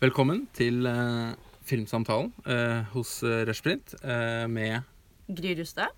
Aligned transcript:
Velkommen 0.00 0.46
til 0.56 0.86
uh, 0.88 1.34
Filmsamtalen 1.68 2.30
uh, 2.46 2.86
hos 2.94 3.18
uh, 3.20 3.42
Rushprint 3.44 3.92
eh, 4.00 4.46
med 4.48 4.80
Gry 5.28 5.52
Rustad. 5.58 5.92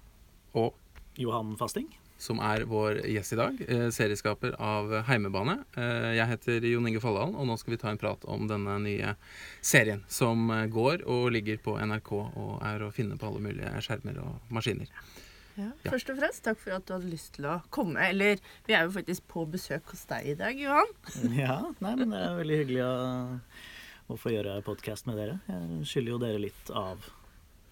og 0.59 0.75
Johan 1.15 1.53
Fasting. 1.57 1.87
som 2.19 2.41
er 2.43 2.65
vår 2.67 2.99
gjest 3.07 3.33
i 3.35 3.39
dag, 3.39 3.63
serieskaper 3.95 4.57
av 4.63 4.91
Heimebane. 5.09 5.57
Jeg 6.15 6.27
heter 6.31 6.67
Jon 6.71 6.87
Inge 6.87 7.01
Folldalen, 7.03 7.35
og 7.35 7.47
nå 7.47 7.57
skal 7.59 7.75
vi 7.75 7.79
ta 7.83 7.91
en 7.91 7.99
prat 7.99 8.23
om 8.31 8.47
denne 8.47 8.77
nye 8.85 9.15
serien 9.59 10.05
som 10.07 10.51
går 10.71 11.03
og 11.03 11.33
ligger 11.35 11.59
på 11.65 11.75
NRK 11.83 12.13
og 12.15 12.53
er 12.63 12.83
å 12.87 12.93
finne 12.95 13.19
på 13.19 13.27
alle 13.27 13.43
mulige 13.43 13.75
skjermer 13.83 14.23
og 14.23 14.55
maskiner. 14.55 14.91
Ja. 14.91 15.67
Ja. 15.83 15.91
Først 15.91 16.11
og 16.11 16.19
fremst, 16.19 16.45
takk 16.47 16.61
for 16.63 16.77
at 16.79 16.87
du 16.89 16.95
hadde 16.95 17.11
lyst 17.11 17.35
til 17.37 17.47
å 17.51 17.59
komme. 17.75 18.01
Eller, 18.07 18.39
vi 18.69 18.77
er 18.77 18.87
jo 18.87 18.95
faktisk 18.95 19.27
på 19.31 19.45
besøk 19.53 19.91
hos 19.93 20.07
deg 20.09 20.31
i 20.33 20.39
dag, 20.39 20.59
Johan. 20.59 20.95
Ja, 21.37 21.59
nei, 21.85 21.97
men 21.99 22.15
det 22.15 22.23
er 22.23 22.39
veldig 22.39 22.61
hyggelig 22.63 22.85
å, 22.87 22.95
å 24.13 24.19
få 24.21 24.33
gjøre 24.35 24.59
podkast 24.67 25.07
med 25.09 25.17
dere. 25.21 25.41
Jeg 25.49 25.87
skylder 25.91 26.15
jo 26.15 26.21
dere 26.23 26.41
litt 26.43 26.71
av 26.77 27.03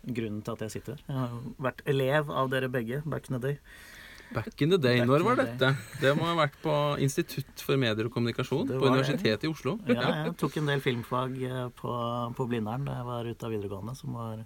grunnen 0.07 0.43
til 0.45 0.55
at 0.57 0.61
jeg 0.67 0.75
sitter 0.79 0.97
her. 0.97 1.03
Jeg 1.07 1.17
har 1.21 1.33
jo 1.37 1.55
vært 1.67 1.83
elev 1.93 2.31
av 2.33 2.51
dere 2.53 2.69
begge 2.73 3.03
back 3.05 3.29
in 3.31 3.37
the 3.39 3.43
day. 3.49 3.59
Back 4.33 4.63
in 4.63 4.71
the 4.71 4.79
day. 4.79 5.01
Back 5.01 5.09
Når 5.11 5.25
var 5.27 5.41
dette? 5.41 5.73
Det 6.01 6.13
må 6.17 6.29
ha 6.29 6.37
vært 6.39 6.55
på 6.63 6.75
Institutt 7.03 7.65
for 7.67 7.77
medier 7.83 8.07
og 8.07 8.13
kommunikasjon 8.15 8.69
på 8.71 8.79
var. 8.79 8.93
Universitetet 8.95 9.45
i 9.49 9.51
Oslo. 9.51 9.75
Ja, 9.91 10.05
jeg 10.25 10.37
tok 10.39 10.57
en 10.61 10.71
del 10.71 10.81
filmfag 10.85 11.35
eh, 11.49 11.65
på, 11.81 11.97
på 12.39 12.47
Blindern 12.49 12.87
da 12.87 13.01
jeg 13.01 13.09
var 13.11 13.27
ute 13.27 13.49
av 13.49 13.55
videregående, 13.57 13.97
som 13.99 14.15
var 14.15 14.45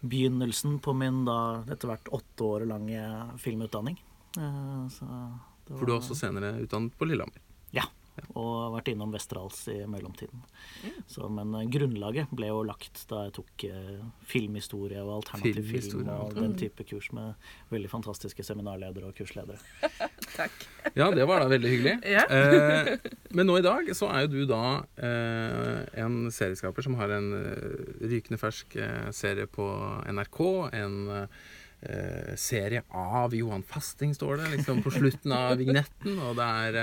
begynnelsen 0.00 0.78
på 0.80 0.94
min 0.96 1.24
da 1.26 1.38
etter 1.68 1.90
hvert 1.90 2.08
åtte 2.16 2.46
år 2.46 2.64
lange 2.70 3.02
filmutdanning. 3.42 3.98
Eh, 4.38 4.86
Så 4.94 5.04
det 5.66 5.76
For 5.76 5.84
du 5.86 5.92
er 5.92 5.96
var- 5.98 6.00
også 6.00 6.16
senere 6.16 6.54
utdannet 6.62 6.94
på 6.96 7.10
Lillehammer. 7.10 7.42
Og 8.34 8.74
vært 8.74 8.90
innom 8.92 9.12
Westerdals 9.14 9.62
i 9.72 9.78
mellomtiden. 9.90 10.42
Så, 11.10 11.28
men 11.32 11.54
eh, 11.58 11.68
grunnlaget 11.72 12.32
ble 12.36 12.50
jo 12.50 12.62
lagt 12.66 13.04
da 13.10 13.24
jeg 13.26 13.34
tok 13.38 13.64
eh, 13.68 14.02
filmhistorie 14.28 15.00
og 15.02 15.20
alternativ 15.20 15.60
film 15.70 16.10
og 16.14 16.34
den 16.36 16.56
type 16.60 16.84
kurs 16.88 17.10
med 17.16 17.34
veldig 17.72 17.90
fantastiske 17.92 18.44
seminarledere 18.46 19.10
og 19.10 19.16
kursledere. 19.18 19.60
Takk. 20.38 20.66
Ja, 20.96 21.10
det 21.14 21.26
var 21.28 21.42
da 21.44 21.50
veldig 21.50 21.74
hyggelig. 21.74 21.96
Ja. 22.10 22.24
Eh, 22.26 22.96
men 23.36 23.46
nå 23.46 23.60
i 23.60 23.64
dag 23.64 23.86
så 23.94 24.08
er 24.10 24.24
jo 24.24 24.32
du 24.32 24.40
da 24.50 24.82
eh, 24.98 25.84
en 26.02 26.24
serieskaper 26.34 26.84
som 26.84 26.96
har 26.98 27.12
en 27.14 27.30
eh, 27.38 28.06
rykende 28.10 28.40
fersk 28.40 28.74
eh, 28.80 29.10
serie 29.14 29.46
på 29.50 29.66
NRK. 30.10 30.40
En 30.80 30.96
eh, 31.14 31.42
serie 32.36 32.82
av 32.92 33.32
Johan 33.34 33.62
Fasting, 33.64 34.10
står 34.14 34.36
det 34.36 34.48
liksom 34.56 34.82
på 34.84 34.90
slutten 34.92 35.32
av 35.32 35.54
vignetten. 35.56 36.18
Og 36.20 36.34
det 36.36 36.44
er 36.44 36.76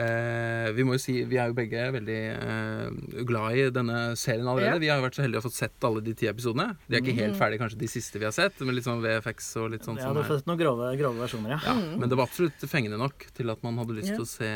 eh, 0.00 0.70
Vi 0.76 0.84
må 0.86 0.94
jo 0.96 1.02
si 1.02 1.18
vi 1.28 1.36
er 1.36 1.50
jo 1.50 1.56
begge 1.58 1.82
veldig 1.92 2.16
eh, 2.32 3.20
glad 3.28 3.58
i 3.60 3.66
denne 3.74 3.98
serien 4.16 4.48
allerede. 4.48 4.78
Ja. 4.78 4.80
Vi 4.80 4.88
har 4.88 5.00
jo 5.00 5.04
vært 5.04 5.18
så 5.18 5.24
heldige 5.26 5.42
å 5.42 5.44
ha 5.44 5.48
fått 5.50 5.58
sett 5.58 5.86
alle 5.86 6.00
de 6.06 6.14
ti 6.16 6.28
episodene. 6.30 6.70
De 6.88 6.96
er 6.96 7.04
ikke 7.04 7.16
helt 7.18 7.36
ferdige, 7.36 7.60
kanskje 7.62 7.80
de 7.82 7.90
siste 7.92 8.22
vi 8.22 8.28
har 8.28 8.34
sett, 8.36 8.56
men 8.64 8.76
litt 8.78 8.86
sånn 8.88 9.02
VFX 9.04 9.50
og 9.60 9.68
litt 9.74 9.84
sånn 9.84 10.00
Ja, 10.00 10.12
du 10.16 10.22
har 10.22 10.30
sett 10.32 10.48
noen 10.48 10.60
grove, 10.62 10.88
grove 11.00 11.20
versjoner, 11.20 11.56
ja. 11.56 11.60
ja, 11.68 11.76
Men 12.00 12.08
det 12.08 12.16
var 12.18 12.30
absolutt 12.30 12.64
fengende 12.70 12.96
nok 13.00 13.28
til 13.36 13.52
at 13.52 13.62
man 13.66 13.76
hadde 13.82 13.98
lyst 13.98 14.14
Ja. 14.14 14.22
å 14.24 14.28
se 14.28 14.48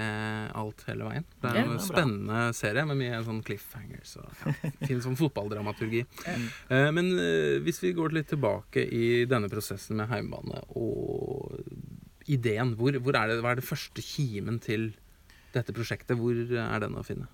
alt 0.64 0.86
hele 0.88 1.10
veien. 1.10 1.28
Det 1.44 1.50
er 1.52 1.60
en 1.60 1.74
er 1.74 1.76
bra. 1.76 1.84
spennende 1.90 2.40
serie 2.56 2.86
med 2.88 2.98
mye 3.02 3.20
sånn 3.28 3.42
cliffhangers 3.44 4.16
og 4.22 4.32
ja, 4.46 4.56
fin 4.88 5.04
sånn 5.04 5.20
fotballdramaturgi. 5.20 6.04
Eh, 6.32 6.88
men 6.96 7.12
eh, 7.20 7.60
hvis 7.64 7.82
vi 7.84 7.92
går 7.96 8.16
litt 8.16 8.32
tilbake 8.32 8.80
i 8.88 9.24
denne 9.28 9.52
prosessen 9.52 9.73
med 9.94 10.10
heimebane 10.10 10.60
og 10.78 11.56
ideen, 12.30 12.74
hvor, 12.78 12.96
hvor 13.04 13.16
er 13.18 13.30
det, 13.30 13.40
hva 13.44 13.52
er 13.52 13.60
det 13.60 13.66
første 13.66 14.04
kimen 14.04 14.60
til 14.64 14.92
dette 15.54 15.74
prosjektet? 15.76 16.18
Hvor 16.18 16.34
er 16.34 16.84
den 16.84 16.96
å 16.98 17.04
finne? 17.06 17.28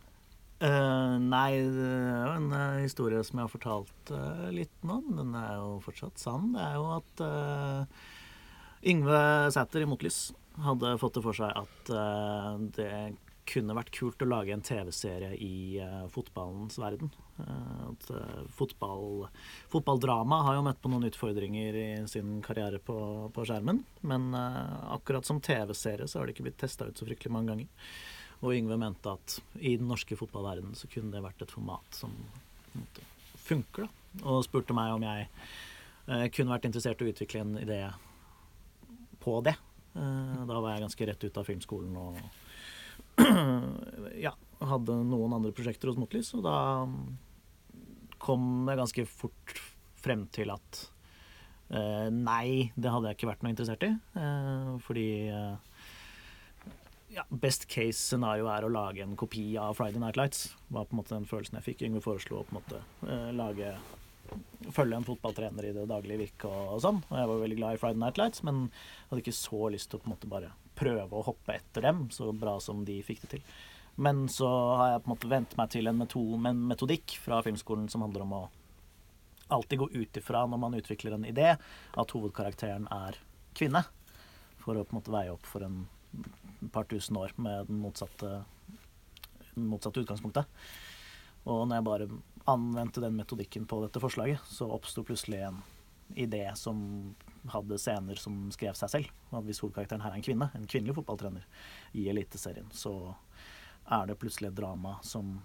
Uh, 0.60 1.16
nei, 1.16 1.56
det 1.72 1.86
er 1.88 2.26
jo 2.26 2.32
en 2.34 2.50
uh, 2.52 2.82
historie 2.82 3.22
som 3.24 3.38
jeg 3.38 3.46
har 3.46 3.52
fortalt 3.52 4.10
uh, 4.12 4.50
litt 4.52 4.74
nå, 4.84 4.98
men 5.06 5.22
den 5.22 5.38
er 5.38 5.54
jo 5.56 5.78
fortsatt 5.86 6.20
sann. 6.20 6.50
Det 6.52 6.66
er 6.66 6.76
jo 6.76 6.90
at 6.98 7.22
Yngve 8.90 9.22
Sæter 9.54 9.86
i 9.86 9.88
Motlys 9.88 10.20
hadde 10.60 10.98
fått 11.00 11.16
det 11.16 11.24
for 11.24 11.36
seg 11.36 11.54
at 11.56 11.90
det 12.76 12.90
kunne 13.50 13.74
vært 13.76 13.92
kult 13.94 14.22
å 14.22 14.28
lage 14.28 14.54
en 14.54 14.62
TV-serie 14.64 15.32
i 15.42 15.80
uh, 15.82 16.06
fotballens 16.12 16.78
verden. 16.80 17.10
Uh, 17.38 17.90
at 17.90 18.08
uh, 18.14 18.42
fotball, 18.54 19.26
fotballdrama 19.72 20.42
har 20.46 20.58
jo 20.58 20.64
møtt 20.66 20.80
på 20.82 20.92
noen 20.92 21.08
utfordringer 21.08 21.78
i 21.78 21.88
sin 22.10 22.38
karriere 22.46 22.80
på, 22.84 22.96
på 23.34 23.46
skjermen. 23.48 23.82
Men 24.06 24.30
akkurat 24.34 25.26
som 25.26 25.42
TV-serie 25.44 26.08
så 26.08 26.20
har 26.20 26.28
det 26.28 26.36
ikke 26.36 26.48
blitt 26.48 26.60
testa 26.62 26.88
ut 26.88 26.98
så 26.98 27.08
fryktelig 27.08 27.34
mange 27.34 27.54
ganger. 27.54 27.94
Og 28.40 28.54
Yngve 28.56 28.78
mente 28.80 29.12
at 29.12 29.40
i 29.60 29.74
den 29.76 29.90
norske 29.90 30.16
fotballverdenen 30.16 30.78
så 30.78 30.88
kunne 30.90 31.12
det 31.12 31.24
vært 31.24 31.42
et 31.44 31.52
format 31.52 31.96
som 31.96 32.14
måte, 32.72 33.04
funker. 33.44 33.88
da. 33.88 34.22
Og 34.24 34.44
spurte 34.46 34.74
meg 34.74 34.94
om 34.94 35.04
jeg 35.06 36.30
kunne 36.34 36.50
vært 36.54 36.64
interessert 36.66 37.02
i 37.02 37.06
å 37.06 37.12
utvikle 37.12 37.42
en 37.44 37.58
idé 37.60 37.82
på 39.22 39.36
det. 39.46 39.52
Da 39.92 40.56
var 40.56 40.72
jeg 40.72 40.82
ganske 40.86 41.06
rett 41.10 41.26
ut 41.28 41.38
av 41.38 41.46
filmskolen 41.46 41.98
og 42.00 42.18
ja, 44.26 44.34
hadde 44.70 45.00
noen 45.08 45.36
andre 45.36 45.52
prosjekter 45.56 45.90
hos 45.90 45.98
Motlys, 46.00 46.32
og 46.36 46.44
da 46.46 46.56
kom 48.20 48.68
jeg 48.68 48.80
ganske 48.80 49.06
fort 49.08 49.60
frem 50.00 50.26
til 50.32 50.52
at 50.52 50.82
eh, 51.72 52.08
nei, 52.12 52.70
det 52.76 52.92
hadde 52.92 53.10
jeg 53.10 53.18
ikke 53.18 53.30
vært 53.32 53.44
noe 53.44 53.54
interessert 53.54 53.86
i. 53.86 53.92
Eh, 54.20 54.70
fordi 54.84 55.08
eh, 55.32 55.86
ja, 57.16 57.24
best 57.30 57.66
case 57.70 57.98
scenario 57.98 58.48
er 58.52 58.66
å 58.66 58.72
lage 58.72 59.02
en 59.04 59.16
kopi 59.18 59.52
av 59.60 59.74
Friday 59.78 60.00
Night 60.02 60.20
Lights. 60.20 60.50
var 60.68 60.86
på 60.86 60.94
en 60.94 61.02
måte 61.02 61.16
den 61.16 61.28
følelsen 61.28 61.58
jeg 61.58 61.68
fikk. 61.72 61.86
Yngve 61.88 62.04
foreslo 62.04 62.40
å 62.40 62.46
på 62.46 62.54
en 62.54 62.60
måte 62.60 62.82
eh, 63.08 63.30
lage 63.36 63.74
følge 64.70 64.94
en 64.94 65.06
fotballtrener 65.06 65.66
i 65.66 65.74
det 65.74 65.88
daglige 65.90 66.20
virket 66.20 66.48
og, 66.50 66.76
og 66.76 66.82
sånn. 66.84 67.00
Og 67.08 67.16
jeg 67.18 67.30
var 67.32 67.44
veldig 67.44 67.58
glad 67.58 67.76
i 67.76 67.80
Friday 67.82 68.02
Night 68.02 68.20
Lights, 68.20 68.44
men 68.46 68.68
hadde 69.08 69.24
ikke 69.24 69.34
så 69.40 69.70
lyst 69.74 69.90
til 69.90 69.98
å 69.98 70.04
på 70.04 70.10
en 70.10 70.14
måte 70.14 70.30
bare 70.30 70.52
prøve 70.80 71.12
å 71.12 71.26
hoppe 71.26 71.58
etter 71.58 71.84
dem, 71.84 72.06
så 72.14 72.32
bra 72.32 72.56
som 72.62 72.84
de 72.88 72.98
fikk 73.04 73.26
det 73.26 73.34
til. 73.36 73.44
Men 74.00 74.24
så 74.32 74.48
har 74.80 74.94
jeg 74.94 75.02
på 75.02 75.10
en 75.10 75.14
måte 75.14 75.30
vent 75.30 75.56
meg 75.58 75.72
til 75.74 75.90
en, 75.90 75.98
meto 76.00 76.22
en 76.38 76.66
metodikk 76.70 77.18
fra 77.20 77.42
filmskolen 77.44 77.88
som 77.92 78.04
handler 78.06 78.24
om 78.24 78.36
å 78.38 78.42
alltid 79.50 79.80
gå 79.82 79.88
ut 79.92 80.20
ifra 80.20 80.44
når 80.46 80.60
man 80.62 80.76
utvikler 80.78 81.16
en 81.16 81.26
idé, 81.26 81.56
at 81.98 82.14
hovedkarakteren 82.14 82.86
er 82.94 83.18
kvinne. 83.58 83.82
For 84.62 84.78
å 84.78 84.84
på 84.84 84.94
en 84.94 85.00
måte 85.00 85.14
veie 85.14 85.32
opp 85.34 85.46
for 85.48 85.66
en 85.66 85.82
par 86.72 86.86
tusen 86.90 87.18
år 87.18 87.34
med 87.40 87.68
den 87.68 87.80
motsatte, 87.82 88.42
den 89.54 89.68
motsatte 89.70 90.04
utgangspunktet. 90.04 90.48
Og 91.48 91.64
når 91.66 91.78
jeg 91.78 91.88
bare 91.88 92.08
anvendte 92.50 93.02
den 93.02 93.16
metodikken 93.18 93.66
på 93.68 93.80
dette 93.84 94.02
forslaget, 94.02 94.42
så 94.48 94.68
oppsto 94.70 95.04
plutselig 95.06 95.42
en 95.48 95.60
idé 96.18 96.44
som 96.58 96.80
hadde 97.48 97.78
scener 97.78 98.14
som 98.20 98.50
skrev 98.52 98.74
seg 98.78 98.90
selv. 98.90 99.10
At 99.32 99.44
hvis 99.44 99.60
hovedkarakteren 99.64 100.02
her 100.04 100.10
er 100.12 100.20
en 100.20 100.22
kvinne, 100.26 100.50
en 100.54 100.66
kvinnelig 100.66 100.94
fotballtrener 100.98 101.44
i 101.94 102.08
Eliteserien, 102.12 102.68
så 102.72 103.14
er 103.90 104.06
det 104.06 104.18
plutselig 104.20 104.50
et 104.50 104.58
drama 104.60 104.98
som 105.02 105.40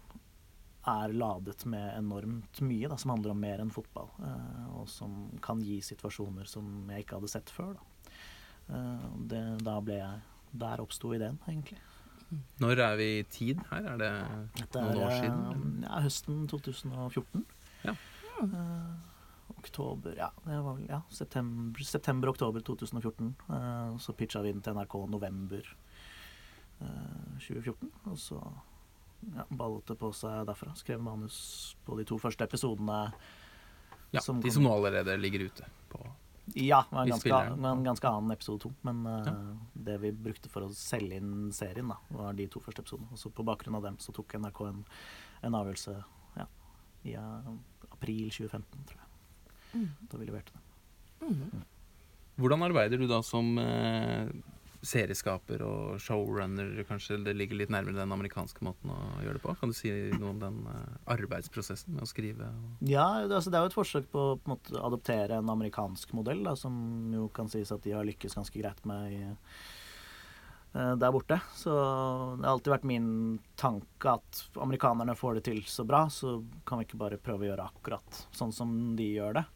er 0.86 1.14
ladet 1.18 1.66
med 1.66 1.96
enormt 1.98 2.60
mye, 2.62 2.88
da, 2.92 2.96
som 3.02 3.10
handler 3.16 3.32
om 3.32 3.40
mer 3.42 3.60
enn 3.64 3.72
fotball. 3.74 4.10
eh, 4.22 4.68
og 4.78 4.88
som 4.90 5.32
kan 5.42 5.60
gi 5.66 5.80
situasjoner 5.82 6.46
som 6.46 6.86
jeg 6.92 7.06
ikke 7.06 7.16
hadde 7.18 7.32
sett 7.32 7.50
før. 7.50 7.74
Da, 7.74 8.76
eh, 8.76 9.08
det, 9.32 9.44
da 9.64 9.80
ble 9.82 9.94
jeg 9.98 10.22
Der 10.56 10.80
oppsto 10.80 11.10
ideen, 11.14 11.40
egentlig. 11.50 11.80
Når 12.60 12.80
er 12.80 12.96
vi 12.98 13.20
i 13.20 13.24
tid 13.24 13.60
her? 13.72 13.84
Er 13.92 13.98
det 13.98 14.12
Dette 14.56 14.82
noen 14.82 15.02
år 15.04 15.12
siden? 15.12 15.84
eh, 15.84 15.90
ja, 15.90 16.00
høsten 16.02 16.48
2014. 16.48 17.46
Ja. 17.84 17.92
Eh, 18.42 18.94
oktober 19.66 20.16
Ja, 20.18 20.30
det 20.46 20.60
var 20.62 20.78
vel 20.78 20.88
ja, 20.90 21.02
september- 21.12 21.84
september-oktober 21.90 22.64
2014. 22.66 23.34
Uh, 23.50 23.98
så 24.02 24.14
pitcha 24.14 24.42
vi 24.46 24.54
den 24.54 24.62
til 24.66 24.78
NRK 24.78 24.96
november 25.12 25.68
uh, 26.82 27.40
2014. 27.42 27.90
Og 28.12 28.20
så 28.22 28.40
ja, 29.36 29.46
ballet 29.50 29.88
det 29.90 29.98
på 30.00 30.12
seg 30.16 30.46
derfra. 30.50 30.76
Skrev 30.78 31.02
manus 31.02 31.38
på 31.86 31.98
de 32.00 32.06
to 32.08 32.20
første 32.22 32.46
episodene. 32.46 33.00
Ja, 34.14 34.22
som 34.22 34.40
de 34.40 34.48
kom- 34.50 34.60
som 34.60 34.64
nå 34.68 34.76
allerede 34.78 35.18
ligger 35.20 35.48
ute 35.50 35.66
på 35.92 36.00
Ja, 36.54 36.84
det 36.90 36.94
var 36.96 37.02
en 37.02 37.10
ganske, 37.10 37.38
en 37.74 37.84
ganske 37.84 38.08
annen 38.08 38.32
episode 38.36 38.62
to. 38.62 38.74
Men 38.86 39.04
ja. 39.10 39.22
uh, 39.34 39.56
det 39.74 39.98
vi 40.04 40.12
brukte 40.14 40.50
for 40.54 40.68
å 40.68 40.74
selge 40.78 41.18
inn 41.18 41.50
serien, 41.56 41.90
da, 41.90 41.98
var 42.14 42.38
de 42.38 42.46
to 42.48 42.62
første 42.62 42.86
episodene. 42.86 43.10
Og 43.12 43.18
så 43.18 43.34
på 43.34 43.46
bakgrunn 43.48 43.80
av 43.80 43.88
dem 43.88 43.98
så 44.00 44.14
tok 44.14 44.38
NRK 44.38 44.62
en, 44.70 44.84
en 45.50 45.58
avgjørelse 45.58 45.96
ja, 46.38 46.46
i 47.10 47.16
eh, 47.18 47.50
april 47.90 48.30
2015, 48.30 48.86
tror 48.92 49.00
jeg. 49.02 49.05
Da 49.76 50.20
vi 50.20 50.28
leverte 50.30 50.56
det. 50.56 51.64
Hvordan 52.36 52.66
arbeider 52.68 53.00
du 53.00 53.08
da 53.08 53.22
som 53.24 53.56
eh, 53.62 54.28
serieskaper 54.86 55.64
og 55.66 56.02
showrunner, 56.04 56.74
kanskje? 56.88 57.18
Det 57.24 57.36
ligger 57.38 57.62
litt 57.62 57.72
nærmere 57.74 57.98
den 57.98 58.12
amerikanske 58.12 58.66
måten 58.66 58.92
å 58.92 59.00
gjøre 59.24 59.38
det 59.40 59.44
på. 59.46 59.56
Kan 59.60 59.72
du 59.72 59.78
si 59.78 59.94
noe 60.18 60.34
om 60.34 60.42
den 60.42 60.60
eh, 60.72 60.98
arbeidsprosessen 61.16 61.96
med 61.96 62.06
å 62.06 62.10
skrive? 62.12 62.50
Og 62.52 62.92
Ja, 62.92 63.08
det, 63.24 63.38
altså, 63.38 63.54
det 63.54 63.60
er 63.60 63.66
jo 63.66 63.72
et 63.72 63.80
forsøk 63.80 64.12
på 64.12 64.26
å 64.34 64.36
på 64.36 64.50
en 64.50 64.56
måte, 64.58 64.76
adoptere 64.82 65.40
en 65.40 65.56
amerikansk 65.56 66.14
modell, 66.18 66.44
da, 66.46 66.58
som 66.60 66.76
jo 67.16 67.30
kan 67.36 67.52
sies 67.52 67.72
at 67.74 67.84
de 67.88 67.96
har 67.96 68.08
lykkes 68.08 68.38
ganske 68.38 68.60
greit 68.62 68.84
med 68.90 69.16
i 69.16 69.24
eh, 69.32 70.94
der 71.00 71.16
borte. 71.16 71.40
Så 71.56 71.72
det 71.72 72.44
har 72.44 72.54
alltid 72.58 72.76
vært 72.76 72.90
min 72.92 73.10
tanke 73.56 74.18
at 74.20 74.46
amerikanerne 74.60 75.16
får 75.16 75.40
det 75.40 75.48
til 75.48 75.64
så 75.72 75.88
bra, 75.88 76.06
så 76.12 76.42
kan 76.68 76.84
vi 76.84 76.90
ikke 76.90 77.00
bare 77.00 77.22
prøve 77.22 77.48
å 77.48 77.54
gjøre 77.54 77.72
akkurat 77.72 78.26
sånn 78.36 78.52
som 78.54 78.76
de 79.00 79.14
gjør 79.16 79.40
det. 79.40 79.48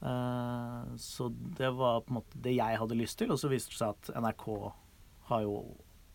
Eh, 0.00 0.96
så 0.96 1.28
det 1.58 1.70
var 1.76 2.00
på 2.00 2.12
en 2.12 2.20
måte 2.20 2.42
det 2.44 2.56
jeg 2.58 2.80
hadde 2.80 2.98
lyst 2.98 3.18
til, 3.18 3.32
og 3.34 3.40
så 3.40 3.50
viste 3.52 3.74
det 3.74 3.80
seg 3.80 3.94
at 3.94 4.12
NRK 4.22 4.46
har 5.30 5.44
jo 5.44 5.56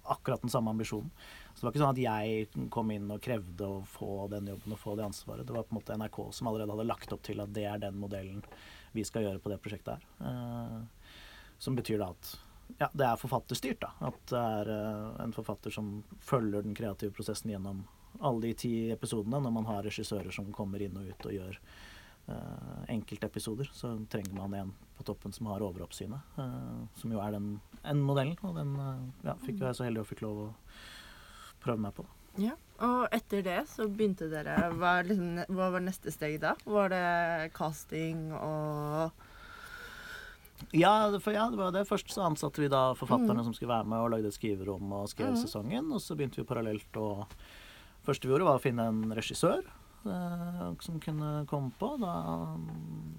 akkurat 0.03 0.41
den 0.44 0.51
samme 0.51 0.74
ambisjonen. 0.74 1.12
Så 1.53 1.62
det 1.62 1.65
var 1.65 1.74
ikke 1.74 1.83
sånn 1.83 1.95
at 1.95 2.03
jeg 2.03 2.69
kom 2.74 2.91
inn 2.91 3.12
og 3.13 3.21
krevde 3.24 3.68
å 3.68 3.83
få 3.88 4.27
den 4.31 4.50
jobben 4.51 4.75
og 4.75 4.81
få 4.81 4.95
det 5.00 5.06
ansvaret. 5.07 5.45
Det 5.47 5.56
var 5.56 5.68
på 5.68 5.75
en 5.75 5.80
måte 5.80 5.97
NRK 6.00 6.19
som 6.35 6.50
allerede 6.50 6.75
hadde 6.75 6.89
lagt 6.89 7.13
opp 7.15 7.24
til 7.24 7.44
at 7.44 7.53
det 7.56 7.68
er 7.69 7.83
den 7.85 8.00
modellen 8.01 8.41
vi 8.94 9.06
skal 9.07 9.25
gjøre 9.25 9.41
på 9.41 9.51
det 9.53 9.62
prosjektet 9.63 9.95
her. 9.95 10.09
Eh, 10.27 11.21
som 11.63 11.77
betyr 11.77 12.01
da 12.01 12.12
at 12.12 12.33
ja, 12.80 12.89
det 12.94 13.06
er 13.06 13.19
forfatterstyrt. 13.19 13.81
da. 13.83 13.91
At 14.09 14.21
det 14.31 14.39
er 14.39 14.69
uh, 14.71 15.24
en 15.24 15.33
forfatter 15.35 15.74
som 15.74 15.97
følger 16.24 16.63
den 16.65 16.75
kreative 16.77 17.13
prosessen 17.15 17.51
gjennom 17.51 17.83
alle 18.19 18.47
de 18.47 18.53
ti 18.65 18.74
episodene. 18.94 19.41
Når 19.44 19.53
man 19.53 19.68
har 19.69 19.83
regissører 19.85 20.33
som 20.33 20.51
kommer 20.56 20.81
inn 20.81 20.97
og 21.00 21.12
ut 21.12 21.27
og 21.30 21.35
gjør 21.35 21.59
enkeltepisoder, 22.87 23.67
så 23.75 23.97
trenger 24.11 24.31
man 24.37 24.53
en 24.55 24.69
på 24.95 25.03
toppen 25.03 25.33
som 25.35 25.49
har 25.51 25.63
overoppsynet. 25.65 26.35
Uh, 26.37 26.85
som 26.95 27.11
jo 27.11 27.19
er 27.19 27.35
den, 27.35 27.57
en 27.83 28.03
modellen. 28.05 28.37
Og 28.47 28.55
den 28.55 28.75
ja, 29.25 29.35
fikk 29.43 29.59
jeg 29.59 29.75
så 29.75 29.87
heldig 29.87 30.05
og 30.05 30.07
fikk 30.07 30.23
lov 30.23 30.39
å 30.45 30.49
prøve 31.63 31.83
meg 31.83 31.97
på. 31.97 32.07
Ja, 32.41 32.55
Og 32.81 33.03
etter 33.13 33.43
det 33.45 33.59
så 33.69 33.85
begynte 33.85 34.25
dere 34.31 34.55
Hva, 34.73 34.95
liksom, 35.05 35.43
hva 35.53 35.67
var 35.75 35.83
neste 35.85 36.09
steg 36.09 36.39
da? 36.41 36.55
Var 36.65 36.89
det 36.89 37.03
casting 37.53 38.31
og 38.33 39.11
ja, 40.71 41.11
for 41.19 41.35
ja, 41.35 41.49
det 41.51 41.59
var 41.59 41.73
det. 41.75 41.83
Først 41.89 42.13
så 42.13 42.23
ansatte 42.23 42.61
vi 42.61 42.69
da 42.71 42.93
forfatterne 42.95 43.41
mm. 43.41 43.45
som 43.49 43.55
skulle 43.55 43.73
være 43.73 43.89
med 43.89 43.99
og 43.99 44.11
lagde 44.13 44.29
et 44.31 44.37
skriverom 44.37 44.93
og 44.95 45.09
skrev 45.11 45.33
mm. 45.33 45.39
sesongen. 45.41 45.89
Og 45.91 45.99
så 46.01 46.15
begynte 46.15 46.39
vi 46.39 46.47
parallelt 46.47 46.99
å 46.99 47.25
første 48.05 48.27
vi 48.27 48.31
gjorde, 48.31 48.47
var 48.47 48.61
å 48.61 48.63
finne 48.63 48.85
en 48.87 49.15
regissør 49.15 49.59
eh, 49.59 49.82
som 50.03 51.00
kunne 51.03 51.31
komme 51.50 51.71
på. 51.79 51.89
Da 52.01 52.11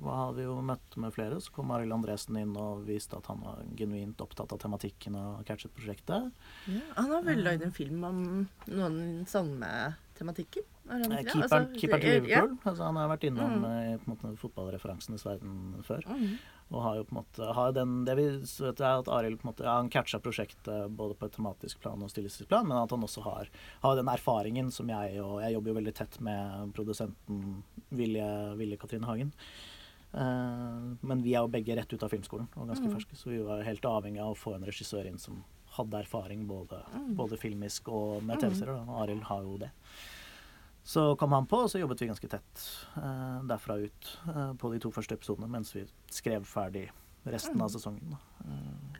hadde 0.05 0.37
vi 0.39 0.47
jo 0.47 0.59
møtt 0.65 0.99
med 1.01 1.15
flere. 1.17 1.41
Så 1.41 1.55
kom 1.55 1.73
Arild 1.75 1.95
Andresen 1.97 2.39
inn 2.41 2.53
og 2.61 2.85
viste 2.89 3.17
at 3.19 3.31
han 3.33 3.41
var 3.45 3.65
genuint 3.79 4.21
opptatt 4.25 4.53
av 4.55 4.61
tematikken 4.63 5.17
og 5.21 5.45
catchet-prosjektet. 5.49 6.31
Ja, 6.69 6.85
han 6.99 7.13
har 7.15 7.27
vel 7.27 7.45
lagd 7.47 7.65
en 7.67 7.75
film 7.75 8.05
om 8.09 8.23
noen 8.69 9.25
samme 9.31 9.71
tematikken? 10.19 10.67
Keeperen, 10.85 11.43
altså, 11.43 11.59
keeper 11.81 12.03
til 12.03 12.11
Liverpool. 12.19 12.51
Ja. 12.59 12.69
Altså, 12.69 12.83
han 12.85 12.99
har 13.01 13.09
vært 13.09 13.23
innom 13.25 13.55
mm. 13.63 13.69
i 13.73 13.95
måte, 14.11 14.33
fotballreferansenes 14.37 15.25
verden 15.25 15.85
før. 15.87 16.05
Mm. 16.11 16.35
Og 16.75 16.83
har 16.85 16.99
jo 16.99 17.07
på 17.09 17.15
en 17.15 17.19
måte 17.21 17.53
har 17.57 17.73
den, 17.77 17.95
det 18.05 18.17
vi 18.19 18.27
vet 18.37 18.83
er 18.83 19.01
at 19.01 19.09
Arild 19.13 19.39
på 19.41 19.47
en 19.47 19.51
måte, 19.53 19.65
ja, 19.65 19.79
han 19.79 19.89
catcha 19.93 20.21
prosjektet 20.21 20.93
både 20.97 21.17
på 21.17 21.29
et 21.29 21.37
tematisk 21.37 21.81
plan 21.81 22.05
og 22.05 22.13
stilistisk 22.13 22.51
plan, 22.51 22.69
men 22.69 22.77
at 22.77 22.93
han 22.93 23.05
også 23.07 23.25
har, 23.25 23.49
har, 23.85 23.97
den 23.97 24.11
erfaringen 24.13 24.69
som 24.75 24.91
jeg 24.93 25.21
og 25.25 25.39
Jeg 25.45 25.57
jobber 25.57 25.73
jo 25.73 25.79
veldig 25.79 25.95
tett 25.97 26.19
med 26.25 26.75
produsenten 26.77 27.63
Vilje, 27.89 28.29
Vilje 28.61 28.81
Katrine 28.81 29.09
Hagen. 29.09 29.33
Uh, 30.15 30.95
men 31.03 31.25
vi 31.25 31.33
er 31.35 31.43
jo 31.43 31.51
begge 31.51 31.75
rett 31.75 31.91
ut 31.91 32.05
av 32.07 32.13
filmskolen 32.13 32.47
og 32.55 32.69
ganske 32.69 32.87
mm. 32.87 32.93
ferske, 32.95 33.17
så 33.19 33.33
vi 33.33 33.41
var 33.43 33.65
helt 33.67 33.89
avhengig 33.89 34.21
av 34.23 34.37
å 34.37 34.39
få 34.39 34.53
en 34.55 34.67
regissør 34.69 35.09
inn 35.11 35.19
som 35.19 35.41
hadde 35.75 36.05
erfaring 36.05 36.45
både, 36.47 36.79
mm. 36.93 37.15
både 37.19 37.39
filmisk 37.41 37.89
og 37.91 38.21
med 38.23 38.37
mm. 38.37 38.43
TV-serier. 38.45 38.93
Arild 39.01 39.25
har 39.31 39.43
jo 39.43 39.57
det. 39.65 39.73
Så 40.85 41.17
kom 41.17 41.33
han 41.33 41.47
på, 41.49 41.63
og 41.65 41.71
så 41.73 41.81
jobbet 41.81 42.03
vi 42.03 42.11
ganske 42.11 42.29
tett 42.29 42.65
uh, 42.99 43.41
derfra 43.49 43.79
ut 43.81 44.11
uh, 44.29 44.53
på 44.61 44.69
de 44.75 44.83
to 44.85 44.91
første 44.93 45.17
episodene 45.17 45.49
mens 45.49 45.73
vi 45.73 45.87
skrev 46.13 46.45
ferdig 46.45 46.91
resten 47.25 47.57
av 47.57 47.71
mm. 47.71 47.73
sesongen. 47.73 48.19
Uh, 48.45 48.99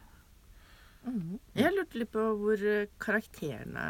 mm. 1.05 1.35
Jeg 1.61 1.75
lurte 1.75 2.01
litt 2.01 2.13
på 2.15 2.25
hvor 2.41 2.65
karakterene 3.05 3.85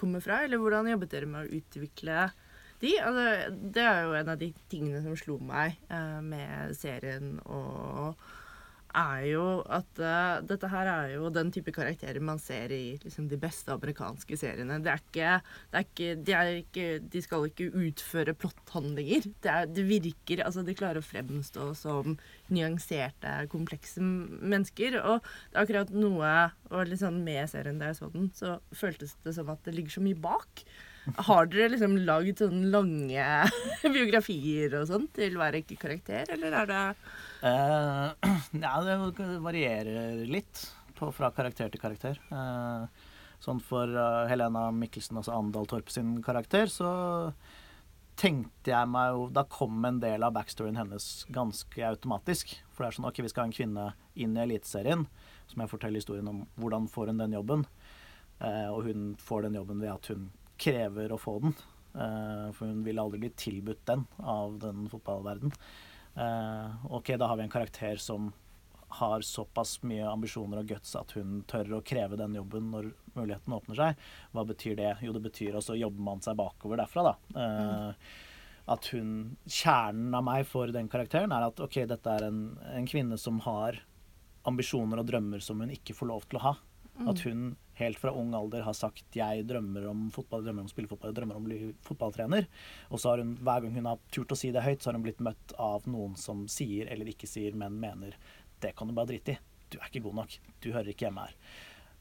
kommer 0.00 0.24
fra, 0.24 0.40
eller 0.46 0.62
hvordan 0.62 0.88
jobbet 0.94 1.12
dere 1.12 1.28
med 1.28 1.44
å 1.44 1.60
utvikle 1.60 2.30
de? 2.80 2.94
Altså, 3.04 3.52
det 3.76 3.84
er 3.84 4.02
jo 4.06 4.16
en 4.16 4.32
av 4.32 4.40
de 4.40 4.48
tingene 4.72 5.04
som 5.04 5.20
slo 5.20 5.36
meg 5.44 5.76
med 6.24 6.72
serien 6.76 7.36
og 7.44 8.16
er 8.96 9.24
jo 9.28 9.44
at 9.72 10.00
uh, 10.00 10.38
dette 10.46 10.70
her 10.72 10.88
er 10.90 11.12
jo 11.16 11.28
den 11.32 11.50
type 11.54 11.72
karakterer 11.74 12.22
man 12.24 12.40
ser 12.42 12.72
i 12.74 12.96
liksom, 13.02 13.28
de 13.30 13.38
beste 13.40 13.72
amerikanske 13.74 14.38
seriene. 14.40 14.78
Det 14.84 14.92
er 14.92 15.02
ikke, 15.02 15.32
det 15.72 15.78
er 15.80 15.86
ikke, 15.86 16.08
de, 16.16 16.34
er 16.36 16.52
ikke 16.62 16.86
de, 17.12 17.22
skal 17.24 17.46
ikke 17.50 17.68
utføre 17.86 18.36
plotthandlinger. 18.38 19.28
Det, 19.44 19.56
det, 19.76 19.86
virker 19.90 20.44
Altså, 20.46 20.64
de 20.66 20.76
klarer 20.76 21.00
å 21.00 21.06
fremstå 21.06 21.70
som 21.78 22.16
nyanserte, 22.52 23.36
komplekse 23.52 24.02
mennesker. 24.02 25.00
Og 25.02 25.20
det 25.22 25.56
er 25.56 25.64
akkurat 25.64 25.94
noe 25.94 26.34
og 26.72 26.90
liksom 26.90 27.22
med 27.26 27.46
serien 27.50 27.80
da 27.80 27.90
jeg 27.90 28.00
så 28.00 28.10
den, 28.12 28.30
så 28.34 28.58
føltes 28.74 29.16
det 29.26 29.36
som 29.36 29.50
at 29.52 29.62
det 29.66 29.76
ligger 29.76 29.98
så 29.98 30.04
mye 30.04 30.18
bak. 30.18 30.66
Har 31.14 31.46
dere 31.46 31.70
liksom 31.70 31.94
lagd 32.02 32.40
sånne 32.42 32.70
lange 32.72 33.26
biografier 33.94 34.72
og 34.80 34.88
sånn 34.90 35.04
til 35.14 35.36
hver 35.38 35.54
enkelt 35.60 35.80
karakter, 35.82 36.32
eller 36.34 36.56
er 36.62 36.70
det 36.70 36.80
uh, 37.46 38.32
Ja, 38.64 38.72
det 38.82 39.28
varierer 39.44 40.24
litt 40.26 40.64
på, 40.98 41.12
fra 41.14 41.30
karakter 41.36 41.70
til 41.70 41.82
karakter. 41.82 42.18
Uh, 42.32 42.88
sånn 43.42 43.60
for 43.62 43.92
uh, 43.92 44.24
Helena 44.30 44.66
Mikkelsen, 44.74 45.20
altså 45.20 45.36
Andal 45.36 45.68
Torp 45.70 45.92
sin 45.94 46.16
karakter, 46.26 46.66
så 46.72 46.90
tenkte 48.16 48.72
jeg 48.72 48.88
meg 48.88 49.10
jo 49.12 49.26
Da 49.36 49.42
kom 49.52 49.84
en 49.84 49.98
del 50.00 50.24
av 50.24 50.32
backstoryen 50.34 50.78
hennes 50.80 51.26
ganske 51.36 51.84
automatisk. 51.86 52.56
For 52.72 52.82
det 52.82 52.88
er 52.88 52.96
sånn 52.98 53.08
OK, 53.10 53.20
vi 53.22 53.30
skal 53.30 53.44
ha 53.44 53.50
en 53.50 53.54
kvinne 53.54 53.86
inn 54.16 54.34
i 54.34 54.42
Eliteserien. 54.42 55.06
som 55.46 55.62
jeg 55.62 55.70
forteller 55.70 56.00
historien 56.00 56.32
om 56.32 56.40
hvordan 56.56 56.88
får 56.90 57.12
hun 57.12 57.20
den 57.22 57.36
jobben. 57.36 57.62
og 58.40 58.82
hun 58.88 59.14
får 59.20 59.42
den 59.42 59.54
jobben 59.54 59.80
ved 59.80 59.92
at 59.92 60.08
hun 60.10 60.30
krever 60.60 61.12
å 61.12 61.20
få 61.20 61.38
den. 61.44 61.56
Uh, 61.96 62.52
for 62.52 62.68
hun 62.68 62.82
vil 62.84 63.00
aldri 63.00 63.22
bli 63.22 63.30
tilbudt 63.40 63.86
den 63.88 64.04
av 64.20 64.58
den 64.60 64.88
fotballverdenen. 64.92 65.54
Uh, 66.16 66.92
ok, 66.96 67.14
da 67.20 67.30
har 67.30 67.38
vi 67.40 67.46
en 67.46 67.52
karakter 67.52 68.00
som 68.00 68.32
har 68.96 69.20
såpass 69.20 69.80
mye 69.82 70.06
ambisjoner 70.08 70.60
og 70.62 70.70
guts 70.70 70.94
at 70.96 71.10
hun 71.16 71.40
tør 71.50 71.78
å 71.78 71.82
kreve 71.84 72.18
den 72.20 72.36
jobben 72.38 72.70
når 72.72 72.92
muligheten 73.16 73.56
åpner 73.56 73.80
seg. 73.80 74.06
Hva 74.32 74.44
betyr 74.46 74.78
det? 74.78 74.92
Jo, 75.04 75.12
det 75.16 75.24
betyr 75.24 75.58
også 75.58 75.76
jobber 75.76 76.06
man 76.06 76.22
seg 76.24 76.38
bakover 76.38 76.80
derfra, 76.80 77.10
da. 77.10 77.14
Mm. 77.34 78.06
At 78.76 78.88
hun 78.94 79.10
Kjernen 79.42 80.14
av 80.16 80.24
meg 80.26 80.46
for 80.48 80.70
den 80.74 80.88
karakteren 80.92 81.34
er 81.34 81.48
at 81.48 81.60
ok, 81.62 81.82
dette 81.90 82.14
er 82.14 82.28
en, 82.28 82.40
en 82.78 82.88
kvinne 82.88 83.18
som 83.20 83.42
har 83.44 83.80
ambisjoner 84.46 85.02
og 85.02 85.10
drømmer 85.10 85.42
som 85.42 85.60
hun 85.62 85.74
ikke 85.74 85.94
får 85.98 86.10
lov 86.12 86.26
til 86.30 86.40
å 86.40 86.46
ha. 86.46 86.54
Mm. 86.96 87.08
At 87.10 87.22
hun 87.26 87.46
helt 87.76 87.98
fra 88.00 88.12
ung 88.16 88.34
alder 88.34 88.64
har 88.64 88.74
sagt 88.76 89.04
'jeg 89.12 89.46
drømmer 89.46 89.88
om 89.90 90.10
fotball, 90.10 90.44
drømmer 90.44 90.64
om 90.64 90.68
å 90.68 90.72
spille 90.72 90.88
fotball, 90.88 91.12
drømmer 91.12 91.36
om 91.36 91.44
å 91.44 91.48
bli 91.48 91.74
fotballtrener'. 91.84 92.46
Og 92.90 93.00
så 93.00 93.10
har 93.10 93.18
hun, 93.18 93.36
hver 93.36 93.62
gang 93.62 93.74
hun 93.74 93.86
har 93.86 93.98
turt 94.10 94.32
å 94.32 94.36
si 94.36 94.50
det 94.50 94.64
høyt, 94.64 94.80
så 94.80 94.90
har 94.90 94.94
hun 94.94 95.04
blitt 95.04 95.20
møtt 95.20 95.52
av 95.58 95.86
noen 95.86 96.16
som 96.16 96.46
sier 96.48 96.88
eller 96.88 97.06
ikke 97.06 97.28
sier, 97.28 97.54
men 97.54 97.80
mener 97.80 98.16
'det 98.60 98.74
kan 98.76 98.88
du 98.88 98.94
bare 98.94 99.12
drite 99.12 99.36
i'. 99.36 99.38
Du 99.70 99.78
er 99.78 99.88
ikke 99.90 100.02
god 100.04 100.14
nok. 100.14 100.38
Du 100.60 100.72
hører 100.72 100.88
ikke 100.88 101.06
hjemme 101.06 101.26
her. 101.26 101.34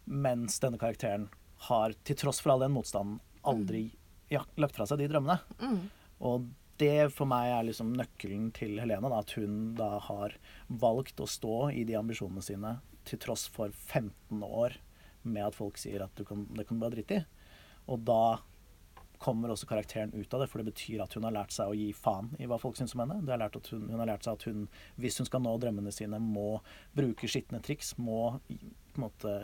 Mens 0.05 0.59
denne 0.59 0.77
karakteren 0.77 1.29
har, 1.67 1.93
til 2.03 2.15
tross 2.15 2.39
for 2.39 2.51
all 2.51 2.59
den 2.59 2.71
motstanden, 2.71 3.19
aldri 3.43 3.91
ja, 4.29 4.43
lagt 4.57 4.75
fra 4.75 4.85
seg 4.85 4.99
de 4.99 5.07
drømmene. 5.07 5.39
Mm. 5.59 5.89
Og 6.21 6.49
det 6.77 7.11
for 7.15 7.25
meg 7.25 7.51
er 7.51 7.67
liksom 7.67 7.93
nøkkelen 7.95 8.51
til 8.55 8.79
Helene. 8.79 9.09
Da, 9.09 9.19
at 9.19 9.35
hun 9.37 9.75
da 9.75 9.99
har 9.99 10.35
valgt 10.67 11.19
å 11.19 11.29
stå 11.29 11.71
i 11.71 11.83
de 11.87 11.97
ambisjonene 11.99 12.43
sine 12.43 12.79
til 13.05 13.21
tross 13.21 13.47
for 13.47 13.71
15 13.71 14.43
år 14.43 14.77
med 15.25 15.47
at 15.47 15.57
folk 15.57 15.79
sier 15.81 16.05
at 16.05 16.25
kan, 16.27 16.45
det 16.55 16.67
kan 16.67 16.77
du 16.77 16.85
bare 16.85 16.95
drite 16.97 17.21
i. 17.21 17.47
Og 17.91 18.05
da 18.07 18.37
kommer 19.21 19.51
også 19.51 19.67
karakteren 19.69 20.13
ut 20.13 20.33
av 20.33 20.43
det, 20.43 20.47
for 20.51 20.61
det 20.61 20.69
betyr 20.69 21.03
at 21.03 21.13
hun 21.15 21.25
har 21.27 21.33
lært 21.33 21.53
seg 21.55 21.71
å 21.71 21.75
gi 21.77 21.89
faen 21.95 22.31
i 22.41 22.47
hva 22.49 22.59
folk 22.61 22.77
syns 22.77 22.95
om 22.95 23.05
henne. 23.05 23.21
Har 23.29 23.45
hun, 23.71 23.85
hun, 23.89 23.99
har 24.01 24.09
lært 24.09 24.25
seg 24.27 24.37
at 24.37 24.47
hun, 24.49 24.65
hvis 25.01 25.19
hun 25.21 25.29
skal 25.29 25.43
nå 25.45 25.55
drømmene 25.61 25.93
sine, 25.95 26.19
må 26.21 26.59
bruke 26.97 27.29
skitne 27.31 27.61
triks. 27.65 27.95
Må 27.97 28.35
på 28.49 28.99
en 28.99 29.05
måte 29.07 29.35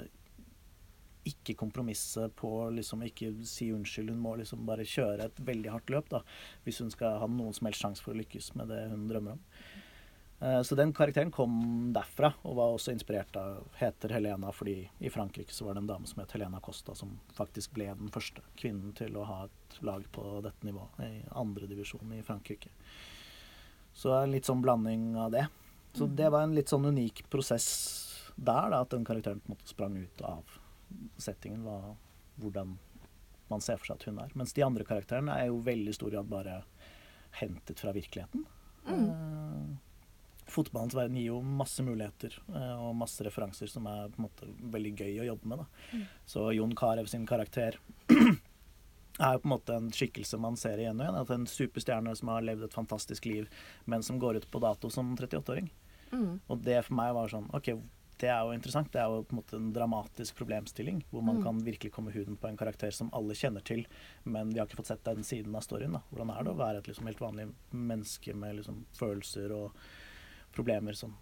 ikke 1.28 1.56
kompromisse 1.60 2.28
på 2.38 2.50
liksom 2.74 3.04
ikke 3.06 3.32
si 3.48 3.70
unnskyld. 3.74 4.12
Hun 4.14 4.24
må 4.24 4.36
liksom 4.40 4.66
bare 4.68 4.88
kjøre 4.88 5.30
et 5.30 5.44
veldig 5.46 5.74
hardt 5.76 5.94
løp 5.94 6.10
da, 6.14 6.24
hvis 6.66 6.82
hun 6.84 6.92
skal 6.94 7.20
ha 7.22 7.30
noen 7.30 7.56
som 7.58 7.70
helst 7.70 7.86
sjanse 7.86 8.06
for 8.06 8.16
å 8.16 8.22
lykkes 8.22 8.54
med 8.60 8.72
det 8.74 8.84
hun 8.92 9.08
drømmer 9.10 9.38
om. 9.38 9.46
Eh, 10.42 10.62
så 10.62 10.76
den 10.76 10.94
karakteren 10.94 11.32
kom 11.32 11.54
derfra, 11.94 12.32
og 12.42 12.56
var 12.58 12.74
også 12.74 12.96
inspirert 12.96 13.36
av 13.38 13.68
Heter 13.78 14.16
Helena 14.16 14.50
fordi 14.56 14.88
i 14.98 15.10
Frankrike 15.14 15.54
så 15.54 15.68
var 15.68 15.78
det 15.78 15.84
en 15.84 15.90
dame 15.92 16.10
som 16.10 16.24
het 16.24 16.34
Helena 16.34 16.60
Costa, 16.66 16.96
som 16.98 17.14
faktisk 17.38 17.76
ble 17.78 17.92
den 17.94 18.10
første 18.14 18.42
kvinnen 18.58 18.96
til 18.98 19.20
å 19.22 19.26
ha 19.30 19.44
et 19.46 19.82
lag 19.86 20.06
på 20.12 20.40
dette 20.42 20.66
nivået, 20.66 21.04
i 21.06 21.20
andredivisjon 21.38 22.16
i 22.18 22.24
Frankrike. 22.26 22.72
Så 23.94 24.16
en 24.18 24.34
litt 24.34 24.50
sånn 24.50 24.64
blanding 24.66 25.12
av 25.20 25.36
det. 25.36 25.46
Så 25.94 26.08
mm. 26.08 26.16
det 26.18 26.32
var 26.34 26.48
en 26.48 26.56
litt 26.58 26.74
sånn 26.74 26.90
unik 26.90 27.28
prosess 27.30 27.68
der, 28.36 28.72
da, 28.72 28.82
at 28.82 28.96
den 28.96 29.06
karakteren 29.06 29.44
på 29.44 29.52
en 29.52 29.54
måte 29.54 29.70
sprang 29.70 30.00
ut 30.00 30.26
av 30.26 30.58
settingen, 31.22 31.68
var 31.68 31.94
hvordan 32.42 32.74
man 33.52 33.62
ser 33.62 33.78
for 33.78 33.92
seg 33.92 34.00
at 34.00 34.10
hun 34.10 34.20
er. 34.24 34.34
Mens 34.40 34.56
de 34.58 34.66
andre 34.66 34.88
karakterene 34.88 35.38
er 35.38 35.52
jo 35.52 35.62
veldig 35.62 35.94
stor 35.94 36.16
grad 36.16 36.34
bare 36.34 36.64
hentet 37.38 37.84
fra 37.84 37.94
virkeligheten. 37.94 38.48
Mm. 38.88 39.78
Fotballens 40.52 40.96
verden 40.98 41.16
gir 41.20 41.30
jo 41.32 41.40
masse 41.42 41.84
muligheter 41.86 42.36
eh, 42.52 42.76
og 42.84 42.96
masse 43.00 43.24
referanser 43.26 43.72
som 43.72 43.88
er 43.88 44.10
på 44.12 44.20
en 44.22 44.28
måte 44.28 44.50
veldig 44.74 44.94
gøy 45.00 45.22
å 45.24 45.28
jobbe 45.32 45.52
med. 45.52 45.64
Da. 45.64 45.98
Mm. 45.98 46.06
Så 46.34 46.48
Jon 46.58 46.76
Carew 46.76 47.08
sin 47.10 47.26
karakter 47.30 47.80
er 49.22 49.34
jo 49.36 49.42
på 49.44 49.48
en 49.50 49.54
måte 49.56 49.76
en 49.78 49.92
skikkelse 49.96 50.40
man 50.42 50.58
ser 50.60 50.82
igjen 50.82 51.00
og 51.00 51.06
igjen. 51.08 51.22
At 51.24 51.34
en 51.36 51.48
superstjerne 51.50 52.16
som 52.18 52.34
har 52.34 52.44
levd 52.46 52.68
et 52.68 52.76
fantastisk 52.78 53.26
liv, 53.30 53.50
men 53.86 54.04
som 54.04 54.20
går 54.22 54.42
ut 54.42 54.52
på 54.52 54.62
dato 54.64 54.92
som 54.94 55.16
38-åring. 55.18 55.72
Mm. 56.12 56.38
Og 56.52 56.62
det 56.68 56.82
for 56.88 56.98
meg 57.00 57.14
var 57.16 57.32
sånn 57.32 57.48
OK, 57.56 57.72
det 58.22 58.30
er 58.30 58.42
jo 58.46 58.54
interessant. 58.54 58.92
Det 58.94 59.00
er 59.02 59.10
jo 59.10 59.24
på 59.26 59.34
en 59.34 59.40
måte 59.40 59.58
en 59.58 59.72
dramatisk 59.74 60.36
problemstilling, 60.38 61.00
hvor 61.10 61.24
man 61.26 61.40
Mm. 61.40 61.44
kan 61.44 61.64
virkelig 61.66 61.92
komme 61.96 62.12
huden 62.14 62.38
på 62.38 62.48
en 62.50 62.58
karakter 62.58 62.92
som 62.94 63.10
alle 63.14 63.34
kjenner 63.34 63.64
til, 63.66 63.86
men 64.26 64.52
vi 64.54 64.60
har 64.60 64.68
ikke 64.68 64.78
fått 64.78 64.92
sett 64.92 65.04
den 65.04 65.24
siden 65.24 65.56
av 65.56 65.62
storyen. 65.66 65.94
da. 65.94 66.02
Hvordan 66.12 66.30
er 66.38 66.44
det 66.44 66.52
å 66.54 66.58
være 66.60 66.78
et 66.78 66.88
liksom 66.88 67.08
helt 67.08 67.20
vanlig 67.20 67.48
menneske 67.72 68.36
med 68.36 68.58
liksom 68.58 68.86
følelser 68.94 69.52
og 69.52 69.72
problemer 70.52 70.94
som 70.98 71.16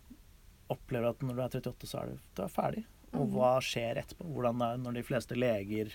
opplever 0.70 1.10
at 1.10 1.20
når 1.26 1.36
du 1.36 1.42
er 1.42 1.50
38, 1.62 1.88
så 1.90 2.02
er 2.04 2.06
du, 2.14 2.20
du 2.36 2.42
er 2.44 2.48
ferdig. 2.54 2.84
Og 3.14 3.28
Mhm. 3.28 3.32
hva 3.34 3.56
skjer 3.60 3.98
etterpå? 3.98 4.26
Hvordan 4.36 4.60
det 4.60 4.68
er 4.74 4.78
når 4.84 4.94
de 4.94 5.04
fleste 5.04 5.36
leger 5.36 5.94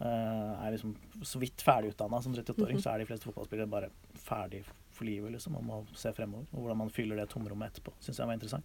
uh, 0.00 0.64
er 0.64 0.70
liksom 0.72 0.94
så 1.22 1.38
vidt 1.42 1.60
ferdigutdanna 1.60 2.22
som 2.22 2.32
38-åring, 2.32 2.76
Mhm. 2.78 2.82
så 2.82 2.94
er 2.94 2.98
de 2.98 3.04
fleste 3.06 3.26
fotballspillere 3.28 3.68
bare 3.68 3.90
ferdig 4.16 4.64
for 4.90 5.04
livet, 5.04 5.32
liksom, 5.32 5.56
og 5.56 5.64
må 5.64 5.86
se 5.94 6.12
fremover. 6.12 6.46
Og 6.54 6.62
hvordan 6.62 6.76
man 6.78 6.88
fyller 6.90 7.16
det 7.16 7.28
tomrommet 7.28 7.72
etterpå, 7.72 7.92
syns 8.00 8.16
jeg 8.18 8.26
var 8.26 8.34
interessant. 8.34 8.64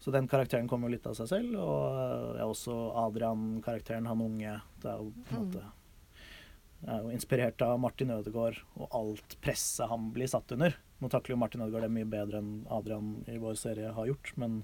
Så 0.00 0.10
den 0.12 0.26
karakteren 0.28 0.68
kommer 0.68 0.88
jo 0.88 0.94
litt 0.96 1.06
av 1.06 1.14
seg 1.14 1.28
selv, 1.28 1.54
og 1.58 2.34
jeg 2.36 2.42
er 2.42 2.48
også 2.48 2.74
Adrian-karakteren, 3.06 4.06
han 4.06 4.20
unge. 4.20 4.60
Det 4.80 4.90
er 4.90 4.98
jo 4.98 5.12
på 5.28 5.36
en 5.36 5.44
Mm. 5.44 5.52
måte 5.52 5.64
er 6.86 7.02
jo 7.02 7.10
inspirert 7.10 7.62
av 7.64 7.78
Martin 7.82 8.12
Ødegaard 8.14 8.60
og 8.78 8.94
alt 8.94 9.34
presset 9.42 9.90
han 9.90 10.12
blir 10.14 10.30
satt 10.30 10.52
under. 10.54 10.76
Nå 11.02 11.10
takler 11.10 11.34
jo 11.34 11.40
Martin 11.40 11.64
Ødegaard 11.64 11.88
det 11.88 11.96
mye 11.96 12.10
bedre 12.10 12.42
enn 12.42 12.52
Adrian 12.70 13.16
i 13.26 13.38
vår 13.42 13.58
serie 13.58 13.90
har 13.96 14.10
gjort, 14.10 14.32
men 14.38 14.60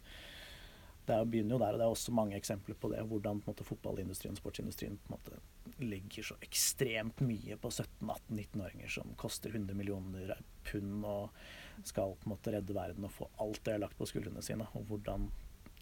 det 1.04 1.16
er 1.16 1.26
begynner 1.28 1.56
jo 1.56 1.60
der, 1.60 1.74
og 1.74 1.80
det 1.80 1.84
er 1.84 1.92
også 1.92 2.14
mange 2.16 2.36
eksempler 2.38 2.78
på 2.80 2.88
det. 2.92 3.02
Hvordan 3.10 3.42
på 3.42 3.50
måte, 3.50 3.66
fotballindustrien, 3.66 4.38
sportsindustrien, 4.38 4.96
på 4.96 5.10
en 5.10 5.18
måte 5.18 5.84
legger 5.84 6.24
så 6.30 6.36
ekstremt 6.44 7.20
mye 7.26 7.58
på 7.60 7.68
17-18-19-åringer 7.68 8.92
som 8.94 9.10
koster 9.20 9.52
100 9.52 9.76
millioner 9.76 10.32
pund 10.64 11.04
og 11.08 11.84
skal 11.84 12.14
på 12.20 12.28
en 12.28 12.32
måte 12.36 12.54
redde 12.54 12.76
verden 12.76 13.04
og 13.04 13.12
få 13.12 13.28
alt 13.42 13.60
det 13.66 13.76
lagt 13.82 13.98
på 13.98 14.08
skuldrene 14.08 14.44
sine. 14.44 14.68
Og 14.78 14.86
hvordan 14.90 15.30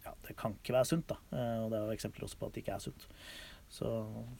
Ja, 0.02 0.10
det 0.26 0.34
kan 0.34 0.56
ikke 0.56 0.74
være 0.74 0.88
sunt, 0.88 1.06
da. 1.06 1.14
Eh, 1.30 1.58
Og 1.62 1.70
det 1.70 1.78
er 1.78 1.84
jo 1.86 1.94
eksempler 1.94 2.24
også 2.26 2.38
på 2.40 2.46
at 2.48 2.54
det 2.56 2.64
ikke 2.64 2.74
er 2.74 2.82
sunt. 2.82 3.04
Så 3.70 3.86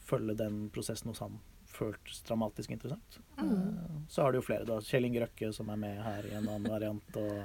følge 0.03 0.35
den 0.35 0.69
prosessen 0.69 1.07
hos 1.07 1.21
han 1.23 1.39
føltes 1.73 2.21
dramatisk 2.27 2.71
interessant. 2.75 3.19
Mm. 3.37 3.51
Eh, 3.51 3.97
Så 4.09 4.21
har 4.23 4.31
du 4.31 4.39
jo 4.39 4.45
flere, 4.45 4.65
da. 4.65 4.79
Kjell 4.85 5.05
Inge 5.09 5.21
Røkke 5.25 5.51
som 5.53 5.69
er 5.73 5.79
med 5.81 6.01
her 6.03 6.25
i 6.29 6.35
en 6.37 6.47
annen 6.47 6.69
variant. 6.71 7.17
og 7.17 7.43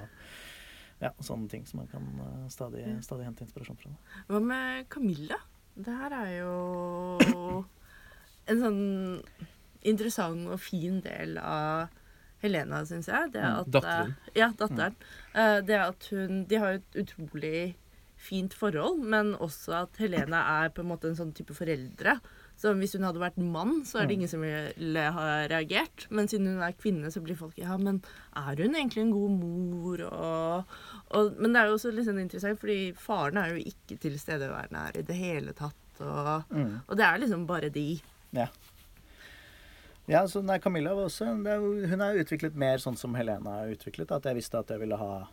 ja, 1.01 1.11
sånne 1.23 1.47
ting 1.49 1.65
som 1.65 1.79
man 1.79 1.87
kan 1.87 2.07
eh, 2.25 2.47
stadig, 2.51 2.85
stadig 3.05 3.25
hente 3.25 3.45
inspirasjon 3.45 3.77
fra. 3.79 3.91
Hva 4.27 4.41
med 4.43 4.89
Camilla? 4.91 5.37
Det 5.79 5.93
her 5.95 6.11
er 6.11 6.31
jo 6.41 7.65
en 8.49 8.59
sånn 8.63 8.81
interessant 9.87 10.49
og 10.51 10.59
fin 10.59 10.99
del 11.05 11.37
av 11.39 11.87
Helena, 12.43 12.81
syns 12.87 13.07
jeg. 13.11 13.31
Det 13.33 13.41
Mm, 13.43 13.59
at, 13.61 13.69
datteren. 13.71 14.11
eh, 14.27 14.39
Ja, 14.39 14.49
datteren. 14.51 14.95
Mm. 15.33 15.65
Det 15.67 15.79
at 15.79 16.07
hun 16.11 16.45
De 16.47 16.55
har 16.55 16.73
et 16.79 16.95
utrolig 16.95 17.75
fint 18.17 18.53
forhold, 18.53 18.99
men 19.03 19.33
også 19.35 19.83
at 19.83 19.95
Helena 19.97 20.41
er 20.65 20.69
på 20.69 20.81
en 20.81 20.89
måte 20.89 21.07
en 21.07 21.15
sånn 21.15 21.33
type 21.33 21.53
foreldre. 21.55 22.19
Så 22.59 22.73
hvis 22.75 22.91
hun 22.97 23.05
hadde 23.07 23.21
vært 23.23 23.37
mann, 23.39 23.85
så 23.87 24.01
er 24.01 24.07
det 24.07 24.17
Mm. 24.17 24.19
ingen 24.19 24.31
som 24.33 24.41
ville 24.43 25.03
ha 25.15 25.27
reagert. 25.47 26.07
Men 26.11 26.27
siden 26.27 26.47
hun 26.51 26.61
er 26.65 26.73
kvinne, 26.75 27.07
så 27.11 27.21
blir 27.23 27.37
folk 27.39 27.55
Ja, 27.57 27.77
men 27.79 28.01
er 28.35 28.55
hun 28.59 28.75
egentlig 28.75 29.05
en 29.05 29.11
god 29.15 29.31
mor? 29.39 30.01
Og, 30.09 30.65
og, 31.15 31.37
men 31.39 31.53
det 31.55 31.61
er 31.61 31.69
jo 31.71 31.77
også 31.77 31.93
litt 31.95 32.05
sånn 32.09 32.19
interessant, 32.19 32.59
fordi 32.59 32.91
faren 32.99 33.37
er 33.39 33.53
jo 33.55 33.63
ikke 33.71 33.95
tilstedeværende 34.03 34.83
her 34.89 34.99
i 34.99 35.05
det 35.07 35.15
hele 35.15 35.53
tatt. 35.55 35.75
Og, 36.01 36.43
og 36.87 36.97
det 36.99 37.05
er 37.07 37.17
liksom 37.23 37.47
bare 37.47 37.69
de. 37.71 37.87
Ja, 40.09 40.23
så 40.27 40.41
nei, 40.41 40.57
Camilla 40.59 40.93
var 40.97 41.05
også 41.09 41.27
det 41.43 41.51
er, 41.53 41.87
Hun 41.91 42.01
er 42.01 42.17
utviklet 42.23 42.55
mer 42.57 42.77
sånn 42.81 42.97
som 42.97 43.13
Helena 43.15 43.59
er 43.63 43.75
utviklet. 43.75 44.11
At 44.15 44.25
jeg 44.25 44.39
visste 44.39 44.57
at 44.59 44.71
jeg 44.73 44.81
ville 44.81 44.97
ha, 44.97 45.27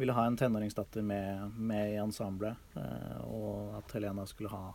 ville 0.00 0.14
ha 0.16 0.24
en 0.26 0.38
tenåringsdatter 0.40 1.04
med, 1.04 1.52
med 1.58 1.92
i 1.92 1.98
ensemblet. 2.00 2.56
Eh, 2.74 3.18
og 3.28 3.76
at 3.82 3.92
Helena 3.98 4.24
skulle 4.26 4.48
ha, 4.54 4.72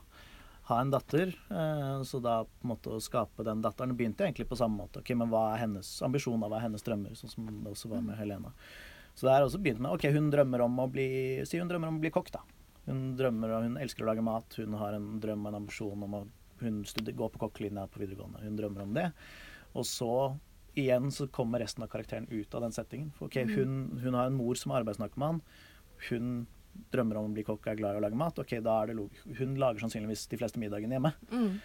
ha 0.67 0.81
en 0.81 0.91
datter. 0.91 1.31
Eh, 1.49 2.03
så 2.03 2.19
da 2.23 2.41
på 2.43 2.65
en 2.65 2.73
måte 2.73 2.91
å 2.91 3.01
skape 3.03 3.45
den 3.47 3.63
datteren 3.63 3.95
begynte 3.97 4.25
egentlig 4.25 4.49
på 4.49 4.59
samme 4.59 4.83
måte. 4.83 5.01
Ok, 5.03 5.13
Men 5.15 5.31
hva 5.31 5.53
er 5.53 5.63
hennes 5.63 5.89
ambisjoner, 6.03 6.49
hva 6.51 6.59
er 6.59 6.67
hennes 6.67 6.83
drømmer? 6.83 7.15
Sånn 7.15 7.31
som 7.31 7.47
det 7.63 7.71
også 7.71 7.91
var 7.93 8.03
med 8.03 8.19
Helena. 8.19 8.53
Så 9.17 9.25
det 9.27 9.33
er 9.33 9.45
også 9.45 9.61
begynt 9.63 9.81
med 9.81 9.95
Ok, 9.95 10.09
hun 10.13 10.27
drømmer 10.29 10.61
om 10.61 10.75
å 10.83 10.91
bli 10.93 11.07
Si 11.49 11.57
hun 11.57 11.69
drømmer 11.71 11.89
om 11.89 11.97
å 11.97 12.03
bli 12.03 12.11
kokk, 12.13 12.33
da. 12.35 12.43
Hun 12.85 13.15
drømmer 13.19 13.55
og 13.55 13.63
hun 13.65 13.79
elsker 13.81 14.05
å 14.05 14.11
lage 14.11 14.25
mat. 14.25 14.59
Hun 14.59 14.75
har 14.79 14.95
en 14.95 15.15
drøm 15.23 15.45
og 15.45 15.51
en 15.51 15.61
ambisjon 15.63 16.03
om 16.03 16.19
å 16.19 16.27
hun 16.61 16.83
gå 16.83 17.29
på 17.29 17.41
kokkelinja 17.41 17.87
på 17.91 18.01
videregående. 18.01 18.41
Hun 18.41 18.59
drømmer 18.59 18.83
om 18.83 18.93
det. 18.95 19.07
Og 19.77 19.85
så 19.85 20.11
igjen 20.77 21.11
så 21.13 21.27
kommer 21.33 21.61
resten 21.61 21.85
av 21.85 21.91
karakteren 21.91 22.27
ut 22.29 22.53
av 22.55 22.63
den 22.65 22.75
settingen. 22.75 23.11
For 23.17 23.29
ok, 23.29 23.39
hun, 23.55 23.99
hun 24.01 24.17
har 24.17 24.29
en 24.29 24.37
mor 24.37 24.57
som 24.57 24.73
er 24.73 24.81
arbeidsnarkoman. 24.81 25.41
Hun 26.09 26.47
drømmer 26.93 27.19
om 27.19 27.29
å 27.29 27.33
bli 27.35 27.45
kokk 27.47 27.71
er 27.71 27.79
glad 27.79 27.95
i 27.95 28.01
å 28.01 28.03
lage 28.03 28.19
mat. 28.19 28.39
Ok, 28.41 28.57
da 28.63 28.81
er 28.81 28.91
det 28.91 28.99
log 28.99 29.17
Hun 29.39 29.57
lager 29.61 29.83
sannsynligvis 29.83 30.27
de 30.31 30.39
fleste 30.39 30.61
middagene 30.61 30.97
hjemme. 30.97 31.13
Mm. 31.31 31.57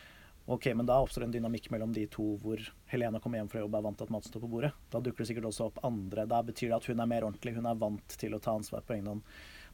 Ok, 0.50 0.66
Men 0.74 0.86
da 0.86 0.98
oppstår 0.98 1.28
en 1.28 1.32
dynamikk 1.34 1.68
mellom 1.70 1.92
de 1.94 2.06
to 2.10 2.32
hvor 2.42 2.60
Helena 2.90 3.20
kommer 3.22 3.38
hjem 3.38 3.50
fra 3.52 3.60
jobb 3.62 3.76
og 3.76 3.78
er 3.78 3.84
vant 3.86 3.98
til 4.00 4.08
at 4.08 4.14
maten 4.14 4.32
står 4.32 4.42
på 4.42 4.50
bordet. 4.50 4.72
Da 4.90 5.00
dukker 5.00 5.22
det 5.22 5.28
sikkert 5.30 5.46
også 5.52 5.68
opp 5.68 5.78
andre. 5.86 6.26
Da 6.26 6.40
betyr 6.42 6.72
det 6.72 6.78
at 6.80 6.88
hun 6.90 7.02
er 7.02 7.10
mer 7.12 7.26
ordentlig. 7.28 7.54
Hun 7.54 7.68
er 7.70 7.78
vant 7.78 8.16
til 8.18 8.34
å 8.34 8.40
ta 8.42 8.56
ansvar 8.58 8.82
på 8.86 8.96
egen 8.96 9.10
hånd. 9.12 9.22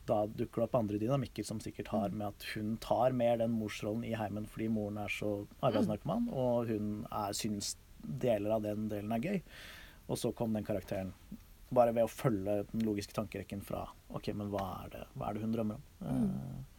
Da 0.09 0.23
dukker 0.28 0.61
det 0.61 0.68
opp 0.68 0.76
andre 0.76 1.00
dynamikker 1.00 1.45
som 1.45 1.61
sikkert 1.61 1.88
har 1.95 2.12
med 2.12 2.28
at 2.28 2.47
hun 2.52 2.76
tar 2.85 3.16
mer 3.16 3.40
den 3.40 3.57
morsrollen 3.57 4.04
i 4.09 4.14
heimen 4.16 4.47
fordi 4.49 4.68
moren 4.73 5.00
er 5.02 5.12
så 5.12 5.33
arbeidsnarkoman, 5.61 6.30
og 6.33 6.71
hun 6.71 6.95
er, 7.11 7.37
syns 7.37 7.75
deler 8.00 8.54
av 8.57 8.64
den 8.64 8.88
delen 8.92 9.12
er 9.12 9.25
gøy. 9.25 9.42
Og 10.09 10.21
så 10.21 10.33
kom 10.37 10.57
den 10.57 10.64
karakteren 10.68 11.12
bare 11.75 11.92
ved 11.92 12.06
å 12.06 12.10
følge 12.10 12.62
den 12.70 12.84
logiske 12.87 13.14
tankerekken 13.16 13.60
fra 13.64 13.84
OK, 14.16 14.30
men 14.37 14.50
hva 14.52 14.64
er 14.84 14.92
det, 14.94 15.04
hva 15.14 15.28
er 15.28 15.37
det 15.37 15.44
hun 15.44 15.54
drømmer 15.54 15.78
om? 15.78 15.87
Eh, 16.08 16.75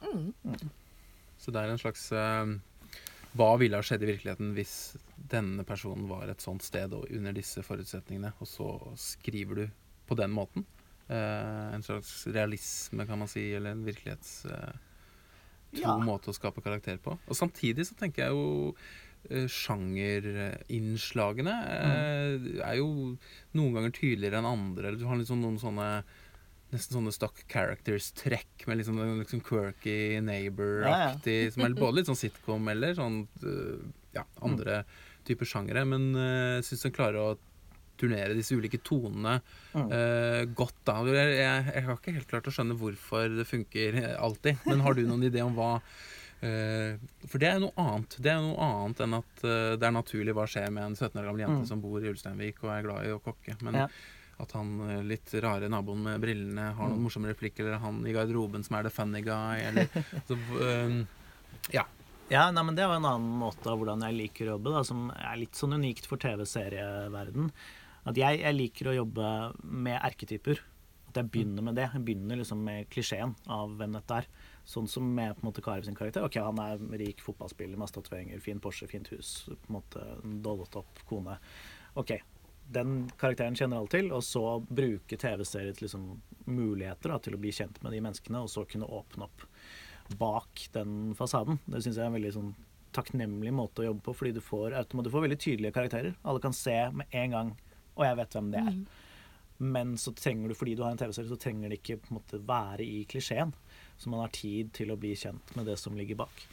Mm. 0.00 0.32
Så 1.36 1.52
det 1.52 1.60
er 1.60 1.68
en 1.68 1.80
slags 1.80 2.06
uh, 2.16 2.48
Hva 3.36 3.48
ville 3.60 3.76
ha 3.76 3.84
skjedd 3.84 4.00
i 4.00 4.08
virkeligheten 4.08 4.54
hvis 4.56 4.74
denne 5.30 5.60
personen 5.68 6.06
var 6.08 6.30
et 6.32 6.40
sånt 6.40 6.64
sted 6.64 6.94
og 6.96 7.04
under 7.12 7.36
disse 7.36 7.60
forutsetningene, 7.62 8.32
og 8.40 8.48
så 8.48 8.70
skriver 8.96 9.60
du 9.60 9.66
på 10.08 10.16
den 10.18 10.32
måten? 10.32 10.64
Uh, 11.10 11.68
en 11.76 11.84
slags 11.84 12.24
realisme, 12.32 13.04
kan 13.06 13.20
man 13.20 13.28
si, 13.28 13.50
eller 13.54 13.76
en 13.76 13.84
virkelighets... 13.86 14.46
Uh, 14.48 14.72
tro 15.70 15.84
Ja. 15.84 15.92
måte 16.02 16.32
å 16.32 16.34
skape 16.34 16.64
karakter 16.64 16.96
på. 16.98 17.12
Og 17.28 17.36
samtidig 17.38 17.84
så 17.86 17.94
tenker 17.94 18.24
jeg 18.24 18.34
jo 18.34 18.72
Sjangerinnslagene 19.28 21.54
mm. 21.54 22.60
er 22.64 22.74
jo 22.78 22.88
noen 23.58 23.74
ganger 23.76 23.92
tydeligere 23.94 24.38
enn 24.40 24.48
andre. 24.48 24.88
Eller 24.88 25.00
du 25.00 25.06
har 25.10 25.18
liksom 25.20 25.40
noen 25.44 25.58
sånne 25.62 25.88
Nesten 26.70 26.94
sånne 26.94 27.10
stock 27.10 27.34
characters-trekk 27.50 28.62
med 28.70 28.78
liksom, 28.78 28.94
liksom 29.18 29.40
quirky 29.42 30.22
neighbor-aktig 30.22 31.50
Som 31.50 31.66
er 31.66 31.74
både 31.74 31.96
litt 31.96 32.06
sånn 32.06 32.22
sitcom 32.24 32.62
eller 32.70 32.94
sånn 32.94 33.26
eh, 33.42 33.82
ja, 34.14 34.22
andre 34.46 34.86
typer 35.26 35.42
sjangere. 35.50 35.82
Men 35.82 36.14
jeg 36.14 36.62
syns 36.68 36.86
den 36.86 36.94
klarer 36.94 37.18
å 37.18 37.34
turnere 38.00 38.36
disse 38.36 38.56
ulike 38.56 38.80
tonene 38.86 39.40
Mm. 39.70 39.86
uh, 39.86 40.42
godt. 40.58 40.80
da 40.82 40.96
jeg, 41.06 41.34
jeg, 41.38 41.66
jeg 41.76 41.84
har 41.86 41.98
ikke 41.98 42.14
helt 42.16 42.30
klart 42.32 42.48
å 42.50 42.52
skjønne 42.54 42.74
hvorfor 42.74 43.36
det 43.36 43.44
funker 43.46 43.98
alltid. 44.18 44.58
Men 44.66 44.82
har 44.82 44.96
du 44.98 45.04
noen 45.06 45.28
idé 45.28 45.44
om 45.44 45.54
hva 45.54 45.76
eh, 45.78 45.84
For 46.40 47.36
det 47.42 47.48
er 47.50 47.58
noe 47.60 47.74
annet 47.76 48.14
Det 48.22 48.30
er 48.32 48.38
noe 48.40 48.56
annet 48.64 49.02
enn 49.04 49.16
at 49.18 49.42
eh, 49.44 49.74
det 49.76 49.84
er 49.88 49.92
naturlig 49.92 50.32
hva 50.36 50.46
skjer 50.48 50.70
med 50.72 50.86
en 50.86 50.96
17 50.96 51.20
år 51.20 51.26
gammel 51.28 51.42
jente 51.44 51.58
Mm. 51.60 51.66
som 51.68 51.82
bor 51.84 52.00
i 52.00 52.08
Ulsteinvik 52.08 52.62
og 52.64 52.70
er 52.72 52.86
glad 52.86 53.06
i 53.06 53.12
å 53.12 53.20
kokke. 53.20 53.56
Men 53.62 53.74
Ja. 53.74 53.88
at 54.40 54.52
han 54.56 54.70
eh, 54.88 55.02
litt 55.04 55.34
rare 55.44 55.68
naboen 55.68 56.00
med 56.02 56.20
brillene 56.22 56.70
har 56.74 56.88
noen 56.88 56.96
Mm. 56.98 57.04
morsomme 57.04 57.28
replikker, 57.34 57.66
eller 57.66 57.78
han 57.78 58.00
i 58.06 58.12
garderoben 58.16 58.64
som 58.64 58.76
er 58.78 58.82
the 58.84 58.90
funny 58.90 59.20
guy, 59.20 59.60
eller 59.60 59.84
så, 60.28 60.38
eh, 60.64 61.04
Ja. 61.74 61.84
Ja, 62.30 62.50
nei, 62.50 62.62
men 62.62 62.74
Det 62.76 62.84
er 62.84 62.88
jo 62.88 62.96
en 62.96 63.04
annen 63.10 63.38
måte 63.38 63.66
av 63.66 63.78
hvordan 63.78 64.00
jeg 64.06 64.14
liker 64.16 64.46
å 64.46 64.56
jobbe, 64.58 64.72
da, 64.72 64.82
som 64.84 65.10
er 65.10 65.36
litt 65.36 65.52
sånn 65.58 65.74
unikt 65.74 66.06
for 66.06 66.16
TV-serieverden. 66.16 67.50
At 68.06 68.14
jeg, 68.16 68.40
jeg 68.40 68.54
liker 68.56 68.86
å 68.88 68.94
jobbe 69.04 69.30
med 69.62 70.00
erketyper. 70.00 70.60
At 71.10 71.14
jeg 71.20 71.30
begynner 71.30 71.62
med 71.62 71.74
det. 71.74 71.90
Jeg 71.92 72.04
begynner 72.06 72.38
liksom 72.38 72.62
med 72.64 72.88
klisjeen 72.88 73.34
av 73.50 73.74
hvem 73.76 73.92
dette 73.92 74.22
er. 74.22 74.26
Sånn 74.70 74.86
som 74.90 75.06
med 75.14 75.34
på 75.34 75.42
en 75.42 75.48
måte 75.50 75.62
Karev 75.66 75.86
sin 75.86 75.98
karakter. 75.98 76.22
Ok, 76.22 76.38
Han 76.38 76.60
er 76.62 76.82
rik 77.00 77.22
fotballspiller, 77.24 77.78
masse 77.80 77.96
tatoveringer, 77.96 78.38
fin 78.42 78.60
Porsche, 78.62 78.86
fint 78.90 79.08
hus, 79.10 79.32
på 79.48 79.72
en 79.72 79.78
måte 79.80 80.04
dollet 80.44 80.76
opp 80.78 81.02
kone. 81.08 81.38
Ok, 81.98 82.14
den 82.70 83.10
karakteren 83.18 83.58
kjenner 83.58 83.80
alle 83.80 83.90
til, 83.90 84.12
og 84.14 84.22
så 84.22 84.44
bruke 84.62 85.18
TV-seriets 85.18 85.82
liksom, 85.82 86.06
muligheter 86.46 87.10
da, 87.10 87.18
til 87.18 87.34
å 87.34 87.42
bli 87.42 87.50
kjent 87.54 87.82
med 87.82 87.96
de 87.96 88.02
menneskene, 88.04 88.44
og 88.44 88.52
så 88.52 88.62
kunne 88.68 88.86
åpne 88.86 89.26
opp 89.26 89.46
bak 90.20 90.68
den 90.74 91.16
fasaden. 91.18 91.58
Det 91.66 91.82
syns 91.82 91.96
jeg 91.98 92.04
er 92.04 92.12
en 92.12 92.18
veldig 92.18 92.34
sånn 92.36 92.54
takknemlig 92.94 93.52
måte 93.54 93.82
å 93.82 93.90
jobbe 93.90 94.04
på, 94.06 94.14
fordi 94.22 94.36
du 94.38 94.42
får, 94.42 94.78
du 94.90 95.10
får 95.10 95.26
veldig 95.26 95.38
tydelige 95.38 95.74
karakterer. 95.74 96.14
Alle 96.22 96.42
kan 96.42 96.54
se 96.56 96.76
med 96.94 97.10
en 97.10 97.36
gang 97.36 97.52
Og 97.98 98.04
jeg 98.06 98.16
vet 98.16 98.34
hvem 98.36 98.46
det 98.52 98.60
er. 98.64 98.76
Men 99.60 99.90
så 100.00 100.12
trenger 100.16 100.48
du, 100.48 100.54
fordi 100.56 100.72
du 100.78 100.80
har 100.86 100.94
en 100.94 100.98
TV-serie, 101.00 101.28
så 101.28 101.36
trenger 101.36 101.68
det 101.68 101.80
ikke 101.82 101.98
på 102.00 102.08
en 102.08 102.16
måte 102.16 102.38
være 102.48 102.86
i 102.86 103.02
klisjeen. 103.10 103.50
Så 104.00 104.10
man 104.10 104.22
har 104.24 104.32
tid 104.32 104.72
til 104.76 104.92
å 104.92 104.98
bli 105.00 105.12
kjent 105.18 105.54
med 105.58 105.68
det 105.68 105.76
som 105.80 105.96
ligger 105.98 106.22
bak. 106.22 106.44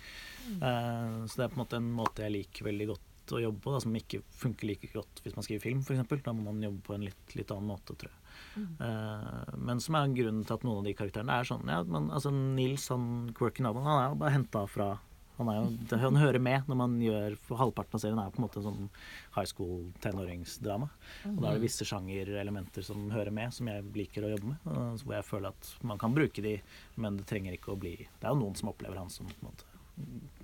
Eh, 0.57 1.25
så 1.27 1.39
det 1.39 1.45
er 1.45 1.53
på 1.53 1.57
en 1.57 1.63
måte 1.63 1.79
en 1.79 1.91
måte 1.95 2.25
jeg 2.25 2.35
liker 2.35 2.67
veldig 2.67 2.89
godt 2.93 3.35
å 3.35 3.41
jobbe 3.43 3.59
på, 3.63 3.73
da, 3.73 3.81
som 3.83 3.95
ikke 3.99 4.21
funker 4.39 4.69
like 4.69 4.89
godt 4.93 5.21
hvis 5.23 5.35
man 5.35 5.45
skriver 5.47 5.65
film, 5.65 5.81
f.eks. 5.83 6.23
Da 6.23 6.35
må 6.35 6.47
man 6.47 6.63
jobbe 6.63 6.83
på 6.85 6.95
en 6.95 7.07
litt, 7.07 7.35
litt 7.35 7.51
annen 7.51 7.71
måte, 7.73 7.95
tror 7.95 8.11
jeg. 8.11 8.23
Eh, 8.57 9.57
men 9.67 9.81
som 9.83 9.97
er 9.97 10.13
grunnen 10.15 10.45
til 10.47 10.55
at 10.57 10.63
noen 10.65 10.81
av 10.81 10.87
de 10.87 10.95
karakterene 10.97 11.35
er 11.39 11.47
sånn 11.47 11.69
ja, 11.69 11.81
men, 11.85 12.07
altså 12.13 12.31
Nils, 12.33 12.87
han 12.93 13.31
quirky 13.37 13.65
naboen, 13.65 13.87
han 13.87 14.01
er 14.01 14.11
jo 14.11 14.19
bare 14.21 14.35
henta 14.35 14.63
fra 14.69 14.89
han, 15.37 15.49
er 15.51 15.59
jo, 15.59 15.99
han 16.01 16.19
hører 16.19 16.41
med 16.41 16.69
når 16.69 16.79
man 16.79 16.97
gjør 17.01 17.35
For 17.45 17.59
halvparten 17.61 17.97
av 17.97 18.03
serien 18.03 18.21
er 18.21 18.33
på 18.33 18.41
en 18.41 18.47
måte 18.47 18.63
sånn 18.65 18.89
high 19.35 19.47
school 19.49 19.87
tenåringsdrama. 20.03 20.89
Og 21.31 21.39
da 21.41 21.51
er 21.51 21.57
det 21.59 21.65
visse 21.67 21.87
sjangerelementer 21.87 22.85
som 22.85 23.07
hører 23.13 23.33
med, 23.33 23.53
som 23.55 23.69
jeg 23.69 23.85
liker 23.95 24.25
å 24.25 24.33
jobbe 24.35 24.53
med. 24.53 24.69
Hvor 25.03 25.17
jeg 25.17 25.29
føler 25.29 25.53
at 25.53 25.73
man 25.87 26.01
kan 26.01 26.15
bruke 26.17 26.43
de, 26.43 26.57
men 26.97 27.21
det 27.21 27.27
trenger 27.29 27.57
ikke 27.57 27.73
å 27.73 27.79
bli 27.79 27.95
Det 28.01 28.25
er 28.25 28.33
jo 28.33 28.41
noen 28.41 28.57
som 28.57 28.73
opplever 28.73 28.99
han 28.99 29.13
som 29.13 29.29
på 29.29 29.41
en 29.41 29.51
måte 29.51 29.73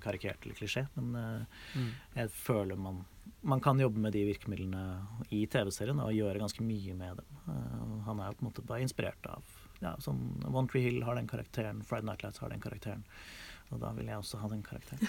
karikert 0.02 0.44
eller 0.44 0.56
klisjé, 0.58 0.86
men 0.94 1.14
eh, 1.14 1.84
jeg 2.18 2.30
føler 2.34 2.78
man, 2.80 3.04
man 3.46 3.62
kan 3.62 3.80
jobbe 3.80 4.02
med 4.02 4.14
de 4.16 4.24
virkemidlene 4.28 4.82
i 5.34 5.44
TV-serien 5.50 6.00
og 6.02 6.14
gjøre 6.14 6.42
ganske 6.42 6.64
mye 6.66 6.96
med 6.98 7.20
dem. 7.20 7.38
Uh, 7.46 7.94
han 8.08 8.20
er 8.20 8.30
jo 8.30 8.38
på 8.38 8.44
en 8.44 8.50
måte 8.50 8.66
bare 8.66 8.84
inspirert 8.84 9.30
av 9.30 9.54
ja, 9.82 9.94
sånn 10.02 10.20
One 10.48 10.68
Tree 10.70 10.84
Hill 10.86 11.02
har 11.06 11.18
den 11.18 11.30
karakteren, 11.30 11.82
Friday 11.86 12.08
Night 12.08 12.24
Lights 12.24 12.42
har 12.42 12.52
den 12.52 12.62
karakteren. 12.62 13.04
Og 13.74 13.80
da 13.82 13.90
vil 13.96 14.10
jeg 14.10 14.20
også 14.20 14.38
ha 14.38 14.50
den 14.50 14.62
karakteren. 14.64 15.02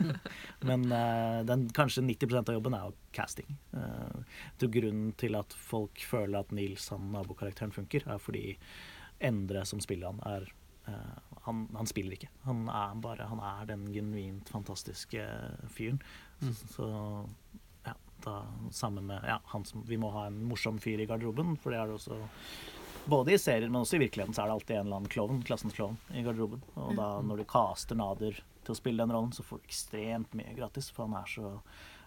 Men 0.68 0.86
uh, 0.90 1.42
den, 1.46 1.68
kanskje 1.74 2.04
90% 2.04 2.50
av 2.50 2.56
jobben 2.58 2.76
er 2.76 2.88
jo 2.88 2.96
casting. 3.14 3.52
Uh, 3.74 4.40
til 4.60 4.72
grunnen 4.74 5.12
til 5.20 5.38
at 5.38 5.54
folk 5.54 6.02
føler 6.08 6.42
at 6.42 6.50
Nils, 6.56 6.88
han 6.92 7.12
nabokarakteren, 7.14 7.74
funker, 7.74 8.08
er 8.10 8.22
fordi 8.22 8.56
Endre 9.22 9.62
som 9.68 9.78
spiller 9.78 10.10
han, 10.10 10.18
er 10.26 10.48
uh, 10.88 11.38
han, 11.46 11.66
han 11.76 11.90
spiller 11.90 12.18
ikke. 12.18 12.30
Han 12.48 12.66
er 12.68 12.98
bare 13.02 13.30
Han 13.30 13.42
er 13.46 13.70
den 13.70 13.86
genuint 13.94 14.50
fantastiske 14.50 15.26
fyren. 15.70 16.02
Mm. 16.42 16.54
så 16.74 16.86
ja, 17.86 17.94
da 18.24 18.40
sammen 18.74 19.06
med 19.06 19.22
Ja, 19.26 19.36
han 19.52 19.64
som 19.64 19.84
Vi 19.86 19.94
må 19.96 20.10
ha 20.10 20.26
en 20.26 20.40
morsom 20.50 20.80
fyr 20.82 20.98
i 20.98 21.06
garderoben, 21.06 21.54
for 21.56 21.70
det 21.70 21.78
er 21.78 21.86
det 21.86 22.00
også 22.00 22.18
både 23.06 23.32
i 23.34 23.38
serier, 23.38 23.68
men 23.70 23.80
også 23.82 23.96
i 23.98 24.02
virkeligheten 24.04 24.34
så 24.36 24.42
er 24.44 24.50
det 24.50 24.56
alltid 24.58 24.76
en 24.76 24.86
eller 24.86 24.96
annen 25.00 25.12
klovn, 25.12 25.42
klassens 25.46 25.74
klovn, 25.76 25.96
i 26.14 26.22
garderoben. 26.22 26.62
Og 26.78 26.94
da 26.98 27.08
når 27.24 27.42
du 27.42 27.44
caster 27.50 27.98
Nader 27.98 28.38
til 28.62 28.74
å 28.74 28.78
spille 28.78 29.02
den 29.02 29.12
rollen, 29.14 29.32
så 29.34 29.42
får 29.46 29.60
du 29.62 29.68
ekstremt 29.70 30.34
mye 30.38 30.54
gratis, 30.56 30.90
for 30.94 31.08
han 31.08 31.16
er 31.22 31.30
så, 31.30 31.52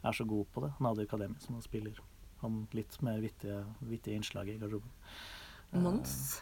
er 0.05 0.15
så 0.15 0.27
god 0.29 0.45
på 0.55 0.63
det. 0.65 0.71
Nader 0.83 1.09
Kademi, 1.11 1.35
som 1.43 1.57
han 1.57 1.65
spiller 1.65 1.99
han 2.41 2.61
litt 2.77 2.97
mer 3.05 3.19
vittige, 3.23 3.61
vittige 3.89 4.19
innslag 4.19 4.49
i 4.53 4.57
garderoben. 4.61 4.91
Mons. 5.75 6.41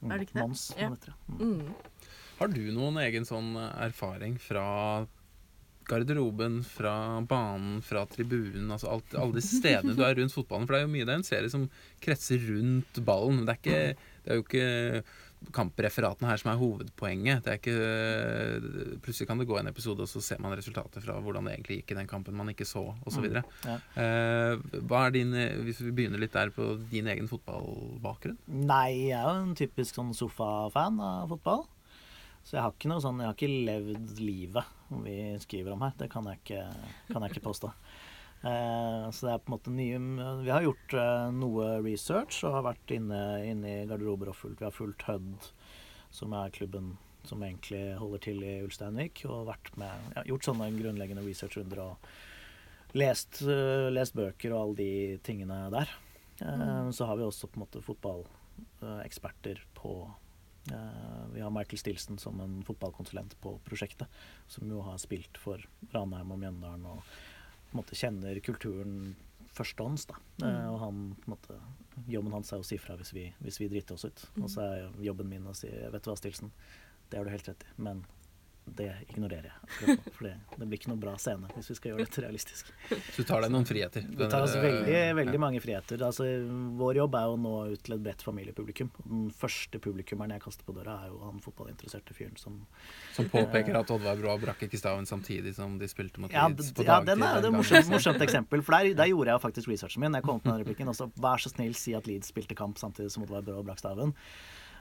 Mm, 0.00 0.12
Er 0.12 0.18
det 0.20 0.28
ikke 0.28 0.38
det? 0.38 0.44
Mons, 0.46 0.66
Ja. 0.78 0.90
Mm. 1.28 1.40
Mm. 1.40 1.74
Har 2.40 2.48
du 2.48 2.60
noen 2.72 2.96
egen 3.02 3.26
sånn 3.28 3.50
erfaring 3.60 4.38
fra 4.40 5.06
garderoben, 5.90 6.60
fra 6.66 6.94
banen, 7.28 7.80
fra 7.84 8.04
tribunen, 8.10 8.68
altså 8.70 8.92
alt, 8.94 9.16
alle 9.18 9.38
disse 9.40 9.58
stedene 9.60 9.96
du 9.98 10.04
er 10.06 10.14
rundt 10.18 10.34
fotballen? 10.36 10.68
For 10.68 10.76
det 10.76 10.82
er 10.82 10.86
jo 10.86 10.92
mye, 10.94 11.08
det 11.08 11.16
er 11.16 11.22
en 11.22 11.26
serie 11.26 11.50
som 11.52 11.66
kretser 12.04 12.46
rundt 12.50 13.02
ballen. 13.06 13.42
Det 13.48 13.56
er, 13.56 13.60
ikke, 13.60 14.14
det 14.24 14.32
er 14.32 14.40
jo 14.40 14.46
ikke 14.46 14.68
kampreferatene 15.56 16.28
her 16.28 16.40
som 16.40 16.50
er 16.52 16.60
hovedpoenget. 16.60 17.44
Det 17.44 17.52
er 17.52 17.58
ikke, 17.60 18.98
plutselig 19.04 19.28
kan 19.30 19.40
det 19.40 19.48
gå 19.48 19.56
en 19.58 19.70
episode, 19.70 20.04
og 20.04 20.10
så 20.10 20.22
ser 20.24 20.40
man 20.42 20.54
resultatet 20.56 21.02
fra 21.04 21.16
hvordan 21.24 21.48
det 21.48 21.56
egentlig 21.56 21.80
gikk 21.80 21.94
i 21.94 21.98
den 22.02 22.10
kampen 22.10 22.36
man 22.36 22.52
ikke 22.52 22.68
så, 22.68 22.84
osv. 23.08 23.26
Mm, 23.26 23.40
ja. 23.64 23.78
Eh, 24.04 24.80
hva 24.84 25.06
er 25.06 25.16
din, 25.16 25.34
hvis 25.64 25.80
vi 25.82 25.94
begynner 25.96 26.20
litt 26.20 26.36
der 26.36 26.52
på 26.54 26.74
din 26.92 27.08
egen 27.10 27.28
fotballbakgrunn? 27.30 28.38
Nei, 28.68 29.10
jeg 29.10 29.18
er 29.18 29.26
jo 29.26 29.44
en 29.48 29.58
typisk 29.58 30.00
sånn 30.00 30.14
sofafan 30.16 31.00
av 31.04 31.32
fotball. 31.34 31.64
Så 32.44 32.56
jeg 32.56 32.64
har 32.64 32.72
ikke 32.72 32.88
noe 32.90 33.02
sånn 33.04 33.20
Jeg 33.20 33.28
har 33.28 33.36
ikke 33.36 33.66
levd 33.68 34.22
livet 34.22 34.76
vi 35.04 35.16
skriver 35.38 35.74
om 35.74 35.84
her. 35.84 35.92
Det 35.98 36.08
kan 36.10 36.26
jeg 36.26 36.40
ikke, 36.40 36.62
kan 37.12 37.22
jeg 37.26 37.36
ikke 37.36 37.48
påstå. 37.50 37.74
Eh, 38.40 39.02
så 39.12 39.26
det 39.26 39.32
er 39.34 39.40
på 39.44 39.50
en 39.50 39.52
måte 39.52 39.68
nye 39.68 39.98
Vi 40.40 40.48
har 40.48 40.62
gjort 40.64 40.94
eh, 40.96 41.26
noe 41.36 41.66
research 41.84 42.38
og 42.48 42.54
har 42.54 42.62
vært 42.70 42.94
inne, 42.96 43.18
inne 43.44 43.72
i 43.82 43.82
garderober 43.84 44.30
og 44.32 44.38
fulgt. 44.38 44.62
Vi 44.62 44.64
har 44.64 44.72
fulgt 44.72 45.04
Hødd, 45.04 45.50
som 46.08 46.32
er 46.32 46.54
klubben 46.56 46.94
som 47.28 47.42
egentlig 47.44 47.82
holder 48.00 48.22
til 48.24 48.40
i 48.40 48.54
Ulsteinvik, 48.64 49.26
og 49.28 49.50
vært 49.50 49.68
med, 49.76 50.08
ja, 50.16 50.24
gjort 50.30 50.48
sånne 50.48 50.70
grunnleggende 50.72 51.24
researchrunder 51.26 51.82
og 51.84 52.96
lest, 52.96 53.42
uh, 53.44 53.90
lest 53.92 54.16
bøker 54.16 54.54
og 54.54 54.62
alle 54.62 54.78
de 54.80 54.90
tingene 55.26 55.60
der. 55.76 55.92
Eh, 56.40 56.90
Så 56.96 57.04
har 57.04 57.16
vi 57.16 57.28
også 57.28 57.46
på 57.46 57.60
en 57.60 57.66
måte 57.66 57.84
fotballeksperter 57.84 59.60
på 59.76 59.94
Vi 60.64 61.40
har 61.40 61.50
Michael 61.50 61.80
Stilson 61.80 62.18
som 62.20 62.40
en 62.44 62.58
fotballkonsulent 62.66 63.36
på 63.40 63.54
prosjektet, 63.64 64.08
som 64.50 64.68
jo 64.70 64.82
har 64.84 65.00
spilt 65.00 65.40
for 65.40 65.62
Ranheim 65.94 66.34
og 66.34 66.40
Mjøndalen 66.42 66.84
og 66.90 67.00
på 67.70 67.76
en 67.76 67.80
måte 67.80 67.96
kjenner 67.96 68.40
kulturen 68.44 69.14
førstehånds. 69.54 70.06
da. 70.10 70.18
Mm. 70.42 70.70
og 70.72 70.78
han, 70.80 71.02
på 71.22 71.28
en 71.28 71.34
måte, 71.34 71.58
jobben 72.10 72.34
hans 72.34 72.52
er 72.52 72.62
å 72.62 72.66
si 72.66 72.78
fra 72.78 72.96
hvis 72.98 73.12
vi, 73.14 73.26
hvis 73.40 73.60
vi 73.62 73.68
driter 73.72 73.96
oss 73.96 74.06
ut. 74.06 74.24
Og 74.42 74.50
så 74.50 74.66
er 74.66 75.02
jobben 75.04 75.30
min 75.30 75.46
å 75.46 75.54
si 75.56 75.70
vet 75.70 76.02
du 76.02 76.10
hva, 76.10 76.16
Stilson, 76.18 76.52
det 77.10 77.18
har 77.18 77.26
du 77.26 77.32
helt 77.32 77.48
rett 77.50 77.66
i, 77.66 77.72
men 77.82 78.04
det 78.76 78.88
ignorerer 79.10 79.46
jeg. 79.50 79.96
For 80.14 80.26
det, 80.26 80.32
det 80.58 80.66
blir 80.68 80.78
ikke 80.80 80.90
noe 80.92 81.00
bra 81.02 81.12
scene 81.20 81.48
hvis 81.54 81.70
vi 81.72 81.76
skal 81.78 81.92
gjøre 81.92 82.04
dette 82.06 82.22
realistisk. 82.24 82.70
Så 82.90 83.22
du 83.22 83.28
tar 83.28 83.42
deg 83.44 83.52
noen 83.54 83.66
friheter? 83.68 84.04
Vi 84.06 84.28
tar 84.30 84.44
oss 84.46 84.54
veldig, 84.60 84.98
veldig 85.18 85.40
mange 85.42 85.60
friheter. 85.64 86.02
Altså, 86.06 86.26
vår 86.80 87.00
jobb 87.00 87.16
er 87.20 87.32
å 87.32 87.38
nå 87.40 87.54
ut 87.72 87.82
til 87.86 87.96
et 87.96 88.04
bredt 88.04 88.24
familiepublikum. 88.26 88.90
Den 89.04 89.28
første 89.36 89.80
publikummeren 89.82 90.34
jeg 90.36 90.44
kaster 90.44 90.66
på 90.68 90.74
døra, 90.76 90.96
er 91.04 91.12
jo 91.12 91.18
han 91.26 91.42
fotballinteresserte 91.44 92.16
fyren 92.16 92.36
som 92.40 92.60
Som 93.16 93.28
påpeker 93.32 93.76
at 93.80 93.90
Oddvar 93.94 94.18
Brå 94.20 94.36
brakk 94.42 94.62
ikke 94.68 94.80
staven 94.80 95.08
samtidig 95.08 95.54
som 95.58 95.78
de 95.80 95.88
spilte 95.90 96.22
mot 96.22 96.32
Ja, 96.34 96.46
Leeds 96.48 96.72
på 96.76 96.84
dagtid? 96.84 96.90
ja 96.90 97.00
den 97.14 97.26
er 97.26 97.42
et 97.42 97.52
morsomt, 97.54 97.90
morsomt 97.92 98.22
eksempel. 98.26 98.62
For 98.66 98.76
der, 98.78 98.94
der 98.98 99.10
gjorde 99.12 99.34
jeg 99.34 99.44
faktisk 99.48 99.72
researchen 99.72 100.04
min. 100.06 100.16
Jeg 100.20 100.26
kom 100.26 100.40
på 100.40 100.50
den 100.52 100.62
replikken. 100.64 100.88
Og 100.92 100.96
så 100.98 101.10
vær 101.20 101.42
så 101.42 101.52
snill, 101.52 101.74
si 101.78 101.94
at 101.98 102.06
Leeds 102.10 102.30
spilte 102.34 102.56
kamp 102.58 102.78
samtidig 102.80 103.10
som 103.14 103.24
Oddvar 103.26 103.42
Brå 103.46 103.62
brakk 103.66 103.80
staven. 103.82 104.14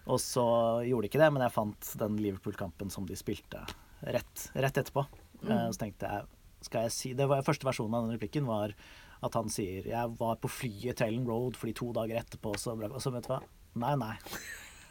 Og 0.08 0.20
så 0.24 0.46
gjorde 0.88 1.06
de 1.06 1.12
ikke 1.12 1.22
det, 1.22 1.32
men 1.36 1.44
jeg 1.46 1.56
fant 1.56 1.94
den 2.02 2.20
Liverpool-kampen 2.22 2.92
som 2.94 3.08
de 3.10 3.18
spilte 3.20 3.62
rett, 4.02 4.46
rett 4.56 4.80
etterpå. 4.80 5.06
Mm. 5.42 5.72
Så 5.74 5.82
tenkte 5.82 6.12
jeg 6.12 6.28
skal 6.66 6.88
jeg 6.88 6.92
si, 6.92 7.14
det 7.16 7.28
var 7.32 7.46
Første 7.48 7.68
versjonen 7.68 7.96
av 7.96 8.08
den 8.08 8.18
replikken 8.18 8.48
var 8.50 8.74
at 9.24 9.36
han 9.36 9.52
sier 9.52 9.86
Jeg 9.88 10.16
var 10.20 10.40
på 10.44 10.52
flyet 10.52 11.00
til 11.00 11.14
Ellen 11.14 11.28
Road 11.28 11.56
fordi 11.60 11.76
to 11.76 11.92
dager 11.96 12.20
etterpå 12.20 12.52
så 12.60 12.76
Og 12.76 13.00
så 13.04 13.14
vet 13.16 13.28
du 13.28 13.32
hva? 13.32 13.40
Nei, 13.80 13.94
nei. 14.00 14.16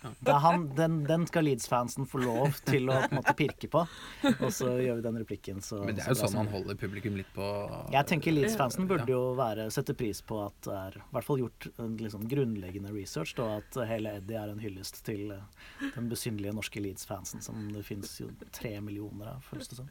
Det 0.02 0.30
er 0.30 0.42
han, 0.44 0.68
den, 0.78 1.00
den 1.08 1.26
skal 1.26 1.46
Leeds-fansen 1.48 2.06
få 2.06 2.20
lov 2.22 2.60
til 2.68 2.86
å 2.90 3.00
på 3.02 3.10
en 3.10 3.18
måte 3.18 3.34
pirke 3.38 3.70
på. 3.72 3.82
Og 4.30 4.50
så 4.54 4.70
gjør 4.78 5.00
vi 5.00 5.06
den 5.08 5.18
replikken 5.18 5.62
så 5.64 5.80
Men 5.82 5.98
det 5.98 6.04
er 6.04 6.14
jo 6.14 6.20
sånn 6.20 6.36
man 6.38 6.50
holder 6.52 6.78
publikum 6.78 7.16
litt 7.18 7.30
på 7.34 7.46
jeg 7.92 8.06
tenker 8.10 8.34
Leeds-fansen 8.34 8.86
burde 8.88 9.10
jo 9.10 9.32
være, 9.38 9.68
sette 9.74 9.94
pris 9.98 10.20
på 10.24 10.38
at 10.44 10.58
det 10.66 10.76
er 10.76 10.98
i 11.00 11.02
hvert 11.16 11.26
fall 11.26 11.40
gjort 11.42 11.68
en 11.82 11.96
liksom 12.00 12.26
grunnleggende 12.30 12.92
research, 12.94 13.34
og 13.42 13.58
at 13.58 13.78
hele 13.88 14.14
Eddie 14.20 14.38
er 14.38 14.52
en 14.52 14.60
hyllest 14.62 15.00
til 15.06 15.32
eh, 15.34 15.64
den 15.96 16.08
besynderlige 16.10 16.54
norske 16.56 16.82
Leeds-fansen, 16.82 17.42
som 17.44 17.68
det 17.74 17.84
finnes 17.86 18.12
jo 18.20 18.30
tre 18.54 18.74
millioner 18.84 19.32
av, 19.34 19.42
føles 19.46 19.70
det 19.70 19.80
som. 19.80 19.90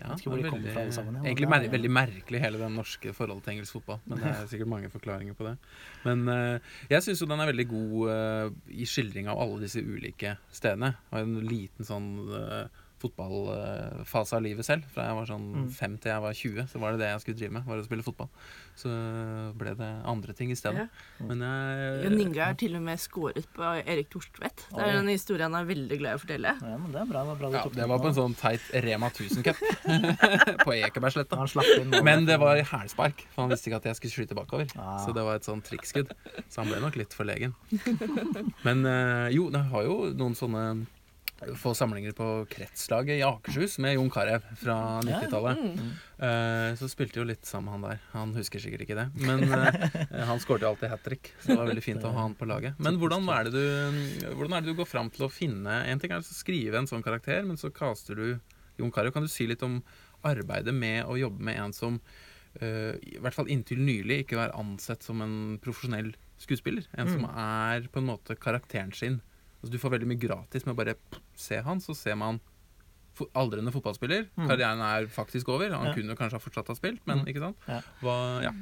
Ja, 0.00 0.14
det 0.14 0.18
de 0.24 0.32
er 0.32 0.48
fra 0.72 0.84
alle 0.84 0.96
sammen. 0.96 1.18
ja, 1.20 1.24
Egentlig 1.26 1.50
mer, 1.52 1.68
veldig 1.76 1.92
merkelig 1.92 2.42
hele 2.42 2.60
den 2.60 2.76
norske 2.78 3.14
forholdet 3.16 3.46
til 3.46 3.56
engelsk 3.56 3.78
fotball. 3.78 4.02
Men 4.06 4.22
det 4.22 4.32
er 4.32 4.50
sikkert 4.50 4.72
mange 4.72 4.90
forklaringer 4.92 5.38
på 5.38 5.48
det. 5.48 5.54
Men 6.06 6.24
uh, 6.30 6.76
jeg 6.90 7.06
syns 7.06 7.22
jo 7.22 7.30
den 7.30 7.42
er 7.42 7.50
veldig 7.52 7.68
god 7.72 7.96
uh, 8.10 8.72
i 8.72 8.88
skildring 8.88 9.30
av 9.36 9.52
alle 9.52 9.66
disse 9.66 9.82
ulike 9.84 10.36
stedene. 10.52 10.94
Og 11.12 11.20
en 11.20 11.36
liten 11.46 11.86
sånn 11.86 12.10
uh, 12.32 12.84
fotballfase 13.06 14.36
av 14.36 14.42
livet 14.42 14.66
selv. 14.66 14.84
Fra 14.92 15.06
jeg 15.08 15.14
var 15.18 15.26
sånn 15.26 15.46
Mm. 15.56 15.70
fem 15.72 15.96
til 15.98 16.10
jeg 16.12 16.20
var 16.22 16.32
20, 16.34 16.66
så 16.68 16.78
var 16.80 16.92
det 16.92 16.98
det 17.00 17.08
jeg 17.12 17.20
skulle 17.20 17.38
drive 17.38 17.52
med. 17.52 17.64
Var 17.66 17.76
å 17.78 17.84
spille 17.86 18.02
fotball. 18.02 18.28
Så 18.76 18.88
ble 19.56 19.74
det 19.74 19.90
andre 20.04 20.32
ting 20.36 20.50
i 20.50 20.54
stedet. 20.58 20.88
Ja. 21.20 21.26
Men 21.26 21.40
jeg 21.40 22.04
Jon 22.10 22.20
Inge 22.20 22.44
har 22.44 22.54
til 22.54 22.76
og 22.76 22.82
med 22.82 22.98
skåret 22.98 23.46
på 23.54 23.62
Erik 23.86 24.10
Torstvedt. 24.10 24.66
Det 24.74 24.82
er 24.82 24.92
Oi. 24.92 24.98
en 25.00 25.08
historie 25.08 25.42
han 25.42 25.54
er 25.54 25.64
veldig 25.64 25.98
glad 25.98 26.12
i 26.12 26.16
å 26.18 26.20
fortelle. 26.20 26.52
Ja, 26.60 26.76
men 26.76 26.92
det 26.92 27.00
er 27.00 27.06
bra. 27.06 27.22
Det 27.22 27.28
var 27.28 27.36
bra 27.40 27.48
du 27.48 27.56
ja, 27.56 27.64
det 27.82 27.88
var 27.88 27.98
på 27.98 28.08
en 28.10 28.14
sånn 28.18 28.36
teit 28.36 28.60
Rema 28.84 29.08
1000-cup 29.10 29.56
på 30.66 30.74
Ekebergsletta. 30.76 31.36
Han 31.40 31.48
slapp 31.48 31.72
inn. 31.80 31.90
Men 32.04 32.26
det 32.26 32.38
var 32.38 32.56
hælspark, 32.60 33.24
for 33.34 33.42
han 33.46 33.50
visste 33.50 33.70
ikke 33.70 33.76
at 33.80 33.84
jeg 33.92 33.96
skulle 33.96 34.12
skyte 34.26 34.34
bakover. 34.36 34.66
Ah. 34.76 34.98
Så 35.06 35.14
det 35.16 35.24
var 35.24 35.36
et 35.40 35.44
sånn 35.48 35.62
trikkskudd. 35.64 36.12
Så 36.50 36.62
han 36.62 36.68
ble 36.68 36.80
nok 36.84 36.96
litt 37.00 37.14
forlegen. 37.16 37.54
Men 38.66 38.84
eh, 38.86 39.30
jo, 39.36 39.48
det 39.50 39.64
har 39.72 39.82
jo 39.88 40.12
noen 40.16 40.36
sånne 40.36 40.86
få 41.60 41.74
samlinger 41.76 42.14
på 42.16 42.26
Kretslaget 42.48 43.18
i 43.18 43.24
Akershus 43.26 43.76
med 43.82 43.94
Jon 43.94 44.08
Carew 44.10 44.40
fra 44.56 44.76
90-tallet. 45.04 45.58
Eh, 46.16 46.70
så 46.80 46.88
spilte 46.88 47.20
jo 47.20 47.26
litt 47.28 47.44
sammen 47.44 47.74
han 47.74 47.84
der. 47.84 48.00
Han 48.14 48.32
husker 48.38 48.62
sikkert 48.62 48.86
ikke 48.86 48.96
det. 48.96 49.06
Men 49.20 49.44
uh, 49.52 49.68
han 50.30 50.40
skåret 50.40 50.64
jo 50.64 50.70
alltid 50.70 50.92
hat 50.94 51.04
trick, 51.04 51.34
så 51.42 51.52
det 51.52 51.58
var 51.60 51.68
veldig 51.68 51.84
fint 51.84 52.06
å 52.08 52.12
ha 52.14 52.24
han 52.24 52.36
på 52.38 52.48
laget. 52.48 52.80
Men 52.80 52.96
hvordan 53.02 53.28
er 53.34 53.50
det 53.50 53.52
du, 53.52 54.30
hvordan 54.30 54.56
er 54.56 54.64
det 54.64 54.72
du 54.72 54.80
går 54.80 54.88
fram 54.88 55.12
til 55.12 55.26
å 55.26 55.32
finne 55.32 55.82
En 55.90 56.00
ting 56.00 56.14
er 56.14 56.24
å 56.24 56.26
skrive 56.26 56.80
en 56.80 56.88
sånn 56.88 57.04
karakter, 57.04 57.44
men 57.44 57.60
så 57.60 57.72
caster 57.74 58.16
du 58.16 58.26
Jon 58.80 58.92
Carew. 58.94 59.12
Kan 59.12 59.28
du 59.28 59.32
si 59.32 59.48
litt 59.48 59.64
om 59.66 59.82
arbeidet 60.26 60.74
med 60.74 61.04
å 61.04 61.18
jobbe 61.20 61.44
med 61.44 61.60
en 61.60 61.76
som 61.76 62.00
uh, 62.00 62.94
i 62.96 63.20
hvert 63.20 63.36
fall 63.36 63.52
inntil 63.52 63.84
nylig 63.84 64.24
ikke 64.24 64.40
var 64.40 64.56
ansett 64.56 65.04
som 65.04 65.20
en 65.20 65.56
profesjonell 65.62 66.14
skuespiller. 66.40 66.88
En 66.96 67.12
som 67.12 67.28
er 67.28 67.88
på 67.92 68.00
en 68.00 68.08
måte 68.08 68.40
karakteren 68.40 68.96
sin. 68.96 69.20
Altså, 69.66 69.74
du 69.74 69.82
får 69.82 69.96
veldig 69.98 70.06
mye 70.14 70.22
gratis 70.22 70.64
med 70.66 70.76
å 70.76 70.78
bare 70.78 70.94
se 71.34 71.58
han, 71.66 71.80
så 71.82 71.94
ser 71.98 72.14
man 72.16 72.38
aldrende 73.34 73.72
fotballspiller. 73.72 74.26
Karrieren 74.36 74.80
er 74.84 75.06
faktisk 75.10 75.48
over. 75.48 75.72
Han 75.72 75.86
Ja. 75.90 75.94
kunne 75.94 76.14
kanskje 76.16 76.36
ha 76.38 76.38
fortsatt 76.38 76.68
ha 76.68 76.74
spilt, 76.76 77.00
men 77.06 77.24
ikke 77.26 77.40
sant? 77.40 77.56
Ja. 77.66 77.80
Hva, 78.02 78.42
ja. 78.44 78.52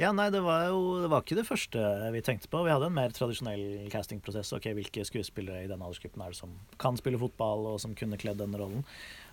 Ja, 0.00 0.10
nei, 0.10 0.30
det 0.30 0.40
var 0.42 0.64
jo 0.72 1.02
det 1.02 1.10
var 1.12 1.20
ikke 1.22 1.36
det 1.36 1.46
første 1.46 1.78
vi 2.10 2.22
tenkte 2.24 2.48
på. 2.48 2.64
Vi 2.64 2.70
hadde 2.72 2.86
en 2.88 2.94
mer 2.96 3.10
tradisjonell 3.10 3.88
castingprosess. 3.92 4.50
Ok, 4.56 4.64
Hvilke 4.74 5.04
skuespillere 5.04 5.62
i 5.62 5.68
denne 5.68 5.84
aldersgruppen 5.84 6.22
er 6.24 6.30
det 6.32 6.36
som 6.40 6.54
kan 6.80 6.96
spille 6.96 7.20
fotball, 7.20 7.66
og 7.74 7.78
som 7.78 7.94
kunne 7.94 8.16
kledd 8.18 8.38
denne 8.40 8.56
rollen? 8.58 8.82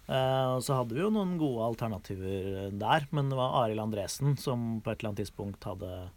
Eh, 0.09 0.47
og 0.57 0.61
så 0.61 0.75
hadde 0.75 0.93
vi 0.93 1.01
jo 1.01 1.09
noen 1.09 1.37
gode 1.39 1.63
alternativer 1.63 2.69
der, 2.77 3.07
men 3.11 3.29
det 3.29 3.37
var 3.39 3.63
Arild 3.63 3.79
Andresen 3.79 4.37
som 4.37 4.81
på 4.81 4.91
et 4.91 4.99
eller 4.99 5.13
annet 5.13 5.23
tidspunkt 5.25 5.63
hadde 5.63 6.09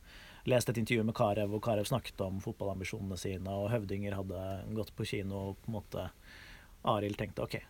lest 0.50 0.68
et 0.68 0.78
intervju 0.81 1.05
med 1.07 1.16
Carew, 1.16 1.55
og 1.57 1.64
Carew 1.64 1.87
snakket 1.87 2.20
om 2.24 2.40
fotballambisjonene 2.42 3.18
sine, 3.20 3.50
og 3.50 3.70
Høvdinger 3.72 4.16
hadde 4.18 4.42
gått 4.76 4.94
på 4.96 5.07
kino, 5.09 5.50
og 5.52 5.62
på 5.62 5.70
en 5.70 5.78
måte 5.78 6.09
Arild 6.92 7.18
tenkte 7.18 7.44
OK, 7.44 7.61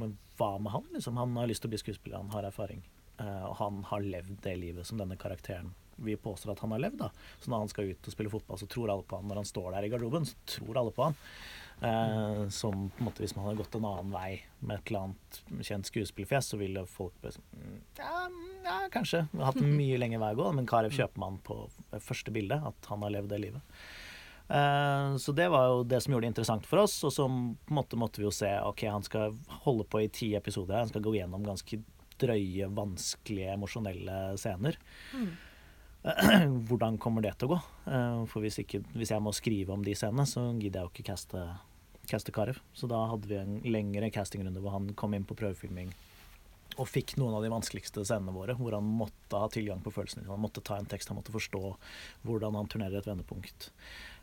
men 0.00 0.16
hva 0.38 0.56
med 0.58 0.74
han? 0.74 0.86
Liksom, 0.94 1.18
han 1.20 1.36
har 1.38 1.50
lyst 1.50 1.62
til 1.64 1.70
å 1.70 1.74
bli 1.74 1.82
skuespiller, 1.82 2.22
han 2.22 2.34
har 2.34 2.48
erfaring. 2.48 2.82
Uh, 3.16 3.46
og 3.48 3.54
han 3.62 3.82
har 3.88 4.04
levd 4.04 4.40
det 4.44 4.56
livet 4.60 4.88
som 4.88 4.98
denne 5.00 5.16
karakteren 5.16 5.70
vi 5.96 6.16
påstår 6.20 6.52
at 6.52 6.60
han 6.60 6.74
har 6.74 6.82
levd. 6.82 6.98
da. 7.00 7.10
Så 7.40 7.50
når 7.50 7.64
han 7.64 7.70
skal 7.72 7.92
ut 7.92 8.08
og 8.08 8.12
spille 8.12 8.32
fotball, 8.32 8.58
så 8.60 8.68
tror 8.68 8.92
alle 8.92 9.06
på 9.08 9.16
han. 9.16 9.28
Når 9.30 9.40
han 9.40 9.48
står 9.48 9.70
der 9.72 9.86
i 9.86 9.92
garderoben, 9.92 10.26
så 10.28 10.36
tror 10.56 10.80
alle 10.80 10.92
på 10.92 11.06
han. 11.06 11.16
Eh, 11.82 12.48
som 12.48 12.86
på 12.88 13.02
en 13.02 13.04
måte 13.10 13.20
hvis 13.20 13.34
man 13.36 13.44
hadde 13.44 13.58
gått 13.60 13.74
en 13.76 13.84
annen 13.84 14.12
vei 14.14 14.30
med 14.64 14.78
et 14.78 14.88
eller 14.90 15.10
annet 15.10 15.40
kjent 15.68 15.90
skuespillerfjes, 15.90 16.48
så 16.54 16.56
ville 16.60 16.86
folk 16.88 17.12
bare 17.20 17.34
sånn 17.36 17.44
mm, 17.52 17.74
ja, 17.98 18.20
ja, 18.64 18.76
kanskje. 18.94 19.26
Vi 19.32 19.42
har 19.42 19.50
hatt 19.52 19.60
en 19.60 19.76
mye 19.82 19.98
lengre 20.00 20.22
vei 20.22 20.30
å 20.32 20.38
gå, 20.40 20.46
men 20.56 20.66
Carew 20.70 20.94
kjøper 20.96 21.20
man 21.20 21.36
på 21.44 21.58
første 22.00 22.32
bilde, 22.32 22.56
at 22.64 22.88
han 22.88 23.04
har 23.04 23.12
levd 23.18 23.28
det 23.34 23.42
livet. 23.44 23.76
Eh, 24.48 25.16
Så 25.20 25.34
det 25.36 25.50
var 25.52 25.68
jo 25.68 25.82
det 25.84 26.00
som 26.02 26.14
gjorde 26.14 26.24
det 26.28 26.32
interessant 26.32 26.66
for 26.66 26.84
oss. 26.86 26.96
Og 27.04 27.12
så 27.12 27.26
på 27.28 27.74
en 27.74 27.78
måte 27.80 27.98
måtte 28.00 28.22
vi 28.22 28.28
jo 28.28 28.32
se 28.34 28.50
ok, 28.62 28.86
han 28.88 29.04
skal 29.04 29.36
holde 29.66 29.84
på 29.90 30.00
i 30.04 30.08
ti 30.08 30.32
episoder. 30.38 30.78
Han 30.80 30.88
skal 30.92 31.04
gå 31.04 31.16
gjennom 31.18 31.44
ganske 31.44 31.82
drøye, 32.16 32.70
vanskelige, 32.72 33.52
emosjonelle 33.52 34.16
scener. 34.40 34.78
Hvordan 36.68 36.98
kommer 37.02 37.24
det 37.24 37.34
til 37.38 37.48
å 37.48 37.56
gå? 37.56 37.60
Eh, 37.90 38.20
For 38.30 38.44
hvis, 38.44 38.60
ikke, 38.62 38.82
hvis 38.94 39.10
jeg 39.14 39.22
må 39.22 39.32
skrive 39.34 39.74
om 39.74 39.82
de 39.86 39.94
scenene, 39.98 40.26
så 40.28 40.48
gidder 40.54 40.82
jeg 40.82 40.86
jo 40.86 40.92
ikke 40.94 41.08
caste, 41.10 41.46
caste 42.06 42.34
Karev. 42.34 42.60
Så 42.76 42.88
da 42.90 43.00
hadde 43.10 43.30
vi 43.30 43.38
en 43.40 43.58
lengre 43.66 44.12
castingrunde 44.14 44.62
hvor 44.62 44.76
han 44.76 44.92
kom 44.98 45.16
inn 45.16 45.26
på 45.26 45.38
prøvefilming 45.38 45.90
og 46.76 46.88
fikk 46.90 47.14
noen 47.16 47.32
av 47.38 47.44
de 47.44 47.48
vanskeligste 47.48 48.02
scenene 48.04 48.34
våre, 48.34 48.56
hvor 48.58 48.74
han 48.76 48.84
måtte 48.84 49.38
ha 49.40 49.48
tilgang 49.52 49.80
på 49.84 49.92
følelsene. 49.94 50.26
Han 50.28 50.42
måtte 50.42 50.60
ta 50.64 50.76
en 50.76 50.88
tekst, 50.88 51.08
han 51.08 51.16
måtte 51.16 51.32
forstå 51.32 51.62
hvordan 52.26 52.58
han 52.58 52.68
turnerer 52.68 53.00
et 53.00 53.08
vendepunkt. 53.08 53.70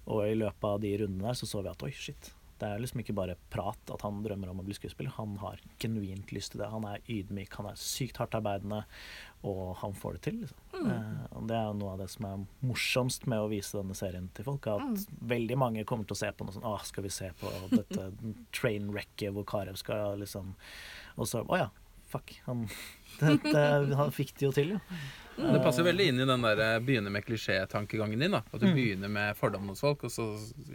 Og 0.06 0.28
i 0.28 0.36
løpet 0.38 0.68
av 0.70 0.82
de 0.84 0.92
rundene 1.02 1.32
der 1.32 1.40
så 1.40 1.50
så 1.50 1.64
vi 1.64 1.72
at 1.72 1.86
oi, 1.88 1.90
shit. 1.98 2.30
Det 2.62 2.70
er 2.70 2.82
liksom 2.82 3.02
ikke 3.02 3.16
bare 3.18 3.36
prat 3.52 3.92
at 3.94 4.04
han 4.06 4.22
drømmer 4.24 4.52
om 4.52 4.62
å 4.62 4.66
bli 4.66 4.76
skuespiller. 4.78 5.14
Han 5.18 5.36
har 5.42 5.62
genuint 5.82 6.32
lyst 6.36 6.54
til 6.54 6.62
det. 6.64 6.70
Han 6.72 6.86
er 6.88 7.04
ydmyk, 7.12 7.54
han 7.60 7.70
er 7.72 7.80
sykt 7.80 8.20
hardt 8.22 8.38
arbeidende, 8.38 8.84
og 9.48 9.76
han 9.82 9.96
får 9.98 10.18
det 10.18 10.24
til. 10.28 10.40
Liksom. 10.44 10.90
Eh, 10.94 11.40
det 11.50 11.58
er 11.60 11.76
noe 11.80 11.96
av 11.96 12.04
det 12.04 12.10
som 12.14 12.28
er 12.30 12.46
morsomst 12.64 13.28
med 13.32 13.44
å 13.44 13.50
vise 13.52 13.78
denne 13.80 13.98
serien 13.98 14.30
til 14.38 14.48
folk. 14.48 14.70
At 14.72 15.06
veldig 15.34 15.60
mange 15.60 15.86
kommer 15.90 16.08
til 16.08 16.18
å 16.18 16.22
se 16.22 16.32
på 16.32 16.48
noe 16.48 16.56
sånn 16.56 16.68
Å, 16.70 16.78
skal 16.88 17.08
vi 17.08 17.14
se 17.14 17.32
på 17.40 17.52
dette 17.74 18.10
trainwrecket 18.58 19.34
hvor 19.36 19.48
Carew 19.50 19.78
skal 19.80 20.20
liksom 20.22 20.54
Og 21.18 21.28
så 21.30 21.44
Å 21.44 21.60
ja, 21.60 21.70
fuck. 22.10 22.36
Han, 22.48 22.66
dette, 23.22 23.68
han 23.98 24.14
fikk 24.16 24.36
det 24.40 24.48
jo 24.48 24.54
til, 24.56 24.76
jo. 24.78 24.82
Det 25.36 25.60
passer 25.64 25.84
veldig 25.88 26.06
inn 26.12 26.20
i 26.22 26.26
den 26.30 26.42
der 26.46 26.56
Begynner 26.56 26.80
begynne 26.86 27.12
med 27.12 27.26
klisjé-tankegangen 27.26 28.20
din. 28.22 28.32
da 28.32 28.42
At 28.54 28.60
du 28.62 28.68
Mm. 28.68 28.76
begynner 28.76 29.10
med 29.10 29.36
fordommene 29.38 29.70
hos 29.74 29.82
folk, 29.82 30.04
og 30.04 30.12
så 30.12 30.26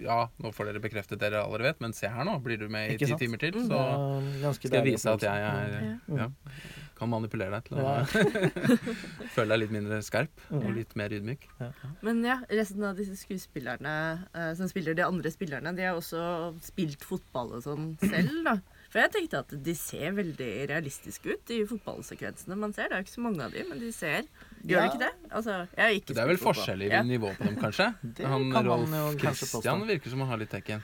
Ja, 0.03 0.29
nå 0.43 0.53
får 0.55 0.67
dere 0.73 0.81
bekreftet 0.83 1.19
dere 1.19 1.45
alle 1.45 1.59
vet, 1.63 1.81
men 1.81 1.93
se 1.93 2.09
her 2.09 2.25
nå, 2.25 2.39
blir 2.43 2.59
du 2.59 2.69
med 2.69 2.91
i 2.93 2.97
ti 2.97 3.07
timer 3.15 3.39
til, 3.39 3.53
så 3.53 3.79
er 4.43 4.53
skal 4.53 4.71
jeg 4.71 4.85
vise 4.85 5.07
at 5.13 5.21
jeg 5.21 5.31
er 5.31 6.01
ja, 6.17 6.29
kan 6.99 7.09
manipulere 7.11 7.51
deg 7.51 7.65
til 7.65 7.79
å 7.79 7.85
Ja. 7.87 8.05
føle 9.35 9.49
deg 9.55 9.61
litt 9.63 9.71
mindre 9.75 10.01
skarp 10.03 10.31
og 10.51 10.63
Mm. 10.65 10.75
litt 10.75 10.97
mer 10.97 11.09
ydmyk. 11.15 11.47
Men 12.03 12.23
ja, 12.25 12.41
resten 12.51 12.83
av 12.85 12.97
disse 12.97 13.15
skuespillerne 13.17 14.27
eh, 14.35 14.55
som 14.55 14.67
spiller 14.69 14.95
de 14.95 15.03
andre 15.07 15.31
spillerne, 15.31 15.75
de 15.77 15.83
har 15.83 15.95
også 15.95 16.59
spilt 16.61 17.05
fotball 17.07 17.53
og 17.59 17.63
sånn 17.63 17.97
selv, 18.01 18.45
da. 18.45 18.57
For 18.99 19.05
jeg 19.05 19.13
tenkte 19.15 19.39
at 19.45 19.53
de 19.63 19.73
ser 19.79 20.11
veldig 20.17 20.47
realistiske 20.73 21.31
ut 21.37 21.51
i 21.55 21.61
fotballsekvensene 21.71 22.57
man 22.59 22.73
ser. 22.75 22.89
Det 22.91 22.97
er 22.97 23.03
jo 23.05 23.07
ikke 23.07 23.15
så 23.15 23.23
mange 23.23 23.45
av 23.45 23.53
dem, 23.55 23.69
men 23.71 23.79
de 23.79 23.93
ser 23.95 24.25
Gjør 24.67 24.75
Ja. 24.75 24.81
de 24.83 24.89
ikke 24.91 24.99
det? 25.05 25.11
Altså, 25.31 25.55
jeg 25.77 25.85
har 25.85 25.95
ikke 26.01 26.15
Det 26.17 26.19
er 26.25 26.27
vel 26.33 26.41
forskjell 26.43 26.83
i 26.83 26.89
Ja. 26.91 27.03
nivå 27.07 27.31
på 27.39 27.45
dem, 27.47 27.57
kanskje? 27.63 27.87
Det 28.19 28.27
Han 28.27 28.51
kan 28.51 28.67
man 28.67 28.67
Rolf 28.67 28.91
jo 28.91 29.19
kanskje 29.23 29.47
Christian 29.53 29.87
virker 29.87 30.11
som 30.11 30.19
han 30.25 30.29
har 30.35 30.37
litt 30.43 30.51
tekken. 30.51 30.83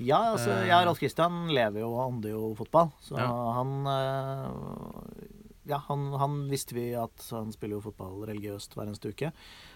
Ja, 0.00 0.32
altså, 0.32 0.48
Eh. 0.62 0.66
ja, 0.68 0.80
Rolf 0.86 0.98
Christian 0.98 1.48
lever 1.52 1.80
jo 1.84 1.92
og 1.92 2.08
ånder 2.14 2.30
jo 2.32 2.54
fotball. 2.56 2.90
Så 3.04 3.18
Ja. 3.20 3.28
han 3.28 3.86
eh, 3.86 5.28
Ja, 5.68 5.76
han, 5.86 6.08
han 6.18 6.48
visste 6.50 6.72
vi 6.74 6.88
at 6.98 7.28
han 7.30 7.52
spiller 7.52 7.76
jo 7.76 7.82
fotball 7.92 8.24
religiøst 8.26 8.72
hver 8.74 8.88
eneste 8.88 9.12
uke. 9.12 9.28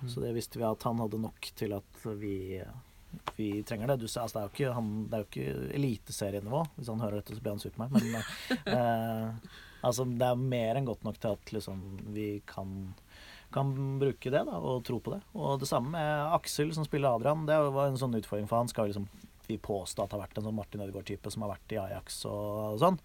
Mm. 0.03 0.09
Så 0.11 0.21
det 0.25 0.33
visste 0.35 0.59
vi 0.59 0.65
at 0.65 0.83
han 0.83 0.99
hadde 0.99 1.21
nok 1.21 1.41
til 1.55 1.73
at 1.77 2.03
vi, 2.19 2.59
vi 3.37 3.63
trenger 3.69 3.93
det. 3.93 3.99
Du, 4.03 4.07
altså, 4.07 4.27
det 4.33 4.41
er 4.41 4.49
jo 4.49 4.55
ikke, 4.55 4.75
han, 4.77 4.91
det 5.11 5.17
er 5.19 5.23
jo 5.25 5.29
ikke 5.31 5.77
eliteserienivå. 5.79 6.65
Hvis 6.77 6.91
han 6.93 7.01
hører 7.05 7.21
dette, 7.21 7.37
så 7.37 7.45
blir 7.45 7.55
han 7.57 7.63
sur 7.63 7.75
på 7.75 7.83
meg. 7.85 7.97
Men 7.97 8.75
eh, 8.75 9.53
altså, 9.87 10.07
det 10.09 10.29
er 10.31 10.41
mer 10.41 10.79
enn 10.81 10.89
godt 10.89 11.05
nok 11.07 11.21
til 11.23 11.37
at 11.37 11.53
liksom, 11.59 11.83
vi 12.17 12.29
kan 12.49 12.95
kan 13.55 13.71
bruke 14.01 14.29
det 14.29 14.41
da, 14.45 14.57
og 14.59 14.83
tro 14.85 14.99
på 15.01 15.13
det. 15.15 15.21
Og 15.39 15.61
det 15.63 15.69
samme 15.71 15.93
med 15.95 16.33
Aksel, 16.35 16.73
som 16.75 16.85
spiller 16.85 17.15
Adrian. 17.15 17.45
Det 17.49 17.57
var 17.73 17.87
en 17.89 17.97
sånn 17.97 18.17
utfordring 18.19 18.49
for 18.51 18.59
han. 18.59 18.69
Skal 18.69 18.91
liksom 18.91 19.07
vi 19.47 19.57
påstå 19.63 20.03
at 20.03 20.11
det 20.11 20.17
har 20.19 20.25
vært 20.27 20.41
en 20.41 20.49
sånn 20.49 20.57
Martin 20.59 20.83
Ødegaard-type 20.83 21.31
som 21.33 21.45
har 21.47 21.53
vært 21.55 21.73
i 21.73 21.79
Ajax 21.79 22.19
og, 22.27 22.75
og 22.75 22.81
sånn. 22.83 22.99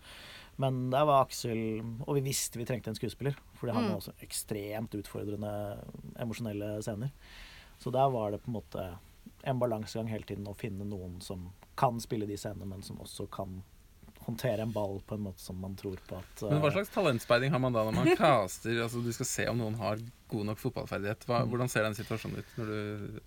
Men 0.59 0.79
der 0.91 1.05
var 1.07 1.21
Aksel 1.23 1.61
Og 2.03 2.17
vi 2.17 2.23
visste 2.25 2.59
vi 2.59 2.65
trengte 2.67 2.89
en 2.91 2.97
skuespiller, 2.97 3.37
fordi 3.61 3.75
han 3.77 3.85
Mm. 3.85 3.91
var 3.93 4.01
også 4.01 4.15
ekstremt 4.25 4.97
utfordrende 4.97 5.53
emosjonelle 6.19 6.73
scener. 6.83 7.13
Så 7.79 7.93
der 7.93 8.09
var 8.11 8.31
det 8.33 8.41
på 8.43 8.49
en 8.51 8.57
måte 8.57 8.87
en 9.43 9.59
balansegang 9.59 10.07
hele 10.07 10.23
tiden 10.23 10.47
å 10.47 10.55
finne 10.57 10.85
noen 10.85 11.19
som 11.21 11.51
kan 11.77 11.99
spille 11.99 12.27
de 12.27 12.37
scenene, 12.37 12.67
men 12.67 12.81
som 12.83 12.97
også 13.01 13.29
kan 13.31 13.63
håndtere 14.27 14.61
en 14.61 14.71
ball 14.71 14.99
på 15.07 15.15
en 15.17 15.23
måte 15.25 15.41
som 15.41 15.57
man 15.57 15.73
tror 15.75 15.97
på 16.07 16.17
at 16.19 16.43
Men 16.45 16.59
hva 16.61 16.67
eh, 16.69 16.75
slags 16.75 16.91
talentspeiding 16.93 17.51
har 17.51 17.59
man 17.59 17.73
da 17.73 17.83
når 17.87 17.95
man 17.97 18.11
caster? 18.19 18.77
Altså 18.83 19.01
Du 19.01 19.11
skal 19.15 19.25
se 19.25 19.47
om 19.49 19.57
noen 19.57 19.75
har 19.79 19.97
god 20.29 20.45
nok 20.51 20.59
fotballferdighet. 20.61 21.25
Hva, 21.25 21.41
Mm. 21.41 21.49
hvordan 21.49 21.69
ser 21.73 21.83
den 21.87 21.95
situasjonen 21.97 22.37
ut 22.37 22.51
når 22.59 22.65
du 22.69 23.19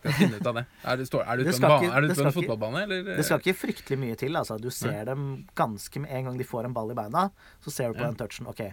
skal 0.00 0.12
finne 0.16 0.38
ut 0.40 0.46
av 0.50 0.54
det? 0.56 0.64
Er 0.82 0.96
du, 0.96 1.04
står, 1.06 1.22
er 1.28 1.36
du 1.36 1.42
ute 1.44 1.52
på 1.60 1.68
en, 1.68 1.76
ikke- 1.84 1.92
er 1.94 2.00
du 2.00 2.14
på 2.14 2.24
en 2.26 2.32
fotballbane, 2.32 2.82
eller? 2.88 3.04
Det 3.20 3.24
skal 3.28 3.38
ikke 3.44 3.54
fryktelig 3.60 3.98
mye 4.00 4.16
til. 4.18 4.34
Altså. 4.40 4.56
Du 4.58 4.70
ser 4.70 5.04
dem 5.04 5.46
ganske 5.54 6.00
med 6.00 6.10
en 6.10 6.24
gang 6.30 6.38
de 6.40 6.44
får 6.48 6.64
en 6.66 6.74
ball 6.74 6.90
i 6.90 6.94
beina. 6.98 7.28
Så 7.62 7.70
ser 7.70 7.92
du 7.92 7.98
på 8.00 8.02
Ja. 8.02 8.08
den 8.10 8.16
touchen 8.16 8.48
OK, 8.48 8.64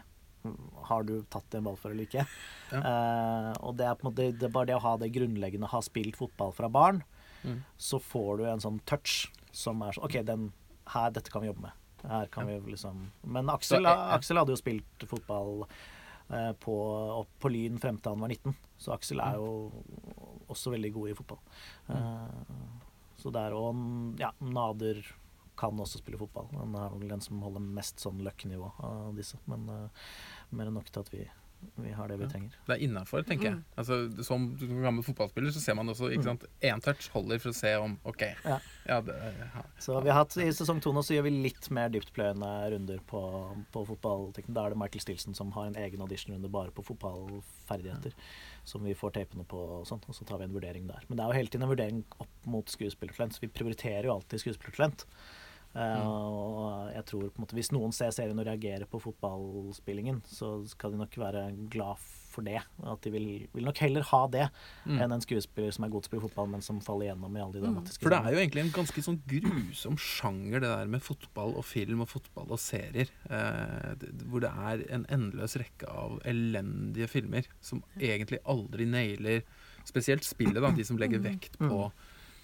har 0.90 1.04
du 1.08 1.16
tatt 1.34 1.56
en 1.58 1.64
ball 1.68 1.78
for 1.80 1.92
eller 1.94 2.08
ikke? 2.08 2.26
Ja. 2.72 2.80
Eh, 2.82 3.52
og 3.66 3.76
det 3.80 3.86
er 3.90 3.96
på 4.00 4.06
en 4.08 4.12
måte 4.12 4.28
det 4.34 4.48
er 4.50 4.54
bare 4.56 4.70
det 4.72 4.76
å 4.78 4.84
ha 4.86 4.96
det 5.02 5.12
grunnleggende, 5.16 5.70
ha 5.72 5.82
spilt 5.86 6.18
fotball 6.20 6.54
fra 6.58 6.70
barn, 6.70 7.04
Mm. 7.46 7.60
så 7.78 8.00
får 8.02 8.38
du 8.40 8.44
en 8.50 8.60
sånn 8.64 8.80
touch 8.90 9.28
som 9.54 9.84
er 9.86 9.92
sånn 9.94 10.08
OK, 10.08 10.16
den 10.26 10.48
her, 10.90 11.12
dette 11.14 11.30
kan 11.30 11.44
vi 11.44 11.52
jobbe 11.52 11.62
med. 11.68 11.72
Her 12.10 12.26
kan 12.34 12.48
vi 12.50 12.56
liksom 12.72 13.12
Men 13.24 13.50
Aksel, 13.54 13.84
Så, 13.84 13.90
ja. 13.90 14.16
Aksel 14.16 14.38
hadde 14.40 14.54
jo 14.56 14.58
spilt 14.58 15.06
fotball 15.10 15.68
eh, 16.34 16.52
på, 16.58 16.76
på 17.40 17.52
Lyn 17.54 17.78
frem 17.78 18.00
til 18.02 18.16
han 18.16 18.24
var 18.26 18.34
19, 18.34 18.56
så 18.82 18.96
Aksel 18.98 19.22
er 19.22 19.38
jo 19.38 19.72
også 20.50 20.74
veldig 20.74 20.92
god 20.98 21.10
i 21.12 21.18
fotball. 21.22 21.40
Eh, 21.90 22.66
så 23.22 23.32
der 23.34 23.54
og 23.58 23.78
ja, 24.20 24.32
Nader 24.42 25.00
kan 25.56 25.78
også 25.80 26.02
spille 26.02 26.18
fotball. 26.20 26.50
Han 26.58 26.74
er 26.76 26.90
vel 26.98 27.08
den 27.14 27.22
som 27.24 27.40
holder 27.46 27.62
mest 27.64 28.02
sånn 28.04 28.20
løkkenivå 28.26 28.74
av 28.84 29.14
disse. 29.16 29.38
Men 29.48 29.70
eh, 29.70 30.10
mer 30.56 30.72
enn 30.72 30.80
nok 30.80 30.92
til 30.92 31.04
at 31.06 31.10
vi, 31.14 31.24
vi 31.82 31.92
har 31.98 32.08
det 32.12 32.18
vi 32.20 32.26
Ja. 32.26 32.30
trenger. 32.30 32.56
Det 32.68 32.76
er 32.76 32.84
innafor, 32.86 33.24
tenker 33.26 33.48
jeg. 33.50 33.62
Altså, 33.78 33.96
som 34.24 34.44
som 34.60 34.82
gammel 34.84 35.04
fotballspiller 35.04 35.52
så 35.56 35.62
ser 35.64 35.74
man 35.80 35.88
også 35.90 36.12
ikke 36.14 36.24
sant, 36.28 36.44
Én 36.62 36.82
touch 36.84 37.08
holder 37.14 37.40
for 37.42 37.50
å 37.50 37.56
se 37.58 37.72
om 37.82 37.96
OK. 38.06 38.22
Mm. 38.22 38.50
Ja. 38.52 38.60
Ja, 38.86 39.00
det, 39.02 39.16
ja. 39.40 39.64
Så 39.82 39.96
vi 40.04 40.12
har 40.14 40.20
hatt, 40.24 40.36
I 40.38 40.52
sesong 40.54 40.80
to 40.84 40.92
nå 40.94 41.02
så 41.02 41.16
gjør 41.16 41.24
vi 41.26 41.32
litt 41.48 41.70
mer 41.74 41.90
dyptpløyende 41.90 42.52
runder 42.76 43.00
på, 43.10 43.22
på 43.74 43.86
fotballteknikk. 43.90 44.54
Da 44.54 44.66
er 44.68 44.76
det 44.76 44.78
Michael 44.84 45.02
Stilson 45.02 45.34
som 45.34 45.52
har 45.58 45.72
en 45.72 45.80
egen 45.82 46.02
auditionrunde 46.06 46.52
bare 46.54 46.70
på 46.76 46.86
fotballferdigheter. 46.86 48.14
Som 48.64 48.84
vi 48.86 48.94
får 48.98 49.16
tapene 49.18 49.46
på, 49.50 49.58
og 49.80 49.88
sånn, 49.90 50.02
og 50.08 50.14
så 50.18 50.26
tar 50.26 50.38
vi 50.42 50.46
en 50.46 50.54
vurdering 50.54 50.86
der. 50.90 51.02
Men 51.08 51.18
det 51.18 51.24
er 51.26 51.32
jo 51.34 51.40
hele 51.40 51.50
tiden 51.54 51.66
en 51.66 51.74
vurdering 51.74 52.04
opp 52.20 52.46
mot 52.46 52.70
skuespillertalent, 52.70 53.34
så 53.34 53.42
vi 53.42 53.50
prioriterer 53.54 54.06
jo 54.10 54.16
alltid 54.20 54.42
skuespillertalent. 54.46 55.06
Eh, 55.76 56.08
og 56.08 56.92
jeg 56.96 57.04
tror 57.10 57.24
på 57.28 57.36
en 57.36 57.44
måte 57.44 57.56
Hvis 57.58 57.72
noen 57.76 57.92
ser 57.92 58.14
serien 58.16 58.38
og 58.40 58.46
reagerer 58.48 58.86
på 58.88 59.02
fotballspillingen, 59.04 60.22
så 60.28 60.62
skal 60.72 60.94
de 60.94 61.02
nok 61.02 61.18
være 61.20 61.50
glad 61.74 62.00
for 62.32 62.44
det. 62.44 62.62
At 62.84 63.04
de 63.04 63.12
vil, 63.14 63.28
vil 63.56 63.64
nok 63.68 63.78
heller 63.84 64.04
ha 64.10 64.22
det 64.32 64.46
Mm. 64.86 65.00
enn 65.02 65.12
en 65.16 65.22
skuespiller 65.24 65.72
som 65.74 65.86
er 65.86 65.90
god 65.90 66.04
til 66.04 66.08
å 66.08 66.12
spille 66.12 66.26
fotball, 66.30 66.50
men 66.52 66.62
som 66.62 66.80
faller 66.84 67.08
gjennom 67.10 67.36
i 67.38 67.42
alle 67.42 67.54
de 67.56 67.62
dramatiske 67.64 68.04
For 68.04 68.14
det 68.14 68.20
er 68.20 68.36
jo 68.36 68.42
egentlig 68.44 68.64
en 68.66 68.74
ganske 68.76 69.02
sånn 69.02 69.20
grusom 69.32 69.96
sjanger, 69.98 70.60
det 70.62 70.70
der 70.70 70.92
med 70.92 71.02
fotball 71.02 71.56
og 71.58 71.66
film 71.66 72.02
og 72.06 72.10
fotball 72.12 72.52
og 72.52 72.60
serier. 72.60 73.10
Eh, 73.30 73.96
hvor 74.30 74.44
det 74.46 74.52
er 74.52 74.84
en 74.94 75.06
endeløs 75.10 75.56
rekke 75.58 75.90
av 75.90 76.20
elendige 76.24 77.08
filmer 77.10 77.48
som 77.62 77.82
egentlig 78.00 78.40
aldri 78.46 78.86
nailer 78.86 79.42
spesielt 79.86 80.24
spillet, 80.26 80.62
da, 80.62 80.72
de 80.72 80.84
som 80.84 80.98
legger 80.98 81.20
vekt 81.22 81.58
på 81.62 81.92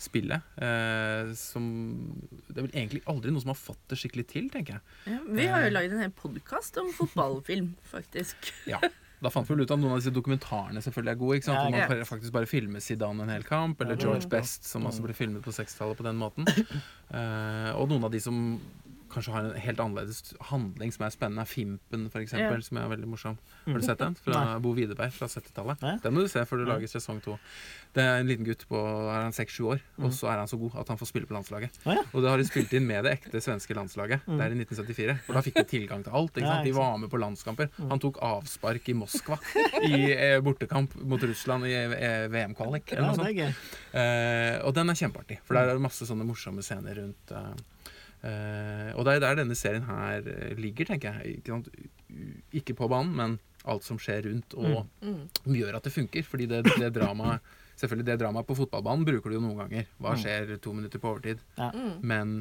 spillet. 0.02 0.48
Eh, 0.58 1.32
som 1.38 1.68
Det 2.48 2.58
er 2.58 2.66
vel 2.66 2.74
egentlig 2.74 3.04
aldri 3.12 3.34
noen 3.34 3.44
som 3.44 3.54
har 3.54 3.60
fått 3.60 3.84
det 3.92 4.00
skikkelig 4.02 4.26
til, 4.32 4.50
tenker 4.54 4.80
jeg. 4.80 5.14
Ja, 5.14 5.20
vi 5.28 5.46
har 5.52 5.68
jo 5.68 5.76
lagd 5.76 5.94
en 5.96 6.04
hel 6.06 6.16
podkast 6.18 6.80
om 6.82 6.92
fotballfilm, 6.98 7.74
faktisk. 7.94 8.52
Ja. 8.70 8.82
Da 9.22 9.30
fant 9.30 9.46
vi 9.46 9.54
vel 9.54 9.68
ut 9.68 9.72
at 9.74 9.78
noen 9.78 9.94
av 9.94 10.00
disse 10.02 10.14
dokumentarene 10.16 10.82
selvfølgelig 10.82 11.12
er 11.14 11.20
gode. 11.20 11.36
ikke 11.38 11.48
sant? 11.52 11.76
Ja, 11.78 11.86
Hvor 11.86 12.00
man 12.00 12.08
faktisk 12.10 12.34
bare 12.34 12.50
filmer 12.50 12.82
Zidane 12.82 13.22
en 13.22 13.30
hel 13.30 13.46
kamp, 13.46 13.82
eller 13.84 13.94
er 13.94 14.02
George. 14.02 14.26
Best, 14.32 14.66
som 14.66 14.88
også 14.90 15.06
ble 15.06 15.14
filmet 15.14 15.46
på 15.46 15.54
60-tallet 15.54 16.00
på 16.00 16.08
den 16.10 16.22
måten. 16.22 16.50
Eh, 17.12 17.72
og 17.76 17.90
noen 17.92 18.06
av 18.08 18.14
de 18.14 18.22
som 18.24 18.36
kanskje 19.12 19.34
har 19.36 19.44
en 19.50 19.60
helt 19.62 19.80
annerledes 19.84 20.34
handling 20.50 20.92
som 20.96 21.06
er 21.06 21.12
spennende, 21.14 21.46
Fimpen, 21.48 22.08
eksempel, 22.10 22.58
Ja. 22.58 22.62
som 22.68 22.78
er 22.78 22.88
veldig 22.96 23.08
morsom. 23.12 23.38
Har 23.68 23.74
du 23.80 23.86
sett 23.86 24.00
den? 24.00 24.16
Fra 24.16 24.58
Bo 24.60 24.74
Widerberg 24.74 25.12
fra 25.14 25.28
70-tallet. 25.28 25.82
Nei. 25.82 25.98
Den 26.04 26.14
må 26.16 26.22
du 26.24 26.28
se 26.32 26.40
før 26.46 26.64
du 26.64 26.66
lager 26.72 26.88
sesong 26.88 27.22
to. 27.22 27.38
Det 27.94 28.02
er 28.02 28.22
en 28.22 28.28
liten 28.28 28.46
gutt 28.48 28.64
på 28.70 28.80
er 28.80 29.22
han 29.28 29.34
seks-sju 29.36 29.66
år, 29.74 29.82
Mm. 30.00 30.06
og 30.06 30.12
så 30.16 30.30
er 30.32 30.38
han 30.40 30.48
så 30.48 30.58
god 30.58 30.76
at 30.80 30.88
han 30.88 30.98
får 30.98 31.08
spille 31.12 31.28
på 31.28 31.36
landslaget. 31.36 31.72
Å 31.86 31.94
ja. 31.96 32.04
Og 32.14 32.22
det 32.24 32.30
har 32.32 32.38
de 32.38 32.46
spilt 32.48 32.72
inn 32.74 32.88
med 32.88 33.04
det 33.04 33.12
ekte 33.20 33.42
svenske 33.44 33.76
landslaget. 33.76 34.22
Mm. 34.26 34.38
Det 34.38 34.46
er 34.46 34.52
i 34.52 34.60
1974. 34.64 35.18
For 35.26 35.34
da 35.34 35.42
fikk 35.42 35.56
de 35.60 35.64
tilgang 35.68 36.04
til 36.04 36.14
alt. 36.14 36.32
Ikke 36.40 36.48
sant? 36.48 36.64
De 36.66 36.72
var 36.72 36.98
med 36.98 37.10
på 37.12 37.20
landskamper. 37.20 37.70
Han 37.90 38.00
tok 38.00 38.18
avspark 38.22 38.88
i 38.90 38.94
Moskva 38.94 39.38
i 39.84 40.12
eh, 40.16 40.40
bortekamp 40.40 40.96
mot 41.04 41.20
Russland 41.22 41.66
i 41.66 41.74
eh, 41.76 42.28
VM-kvalik. 42.32 42.94
eller 42.94 43.12
noe 43.12 43.16
sånt. 43.16 43.56
Eh, 43.94 44.62
og 44.66 44.74
den 44.74 44.90
er 44.90 44.94
kjempeartig, 44.96 45.40
for 45.44 45.56
der 45.60 45.68
er 45.70 45.74
det 45.76 45.82
masse 45.84 46.08
sånne 46.08 46.24
morsomme 46.26 46.64
scener 46.64 46.96
rundt. 46.96 47.34
Eh, 48.24 48.90
eh, 48.90 48.92
og 48.96 49.06
det 49.06 49.16
er 49.16 49.24
der 49.24 49.40
denne 49.42 49.56
serien 49.58 49.84
her 49.88 50.22
eh, 50.28 50.54
ligger, 50.60 50.86
tenker 50.92 51.20
jeg. 51.22 51.40
Ikke, 51.40 51.56
sant? 51.56 51.70
Ikke 52.54 52.76
på 52.78 52.90
banen, 52.92 53.16
men 53.16 53.40
alt 53.66 53.86
som 53.86 54.00
skjer 54.02 54.26
rundt, 54.30 54.54
og 54.58 54.88
Mm. 55.02 55.28
Mm. 55.46 55.56
gjør 55.56 55.76
at 55.78 55.84
det 55.84 55.94
funker. 55.94 56.24
Fordi 56.24 56.46
det, 56.50 56.64
det 56.80 56.94
dramaet 56.94 57.42
Selvfølgelig 57.82 58.06
det 58.06 58.20
dramaet 58.22 58.46
på 58.46 58.54
fotballbanen 58.60 59.06
bruker 59.08 59.32
du 59.32 59.36
jo 59.40 59.42
noen 59.42 59.58
ganger. 59.64 59.88
Hva 59.98 60.12
Mm. 60.14 60.20
skjer 60.22 60.58
to 60.62 60.74
minutter 60.74 61.00
på 61.02 61.10
overtid? 61.16 61.40
Ja. 61.58 61.72
Mm. 61.74 61.96
Men 62.04 62.34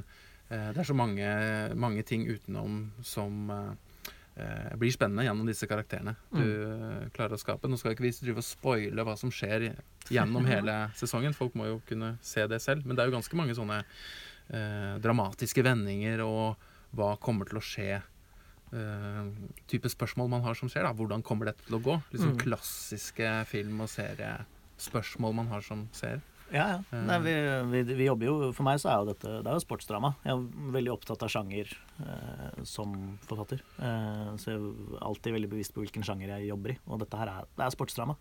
uh, 0.50 0.72
det 0.74 0.82
er 0.82 0.84
så 0.84 0.92
mange, 0.94 1.28
mange 1.74 2.02
ting 2.04 2.26
utenom 2.28 2.90
som 3.00 3.48
uh, 3.48 3.72
eh, 4.36 4.76
blir 4.76 4.92
spennende 4.92 5.24
gjennom 5.24 5.48
disse 5.48 5.66
karakterene 5.70 6.14
du 6.34 6.44
eh, 6.44 7.08
klarer 7.14 7.36
å 7.36 7.40
skape. 7.40 7.68
Nå 7.70 7.78
skal 7.80 7.94
ikke 7.94 8.04
vi 8.06 8.12
drive 8.20 8.42
og 8.42 8.46
spoile 8.46 9.04
hva 9.06 9.16
som 9.16 9.32
skjer 9.32 9.70
gjennom 10.10 10.44
hele 10.52 10.76
sesongen. 10.98 11.32
Folk 11.36 11.56
må 11.58 11.70
jo 11.70 11.80
kunne 11.88 12.18
se 12.22 12.46
det 12.50 12.60
selv. 12.62 12.84
Men 12.84 12.96
det 12.96 13.04
er 13.04 13.10
jo 13.10 13.16
ganske 13.18 13.36
mange 13.40 13.56
sånne 13.56 13.82
dramatiske 14.50 15.62
vendinger 15.62 16.20
og 16.24 16.56
hva 16.96 17.12
kommer 17.22 17.46
til 17.46 17.60
å 17.60 17.62
skje. 17.62 18.00
eh, 18.72 19.30
type 19.70 19.88
spørsmål 19.90 20.28
man 20.30 20.42
har 20.42 20.54
som 20.54 20.68
skjer. 20.70 20.82
da 20.86 20.92
Hvordan 20.94 21.22
kommer 21.22 21.46
dette 21.50 21.64
til 21.66 21.78
å 21.78 21.82
gå? 21.82 22.02
Liksom 22.12 22.32
Mm. 22.36 22.38
Klassiske 22.38 23.46
film- 23.46 23.80
og 23.80 23.88
seriespørsmål 23.88 25.34
man 25.34 25.48
har 25.48 25.60
som 25.60 25.88
ser. 25.92 26.20
Ja, 26.52 26.64
ja. 26.66 26.78
Eh. 26.92 27.02
Nei, 27.06 27.18
vi, 27.22 27.32
vi, 27.70 27.94
vi 27.94 28.06
jobber 28.08 28.26
jo 28.26 28.52
For 28.52 28.64
meg 28.66 28.80
så 28.82 28.88
er 28.90 28.96
jo 28.98 29.12
dette 29.12 29.34
Det 29.44 29.46
er 29.46 29.54
jo 29.54 29.62
sportsdrama. 29.62 30.16
Jeg 30.24 30.32
er 30.34 30.72
veldig 30.74 30.92
opptatt 30.96 31.22
av 31.22 31.30
sjanger 31.30 31.70
eh, 32.02 32.64
som 32.66 33.18
forfatter. 33.28 33.60
Eh, 33.78 34.32
så 34.36 34.50
jeg 34.50 34.58
er 34.58 35.04
alltid 35.06 35.32
veldig 35.36 35.50
bevisst 35.52 35.74
på 35.76 35.84
hvilken 35.84 36.02
sjanger 36.02 36.32
jeg 36.34 36.48
jobber 36.50 36.74
i. 36.74 36.78
Og 36.88 36.98
dette 37.04 37.16
her 37.20 37.28
er, 37.30 37.46
det 37.56 37.66
er 37.68 37.70
sportsdrama. 37.76 38.16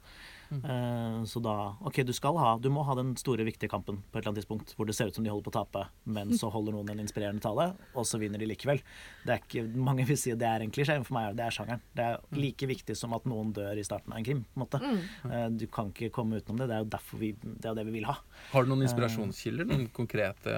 Mm. 0.49 0.63
Eh, 0.65 1.23
så 1.29 1.41
da 1.45 1.53
OK, 1.85 1.99
du 2.03 2.11
skal 2.13 2.37
ha 2.41 2.55
Du 2.57 2.69
må 2.73 2.81
ha 2.87 2.95
den 2.97 3.11
store, 3.21 3.45
viktige 3.45 3.69
kampen 3.69 3.99
på 4.09 4.17
et 4.17 4.23
eller 4.23 4.31
annet 4.31 4.41
tidspunkt 4.41 4.73
hvor 4.75 4.87
det 4.89 4.95
ser 4.97 5.07
ut 5.11 5.15
som 5.15 5.23
de 5.23 5.29
holder 5.29 5.45
på 5.45 5.53
å 5.53 5.57
tape, 5.59 5.83
men 6.09 6.31
så 6.37 6.49
holder 6.51 6.73
noen 6.73 6.89
en 6.89 7.03
inspirerende 7.03 7.41
tale, 7.43 7.67
og 7.93 8.07
så 8.09 8.17
vinner 8.21 8.41
de 8.41 8.47
likevel. 8.49 8.81
Det 9.25 9.35
er 9.35 9.43
ikke, 9.43 9.63
mange 9.77 10.07
vil 10.09 10.17
si 10.17 10.31
at 10.33 10.39
det 10.41 10.47
er 10.49 10.65
en 10.65 10.71
klisjé, 10.73 10.95
men 10.97 11.05
for 11.05 11.17
meg 11.19 11.27
er 11.29 11.35
det, 11.35 11.37
det 11.41 11.45
er 11.45 11.57
sjangeren. 11.59 11.83
Det 11.95 12.05
er 12.07 12.17
Mm. 12.29 12.37
like 12.41 12.67
viktig 12.69 12.95
som 12.97 13.13
at 13.13 13.25
noen 13.29 13.53
dør 13.53 13.77
i 13.77 13.83
starten 13.85 14.11
av 14.13 14.17
en 14.19 14.25
krim. 14.25 14.41
på 14.53 14.57
en 14.57 14.65
måte. 14.65 14.79
Mm. 14.81 15.31
Eh, 15.31 15.49
du 15.61 15.67
kan 15.67 15.91
ikke 15.93 16.11
komme 16.11 16.37
utenom 16.41 16.57
det. 16.59 16.67
Det 16.69 16.75
er 16.75 16.83
jo 16.83 16.89
derfor 16.97 17.17
vi, 17.21 17.31
det 17.41 17.65
er 17.69 17.75
det 17.75 17.85
vi 17.85 17.91
vil 17.99 18.05
ha. 18.09 18.17
Har 18.51 18.63
du 18.65 18.69
noen 18.73 18.83
inspirasjonskilder? 18.87 19.65
Noen 19.69 19.87
konkrete 19.93 20.55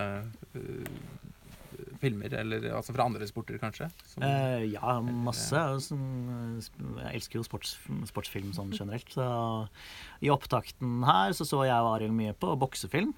øh, 0.56 0.86
filmer, 2.02 2.34
eller 2.42 2.68
altså 2.76 2.94
fra 2.96 3.06
andre 3.08 3.28
sporter, 3.30 3.58
kanskje? 3.62 3.88
Som, 4.10 4.26
Eh, 4.26 4.68
ja, 4.74 5.00
masse. 5.02 5.64
Sånn, 5.88 6.62
Jeg 7.02 7.16
elsker 7.22 7.40
jo 7.40 7.44
sports, 7.48 7.76
sportsfilm 8.10 8.54
sånn 8.58 8.74
generelt. 8.76 9.10
Så 9.14 9.26
I 10.22 10.30
opptakten 10.34 11.04
her 11.08 11.32
så 11.38 11.46
så 11.48 11.64
jeg 11.66 11.78
og 11.78 11.96
Arild 11.96 12.14
mye 12.18 12.34
på 12.34 12.56
boksefilm. 12.60 13.14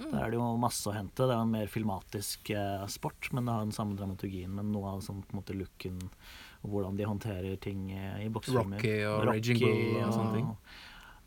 Der 0.00 0.22
er 0.24 0.30
det 0.32 0.38
jo 0.38 0.56
masse 0.56 0.88
å 0.88 0.94
hente. 0.96 1.26
Det 1.28 1.34
er 1.34 1.42
en 1.42 1.50
mer 1.52 1.66
filmatisk 1.68 2.50
eh, 2.56 2.86
sport, 2.88 3.28
men 3.36 3.44
det 3.44 3.52
har 3.52 3.66
den 3.66 3.74
samme 3.76 3.98
dramaturgien. 3.98 4.54
Men 4.56 4.72
noe 4.72 4.94
av 4.94 5.02
sånn, 5.04 5.20
på 5.26 5.34
en 5.34 5.42
måte 5.42 5.56
looken 5.58 5.98
og 6.62 6.70
hvordan 6.72 6.96
de 6.96 7.04
håndterer 7.08 7.58
ting 7.60 7.90
eh, 7.92 8.24
i 8.24 8.30
boksefilmer. 8.32 8.80
Rocky 8.80 8.96
og 9.08 9.26
Raging 9.28 9.60
Bull 9.60 10.00
og 10.06 10.14
sånne 10.16 10.32
ting. 10.38 10.48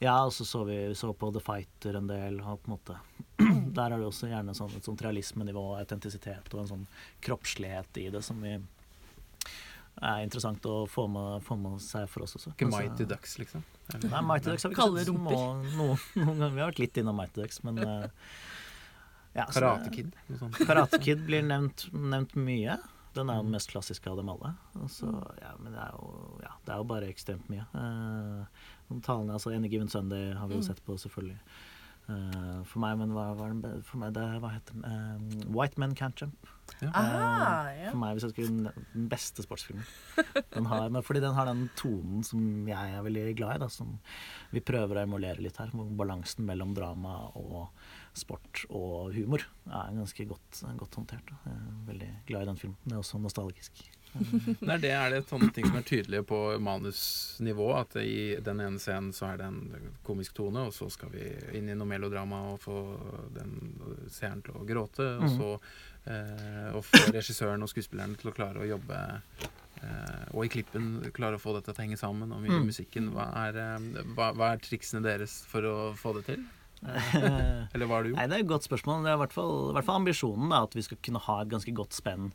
Ja, 0.03 0.17
og 0.27 0.33
så 0.35 0.43
så 0.45 0.63
vi 0.67 0.77
så 0.99 1.13
på 1.15 1.29
The 1.33 1.39
Fighter 1.43 1.95
en 2.01 2.07
del. 2.11 2.39
Og 2.43 2.61
på 2.63 2.69
en 2.71 2.75
måte 2.77 2.97
Der 3.77 3.89
er 3.93 3.97
det 4.01 4.05
også 4.09 4.27
gjerne 4.29 4.53
sånn, 4.57 4.73
et 4.77 4.85
sånt 4.85 5.01
realismenivå, 5.05 5.63
autentisitet 5.79 6.51
og 6.53 6.63
en 6.65 6.71
sånn 6.75 6.87
kroppslighet 7.25 7.99
i 8.03 8.09
det 8.13 8.21
som 8.25 8.41
vi 8.43 8.57
er 10.03 10.23
interessant 10.25 10.63
å 10.65 10.83
få 10.89 11.05
med, 11.11 11.43
få 11.45 11.55
med 11.59 11.81
seg 11.83 12.07
for 12.09 12.25
oss 12.25 12.33
også. 12.39 12.51
Ikke 12.55 12.65
Altså- 12.67 12.79
Mighty 12.81 13.05
Ducks, 13.09 13.35
liksom? 13.39 13.63
Eller- 13.93 14.09
Nei, 14.09 14.21
Mighty 14.25 14.49
Ducks 14.51 14.63
har 14.63 14.71
vi 14.71 14.75
ikke 14.75 14.97
sett 14.97 15.11
små 15.13 15.31
noen, 15.31 15.99
noen 16.17 16.39
ganger. 16.39 16.53
Vi 16.55 16.61
har 16.63 16.71
vært 16.71 16.79
litt 16.81 16.97
innom 17.01 17.15
Mighty 17.19 17.41
Ducks, 17.41 17.61
men 17.63 17.77
eh, 17.83 18.07
ja, 19.35 19.45
Karate 19.45 19.91
Kid? 19.93 20.15
Karate 20.65 20.99
Kid 21.01 21.23
blir 21.27 21.45
nevnt, 21.45 21.87
nevnt 21.93 22.35
mye. 22.35 22.79
Den 23.13 23.29
er 23.29 23.37
jo 23.37 23.43
den 23.45 23.53
mest 23.53 23.69
klassiske 23.69 24.09
av 24.09 24.17
dem 24.17 24.29
alle. 24.33 24.55
Altså, 24.81 25.05
ja, 25.41 25.51
men 25.61 25.73
det 25.77 25.81
er 25.83 25.91
jo, 25.93 26.07
ja, 26.41 26.53
det 26.65 26.73
er 26.73 26.77
jo 26.81 26.87
bare 26.89 27.09
ekstremt 27.13 27.49
mye. 27.53 27.65
Eh, 27.77 28.63
talene, 29.01 29.33
altså 29.33 29.53
Any 29.55 29.69
Given 29.69 29.89
Sunday 29.89 30.33
har 30.33 30.47
vi 30.47 30.55
jo 30.55 30.61
Mm. 30.61 30.67
sett 30.67 30.83
på, 30.85 30.97
selvfølgelig. 30.99 31.39
Uh, 32.03 32.63
for 32.67 32.79
meg, 32.83 32.97
men 32.99 33.13
hva 33.15 33.29
var 33.33 33.47
den 33.53 33.81
For 33.87 33.95
meg, 33.97 34.11
det, 34.11 34.23
hva 34.43 34.49
heter 34.51 34.73
den? 34.75 34.83
Uh, 34.83 35.53
White 35.55 35.77
Men 35.79 35.93
Can't 35.95 36.19
Jump. 36.19 36.35
Ah, 36.93 37.69
ja. 37.71 37.91
For 37.91 37.97
meg, 38.01 38.17
hvis 38.17 38.23
jeg 38.25 38.31
skulle 38.33 38.73
den 38.93 39.07
beste 39.07 39.41
sportsfilmen. 39.45 39.85
Den 40.51 40.65
har, 40.65 40.89
men 40.91 41.01
fordi 41.01 41.21
den 41.23 41.33
har 41.33 41.45
den 41.47 41.69
tonen 41.79 42.21
som 42.27 42.67
jeg 42.67 42.75
er 42.97 43.01
veldig 43.05 43.35
glad 43.39 43.55
i. 43.55 43.59
Da, 43.63 43.69
som 43.71 43.99
vi 44.51 44.59
prøver 44.59 44.99
å 44.99 45.03
emulere 45.07 45.39
litt 45.39 45.55
her. 45.61 45.71
Balansen 45.71 46.43
mellom 46.45 46.73
drama 46.75 47.29
og 47.39 47.69
sport 48.19 48.65
og 48.69 49.13
humor 49.15 49.39
er 49.71 49.95
ganske 49.95 50.27
godt, 50.27 50.59
godt 50.77 50.95
håndtert. 50.99 51.23
Da. 51.31 51.39
Jeg 51.45 51.55
er 51.55 51.87
veldig 51.87 52.11
glad 52.27 52.41
i 52.41 52.51
den 52.51 52.59
filmen. 52.65 52.77
Det 52.83 52.97
er 52.97 52.99
også 52.99 53.21
nostalgisk. 53.23 53.79
Det 54.13 54.69
er 54.69 54.81
det, 54.83 54.91
er 54.93 55.09
det 55.15 55.21
sånne 55.29 55.49
ting 55.55 55.65
som 55.65 55.77
er 55.79 55.85
tydelige 55.87 56.23
på 56.29 56.37
manusnivå? 56.61 57.67
At 57.79 57.95
i 58.01 58.35
den 58.45 58.59
ene 58.61 58.79
scenen 58.81 59.11
så 59.15 59.31
er 59.31 59.37
det 59.41 59.47
en 59.49 59.91
komisk 60.05 60.35
tone, 60.37 60.67
og 60.69 60.73
så 60.75 60.89
skal 60.93 61.09
vi 61.15 61.23
inn 61.57 61.69
i 61.69 61.75
noe 61.77 61.89
melodrama 61.89 62.43
og 62.53 62.59
få 62.61 62.77
den 63.33 63.55
seeren 64.13 64.43
til 64.45 64.59
å 64.61 64.65
gråte. 64.69 65.07
Og 65.17 65.25
Mhm. 65.27 65.35
så 65.37 65.49
eh, 66.05 66.69
og 66.75 66.83
få 66.85 67.05
regissøren 67.15 67.63
og 67.63 67.69
skuespillerne 67.71 68.17
til 68.19 68.29
å 68.31 68.35
klare 68.35 68.59
å 68.61 68.67
jobbe 68.67 68.97
eh, 69.83 70.25
og 70.33 70.45
i 70.45 70.49
klippen 70.51 71.01
klare 71.15 71.35
å 71.39 71.41
få 71.41 71.53
dette 71.57 71.73
til 71.73 71.81
å 71.81 71.85
henge 71.87 71.97
sammen, 71.99 72.31
og 72.31 72.45
i 72.45 72.49
Mm. 72.51 72.65
musikken. 72.69 73.09
Hva 73.15 73.29
er, 73.47 73.57
eh, 73.57 74.03
hva, 74.15 74.33
hva 74.35 74.51
er 74.53 74.57
triksene 74.59 75.01
deres 75.03 75.43
for 75.45 75.61
å 75.63 75.93
få 75.95 76.13
det 76.19 76.25
til? 76.25 76.43
Eller 77.73 77.85
hva 77.87 77.95
har 77.97 78.03
du 78.03 78.09
gjort? 78.11 78.17
Nei, 78.19 78.27
Det 78.27 78.35
er 78.37 78.43
et 78.43 78.47
godt 78.51 78.67
spørsmål. 78.67 79.03
Det 79.03 79.11
er 79.11 79.17
i 79.17 79.21
hvert 79.23 79.33
fall, 79.33 79.69
i 79.71 79.73
hvert 79.77 79.85
fall 79.87 80.01
ambisjonen 80.01 80.49
da, 80.51 80.63
at 80.67 80.73
vi 80.75 80.81
skal 80.83 80.97
kunne 81.01 81.19
ha 81.23 81.41
et 81.41 81.49
ganske 81.49 81.73
godt 81.73 81.93
spenn 81.95 82.31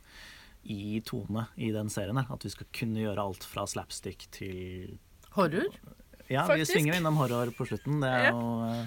i 0.65 0.99
tone 1.05 1.47
i 1.57 1.71
den 1.71 1.89
serien. 1.89 2.17
At 2.29 2.43
vi 2.43 2.49
skal 2.49 2.67
kunne 2.75 2.99
gjøre 3.05 3.23
alt 3.23 3.43
fra 3.47 3.65
slapstick 3.69 4.27
til 4.35 4.97
Horror? 5.37 5.69
Ja, 6.29 6.43
vi 6.47 6.65
svinger 6.65 6.97
innom 6.99 7.15
horror 7.17 7.49
på 7.57 7.65
slutten. 7.65 8.01
Det 8.03 8.09
er 8.09 8.23
Ja. 8.27 8.31
jo 8.31 8.63
eh, 8.67 8.85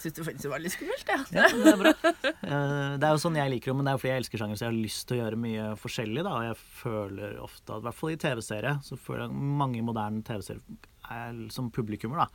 Syns 0.00 0.14
det 0.16 0.24
faktisk 0.24 0.48
var 0.48 0.62
litt 0.64 0.72
skummelt, 0.72 1.08
ja. 1.12 1.18
Ja, 1.36 1.48
det 1.52 1.72
er 1.74 1.76
bra. 1.76 1.90
Eh, 2.24 2.96
Det 2.96 3.04
er 3.04 3.10
jo 3.12 3.20
sånn 3.20 3.34
jeg 3.36 3.50
liker 3.52 3.68
det, 3.68 3.74
men 3.76 3.84
det 3.84 3.90
er 3.90 3.96
jo 3.98 4.00
fordi 4.00 4.12
jeg 4.14 4.22
elsker 4.22 4.38
sjanger, 4.40 4.56
så 4.56 4.64
jeg 4.64 4.70
har 4.72 4.78
lyst 4.80 5.02
til 5.10 5.16
å 5.18 5.20
gjøre 5.20 5.36
mye 5.42 5.64
forskjellig. 5.76 6.22
da, 6.24 6.30
Og 6.38 6.44
jeg 6.46 6.56
føler 6.80 7.34
ofte, 7.44 7.68
at, 7.74 7.82
i 7.82 7.84
hvert 7.84 7.98
fall 7.98 8.10
i 8.14 8.16
TV-serie, 8.16 8.72
så 8.82 8.96
føler 8.96 9.26
jeg 9.26 9.36
mange 9.60 9.82
moderne 9.84 10.22
TV-serier 10.24 10.62
er- 11.10 11.50
som 11.52 11.68
publikummer, 11.70 12.16
da, 12.16 12.26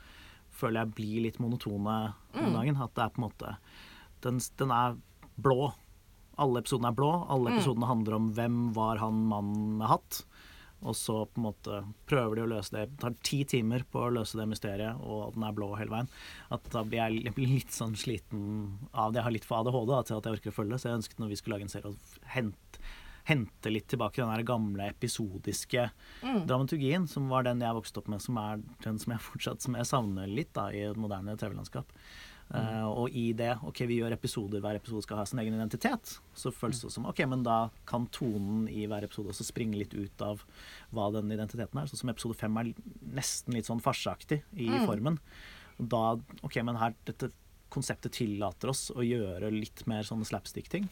føler 0.53 0.83
jeg 0.85 0.93
blir 0.93 1.21
litt 1.25 1.39
monotone 1.41 2.13
om 2.35 2.53
dagen. 2.53 2.77
At 2.77 2.93
det 2.93 3.03
er 3.03 3.09
på 3.09 3.23
en 3.23 3.29
måte 3.31 3.57
Den, 4.21 4.39
den 4.57 4.71
er 4.71 4.95
blå. 5.41 5.73
Alle 6.41 6.61
episodene 6.61 6.91
er 6.91 6.97
blå. 6.97 7.11
Alle 7.31 7.53
episodene 7.55 7.89
handler 7.89 8.17
om 8.17 8.31
hvem 8.35 8.57
var 8.75 8.99
han 9.01 9.21
mannen 9.29 9.77
med 9.79 9.87
hatt. 9.91 10.23
Og 10.85 10.93
så 10.97 11.21
på 11.25 11.39
en 11.39 11.45
måte 11.47 11.79
prøver 12.09 12.37
de 12.37 12.43
å 12.43 12.49
løse 12.51 12.75
det. 12.75 12.83
Det 12.91 13.01
tar 13.01 13.15
ti 13.25 13.39
timer 13.47 13.85
på 13.89 14.03
å 14.05 14.11
løse 14.13 14.37
det 14.37 14.45
mysteriet, 14.51 14.99
og 15.01 15.33
den 15.33 15.45
er 15.47 15.55
blå 15.55 15.71
hele 15.79 15.93
veien. 15.93 16.11
At 16.53 16.67
da 16.73 16.83
blir 16.85 17.01
jeg 17.01 17.23
jeg 17.25 17.35
blir 17.37 17.55
litt 17.55 17.73
sånn 17.73 17.95
sliten 17.97 18.43
av 18.91 19.13
det. 19.13 19.21
Jeg 19.21 19.27
har 19.29 19.35
litt 19.37 19.47
for 19.47 19.63
ADHD 19.63 19.89
da, 19.93 20.03
til 20.03 20.19
at 20.19 20.29
jeg 20.29 20.39
orker 20.39 20.53
å 20.53 20.59
følge 20.59 20.75
det. 20.75 20.83
Så 20.83 20.91
jeg 20.91 20.99
ønsket 20.99 21.23
når 21.23 21.33
vi 21.33 21.39
skulle 21.41 21.57
lage 21.57 21.67
en 21.69 21.73
serie 21.73 21.93
å 21.93 22.29
hente, 22.35 22.83
hente 23.25 23.71
litt 23.71 23.87
tilbake 23.89 24.21
den 24.21 24.45
gamle 24.45 24.91
episodiske 24.91 25.87
dramaturgien, 26.45 27.07
som 27.09 27.31
var 27.31 27.47
den 27.47 27.63
jeg 27.65 27.79
vokste 27.79 28.03
opp 28.03 28.11
med, 28.13 28.21
som 28.21 28.37
er 28.37 28.61
den 28.85 29.01
som 29.01 29.15
jeg 29.15 29.25
fortsatt 29.25 29.65
som 29.65 29.79
jeg 29.79 29.89
savner 29.89 30.29
litt 30.29 30.53
da, 30.53 30.67
i 30.69 30.85
et 30.91 30.99
moderne 30.99 31.33
TV-landskap. 31.39 31.89
Eh, 32.53 32.85
og 32.85 33.09
i 33.17 33.31
det 33.37 33.55
OK, 33.65 33.81
vi 33.89 33.97
gjør 34.01 34.13
episoder, 34.13 34.61
hver 34.61 34.77
episode 34.77 35.05
skal 35.05 35.19
ha 35.19 35.25
sin 35.27 35.41
egen 35.41 35.57
identitet. 35.57 36.17
Så 36.37 36.53
føles 36.53 36.83
det 36.83 36.91
som 36.93 37.07
OK, 37.09 37.23
men 37.29 37.45
da 37.45 37.69
kan 37.89 38.05
tonen 38.13 38.67
i 38.69 38.85
hver 38.89 39.07
episode 39.07 39.33
også 39.33 39.47
springe 39.47 39.79
litt 39.79 39.95
ut 39.97 40.25
av 40.25 40.45
hva 40.95 41.09
den 41.15 41.33
identiteten 41.33 41.81
er. 41.81 41.89
Sånn 41.89 42.03
som 42.03 42.13
episode 42.13 42.37
fem 42.37 42.61
er 42.61 42.73
nesten 43.17 43.57
litt 43.57 43.69
sånn 43.69 43.83
farseaktig 43.83 44.43
i 44.53 44.69
formen. 44.85 45.19
Da 45.77 46.15
OK, 46.45 46.61
men 46.63 46.79
her 46.79 46.95
dette 47.09 47.33
konseptet 47.73 48.13
tillater 48.15 48.71
oss 48.71 48.87
å 48.93 49.03
gjøre 49.03 49.49
litt 49.51 49.83
mer 49.89 50.05
sånne 50.07 50.27
slapstick-ting. 50.27 50.87